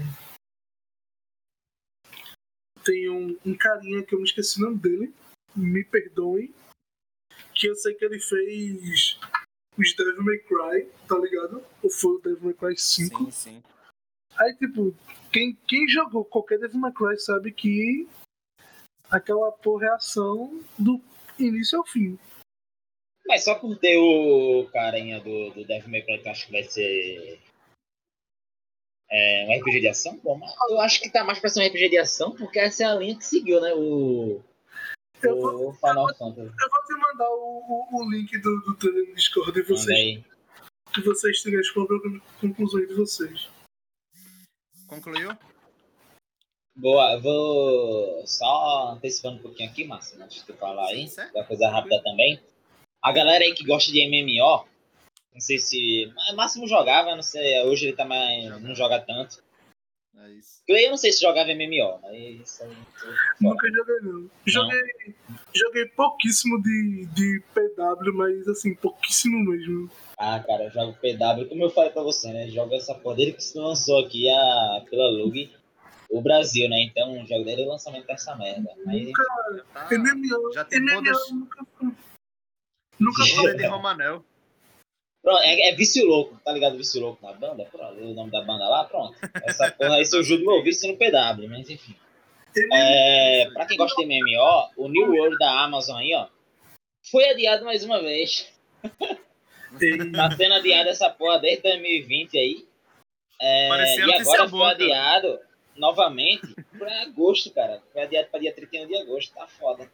Tem 2.84 3.10
um, 3.10 3.38
um 3.46 3.58
carinha 3.58 4.04
que 4.04 4.14
eu 4.14 4.20
me 4.20 4.26
esqueci 4.26 4.62
o 4.62 4.66
nome 4.66 4.78
dele. 4.78 5.14
Me 5.56 5.84
perdoem. 5.84 6.54
Que 7.56 7.68
eu 7.68 7.76
sei 7.76 7.96
que 7.96 8.06
ele 8.06 8.20
fez 8.20 9.20
os 9.76 9.96
Devil 9.96 10.24
May 10.24 10.38
Cry, 10.40 10.92
tá 11.08 11.18
ligado? 11.18 11.66
Ou 11.82 11.90
foi 11.90 12.16
o 12.16 12.20
Devil 12.20 12.44
May 12.44 12.54
Cry 12.54 12.78
5. 12.78 13.26
Sim, 13.26 13.32
sim. 13.32 13.64
Aí, 14.38 14.56
tipo, 14.56 14.96
quem, 15.32 15.56
quem 15.68 15.88
jogou 15.88 16.24
qualquer 16.24 16.60
Devil 16.60 16.80
May 16.80 16.94
Cry 16.94 17.20
sabe 17.20 17.52
que 17.52 18.08
aquela 19.10 19.52
porra 19.52 19.88
é 19.88 19.90
ação 19.90 20.64
do 20.78 21.02
início 21.40 21.80
ao 21.80 21.86
fim. 21.86 22.20
Mas 23.30 23.44
só 23.44 23.54
por 23.54 23.78
ter 23.78 23.96
o 23.96 24.68
carinha 24.74 25.20
do, 25.20 25.52
do 25.52 25.64
Devil 25.64 25.92
May 25.92 26.02
Cry 26.02 26.18
que 26.18 26.28
eu 26.28 26.32
acho 26.32 26.48
que 26.48 26.52
vai 26.52 26.64
ser 26.64 27.40
é, 29.08 29.46
um 29.48 29.60
RPG 29.60 29.82
de 29.82 29.88
ação, 29.88 30.20
mas 30.24 30.52
eu 30.72 30.82
acho 30.82 31.00
que 31.00 31.12
tá 31.12 31.24
mais 31.24 31.38
pra 31.38 31.48
ser 31.48 31.62
um 31.62 31.68
RPG 31.68 31.90
de 31.90 32.00
ação, 32.00 32.36
porque 32.36 32.58
essa 32.58 32.84
é 32.84 32.88
a 32.88 32.96
linha 32.96 33.16
que 33.16 33.24
seguiu, 33.24 33.62
né? 33.62 33.72
O, 33.76 34.42
Eu 35.22 35.40
vou, 35.40 35.70
o 35.70 35.74
Final 35.74 36.08
Fantasy. 36.18 36.42
eu 36.42 36.70
vou 36.70 36.84
te 36.84 36.94
mandar 36.94 37.30
o, 37.30 37.88
o, 37.92 38.02
o 38.02 38.12
link 38.12 38.36
do, 38.40 38.62
do 38.62 38.92
no 38.92 39.14
Discord 39.14 39.60
e 39.60 39.62
vocês, 39.62 40.24
que 40.92 41.02
vocês 41.02 41.40
tirem 41.40 41.60
as 41.60 41.70
próprias 41.70 42.02
conclusões 42.42 42.88
de 42.88 42.96
vocês. 42.96 43.48
Concluiu? 44.88 45.38
Boa, 46.76 47.14
eu 47.14 47.22
vou 47.22 48.26
só 48.26 48.94
antecipando 48.94 49.38
um 49.38 49.42
pouquinho 49.44 49.70
aqui, 49.70 49.84
Márcio, 49.84 50.20
antes 50.20 50.38
de 50.38 50.46
tu 50.46 50.54
falar 50.56 50.88
aí, 50.88 51.08
da 51.32 51.44
coisa 51.44 51.70
rápida 51.70 52.02
também. 52.02 52.42
A 53.02 53.12
galera 53.12 53.44
aí 53.44 53.54
que 53.54 53.66
gosta 53.66 53.92
de 53.92 54.06
MMO, 54.08 54.66
não 55.34 55.40
sei 55.40 55.58
se. 55.58 56.12
Máximo 56.36 56.68
jogava, 56.68 57.16
não 57.16 57.22
sei, 57.22 57.62
hoje 57.64 57.88
ele 57.88 57.96
tá 57.96 58.06
mais. 58.06 58.62
não 58.62 58.76
joga 58.76 59.00
tanto. 59.00 59.42
É 60.18 60.30
isso. 60.32 60.62
Eu 60.68 60.90
não 60.90 60.98
sei 60.98 61.14
se 61.14 61.22
jogava 61.22 61.50
MMO, 61.54 62.00
mas 62.02 62.42
isso 62.42 62.64
aí. 62.64 62.76
Nunca 63.40 63.68
joguei, 63.72 64.00
não. 64.02 64.30
Joguei, 64.46 65.16
joguei 65.56 65.86
pouquíssimo 65.86 66.62
de, 66.62 67.06
de 67.14 67.42
PW, 67.54 68.14
mas 68.16 68.48
assim, 68.50 68.76
pouquíssimo 68.76 69.40
mesmo. 69.50 69.90
Ah, 70.18 70.44
cara, 70.46 70.66
eu 70.66 70.72
jogo 70.72 70.98
PW, 71.00 71.48
como 71.48 71.64
eu 71.64 71.70
falei 71.70 71.92
pra 71.92 72.04
você, 72.04 72.34
né? 72.34 72.50
Jogo 72.50 72.76
essa 72.76 72.94
poder 72.94 73.32
que 73.34 73.42
se 73.44 73.58
lançou 73.58 74.06
aqui 74.06 74.30
a, 74.30 74.84
pela 74.90 75.10
Lug, 75.10 75.50
o 76.12 76.22
Brasil, 76.22 76.68
né? 76.68 76.82
Então, 76.82 77.22
o 77.24 77.26
jogo 77.26 77.46
dele 77.46 77.62
é 77.62 77.66
o 77.66 77.70
lançamento 77.70 78.06
dessa 78.06 78.36
merda. 78.36 78.70
Mas, 78.86 79.06
Nunca. 79.06 79.24
Já 79.56 79.64
tá. 79.74 79.88
MMO, 79.98 80.54
já 80.54 80.66
tem 80.66 80.80
MMO 80.82 80.96
todas- 80.96 81.32
nunca 81.32 81.66
foi. 81.78 81.90
Nunca. 83.00 83.24
Poder 83.36 83.58
de 83.58 83.66
Romanel. 83.66 84.24
pronto, 85.22 85.42
é, 85.44 85.70
é 85.70 85.76
Vício 85.76 86.06
Louco, 86.06 86.40
tá 86.44 86.52
ligado? 86.52 86.78
Vício 86.78 87.02
Louco 87.02 87.26
na 87.26 87.34
banda? 87.34 87.66
Pronto, 87.66 88.00
o 88.00 88.14
nome 88.14 88.32
da 88.32 88.42
banda 88.42 88.68
lá, 88.68 88.84
pronto. 88.86 89.16
Essa 89.44 89.72
porra 89.72 89.96
aí 89.96 90.06
surgiu 90.06 90.38
do 90.38 90.46
meu 90.46 90.64
vício 90.64 90.92
no 90.92 90.98
PW, 90.98 91.48
mas 91.50 91.70
enfim. 91.70 91.96
É, 92.74 93.48
pra 93.52 93.66
quem 93.66 93.78
gosta 93.78 94.02
de 94.02 94.08
MMO, 94.08 94.70
o 94.76 94.88
New 94.90 95.12
World 95.12 95.38
da 95.38 95.64
Amazon 95.64 95.98
aí, 95.98 96.14
ó, 96.16 96.28
foi 97.12 97.30
adiado 97.30 97.66
mais 97.66 97.84
uma 97.84 98.02
vez. 98.02 98.52
Tá 100.16 100.32
sendo 100.36 100.56
adiado 100.56 100.90
essa 100.90 101.12
porra 101.12 101.38
desde 101.40 101.62
2020 101.62 102.38
aí. 102.38 102.68
É, 103.40 103.98
e 103.98 104.02
agora 104.16 104.40
foi 104.40 104.48
boa, 104.48 104.72
cara. 104.72 104.84
adiado 104.84 105.40
novamente 105.76 106.56
pra 106.78 107.04
agosto, 107.04 107.52
cara. 107.52 107.82
Foi 107.94 108.02
adiado 108.02 108.28
pra 108.30 108.40
dia 108.40 108.54
31 108.54 108.88
de 108.88 108.98
agosto, 108.98 109.34
tá 109.34 109.48
foda. 109.48 109.90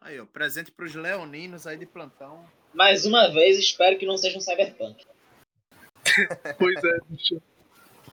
Aí, 0.00 0.20
ó. 0.20 0.26
Presente 0.26 0.70
pros 0.70 0.94
leoninos 0.94 1.66
aí 1.66 1.76
de 1.76 1.86
plantão. 1.86 2.44
Mais 2.72 3.04
uma 3.06 3.28
vez, 3.32 3.58
espero 3.58 3.98
que 3.98 4.06
não 4.06 4.16
seja 4.16 4.38
um 4.38 4.40
cyberpunk. 4.40 5.04
Pois 6.58 6.82
é, 6.84 6.98
bicho. 7.08 7.42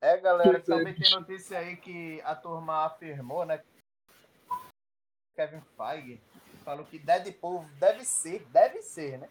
É, 0.02 0.18
galera, 0.18 0.60
Pois 0.60 0.64
é, 0.64 0.66
também 0.66 0.94
tem 0.94 1.04
bicho. 1.04 1.20
notícia 1.20 1.60
aí 1.60 1.78
que 1.78 2.20
a 2.22 2.36
turma 2.36 2.86
afirmou, 2.86 3.46
né? 3.46 3.64
Kevin 5.36 5.62
Feige 5.78 6.22
falou 6.66 6.86
que 6.86 7.00
Deadpool 7.00 7.66
deve 7.80 8.04
ser, 8.04 8.44
deve 8.48 8.82
ser, 8.82 9.20
né? 9.20 9.30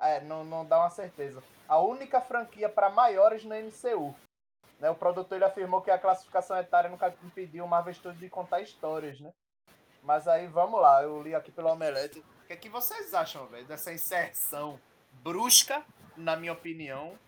É, 0.00 0.20
não, 0.20 0.44
não 0.44 0.64
dá 0.64 0.78
uma 0.78 0.90
certeza. 0.90 1.42
A 1.68 1.78
única 1.80 2.20
franquia 2.20 2.68
para 2.68 2.88
maiores 2.90 3.44
na 3.44 3.56
MCU. 3.60 4.14
Né? 4.78 4.88
O 4.90 4.94
produtor 4.94 5.36
ele 5.36 5.44
afirmou 5.44 5.82
que 5.82 5.90
a 5.90 5.98
classificação 5.98 6.56
etária 6.56 6.88
nunca 6.88 7.14
impediu 7.24 7.64
o 7.64 7.68
Marvel 7.68 7.92
Studios 7.94 8.20
de 8.20 8.28
contar 8.30 8.60
histórias, 8.60 9.20
né? 9.20 9.32
Mas 10.02 10.26
aí 10.28 10.46
vamos 10.46 10.80
lá, 10.80 11.02
eu 11.02 11.22
li 11.22 11.34
aqui 11.34 11.50
pelo 11.50 11.68
Omelete. 11.70 12.18
O 12.18 12.46
que, 12.46 12.52
é 12.52 12.56
que 12.56 12.68
vocês 12.68 13.12
acham, 13.12 13.46
velho, 13.46 13.66
dessa 13.66 13.92
inserção 13.92 14.80
brusca, 15.22 15.82
na 16.16 16.34
minha 16.36 16.52
opinião, 16.52 17.18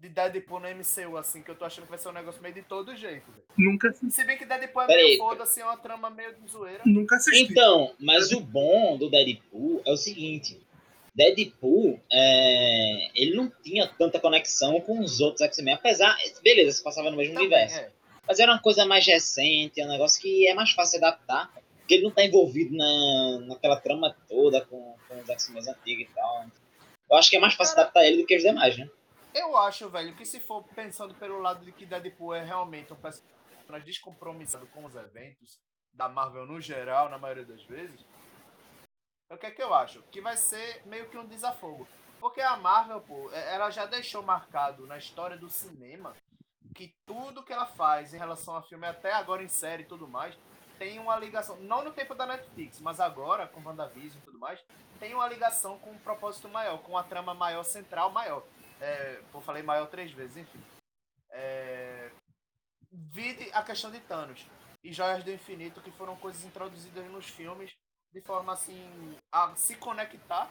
de 0.00 0.08
Deadpool 0.08 0.60
no 0.60 0.68
MCU, 0.68 1.16
assim, 1.16 1.42
que 1.42 1.50
eu 1.50 1.54
tô 1.54 1.64
achando 1.64 1.84
que 1.84 1.90
vai 1.90 1.98
ser 1.98 2.08
um 2.08 2.12
negócio 2.12 2.40
meio 2.42 2.54
de 2.54 2.62
todo 2.62 2.94
jeito, 2.96 3.30
velho. 3.30 3.44
Nunca, 3.56 3.92
Se 3.92 4.24
bem 4.24 4.36
que 4.38 4.44
Deadpool 4.44 4.82
é 4.82 4.86
Peraí. 4.86 5.04
meio 5.04 5.18
foda-se, 5.18 5.60
é 5.60 5.64
uma 5.64 5.76
trama 5.76 6.10
meio 6.10 6.34
de 6.34 6.50
zoeira. 6.50 6.82
nunca 6.86 7.16
assisti. 7.16 7.50
Então, 7.52 7.94
mas 8.00 8.32
o 8.32 8.40
bom 8.40 8.96
do 8.96 9.08
Deadpool 9.10 9.82
é 9.86 9.90
o 9.92 9.96
seguinte. 9.96 10.60
Deadpool, 11.14 12.00
é, 12.12 13.10
ele 13.20 13.34
não 13.34 13.50
tinha 13.62 13.88
tanta 13.88 14.20
conexão 14.20 14.80
com 14.80 15.00
os 15.00 15.20
outros 15.20 15.40
X-Men, 15.42 15.74
apesar, 15.74 16.16
beleza, 16.42 16.76
se 16.78 16.82
passava 16.82 17.10
no 17.10 17.16
mesmo 17.16 17.34
Também, 17.34 17.48
universo. 17.48 17.78
é. 17.78 17.90
Mas 18.26 18.38
era 18.38 18.52
uma 18.52 18.60
coisa 18.62 18.84
mais 18.86 19.04
recente, 19.06 19.80
é 19.80 19.84
um 19.84 19.88
negócio 19.88 20.20
que 20.20 20.46
é 20.46 20.54
mais 20.54 20.70
fácil 20.70 21.00
de 21.00 21.06
adaptar, 21.06 21.50
porque 21.88 21.94
ele 21.94 22.04
não 22.04 22.10
tá 22.10 22.22
envolvido 22.22 22.76
na, 22.76 23.38
naquela 23.46 23.80
trama 23.80 24.14
toda 24.28 24.62
com, 24.66 24.94
com 25.08 25.20
os 25.22 25.28
X-Men 25.30 25.66
antigos 25.70 26.10
e 26.10 26.14
tal. 26.14 26.44
Eu 27.10 27.16
acho 27.16 27.30
que 27.30 27.36
é 27.38 27.40
mais 27.40 27.54
fácil 27.54 27.74
Cara- 27.74 27.84
adaptar 27.88 28.04
ele 28.04 28.20
do 28.20 28.26
que 28.26 28.36
os 28.36 28.42
demais, 28.42 28.76
né? 28.76 28.90
Eu 29.34 29.56
acho, 29.56 29.88
velho, 29.88 30.14
que 30.14 30.26
se 30.26 30.38
for 30.38 30.62
pensando 30.74 31.14
pelo 31.14 31.40
lado 31.40 31.64
de 31.64 31.72
que 31.72 31.86
Deadpool 31.86 32.34
é 32.34 32.44
realmente 32.44 32.92
um 32.92 32.96
personagem 32.96 33.86
descompromissado 33.86 34.66
com 34.66 34.84
os 34.84 34.94
eventos 34.96 35.58
da 35.94 36.10
Marvel 36.10 36.44
no 36.44 36.60
geral, 36.60 37.08
na 37.08 37.16
maioria 37.16 37.46
das 37.46 37.62
vezes, 37.62 38.04
o 39.32 39.38
que 39.38 39.46
é 39.46 39.50
que 39.50 39.62
eu 39.62 39.72
acho? 39.72 40.02
Que 40.10 40.20
vai 40.20 40.36
ser 40.36 40.82
meio 40.86 41.08
que 41.08 41.16
um 41.16 41.26
desafogo. 41.26 41.88
Porque 42.20 42.42
a 42.42 42.56
Marvel, 42.58 43.00
pô, 43.00 43.30
é- 43.32 43.54
ela 43.54 43.70
já 43.70 43.86
deixou 43.86 44.22
marcado 44.22 44.86
na 44.86 44.98
história 44.98 45.38
do 45.38 45.48
cinema 45.48 46.14
que 46.74 46.92
tudo 47.06 47.42
que 47.42 47.52
ela 47.52 47.66
faz 47.66 48.12
em 48.12 48.18
relação 48.18 48.54
a 48.56 48.62
filme, 48.62 48.86
até 48.86 49.10
agora 49.12 49.42
em 49.42 49.48
série 49.48 49.84
e 49.84 49.86
tudo 49.86 50.06
mais, 50.06 50.36
tem 50.78 50.98
uma 50.98 51.18
ligação. 51.18 51.56
Não 51.56 51.84
no 51.84 51.92
tempo 51.92 52.14
da 52.14 52.26
Netflix, 52.26 52.80
mas 52.80 53.00
agora, 53.00 53.46
com 53.46 53.62
WandaVision 53.62 54.20
e 54.20 54.24
tudo 54.24 54.38
mais, 54.38 54.64
tem 54.98 55.14
uma 55.14 55.28
ligação 55.28 55.78
com 55.78 55.90
um 55.90 55.98
propósito 55.98 56.48
maior, 56.48 56.78
com 56.78 56.92
uma 56.92 57.04
trama 57.04 57.34
maior, 57.34 57.62
central 57.64 58.10
maior. 58.10 58.44
É, 58.80 59.20
pô, 59.32 59.40
falei 59.40 59.62
maior 59.62 59.86
três 59.86 60.12
vezes, 60.12 60.36
enfim. 60.36 60.60
É, 61.30 62.10
vide 62.90 63.50
a 63.52 63.62
questão 63.62 63.90
de 63.90 64.00
Thanos 64.00 64.46
e 64.82 64.92
Joias 64.92 65.24
do 65.24 65.32
Infinito, 65.32 65.80
que 65.80 65.90
foram 65.90 66.16
coisas 66.16 66.44
introduzidas 66.44 67.04
nos 67.10 67.28
filmes 67.28 67.74
de 68.12 68.20
forma 68.22 68.52
assim 68.52 69.16
a 69.32 69.54
se 69.54 69.76
conectar 69.76 70.50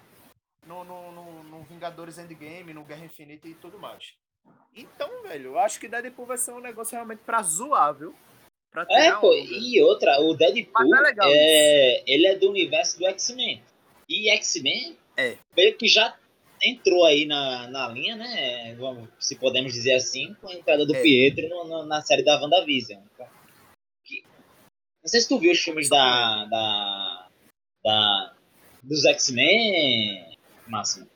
no, 0.66 0.84
no, 0.84 1.12
no, 1.12 1.44
no 1.44 1.64
Vingadores 1.64 2.18
Endgame, 2.18 2.74
no 2.74 2.84
Guerra 2.84 3.06
Infinita 3.06 3.48
e 3.48 3.56
tudo 3.56 3.80
mais. 3.80 4.14
Então, 4.76 5.24
velho, 5.24 5.52
eu 5.52 5.60
acho 5.60 5.80
que 5.80 5.88
Deadpool 5.88 6.26
vai 6.26 6.38
ser 6.38 6.52
um 6.52 6.60
negócio 6.60 6.94
realmente 6.94 7.24
pra 7.26 7.41
zoar, 7.41 7.94
viu? 7.94 8.16
Pra 8.72 8.85
É, 8.89 9.11
pô, 9.14 9.31
onda. 9.34 9.38
e 9.52 9.81
outra, 9.81 10.19
o 10.22 10.34
Deadpool, 10.35 10.72
Mas 10.73 10.99
é 10.99 11.02
legal 11.02 11.30
é, 11.31 12.03
ele 12.06 12.27
é 12.27 12.35
do 12.35 12.49
universo 12.49 12.99
do 12.99 13.07
X-Men. 13.07 13.64
E 14.10 14.30
X-Men, 14.30 14.98
É. 15.18 15.38
meio 15.56 15.76
que 15.77 15.88
já 15.88 16.15
entrou 16.64 17.06
aí 17.06 17.26
na, 17.26 17.68
na 17.68 17.88
linha, 17.89 18.15
né? 18.15 18.76
Vamos, 18.76 19.10
se 19.19 19.35
podemos 19.35 19.73
dizer 19.73 19.94
assim, 19.94 20.34
com 20.41 20.49
a 20.49 20.53
entrada 20.53 20.85
do 20.85 20.95
É. 20.95 21.02
Pietro 21.02 21.48
no- 21.49 21.65
no- 21.65 21.85
na 21.85 22.02
série 22.02 22.23
da 22.23 22.39
WandaVision. 22.41 23.02
Que- 24.06 24.23
Não 25.03 25.07
sei 25.07 25.22
se 25.22 25.30
tu 25.30 25.39
viu 25.39 25.52
os 25.52 25.60
filmes 25.60 25.89
da. 25.89 26.45
da, 26.45 27.27
da 27.84 28.34
dos 28.84 29.06
X-Men, 29.06 30.35
Máximo. 30.68 31.07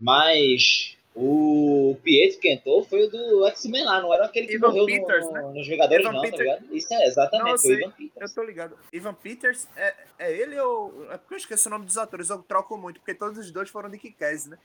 Mas 0.00 0.96
o 1.14 1.96
Pietro 2.02 2.38
que 2.40 2.48
entrou 2.52 2.84
foi 2.84 3.04
o 3.06 3.10
do 3.10 3.46
X-Men 3.48 3.84
lá, 3.84 4.00
não 4.00 4.14
era 4.14 4.26
aquele 4.26 4.46
que 4.46 4.54
Ivan 4.54 4.68
morreu 4.68 4.82
no- 4.82 4.86
Peters, 4.86 5.26
no- 5.26 5.32
né? 5.32 5.42
nos 5.54 5.66
Vingadores, 5.66 6.04
Ivan 6.04 6.12
não, 6.14 6.20
Peters. 6.22 6.36
tá 6.38 6.54
ligado? 6.56 6.76
Isso 6.76 6.94
é 6.94 7.06
exatamente, 7.06 7.44
Não, 7.46 7.52
eu 7.52 7.58
foi. 7.58 7.74
Ivan 7.74 7.90
Peters. 7.90 8.30
Eu 8.30 8.34
tô 8.34 8.42
ligado. 8.44 8.78
Ivan 8.92 9.14
Peters, 9.14 9.68
é, 9.76 9.94
é 10.18 10.32
ele 10.32 10.58
ou. 10.60 11.10
É 11.12 11.16
porque 11.18 11.34
eu 11.34 11.38
esqueço 11.38 11.68
o 11.68 11.72
nome 11.72 11.84
dos 11.84 11.98
atores, 11.98 12.30
eu 12.30 12.42
troco 12.42 12.76
muito, 12.78 13.00
porque 13.00 13.14
todos 13.14 13.38
os 13.38 13.50
dois 13.50 13.68
foram 13.68 13.90
de 13.90 13.98
Kikaz, 13.98 14.46
né? 14.46 14.56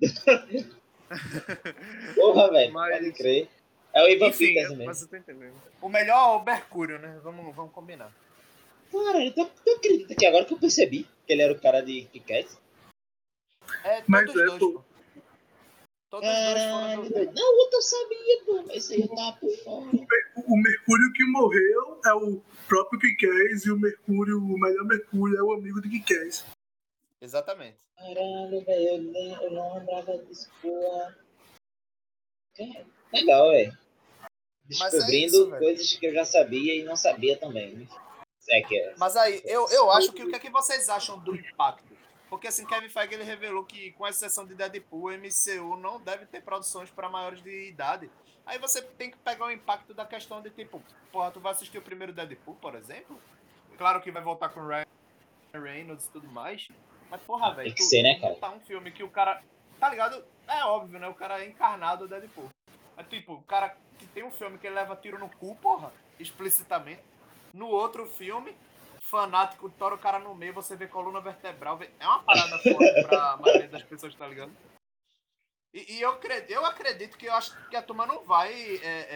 Porra, 2.14 2.50
velho, 2.50 2.72
Mas- 2.72 2.96
pode 2.98 3.12
crer. 3.12 3.48
É 3.94 4.02
o 4.02 4.08
Ivan 4.08 4.28
Enfim, 4.28 4.46
Peters 4.46 4.64
eu- 4.70 4.76
mesmo. 4.76 4.86
mas 4.86 5.02
eu 5.02 5.08
tô 5.08 5.16
entendendo. 5.16 5.54
O 5.82 5.88
melhor 5.88 6.16
é 6.16 6.40
o 6.40 6.44
Mercúrio, 6.44 6.98
né? 6.98 7.20
Vamos, 7.22 7.54
vamos 7.54 7.72
combinar. 7.72 8.10
Cara, 8.90 9.30
tu, 9.32 9.50
tu 9.64 9.70
acredita 9.76 10.14
que 10.14 10.24
agora 10.26 10.44
que 10.46 10.54
eu 10.54 10.58
percebi 10.58 11.06
que 11.26 11.32
ele 11.32 11.42
era 11.42 11.52
o 11.52 11.60
cara 11.60 11.82
de 11.82 12.02
Kick-Ass? 12.04 12.58
É, 13.84 13.96
todos 13.96 14.04
Mas 14.08 14.30
os 14.34 14.40
é, 14.40 14.44
dois, 14.46 14.58
pô. 14.58 14.84
Todos 16.12 16.28
os 16.28 16.34
dois 16.34 16.54
Caralho, 16.58 16.96
foram 16.96 17.08
do... 17.08 17.14
velho. 17.14 17.32
Não, 17.34 17.54
o 17.54 17.58
outro 17.60 17.78
eu 17.78 17.82
sabia, 17.82 18.44
pô, 18.44 18.62
mas 18.68 18.90
aí 18.90 19.00
eu 19.00 19.08
tava 19.08 19.32
por 19.38 19.50
fora. 19.64 19.86
O 20.46 20.56
Mercúrio 20.58 21.12
que 21.14 21.24
morreu 21.24 22.00
é 22.04 22.12
o 22.12 22.38
próprio 22.68 23.00
Kikés 23.00 23.64
e 23.64 23.70
o 23.70 23.78
Mercúrio, 23.80 24.36
o 24.38 24.60
melhor 24.60 24.84
Mercúrio, 24.84 25.38
é 25.38 25.42
o 25.42 25.52
amigo 25.54 25.80
de 25.80 25.88
Kikés. 25.88 26.44
Exatamente. 27.18 27.78
Caralho, 27.96 28.62
velho, 28.62 29.14
eu, 29.16 29.42
eu 29.42 29.50
não 29.52 29.78
lembrava 29.78 30.18
disso, 30.18 30.50
porra. 30.60 31.16
Cara, 32.58 32.84
Legal, 33.14 33.50
velho. 33.50 33.78
Mas 34.78 34.92
é 34.92 34.96
Descobrindo 34.98 35.26
isso, 35.34 35.50
velho. 35.50 35.62
coisas 35.62 35.92
que 35.94 36.06
eu 36.06 36.12
já 36.12 36.26
sabia 36.26 36.74
e 36.74 36.82
não 36.82 36.94
sabia 36.94 37.38
também. 37.38 37.74
né? 37.74 37.86
É 38.50 38.60
que 38.60 38.76
é. 38.76 38.94
Mas 38.98 39.16
aí, 39.16 39.40
eu, 39.46 39.66
eu 39.70 39.90
acho 39.90 40.12
que 40.12 40.22
o 40.24 40.28
que, 40.28 40.36
é 40.36 40.38
que 40.38 40.50
vocês 40.50 40.90
acham 40.90 41.18
do 41.20 41.34
impacto? 41.34 41.91
Porque 42.32 42.48
assim, 42.48 42.64
Kevin 42.64 42.88
Feige 42.88 43.12
ele 43.12 43.24
revelou 43.24 43.62
que, 43.62 43.92
com 43.92 44.08
exceção 44.08 44.46
de 44.46 44.54
Deadpool, 44.54 45.10
o 45.10 45.12
MCU 45.12 45.76
não 45.76 46.00
deve 46.00 46.24
ter 46.24 46.40
produções 46.40 46.88
para 46.88 47.06
maiores 47.06 47.42
de 47.42 47.68
idade. 47.68 48.10
Aí 48.46 48.58
você 48.58 48.80
tem 48.80 49.10
que 49.10 49.18
pegar 49.18 49.44
o 49.44 49.50
impacto 49.50 49.92
da 49.92 50.06
questão 50.06 50.40
de 50.40 50.48
tipo, 50.48 50.82
porra, 51.12 51.30
tu 51.30 51.40
vai 51.40 51.52
assistir 51.52 51.76
o 51.76 51.82
primeiro 51.82 52.10
Deadpool, 52.10 52.54
por 52.54 52.74
exemplo? 52.74 53.20
Claro 53.76 54.00
que 54.00 54.10
vai 54.10 54.22
voltar 54.22 54.48
com 54.48 54.66
Ryan 54.66 54.86
Reynolds 55.52 56.06
e 56.06 56.10
tudo 56.10 56.26
mais. 56.28 56.66
Mas, 57.10 57.20
porra, 57.20 57.54
velho, 57.54 57.66
Tem 57.66 57.74
que 57.74 57.82
tu 57.82 57.88
ser, 57.90 58.02
né, 58.02 58.18
cara? 58.18 58.32
botar 58.32 58.50
um 58.52 58.60
filme 58.60 58.90
que 58.90 59.04
o 59.04 59.10
cara. 59.10 59.42
Tá 59.78 59.90
ligado? 59.90 60.24
É 60.48 60.64
óbvio, 60.64 60.98
né? 60.98 61.08
O 61.08 61.14
cara 61.14 61.44
é 61.44 61.46
encarnado 61.46 62.06
o 62.06 62.08
Deadpool. 62.08 62.48
Mas, 62.96 63.06
tipo, 63.08 63.34
o 63.34 63.42
cara 63.42 63.76
que 63.98 64.06
tem 64.06 64.24
um 64.24 64.30
filme 64.30 64.56
que 64.56 64.66
ele 64.66 64.76
leva 64.76 64.96
tiro 64.96 65.18
no 65.18 65.28
cu, 65.28 65.54
porra, 65.56 65.92
explicitamente. 66.18 67.02
No 67.52 67.66
outro 67.66 68.06
filme, 68.06 68.56
fanático, 69.12 69.68
tora 69.68 69.94
o 69.94 69.98
cara 69.98 70.18
no 70.18 70.34
meio, 70.34 70.54
você 70.54 70.74
vê 70.74 70.88
coluna 70.88 71.20
vertebral. 71.20 71.76
vê- 71.76 71.90
É 72.00 72.06
uma 72.06 72.22
parada 72.22 72.58
foda 72.58 73.06
pra 73.06 73.36
maioria 73.36 73.68
das 73.68 73.82
pessoas, 73.82 74.14
tá 74.14 74.26
ligado? 74.26 74.50
E, 75.74 75.96
e 75.96 76.00
eu, 76.00 76.10
acredito, 76.12 76.50
eu 76.50 76.64
acredito 76.64 77.18
que 77.18 77.26
eu 77.26 77.34
acho 77.34 77.54
que 77.68 77.76
a 77.76 77.82
turma 77.82 78.06
não 78.06 78.24
vai 78.24 78.50
é, 78.82 79.06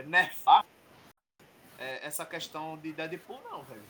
é, 0.00 0.02
nerfar 0.06 0.66
é, 1.78 2.04
essa 2.06 2.26
questão 2.26 2.76
de 2.76 2.92
Deadpool, 2.92 3.40
não, 3.44 3.62
velho. 3.62 3.82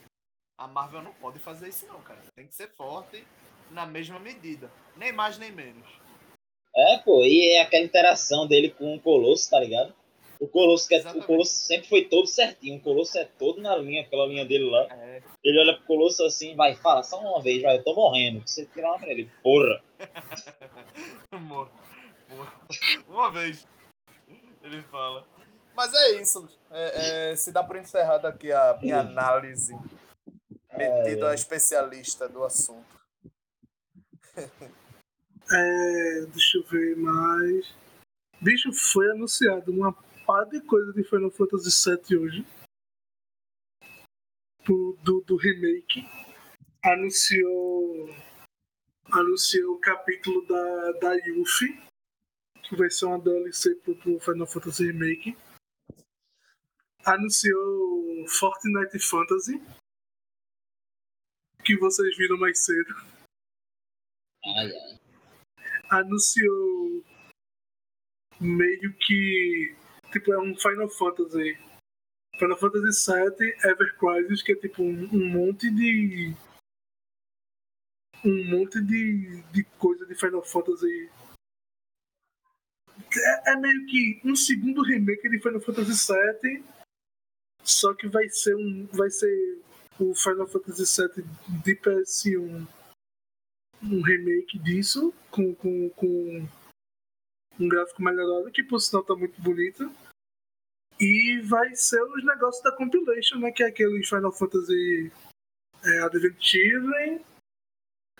A 0.58 0.68
Marvel 0.68 1.02
não 1.02 1.14
pode 1.14 1.38
fazer 1.38 1.68
isso, 1.68 1.86
não, 1.86 2.00
cara. 2.02 2.20
Tem 2.36 2.46
que 2.46 2.54
ser 2.54 2.68
forte 2.74 3.26
na 3.70 3.86
mesma 3.86 4.20
medida. 4.20 4.70
Nem 4.96 5.12
mais, 5.12 5.38
nem 5.38 5.50
menos. 5.50 5.86
É, 6.76 6.98
pô, 6.98 7.24
e 7.24 7.54
é 7.54 7.62
aquela 7.62 7.84
interação 7.84 8.46
dele 8.46 8.70
com 8.70 8.94
o 8.94 9.00
Colosso, 9.00 9.48
tá 9.50 9.58
ligado? 9.60 9.94
O 10.44 10.48
Colosso, 10.48 10.86
que 10.86 10.94
é, 10.94 11.10
o. 11.10 11.22
Colosso 11.22 11.54
sempre 11.54 11.88
foi 11.88 12.04
todo 12.04 12.26
certinho. 12.26 12.76
O 12.76 12.80
Colosso 12.80 13.16
é 13.18 13.24
todo 13.24 13.62
na 13.62 13.74
linha, 13.76 14.02
aquela 14.02 14.26
linha 14.26 14.44
dele 14.44 14.68
lá. 14.68 14.86
É, 14.90 15.22
Ele 15.42 15.58
olha 15.58 15.74
pro 15.74 15.86
Colosso 15.86 16.22
assim, 16.22 16.54
vai, 16.54 16.74
fala 16.74 17.02
só 17.02 17.18
uma 17.18 17.40
vez, 17.40 17.62
vai, 17.62 17.78
eu 17.78 17.82
tô 17.82 17.94
morrendo. 17.94 18.46
Você 18.46 18.66
tira 18.66 18.90
lá 18.90 18.98
pra 18.98 19.08
ele, 19.08 19.30
porra. 19.42 19.82
Amor. 21.32 21.70
Uma 23.08 23.30
vez. 23.32 23.66
Ele 24.62 24.82
fala. 24.82 25.26
Mas 25.74 25.94
é 25.94 26.20
isso. 26.20 26.46
É, 26.70 27.30
é, 27.30 27.36
se 27.36 27.50
dá 27.50 27.64
por 27.64 27.76
encerrada 27.76 28.28
aqui 28.28 28.52
a 28.52 28.78
minha 28.82 29.00
análise. 29.00 29.74
Metido 30.76 31.26
a 31.26 31.34
especialista 31.34 32.28
do 32.28 32.44
assunto. 32.44 32.84
É, 34.36 36.26
deixa 36.26 36.58
eu 36.58 36.64
ver 36.64 36.96
mais. 36.98 37.74
Bicho, 38.42 38.70
foi 38.74 39.10
anunciado 39.10 39.72
uma 39.72 40.03
par 40.26 40.46
de 40.46 40.60
coisa 40.60 40.92
de 40.92 41.04
Final 41.04 41.30
Fantasy 41.30 41.70
VII 41.90 42.18
hoje. 42.18 42.46
Do, 44.64 44.98
do, 45.02 45.20
do 45.22 45.36
remake. 45.36 46.04
Anunciou. 46.82 48.08
Anunciou 49.12 49.74
o 49.74 49.80
capítulo 49.80 50.46
da, 50.46 50.92
da 50.92 51.14
Yuffie. 51.26 51.78
Que 52.62 52.76
vai 52.76 52.90
ser 52.90 53.06
uma 53.06 53.20
DLC 53.20 53.74
pro, 53.76 53.94
pro 53.96 54.20
Final 54.20 54.46
Fantasy 54.46 54.86
Remake. 54.86 55.36
Anunciou 57.04 58.26
Fortnite 58.28 58.98
Fantasy. 58.98 59.60
Que 61.64 61.76
vocês 61.76 62.16
viram 62.16 62.38
mais 62.38 62.64
cedo. 62.64 62.94
Ai, 64.44 64.70
ai. 64.70 65.00
anunciou 65.90 67.02
meio 68.40 68.94
que 68.98 69.74
tipo 70.14 70.32
é 70.32 70.38
um 70.38 70.56
Final 70.56 70.88
Fantasy. 70.88 71.58
Final 72.38 72.56
Fantasy 72.56 73.12
VII 73.12 73.54
Ever 73.64 73.96
Crisis 73.98 74.42
que 74.42 74.52
é 74.52 74.56
tipo 74.56 74.82
um, 74.82 75.04
um 75.12 75.28
monte 75.28 75.70
de 75.70 76.34
um 78.24 78.50
monte 78.50 78.80
de, 78.80 79.42
de 79.52 79.64
coisa 79.78 80.06
de 80.06 80.14
Final 80.14 80.42
Fantasy. 80.42 81.10
É, 83.16 83.52
é 83.52 83.56
meio 83.56 83.86
que 83.86 84.20
um 84.24 84.34
segundo 84.34 84.82
remake 84.82 85.28
de 85.28 85.40
Final 85.40 85.60
Fantasy 85.60 86.12
VII 86.12 86.64
só 87.62 87.94
que 87.94 88.08
vai 88.08 88.28
ser 88.28 88.54
um 88.56 88.86
vai 88.92 89.10
ser 89.10 89.58
o 89.98 90.14
Final 90.14 90.46
Fantasy 90.46 90.84
VII 90.84 91.24
de 91.62 91.76
PS1 91.76 92.66
um 93.82 94.00
remake 94.00 94.58
disso, 94.58 95.12
com, 95.30 95.54
com, 95.54 95.90
com 95.90 96.48
um 97.60 97.68
gráfico 97.68 98.02
melhorado, 98.02 98.50
que 98.50 98.62
por 98.62 98.80
sinal 98.80 99.04
tá 99.04 99.14
muito 99.14 99.40
bonito. 99.40 99.90
E 101.00 101.40
vai 101.40 101.74
ser 101.74 102.02
os 102.02 102.24
negócios 102.24 102.62
da 102.62 102.72
compilation, 102.76 103.38
né? 103.38 103.50
Que 103.50 103.62
é 103.64 103.66
aquele 103.66 104.04
Final 104.04 104.32
Fantasy 104.32 105.12
é, 105.84 106.00
Advent 106.02 106.40
Children, 106.40 107.24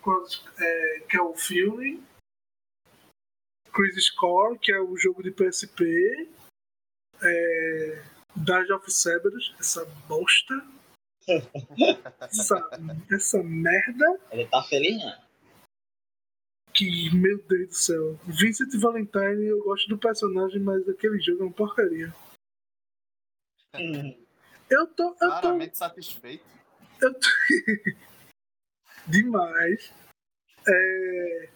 qual- 0.03 0.27
é, 0.59 1.01
que 1.09 1.17
é 1.17 1.23
o 1.23 1.35
filme. 1.35 2.03
Crisis 3.73 4.11
Core, 4.11 4.59
que 4.59 4.73
é 4.73 4.81
o 4.81 4.97
jogo 4.97 5.23
de 5.23 5.31
PSP. 5.31 6.29
É, 7.23 8.03
Dash 8.37 8.71
of 8.71 8.93
Cerberus, 8.93 9.55
essa 9.59 9.85
bosta. 10.09 10.55
essa, 12.21 12.71
essa 13.11 13.43
merda. 13.43 14.21
Ele 14.31 14.47
tá 14.47 14.63
feliz, 14.65 14.97
né? 14.99 15.21
Que, 16.75 17.15
meu 17.15 17.39
Deus 17.45 17.69
do 17.69 17.75
céu. 17.75 18.21
Vincent 18.27 18.75
Valentine, 18.81 19.47
eu 19.47 19.63
gosto 19.63 19.89
do 19.89 19.97
personagem, 19.97 20.61
mas 20.61 20.89
aquele 20.89 21.21
jogo 21.21 21.45
é 21.45 21.47
uma 21.47 21.53
porcaria. 21.53 22.13
Eu 24.71 24.87
tô. 24.89 25.05
Eu 25.05 25.17
tô. 25.17 25.17
Claramente 25.19 25.79
satisfeito. 25.79 26.45
Eu 27.01 27.13
tô 27.15 27.29
demais. 29.07 29.93
É, 30.67 31.49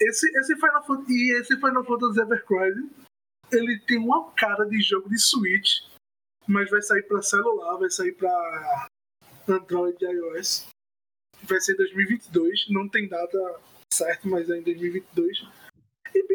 esse, 0.00 0.26
esse 0.38 0.54
Final 0.56 0.84
Fantasy. 0.84 1.12
E 1.12 1.40
esse 1.40 1.56
Final 1.56 1.84
Fantasy 1.84 2.20
Ever 2.20 2.44
Crisis, 2.44 2.90
ele 3.52 3.78
tem 3.80 3.98
uma 3.98 4.32
cara 4.32 4.64
de 4.64 4.80
jogo 4.80 5.08
de 5.08 5.18
Switch, 5.18 5.82
mas 6.46 6.70
vai 6.70 6.82
sair 6.82 7.02
pra 7.02 7.22
celular, 7.22 7.76
vai 7.76 7.90
sair 7.90 8.12
pra 8.12 8.88
Android 9.48 9.96
e 10.00 10.08
iOS. 10.08 10.68
Vai 11.42 11.60
ser 11.60 11.72
em 11.72 11.76
2022, 11.76 12.66
não 12.70 12.88
tem 12.88 13.08
data 13.08 13.38
certa, 13.92 14.28
mas 14.28 14.48
é 14.50 14.58
em 14.58 14.62
2022. 14.62 15.42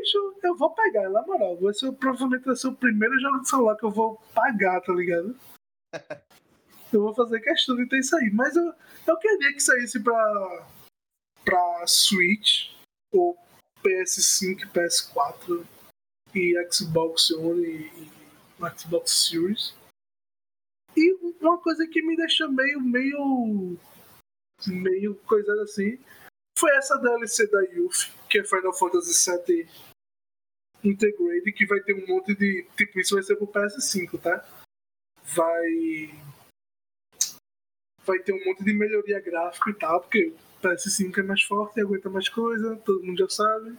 Bicho, 0.06 0.36
eu 0.44 0.56
vou 0.56 0.70
pegar, 0.70 1.10
na 1.10 1.24
moral. 1.24 1.58
Vai 1.58 1.74
ser, 1.74 1.92
provavelmente 1.94 2.46
vai 2.46 2.56
ser 2.56 2.68
o 2.68 2.76
primeiro 2.76 3.20
jogo 3.20 3.42
de 3.42 3.50
celular 3.50 3.76
que 3.76 3.86
eu 3.86 3.90
vou 3.90 4.18
pagar, 4.36 4.80
tá 4.82 4.94
ligado? 4.94 5.36
Eu 6.94 7.02
vou 7.02 7.16
fazer 7.16 7.42
questão 7.42 7.76
de 7.76 7.90
ter 7.90 7.98
isso 7.98 8.16
aí. 8.16 8.30
Mas 8.32 8.56
eu, 8.56 8.74
eu 9.08 9.18
queria 9.18 9.52
que 9.52 9.60
saísse 9.60 10.02
pra, 10.02 10.68
pra 11.44 11.88
Switch, 11.88 12.72
ou 13.12 13.36
PS5, 13.84 14.72
PS4 14.72 15.66
e 16.34 16.56
Xbox 16.72 17.32
One 17.32 17.66
e, 17.66 18.10
e 18.62 18.80
Xbox 18.80 19.12
Series. 19.12 19.76
E 20.96 21.18
uma 21.42 21.58
coisa 21.58 21.86
que 21.88 22.02
me 22.02 22.16
deixou 22.16 22.50
meio, 22.50 22.80
meio, 22.80 23.78
meio 24.68 25.16
coisa 25.26 25.64
assim, 25.64 26.00
foi 26.58 26.74
essa 26.78 26.98
DLC 26.98 27.48
da 27.48 27.62
Yuffie, 27.62 28.12
que 28.12 28.26
que 28.30 28.40
é 28.40 28.44
Final 28.46 28.74
Fantasy 28.74 29.32
VII 29.32 29.95
Integrate, 30.90 31.52
que 31.52 31.66
vai 31.66 31.80
ter 31.82 31.94
um 31.94 32.06
monte 32.08 32.36
de. 32.36 32.66
Tipo, 32.78 33.00
isso 33.00 33.16
vai 33.16 33.24
ser 33.24 33.36
pro 33.36 33.48
PS5, 33.48 34.20
tá? 34.22 34.46
Vai. 35.24 36.14
Vai 38.06 38.20
ter 38.20 38.34
um 38.34 38.46
monte 38.46 38.64
de 38.64 38.74
melhoria 38.74 39.20
gráfica 39.20 39.70
e 39.72 39.74
tal, 39.74 40.00
porque 40.02 40.28
o 40.28 40.62
PS5 40.62 41.18
é 41.18 41.24
mais 41.24 41.42
forte, 41.44 41.82
aguenta 41.82 42.10
mais 42.10 42.30
coisa, 42.30 42.76
todo 42.78 43.04
mundo 43.04 43.18
já 43.18 43.30
sabe. 43.30 43.76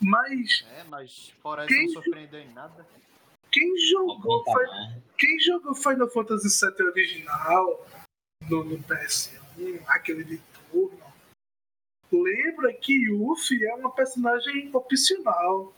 Mas 0.00 0.64
É, 0.76 0.84
mas 0.84 1.30
fora 1.42 1.66
Quem- 1.66 1.84
isso 1.86 1.94
não 1.94 2.02
surpreendeu 2.02 2.40
em 2.40 2.52
nada. 2.52 2.86
quem 3.50 3.76
jogou, 3.78 4.42
Aguenta 4.42 4.58
Fi- 4.58 4.66
mais. 4.66 5.02
quem 5.18 5.40
jogou 5.40 5.74
Final 5.74 6.10
Fantasy 6.10 6.48
VII 6.66 6.86
original 6.86 7.86
no, 8.48 8.64
no 8.64 8.78
PS1, 8.78 9.82
aquele 9.88 10.24
de 10.24 10.38
turno, 10.70 11.00
lembra 12.12 12.72
que 12.74 12.92
Yuffie 13.06 13.64
é 13.64 13.74
uma 13.74 13.90
personagem 13.94 14.70
opcional. 14.74 15.74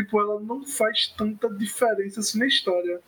Tipo, 0.00 0.18
ela 0.18 0.40
não 0.40 0.64
faz 0.64 1.08
tanta 1.08 1.46
diferença 1.50 2.20
assim 2.20 2.38
na 2.38 2.46
história. 2.46 3.02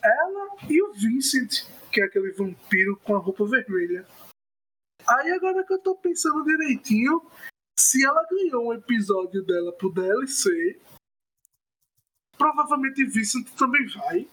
Ela 0.00 0.56
e 0.70 0.80
o 0.80 0.92
Vincent, 0.92 1.66
que 1.92 2.00
é 2.00 2.04
aquele 2.04 2.30
vampiro 2.30 2.96
com 2.98 3.16
a 3.16 3.18
roupa 3.18 3.44
vermelha. 3.44 4.06
Aí 5.04 5.32
agora 5.32 5.66
que 5.66 5.72
eu 5.72 5.80
tô 5.80 5.96
pensando 5.96 6.44
direitinho, 6.44 7.28
se 7.76 8.04
ela 8.06 8.24
ganhou 8.30 8.68
um 8.68 8.72
episódio 8.72 9.44
dela 9.44 9.72
pro 9.72 9.92
DLC, 9.92 10.80
provavelmente 12.38 13.04
Vincent 13.04 13.50
também 13.56 13.84
vai. 13.88 14.28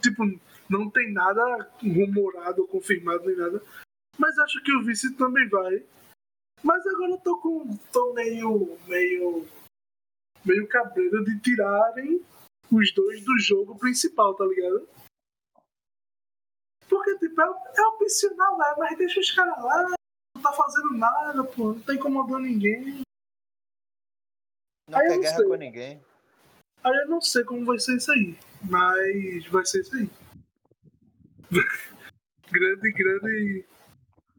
Tipo, 0.00 0.22
não 0.70 0.88
tem 0.88 1.12
nada 1.12 1.72
rumorado 1.82 2.62
ou 2.62 2.68
confirmado 2.68 3.26
nem 3.26 3.36
nada. 3.36 3.60
Mas 4.16 4.38
acho 4.38 4.62
que 4.62 4.72
o 4.76 4.84
Vincent 4.84 5.16
também 5.16 5.48
vai. 5.48 5.84
Mas 6.62 6.86
agora 6.86 7.10
eu 7.10 7.18
tô 7.18 7.36
com. 7.40 7.76
tô 7.92 8.14
meio. 8.14 8.78
meio. 8.86 9.44
Meio 10.46 10.66
cabreiro 10.68 11.24
de 11.24 11.38
tirarem 11.40 12.24
os 12.70 12.92
dois 12.94 13.24
do 13.24 13.38
jogo 13.38 13.78
principal, 13.78 14.34
tá 14.34 14.44
ligado? 14.44 14.88
Porque, 16.88 17.18
tipo, 17.18 17.40
é, 17.40 17.44
é 17.76 17.86
opcional 17.88 18.56
lá, 18.56 18.74
mas 18.78 18.96
deixa 18.96 19.20
os 19.20 19.30
caras 19.32 19.62
lá, 19.62 19.88
não 20.34 20.42
tá 20.42 20.52
fazendo 20.52 20.96
nada, 20.96 21.44
pô, 21.44 21.72
não 21.74 21.80
tá 21.80 21.94
incomodando 21.94 22.40
ninguém. 22.44 23.02
Não 24.88 24.98
Aí 24.98 25.06
eu 25.06 25.08
quer 25.10 25.14
não 25.16 25.20
guerra 25.22 25.36
sei. 25.36 25.46
com 25.48 25.54
ninguém. 25.56 26.02
Aí 26.84 26.96
eu 26.96 27.08
não 27.08 27.20
sei 27.20 27.42
como 27.44 27.64
vai 27.66 27.78
ser 27.80 27.96
isso 27.96 28.12
aí, 28.12 28.38
mas 28.62 29.46
vai 29.48 29.66
ser 29.66 29.80
isso 29.80 29.96
aí. 29.96 30.08
grande, 32.50 32.92
grande. 32.92 33.64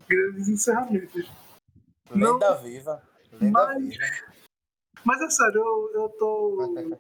Grandes 0.07 0.47
encerramentos. 0.47 1.29
Não. 2.15 2.33
Lenda 2.35 2.55
viva. 2.61 3.03
Lenda 3.33 3.51
Mas- 3.51 3.83
viva. 3.83 4.36
Mas 5.07 5.21
é 5.21 5.29
sério, 5.29 5.61
eu, 5.61 6.01
eu 6.01 6.09
tô. 6.09 6.99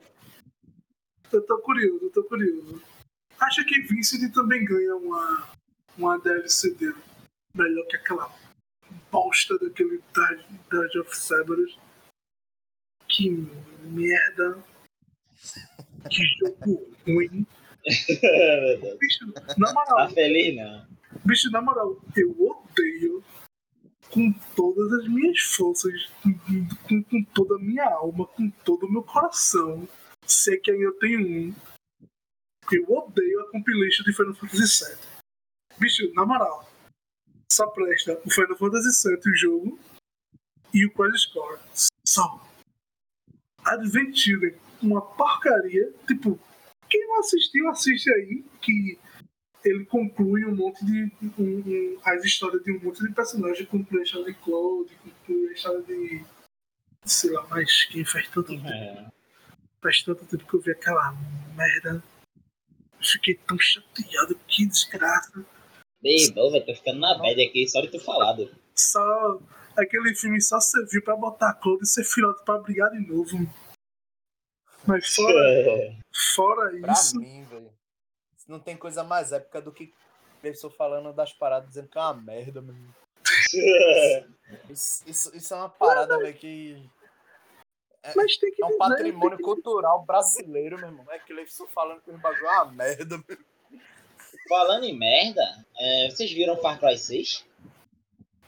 Eu 1.29 1.45
tô 1.45 1.57
curioso, 1.59 2.05
eu 2.05 2.09
tô 2.09 2.23
curioso. 2.23 2.81
Acho 3.37 3.65
que 3.65 3.81
Vincent 3.81 4.33
também 4.33 4.63
ganha 4.63 4.95
uma, 4.95 5.45
uma 5.97 6.17
DLC 6.17 6.73
dele. 6.75 6.95
Melhor 7.53 7.85
que 7.87 7.97
aquela 7.97 8.33
bosta 9.11 9.59
daquele 9.59 10.01
Dungeon 10.69 11.01
of 11.01 11.17
Cerberus. 11.17 11.77
Que 13.09 13.29
merda. 13.83 14.63
Que 16.09 16.23
jogo 16.39 16.89
ruim. 17.05 17.45
Meu 18.23 18.79
Deus. 18.79 18.99
Bicho, 18.99 19.25
na 19.57 19.67
Tá 19.67 19.73
moral, 19.73 20.09
feliz, 20.11 20.55
não? 20.55 20.87
bicho, 21.25 21.51
na 21.51 21.61
moral, 21.61 21.97
eu 22.15 22.31
odeio 22.39 23.21
com 24.11 24.33
todas 24.55 24.91
as 24.93 25.07
minhas 25.07 25.39
forças, 25.39 26.09
com, 26.87 27.03
com 27.03 27.23
toda 27.33 27.55
a 27.55 27.59
minha 27.59 27.85
alma, 27.85 28.25
com 28.27 28.49
todo 28.63 28.85
o 28.85 28.91
meu 28.91 29.03
coração. 29.03 29.87
Sei 30.25 30.57
que 30.57 30.71
ainda 30.71 30.91
tenho 30.99 31.21
um. 31.21 31.55
Eu 32.71 32.83
odeio 32.89 33.41
a 33.41 33.51
compilation 33.51 34.03
de 34.03 34.13
Final 34.13 34.35
Fantasy 34.35 34.85
VII. 34.85 34.97
Bicho, 35.79 36.13
na 36.13 36.25
moral, 36.25 36.69
só 37.51 37.67
presta 37.67 38.19
o 38.25 38.29
Final 38.29 38.57
Fantasy 38.57 39.09
VII, 39.09 39.31
o 39.31 39.35
jogo, 39.35 39.79
e 40.73 40.85
o 40.85 40.91
Crisis 40.91 41.25
Core. 41.27 41.59
Só. 42.05 42.45
Advent 43.63 44.15
Children, 44.15 44.55
uma 44.81 45.01
porcaria. 45.01 45.93
Tipo, 46.07 46.39
quem 46.89 47.07
não 47.07 47.19
assistiu, 47.19 47.69
assiste 47.69 48.11
aí, 48.11 48.43
que 48.61 48.99
ele 49.67 49.85
conclui 49.85 50.45
um 50.45 50.55
monte 50.55 50.85
de. 50.85 51.11
Um, 51.21 51.29
um, 51.41 51.99
as 52.03 52.23
histórias 52.23 52.63
de 52.63 52.71
um 52.71 52.79
monte 52.81 53.01
de 53.05 53.13
personagens, 53.13 53.67
conclui 53.67 54.01
a 54.01 54.03
história 54.03 54.33
de 54.33 54.39
Claude, 54.39 54.95
conclui 54.95 55.49
a 55.49 55.53
história 55.53 55.81
de. 55.83 56.25
sei 57.05 57.31
lá, 57.31 57.45
mas 57.49 57.85
quem 57.85 58.05
faz 58.05 58.27
tanto 58.29 58.47
tempo. 58.53 58.67
É. 58.67 59.07
Faz 59.81 60.01
tanto 60.03 60.25
tempo 60.25 60.45
que 60.47 60.53
eu 60.55 60.61
vi 60.61 60.71
aquela 60.71 61.13
merda. 61.55 62.03
Fiquei 63.01 63.35
tão 63.47 63.57
chateado, 63.59 64.35
que 64.47 64.65
desgraça. 64.65 65.45
Ei, 66.03 66.31
bom, 66.31 66.51
velho, 66.51 66.65
tô 66.65 66.73
ficando 66.75 66.99
na 66.99 67.17
bad 67.17 67.41
aqui, 67.41 67.67
só 67.67 67.81
de 67.81 67.89
tu 67.91 67.99
falado. 67.99 68.49
Só. 68.75 69.39
Aquele 69.77 70.15
filme 70.15 70.41
só 70.41 70.59
serviu 70.59 71.03
pra 71.03 71.15
botar 71.15 71.51
a 71.51 71.53
Claude 71.53 71.83
e 71.83 71.87
ser 71.87 72.03
filhote 72.03 72.43
pra 72.43 72.57
brigar 72.57 72.89
de 72.91 72.99
novo. 73.07 73.37
Mas 74.87 75.13
fora, 75.13 75.95
fora 76.35 76.79
Pra 76.79 76.93
isso. 76.93 77.19
mim, 77.19 77.43
velho. 77.45 77.69
Não 78.47 78.59
tem 78.59 78.77
coisa 78.77 79.03
mais 79.03 79.31
épica 79.31 79.61
do 79.61 79.71
que 79.71 79.93
pessoa 80.41 80.71
falando 80.71 81.11
das 81.13 81.33
paradas 81.33 81.69
dizendo 81.69 81.89
que 81.89 81.97
é 81.97 82.01
uma 82.01 82.13
merda, 82.13 82.61
mano. 82.61 82.95
Isso, 84.69 85.03
isso, 85.07 85.35
isso 85.35 85.53
é 85.53 85.57
uma 85.57 85.69
parada, 85.69 86.17
velho, 86.17 86.33
que 86.37 86.89
Mas 88.15 88.37
tem 88.37 88.51
que 88.53 88.61
é 88.61 88.65
um 88.65 88.69
dizer, 88.69 88.79
patrimônio 88.79 89.29
tem 89.31 89.37
que- 89.37 89.43
cultural 89.43 90.05
brasileiro, 90.05 90.77
meu 90.77 90.87
irmão. 90.87 91.05
É 91.09 91.19
que 91.19 91.33
eles 91.33 91.51
estão 91.51 91.67
falando 91.67 92.01
que 92.01 92.11
o 92.11 92.17
bagulho 92.17 92.45
é 92.47 92.51
uma 92.61 92.71
merda, 92.71 93.17
meu. 93.27 93.37
Falando 94.47 94.85
em 94.85 94.97
merda, 94.97 95.41
é, 95.77 96.09
vocês 96.09 96.31
viram 96.31 96.55
Far 96.57 96.79
Cry 96.79 96.97
6? 96.97 97.45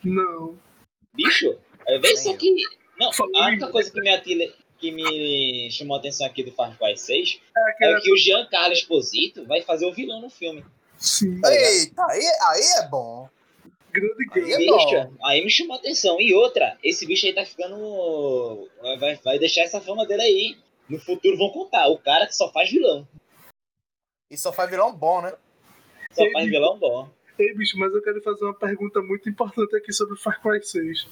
Não. 0.03 0.57
Bicho, 1.13 1.59
é, 1.87 1.97
vê 1.99 2.15
só 2.15 2.35
que. 2.37 2.55
Não, 2.97 3.11
a 3.35 3.47
única 3.47 3.69
coisa 3.69 3.91
que 3.91 3.99
me, 3.99 4.09
atile- 4.13 4.53
que 4.79 4.91
me 4.91 5.69
chamou 5.71 5.95
a 5.97 5.99
atenção 5.99 6.25
aqui 6.25 6.43
do 6.43 6.51
Far 6.51 6.77
Cry 6.77 6.97
6 6.97 7.41
É 7.55 7.59
é 7.59 7.71
aquela. 7.71 8.01
que 8.01 8.11
o 8.11 8.17
Giancarlo 8.17 8.73
Esposito 8.73 9.45
vai 9.45 9.61
fazer 9.61 9.85
o 9.85 9.93
vilão 9.93 10.21
no 10.21 10.29
filme. 10.29 10.63
Sim, 10.97 11.39
Eita, 11.45 12.05
aí, 12.09 12.21
aí 12.47 12.61
é 12.77 12.87
bom. 12.87 13.29
grande 13.91 14.13
Aí 14.19 14.25
grande. 14.41 14.53
é 14.53 14.57
Bicho, 14.57 14.73
bom. 15.09 15.13
aí 15.25 15.43
me 15.43 15.49
chamou 15.49 15.75
a 15.75 15.79
atenção. 15.79 16.19
E 16.19 16.33
outra, 16.33 16.77
esse 16.83 17.05
bicho 17.05 17.25
aí 17.25 17.33
tá 17.33 17.45
ficando. 17.45 18.69
Vai, 18.99 19.15
vai, 19.17 19.39
deixar 19.39 19.61
essa 19.61 19.79
fama 19.81 20.05
dele 20.05 20.21
aí. 20.21 20.57
No 20.89 20.99
futuro 20.99 21.37
vão 21.37 21.49
contar. 21.51 21.87
O 21.87 21.97
cara 21.99 22.25
que 22.27 22.35
só 22.35 22.51
faz 22.51 22.69
vilão. 22.71 23.07
E 24.31 24.37
só 24.37 24.51
faz 24.51 24.69
vilão 24.69 24.91
bom, 24.95 25.21
né? 25.21 25.33
Só 26.11 26.23
Ele- 26.23 26.31
faz 26.33 26.45
vilão 26.49 26.77
bom. 26.77 27.09
Ei, 27.37 27.53
bicho, 27.53 27.77
mas 27.79 27.93
eu 27.93 28.01
quero 28.01 28.21
fazer 28.21 28.43
uma 28.43 28.53
pergunta 28.53 29.01
muito 29.01 29.29
importante 29.29 29.75
aqui 29.75 29.93
sobre 29.93 30.17
Far 30.17 30.41
Cry 30.41 30.61
6. 30.61 31.07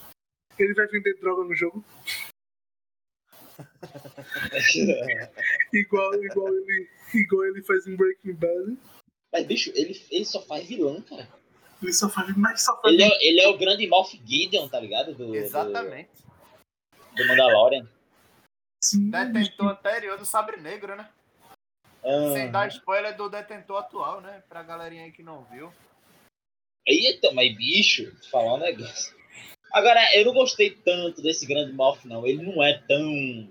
Ele 0.60 0.74
vai 0.74 0.86
vender 0.88 1.14
droga 1.20 1.44
no 1.46 1.56
jogo? 1.56 1.86
Igual, 5.74 6.14
igual, 6.24 6.54
ele, 6.54 6.90
igual 7.14 7.46
ele 7.46 7.64
faz 7.64 7.88
em 7.88 7.96
Breaking 7.96 8.34
Bad. 8.34 8.78
Mas, 9.32 9.46
bicho, 9.46 9.72
ele, 9.76 10.02
ele 10.10 10.26
só 10.26 10.42
faz 10.42 10.68
vilão, 10.68 11.02
cara. 11.02 11.28
Ele 11.82 11.94
só 11.94 12.10
faz, 12.10 12.36
mas 12.36 12.64
só 12.64 12.80
faz. 12.82 12.94
Ele 12.94 13.04
é, 13.04 13.28
ele 13.28 13.42
é 13.42 13.48
o 13.48 13.58
grande 13.58 13.88
Moff 13.88 14.20
Gideon, 14.26 14.68
tá 14.68 14.80
ligado? 14.80 15.14
Do, 15.14 15.36
Exatamente. 15.36 16.10
Do, 17.16 17.16
do 17.16 17.28
Mandalorian. 17.28 17.88
Sim, 18.82 19.10
Detentor 19.10 19.72
anterior 19.72 20.18
do 20.18 20.26
Sabre 20.26 20.58
Negro, 20.58 20.96
né? 20.96 21.10
Ah, 22.04 22.34
Sem 22.34 22.52
dar 22.52 22.68
spoiler 22.70 23.16
do 23.18 23.28
detentor 23.28 23.80
atual, 23.80 24.22
né? 24.22 24.44
Pra 24.48 24.64
galerinha 24.64 25.04
aí 25.04 25.12
que 25.12 25.24
não 25.24 25.44
viu. 25.46 25.74
Eita, 26.86 27.32
mas 27.34 27.56
bicho, 27.56 28.16
falar 28.32 28.54
um 28.54 28.60
negócio. 28.60 29.17
Agora, 29.74 30.00
eu 30.16 30.26
não 30.26 30.34
gostei 30.34 30.72
tanto 30.72 31.22
desse 31.22 31.46
grande 31.46 31.74
Moff, 31.74 32.08
não. 32.08 32.26
Ele 32.26 32.42
não 32.44 32.64
é 32.64 32.78
tão. 32.88 33.48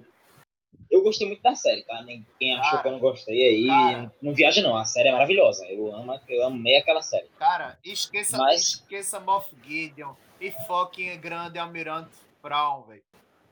Eu 0.90 1.02
gostei 1.02 1.26
muito 1.26 1.42
da 1.42 1.54
série, 1.54 1.82
tá? 1.82 2.04
Quem 2.38 2.54
achou 2.54 2.70
Cara, 2.70 2.82
que 2.82 2.88
eu 2.88 2.92
não 2.92 2.98
gostei 2.98 3.48
aí. 3.48 3.66
cara. 3.66 4.12
Não 4.22 4.32
viaja, 4.32 4.62
não. 4.62 4.76
A 4.76 4.84
série 4.84 5.08
é 5.08 5.12
maravilhosa. 5.12 5.66
Eu 5.66 5.92
amo, 5.94 6.18
eu 6.28 6.44
amei 6.46 6.76
aquela 6.76 7.02
série. 7.02 7.26
Cara, 7.38 7.78
esqueça, 7.84 8.36
Mas- 8.38 8.62
esqueça 8.68 9.18
Moff 9.20 9.54
Gideon 9.64 10.14
e 10.40 10.50
fucking 10.66 11.18
grande 11.20 11.58
Almirante 11.58 12.10
Brown, 12.42 12.82
velho. 12.82 13.02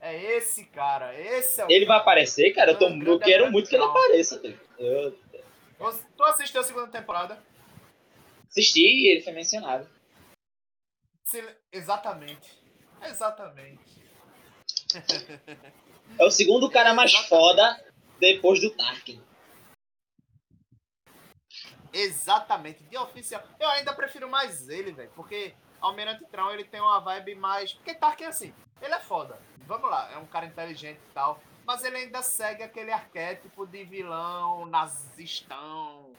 É 0.01 0.37
esse 0.37 0.65
cara, 0.65 1.19
esse 1.19 1.59
é 1.61 1.65
o. 1.65 1.71
Ele 1.71 1.85
vai 1.85 1.97
aparecer, 1.97 2.51
cara. 2.53 2.71
Eu, 2.71 2.77
tô, 2.77 2.87
eu 2.89 3.19
quero 3.19 3.51
muito 3.51 3.69
que 3.69 3.75
ele 3.75 3.83
apareça. 3.83 4.39
tá? 4.39 4.49
Eu 4.79 5.11
Tu 6.15 6.23
assistiu 6.23 6.61
a 6.61 6.63
segunda 6.63 6.87
temporada? 6.87 7.37
assisti 8.49 8.79
e 8.81 9.11
ele 9.11 9.21
foi 9.21 9.33
mencionado. 9.33 9.85
Se- 11.35 11.57
Exatamente. 11.71 12.63
Exatamente. 13.01 14.03
É 16.17 16.23
o 16.23 16.31
segundo 16.31 16.69
cara 16.71 16.93
mais 16.93 17.13
foda 17.27 17.83
depois 18.19 18.61
do 18.61 18.69
Tarkin. 18.71 19.21
Exatamente. 21.91 22.83
De 22.83 22.97
oficial. 22.97 23.43
Eu 23.59 23.67
ainda 23.69 23.93
prefiro 23.93 24.29
mais 24.29 24.69
ele, 24.69 24.91
velho. 24.93 25.11
Porque 25.15 25.53
Almirante 25.81 26.25
Brown 26.31 26.51
ele 26.51 26.63
tem 26.63 26.79
uma 26.79 26.99
vibe 26.99 27.35
mais. 27.35 27.73
Porque 27.73 27.93
Tarkin 27.93 28.23
é 28.25 28.27
assim. 28.27 28.53
Ele 28.81 28.93
é 28.93 28.99
foda. 28.99 29.37
Vamos 29.67 29.89
lá, 29.89 30.11
é 30.13 30.17
um 30.17 30.25
cara 30.27 30.45
inteligente 30.45 30.99
e 31.09 31.13
tal. 31.13 31.41
Mas 31.65 31.83
ele 31.83 31.97
ainda 31.97 32.21
segue 32.21 32.61
aquele 32.63 32.91
arquétipo 32.91 33.65
de 33.65 33.83
vilão, 33.83 34.65
nazistão, 34.67 36.13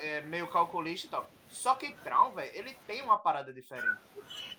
é, 0.00 0.22
meio 0.22 0.48
calculista 0.48 1.06
e 1.06 1.10
tal. 1.10 1.30
Só 1.50 1.74
que 1.74 1.92
Traum, 1.96 2.32
velho, 2.32 2.50
ele 2.54 2.74
tem 2.86 3.02
uma 3.02 3.18
parada 3.18 3.52
diferente. 3.52 4.00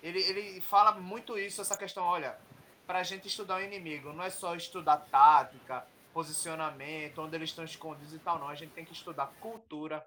Ele, 0.02 0.20
ele 0.20 0.60
fala 0.60 0.92
muito 0.92 1.38
isso, 1.38 1.60
essa 1.60 1.76
questão, 1.76 2.04
olha, 2.04 2.38
pra 2.86 3.02
gente 3.02 3.26
estudar 3.26 3.56
o 3.56 3.62
inimigo, 3.62 4.12
não 4.12 4.22
é 4.22 4.30
só 4.30 4.54
estudar 4.54 4.98
tática, 5.10 5.86
posicionamento, 6.12 7.22
onde 7.22 7.34
eles 7.34 7.50
estão 7.50 7.64
escondidos 7.64 8.12
e 8.12 8.18
tal, 8.18 8.38
não. 8.38 8.48
A 8.48 8.54
gente 8.54 8.72
tem 8.72 8.84
que 8.84 8.92
estudar 8.92 9.32
cultura, 9.40 10.06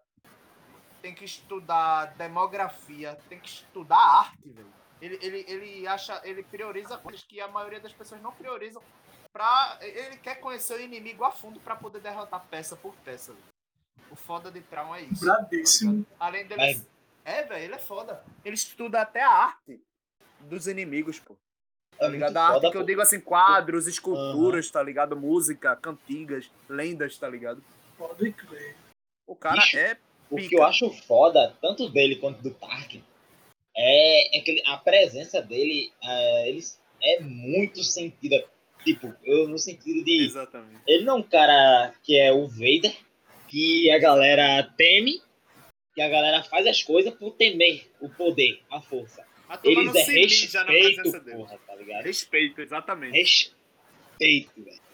tem 1.02 1.14
que 1.14 1.26
estudar 1.26 2.14
demografia, 2.16 3.18
tem 3.28 3.40
que 3.40 3.50
estudar 3.50 3.98
arte, 3.98 4.50
velho. 4.50 4.74
Ele, 5.02 5.20
ele, 5.22 5.46
ele 5.48 5.88
acha, 5.88 6.22
ele 6.24 6.44
prioriza 6.44 6.98
coisas 6.98 7.24
que 7.24 7.42
a 7.42 7.48
maioria 7.48 7.80
das 7.80 7.94
pessoas 7.94 8.22
não 8.22 8.32
priorizam. 8.32 8.82
Pra, 9.34 9.78
ele 9.82 10.18
quer 10.18 10.36
conhecer 10.36 10.76
o 10.76 10.82
inimigo 10.82 11.26
a 11.26 11.32
fundo 11.32 11.60
para 11.60 11.76
poder 11.76 12.00
derrotar 12.00 12.46
peça 12.50 12.76
por 12.76 12.96
peça. 12.98 13.34
Véio. 13.34 13.55
O 14.16 14.18
foda 14.18 14.50
de 14.50 14.62
Traum 14.62 14.96
é 14.96 15.02
isso. 15.02 15.26
Bradíssimo. 15.26 16.06
Tá 16.18 16.28
Além 16.28 16.48
dele. 16.48 16.62
Mas... 16.62 16.88
É, 17.26 17.44
velho, 17.44 17.64
ele 17.66 17.76
é 17.76 17.80
foda. 17.80 18.24
Ele 18.46 18.56
estuda 18.56 19.02
até 19.02 19.22
a 19.22 19.30
arte 19.30 19.82
dos 20.40 20.68
inimigos, 20.68 21.20
pô. 21.20 21.36
Tá 22.00 22.06
é 22.06 22.10
ligado? 22.10 22.38
A 22.38 22.44
arte 22.44 22.54
foda, 22.54 22.72
que 22.72 22.78
eu 22.78 22.84
digo 22.86 23.02
assim, 23.02 23.20
quadros, 23.20 23.88
esculturas, 23.88 24.68
uhum. 24.68 24.72
tá 24.72 24.82
ligado? 24.82 25.18
Música, 25.18 25.76
cantigas, 25.76 26.50
lendas, 26.70 27.18
tá 27.18 27.28
ligado? 27.28 27.62
Pode 27.98 28.32
crer. 28.32 28.78
O 29.28 29.36
cara 29.36 29.62
Bicho, 29.62 29.78
é. 29.78 29.96
Pica. 29.96 30.02
O 30.30 30.38
que 30.38 30.56
eu 30.56 30.64
acho 30.64 30.90
foda, 31.04 31.54
tanto 31.62 31.90
dele 31.90 32.16
quanto 32.16 32.42
do 32.42 32.52
Tarkin, 32.52 33.04
é, 33.76 34.38
é 34.38 34.42
que 34.42 34.64
a 34.66 34.78
presença 34.78 35.42
dele 35.42 35.92
é, 36.02 36.48
ele 36.48 36.64
é 37.04 37.20
muito 37.20 37.84
sentida. 37.84 38.46
Tipo, 38.82 39.14
eu 39.26 39.50
no 39.50 39.60
sentido 39.60 40.06
de. 40.06 40.26
Exatamente. 40.26 40.80
Ele 40.88 41.04
não 41.04 41.18
é 41.18 41.18
um 41.18 41.24
cara 41.24 41.94
que 42.02 42.18
é 42.18 42.32
o 42.32 42.48
Vader, 42.48 42.96
que 43.48 43.92
a 43.92 44.00
galera 44.00 44.64
teme, 44.78 45.22
que 45.94 46.02
a 46.02 46.10
galera 46.10 46.44
faz 46.44 46.68
as 46.68 46.84
coisas 46.84 47.14
por 47.14 47.36
temer 47.36 47.90
o 48.00 48.10
poder, 48.10 48.62
a 48.72 48.82
força. 48.82 49.26
Eles 49.64 49.96
é 49.96 50.64
respeito, 50.64 51.24
porra, 51.32 51.60
tá 51.66 51.76
ligado? 51.76 52.04
Respeito, 52.04 52.62
exatamente. 52.62 53.18
Respeito, 53.18 54.64
velho. 54.64 54.86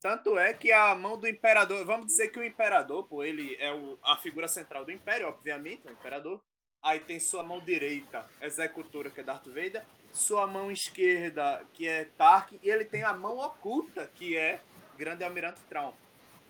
Tanto 0.00 0.38
é 0.38 0.54
que 0.54 0.72
a 0.72 0.94
mão 0.94 1.18
do 1.18 1.28
imperador, 1.28 1.84
vamos 1.84 2.06
dizer 2.06 2.28
que 2.28 2.38
o 2.38 2.44
imperador, 2.44 3.06
pô, 3.06 3.22
ele 3.22 3.56
é 3.60 3.72
o, 3.72 3.98
a 4.02 4.16
figura 4.16 4.48
central 4.48 4.84
do 4.84 4.90
império, 4.90 5.28
obviamente, 5.28 5.86
o 5.86 5.92
imperador. 5.92 6.40
Aí 6.82 6.98
tem 6.98 7.20
sua 7.20 7.42
mão 7.42 7.60
direita, 7.60 8.26
executora, 8.40 9.10
que 9.10 9.20
é 9.20 9.22
Darth 9.22 9.46
Vader, 9.46 9.84
sua 10.10 10.46
mão 10.46 10.70
esquerda, 10.70 11.62
que 11.74 11.86
é 11.86 12.04
Tarkin, 12.16 12.58
e 12.62 12.70
ele 12.70 12.86
tem 12.86 13.02
a 13.02 13.12
mão 13.12 13.38
oculta, 13.38 14.10
que 14.14 14.36
é 14.36 14.60
Grande 14.96 15.22
Almirante 15.22 15.60
Traum 15.68 15.92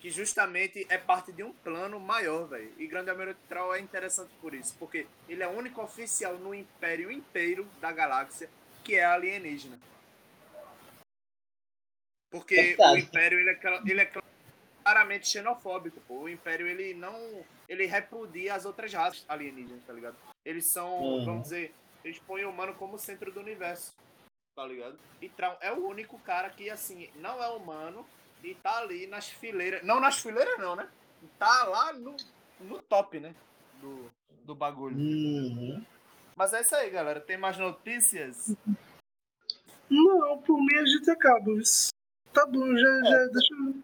que 0.01 0.11
justamente 0.11 0.87
é 0.89 0.97
parte 0.97 1.31
de 1.31 1.43
um 1.43 1.53
plano 1.53 2.01
maior, 2.01 2.49
velho. 2.49 2.73
E 2.79 2.87
Grande 2.87 3.11
Almirante 3.11 3.41
Troll 3.49 3.75
é 3.75 3.81
interessante 3.81 4.33
por 4.41 4.55
isso, 4.55 4.75
porque 4.79 5.07
ele 5.29 5.43
é 5.43 5.47
o 5.47 5.51
único 5.51 5.83
oficial 5.83 6.39
no 6.39 6.55
império 6.55 7.13
inteiro 7.13 7.69
da 7.81 7.93
galáxia 7.93 8.49
que 8.83 8.97
é 8.97 9.05
alienígena. 9.05 9.79
Porque 12.31 12.55
Verdade. 12.55 12.95
o 12.95 12.99
império 12.99 13.39
ele 13.39 13.51
é, 13.51 13.61
ele 13.87 14.01
é 14.01 14.11
claramente 14.83 15.29
xenofóbico, 15.29 16.01
pô. 16.09 16.21
O 16.21 16.29
império 16.29 16.67
ele 16.67 16.95
não 16.95 17.45
ele 17.69 17.85
repudia 17.87 18.55
as 18.55 18.65
outras 18.65 18.93
raças 18.93 19.25
alienígenas, 19.29 19.85
tá 19.87 19.93
ligado? 19.93 20.17
Eles 20.45 20.67
são, 20.67 20.99
uhum. 21.03 21.25
vamos 21.25 21.43
dizer, 21.43 21.75
eles 22.03 22.19
põem 22.21 22.45
o 22.45 22.51
humano 22.51 22.75
como 22.75 22.99
centro 22.99 23.31
do 23.31 23.41
universo, 23.41 23.93
tá 24.57 24.67
ligado? 24.67 24.99
E 25.21 25.29
Traum 25.29 25.57
é 25.61 25.71
o 25.71 25.87
único 25.87 26.19
cara 26.21 26.49
que 26.49 26.71
assim, 26.71 27.11
não 27.17 27.43
é 27.43 27.49
humano, 27.49 28.07
e 28.43 28.55
tá 28.55 28.79
ali 28.79 29.07
nas 29.07 29.29
fileiras. 29.29 29.83
Não 29.83 30.01
nas 30.01 30.19
fileiras, 30.19 30.59
não, 30.59 30.75
né? 30.77 30.89
Tá 31.39 31.65
lá 31.65 31.93
no, 31.93 32.17
no 32.61 32.81
top, 32.83 33.21
né? 33.21 33.35
Do, 33.81 34.11
do 34.45 34.55
bagulho. 34.55 34.97
Uhum. 34.97 35.85
Mas 36.37 36.53
é 36.53 36.61
isso 36.61 36.75
aí, 36.75 36.91
galera. 36.91 37.21
Tem 37.21 37.37
mais 37.37 37.59
notícias? 37.59 38.55
Não, 39.91 40.39
por 40.43 40.59
mim 40.59 40.77
a 40.79 40.87
gente 40.87 41.11
acaba. 41.11 41.51
Tá 42.33 42.47
bom, 42.47 42.77
já, 42.77 42.89
é. 42.89 43.05
já 43.05 43.27
deixa 43.27 43.55
eu. 43.55 43.75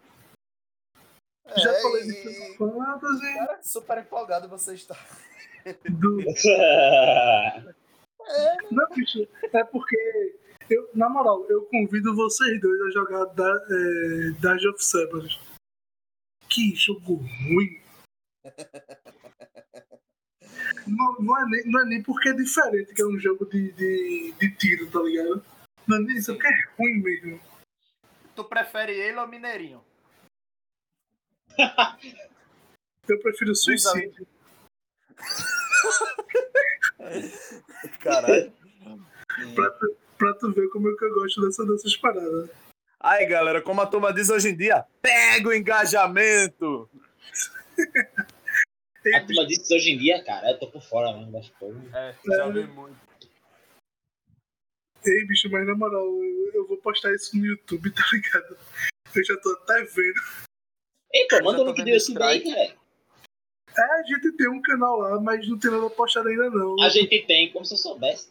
É, 1.45 1.59
já 1.59 1.73
falei 1.81 2.03
e... 2.03 2.07
de 2.07 2.57
fantasy. 2.57 3.33
Cara, 3.33 3.59
super 3.61 3.97
empolgado 3.99 4.49
você 4.49 4.73
está. 4.73 4.97
Do... 5.89 6.21
é. 8.21 8.57
Não, 8.71 8.89
bicho, 8.95 9.27
é 9.53 9.63
porque 9.65 10.39
eu, 10.69 10.89
na 10.93 11.09
moral, 11.09 11.45
eu 11.49 11.65
convido 11.65 12.15
vocês 12.15 12.59
dois 12.59 12.81
a 12.81 12.89
jogar 12.91 13.25
da, 13.25 13.65
é, 13.69 14.31
Dash 14.39 14.65
of 14.65 14.83
Sabbath. 14.83 15.29
Que 16.49 16.75
jogo 16.75 17.15
ruim. 17.15 17.81
não, 20.87 21.15
não, 21.19 21.37
é 21.37 21.45
nem, 21.49 21.71
não 21.71 21.81
é 21.81 21.85
nem 21.85 22.03
porque 22.03 22.29
é 22.29 22.33
diferente, 22.33 22.93
que 22.93 23.01
é 23.01 23.05
um 23.05 23.19
jogo 23.19 23.45
de, 23.45 23.71
de, 23.73 24.33
de 24.39 24.55
tiro, 24.55 24.89
tá 24.89 25.01
ligado? 25.01 25.43
Não 25.87 25.97
é 25.97 25.99
nem 26.01 26.17
isso, 26.17 26.31
é 26.31 26.33
porque 26.33 26.47
é 26.47 26.69
ruim 26.77 27.01
mesmo. 27.01 27.39
Tu 28.35 28.43
prefere 28.43 28.93
ele 28.93 29.19
ou 29.19 29.27
Mineirinho? 29.27 29.83
eu 33.07 33.19
prefiro 33.19 33.55
suicídio. 33.55 34.27
Caralho. 37.99 38.53
pra, 39.55 39.71
pra 40.17 40.33
tu 40.33 40.51
ver 40.51 40.67
como 40.69 40.89
é 40.89 40.95
que 40.95 41.05
eu 41.05 41.13
gosto 41.13 41.41
dessa, 41.41 41.65
dessas 41.65 41.95
paradas. 41.95 42.49
Aí, 42.99 43.25
galera, 43.25 43.61
como 43.61 43.81
a 43.81 43.85
turma 43.85 44.13
diz 44.13 44.29
hoje 44.29 44.49
em 44.49 44.57
dia, 44.57 44.83
pega 45.01 45.49
o 45.49 45.53
engajamento! 45.53 46.89
a 49.15 49.25
turma 49.25 49.45
diz 49.45 49.69
hoje 49.69 49.91
em 49.91 49.97
dia, 49.97 50.23
cara, 50.23 50.51
eu 50.51 50.59
tô 50.59 50.67
por 50.67 50.81
fora 50.81 51.15
mesmo 51.15 51.31
das 51.31 51.49
coisas. 51.51 51.81
É, 51.93 52.15
já 52.25 52.49
vi 52.49 52.65
muito. 52.67 53.07
Ei, 55.05 55.25
bicho, 55.25 55.49
mas 55.49 55.65
na 55.65 55.75
moral, 55.75 56.05
eu 56.53 56.67
vou 56.67 56.77
postar 56.77 57.13
isso 57.13 57.37
no 57.37 57.45
YouTube, 57.45 57.91
tá 57.91 58.03
ligado? 58.11 58.57
Eu 59.15 59.23
já 59.23 59.37
tô 59.37 59.51
até 59.51 59.83
vendo. 59.83 60.21
Ei, 61.13 61.27
pô, 61.27 61.43
manda 61.43 61.61
o 61.61 61.67
link 61.67 61.83
do 61.83 61.89
YouTube 61.89 62.21
aí, 62.23 62.43
cara. 62.43 62.75
É, 63.77 63.99
a 63.99 64.03
gente 64.03 64.31
tem 64.35 64.49
um 64.49 64.61
canal 64.61 64.97
lá, 64.97 65.21
mas 65.21 65.47
não 65.47 65.57
tem 65.57 65.69
nada 65.69 65.89
postado 65.91 66.27
ainda 66.27 66.49
não. 66.49 66.81
A 66.81 66.89
gente 66.89 67.25
tem, 67.25 67.51
como 67.51 67.63
se 67.63 67.75
eu 67.75 67.77
soubesse. 67.77 68.29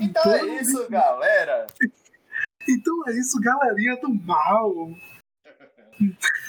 Então 0.00 0.32
é 0.32 0.46
isso, 0.60 0.88
galera. 0.88 1.66
Então 2.68 3.08
é 3.08 3.12
isso, 3.12 3.40
galerinha 3.40 3.96
do 3.96 4.12
mal. 4.14 4.72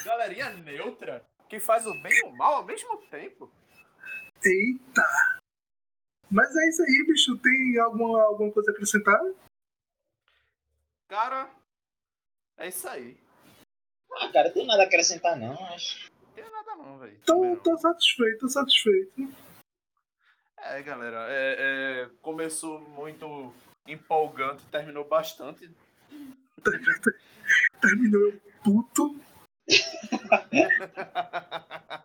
galerinha 0.05 0.49
neutra, 0.51 1.25
que 1.49 1.59
faz 1.59 1.85
o 1.85 1.93
bem 2.01 2.11
e 2.11 2.23
o 2.23 2.35
mal 2.35 2.55
ao 2.55 2.65
mesmo 2.65 2.97
tempo. 3.09 3.51
Eita! 4.43 5.03
Mas 6.29 6.55
é 6.55 6.69
isso 6.69 6.81
aí, 6.83 7.05
bicho. 7.07 7.37
Tem 7.37 7.79
alguma, 7.79 8.23
alguma 8.23 8.51
coisa 8.51 8.71
a 8.71 8.73
acrescentar? 8.73 9.21
Cara, 11.07 11.49
é 12.57 12.67
isso 12.67 12.87
aí. 12.87 13.17
Ah, 14.11 14.31
cara, 14.31 14.51
tem 14.51 14.65
nada 14.65 14.83
a 14.83 14.85
acrescentar, 14.85 15.37
não, 15.37 15.53
acho. 15.73 16.11
Não 16.11 16.31
tem 16.31 16.49
nada 16.49 16.75
não, 16.75 16.97
velho. 16.97 17.19
Tô, 17.25 17.55
tô 17.57 17.77
satisfeito, 17.77 18.39
tô 18.39 18.49
satisfeito. 18.49 19.33
É, 20.65 20.81
galera, 20.81 21.27
é, 21.29 21.55
é, 21.59 22.09
começou 22.21 22.79
muito 22.79 23.53
empolgante, 23.85 24.63
terminou 24.71 25.03
bastante. 25.03 25.69
terminou 27.81 28.31
puto. 28.63 29.19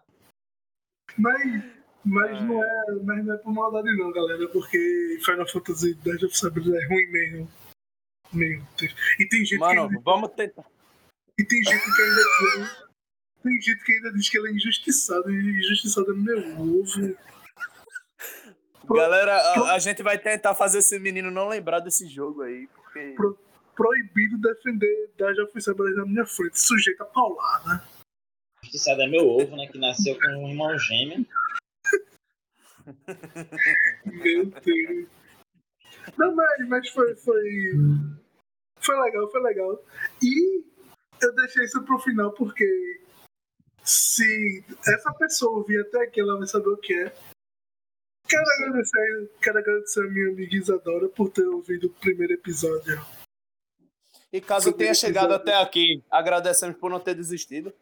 mas, 1.17 1.65
mas, 2.05 2.43
não 2.43 2.65
é, 2.65 2.85
mas 3.05 3.25
não 3.25 3.35
é 3.35 3.39
por 3.39 3.53
maldade 3.53 3.97
não, 3.97 4.11
galera, 4.13 4.49
porque 4.49 5.21
Final 5.25 5.49
Fantasy 5.49 5.97
X 6.05 6.23
of 6.25 6.37
Sabres 6.37 6.67
é 6.67 6.87
ruim 6.89 7.07
mesmo. 7.13 7.49
Meu 8.33 8.61
Deus. 8.77 8.93
E 9.21 9.29
tem 9.29 9.45
gente 9.45 9.61
Mano, 9.61 9.89
que 9.89 9.95
ainda... 9.95 10.03
vamos 10.05 10.33
tentar. 10.33 10.67
E 11.39 11.45
tem 11.45 11.63
gente 11.63 11.95
que 11.95 12.03
ainda. 12.03 12.23
tem 13.45 13.61
gente 13.61 13.85
que 13.85 13.93
ainda 13.93 14.13
diz 14.13 14.29
que 14.29 14.37
ela 14.37 14.49
é 14.49 14.53
injustiçada, 14.53 15.31
e 15.31 15.61
injustiçada 15.61 16.13
no 16.13 16.23
meu 16.23 16.39
ovo. 16.61 17.17
Galera, 18.89 19.37
a, 19.37 19.75
a, 19.75 19.79
gente 19.79 20.03
vai 20.03 20.19
tentar 20.19 20.55
fazer 20.55 20.79
esse 20.79 20.99
menino 20.99 21.31
não 21.31 21.49
lembrar 21.49 21.81
desse 21.81 22.07
jogo 22.09 22.43
aí. 22.43 22.67
Porque... 22.69 23.13
Pro, 23.17 23.39
proibido 23.75 24.39
defender 24.39 25.11
da 25.17 25.33
Justiça 25.35 25.75
na 25.75 26.07
minha 26.07 26.27
frente, 26.27 26.59
sujeito 26.59 27.03
a 27.03 27.07
paulada. 27.07 27.87
Justiçado 28.63 29.03
é 29.03 29.07
meu 29.07 29.29
ovo, 29.29 29.57
né? 29.57 29.67
Que 29.69 29.79
nasceu 29.79 30.19
com 30.19 30.27
um 30.29 30.49
irmão 30.49 30.77
gêmeo. 30.79 31.27
meu 34.05 34.47
Deus. 34.47 35.09
Não, 36.17 36.35
mas, 36.35 36.69
mas 36.69 36.89
foi, 36.89 37.15
foi. 37.17 37.73
Foi 38.81 39.01
legal, 39.01 39.31
foi 39.31 39.43
legal. 39.43 39.85
E 40.23 40.65
eu 41.23 41.35
deixei 41.35 41.65
isso 41.65 41.83
pro 41.83 41.99
final 41.99 42.33
porque 42.33 42.67
se 43.85 44.65
essa 44.87 45.13
pessoa 45.15 45.59
ouvir 45.59 45.81
até 45.81 46.03
aqui, 46.03 46.21
ela 46.21 46.39
vai 46.39 46.47
saber 46.47 46.69
o 46.69 46.77
que 46.77 46.95
é. 46.95 47.13
Quero 48.29 48.45
agradecer, 48.59 49.31
quero 49.41 49.59
agradecer 49.59 50.01
a 50.05 50.11
minha 50.11 50.29
amiga 50.29 50.57
Isadora 50.57 51.09
por 51.09 51.31
ter 51.31 51.47
ouvido 51.47 51.87
o 51.87 51.91
primeiro 51.91 52.35
episódio. 52.35 53.01
E 54.31 54.41
caso 54.41 54.73
tenha 54.73 54.93
chegado 54.93 55.33
até 55.33 55.55
aqui, 55.55 56.03
agradecemos 56.11 56.77
por 56.77 56.91
não 56.91 57.01
ter 57.01 57.15
desistido. 57.15 57.73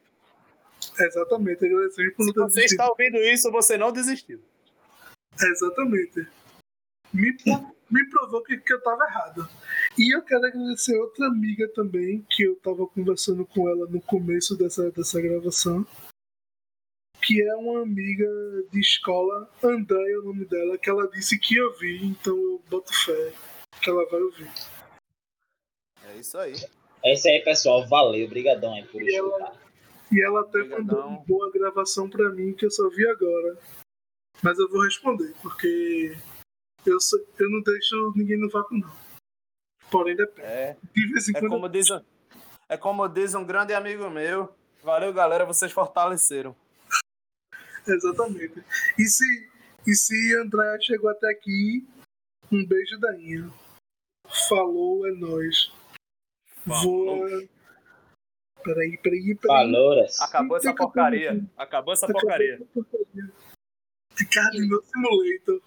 Exatamente, 1.00 1.64
agradecemos 1.66 2.14
por 2.14 2.22
Se 2.22 2.26
não 2.28 2.32
ter 2.34 2.40
você 2.40 2.54
desistido. 2.60 2.80
está 2.80 2.88
ouvindo 2.88 3.16
isso, 3.18 3.50
você 3.50 3.76
não 3.76 3.90
desistiu. 3.90 4.40
Exatamente. 5.40 6.28
Me, 7.12 7.36
me 7.90 8.08
provou 8.10 8.42
que, 8.44 8.56
que 8.58 8.72
eu 8.72 8.80
tava 8.82 9.04
errado. 9.04 9.48
E 9.98 10.14
eu 10.14 10.22
quero 10.22 10.46
agradecer 10.46 10.96
outra 10.96 11.26
amiga 11.26 11.68
também, 11.74 12.24
que 12.30 12.44
eu 12.44 12.54
tava 12.56 12.86
conversando 12.86 13.44
com 13.44 13.68
ela 13.68 13.86
no 13.88 14.00
começo 14.00 14.56
dessa, 14.56 14.90
dessa 14.92 15.20
gravação. 15.20 15.84
Que 17.26 17.42
é 17.42 17.54
uma 17.56 17.82
amiga 17.82 18.28
de 18.70 18.78
escola, 18.80 19.50
Andréia 19.62 20.14
é 20.14 20.18
o 20.18 20.22
nome 20.22 20.44
dela, 20.44 20.78
que 20.78 20.88
ela 20.88 21.08
disse 21.08 21.38
que 21.38 21.56
ia 21.56 21.66
ouvir, 21.66 22.04
então 22.04 22.36
eu 22.36 22.62
boto 22.70 22.92
fé 23.04 23.32
que 23.82 23.90
ela 23.90 24.06
vai 24.08 24.20
ouvir. 24.20 24.50
É 26.04 26.16
isso 26.16 26.38
aí. 26.38 26.54
É 27.04 27.12
isso 27.14 27.26
aí, 27.28 27.42
pessoal. 27.44 27.86
Valeu, 27.88 28.28
brigadão 28.28 28.72
aí 28.74 28.84
por 28.86 29.02
E 29.02 29.14
ela- 29.14 29.28
escutar. 29.28 29.66
E 30.12 30.22
ela 30.24 30.40
até 30.42 30.58
Obrigadão. 30.60 30.84
mandou 30.86 31.06
uma 31.08 31.24
boa 31.24 31.50
gravação 31.50 32.08
pra 32.08 32.30
mim, 32.30 32.52
que 32.54 32.64
eu 32.64 32.70
só 32.70 32.88
vi 32.90 33.06
agora. 33.08 33.58
Mas 34.42 34.56
eu 34.58 34.68
vou 34.70 34.84
responder, 34.84 35.34
porque 35.42 36.16
eu, 36.86 37.00
sou- 37.00 37.18
eu 37.40 37.50
não 37.50 37.60
deixo 37.62 38.12
ninguém 38.14 38.38
no 38.38 38.48
vácuo, 38.48 38.78
não. 38.78 38.90
Porém, 39.90 40.14
depende. 40.14 40.46
É, 40.46 40.76
De 40.94 41.12
vez 41.12 41.28
em 41.28 41.36
é 41.36 41.40
quando 41.40 41.50
como 41.52 41.68
diz, 41.68 41.86
é 42.68 42.76
como 42.76 43.08
diz 43.08 43.34
um 43.34 43.44
grande 43.44 43.72
amigo 43.74 44.08
meu. 44.10 44.54
Valeu, 44.84 45.12
galera, 45.12 45.44
vocês 45.44 45.72
fortaleceram. 45.72 46.54
Exatamente. 47.94 48.64
E 48.98 49.06
se, 49.06 49.48
e 49.86 49.94
se 49.94 50.36
Andréa 50.36 50.78
chegou 50.80 51.10
até 51.10 51.30
aqui, 51.30 51.86
um 52.50 52.66
beijo 52.66 52.98
da 52.98 53.16
Inha. 53.16 53.50
Falou, 54.48 55.06
é 55.06 55.12
nóis. 55.12 55.72
Falou. 56.64 57.20
Vou. 57.20 57.48
Peraí, 58.64 58.98
peraí, 58.98 59.34
peraí. 59.36 59.36
Falouras. 59.46 60.20
Acabou 60.20 60.56
essa 60.56 60.74
porcaria. 60.74 61.40
Acabou 61.56 61.94
essa 61.94 62.06
porcaria. 62.08 62.60
Ricardo 64.18 64.66
no 64.66 64.82
Simulator. 64.82 65.62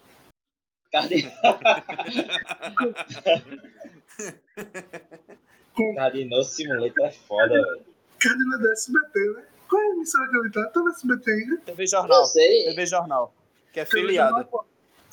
Cardinal 5.94 6.42
Simulator 6.44 7.06
é 7.06 7.10
foda, 7.12 7.48
velho. 7.48 7.86
Cardinal 8.18 8.60
da 8.60 8.72
SBT, 8.72 9.30
né? 9.36 9.46
Qual 9.70 9.80
é 9.80 9.86
a 9.86 9.90
emissora 9.90 10.28
que 10.28 10.36
ele 10.36 10.50
tá? 10.50 10.66
Tá 10.66 10.80
no 10.80 10.88
SBT 10.90 11.30
ainda? 11.30 11.56
TV 11.58 11.86
Jornal. 11.86 12.18
Não 12.18 12.26
sei. 12.26 12.64
TV 12.64 12.86
Jornal. 12.86 13.34
Que 13.72 13.80
é 13.80 13.86
filiada. 13.86 14.48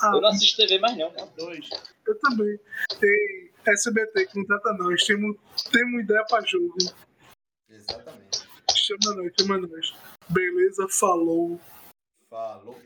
Ah, 0.01 0.11
Eu 0.15 0.21
não 0.21 0.29
assisto 0.29 0.57
TV 0.57 0.79
mais 0.79 0.97
não. 0.97 1.11
Dois. 1.37 1.69
eu 2.07 2.19
também. 2.19 2.59
Tem 2.99 3.51
SBT, 3.67 4.25
contrata 4.27 4.73
nós. 4.73 5.03
Temos, 5.05 5.37
temos 5.71 6.01
ideia 6.01 6.25
pra 6.27 6.41
jogo. 6.43 6.75
Exatamente. 7.69 8.47
Chama 8.75 9.15
nós, 9.15 9.31
chama 9.39 9.57
nós. 9.59 9.93
Beleza, 10.29 10.87
falou. 10.89 11.59
Falou. 12.29 12.79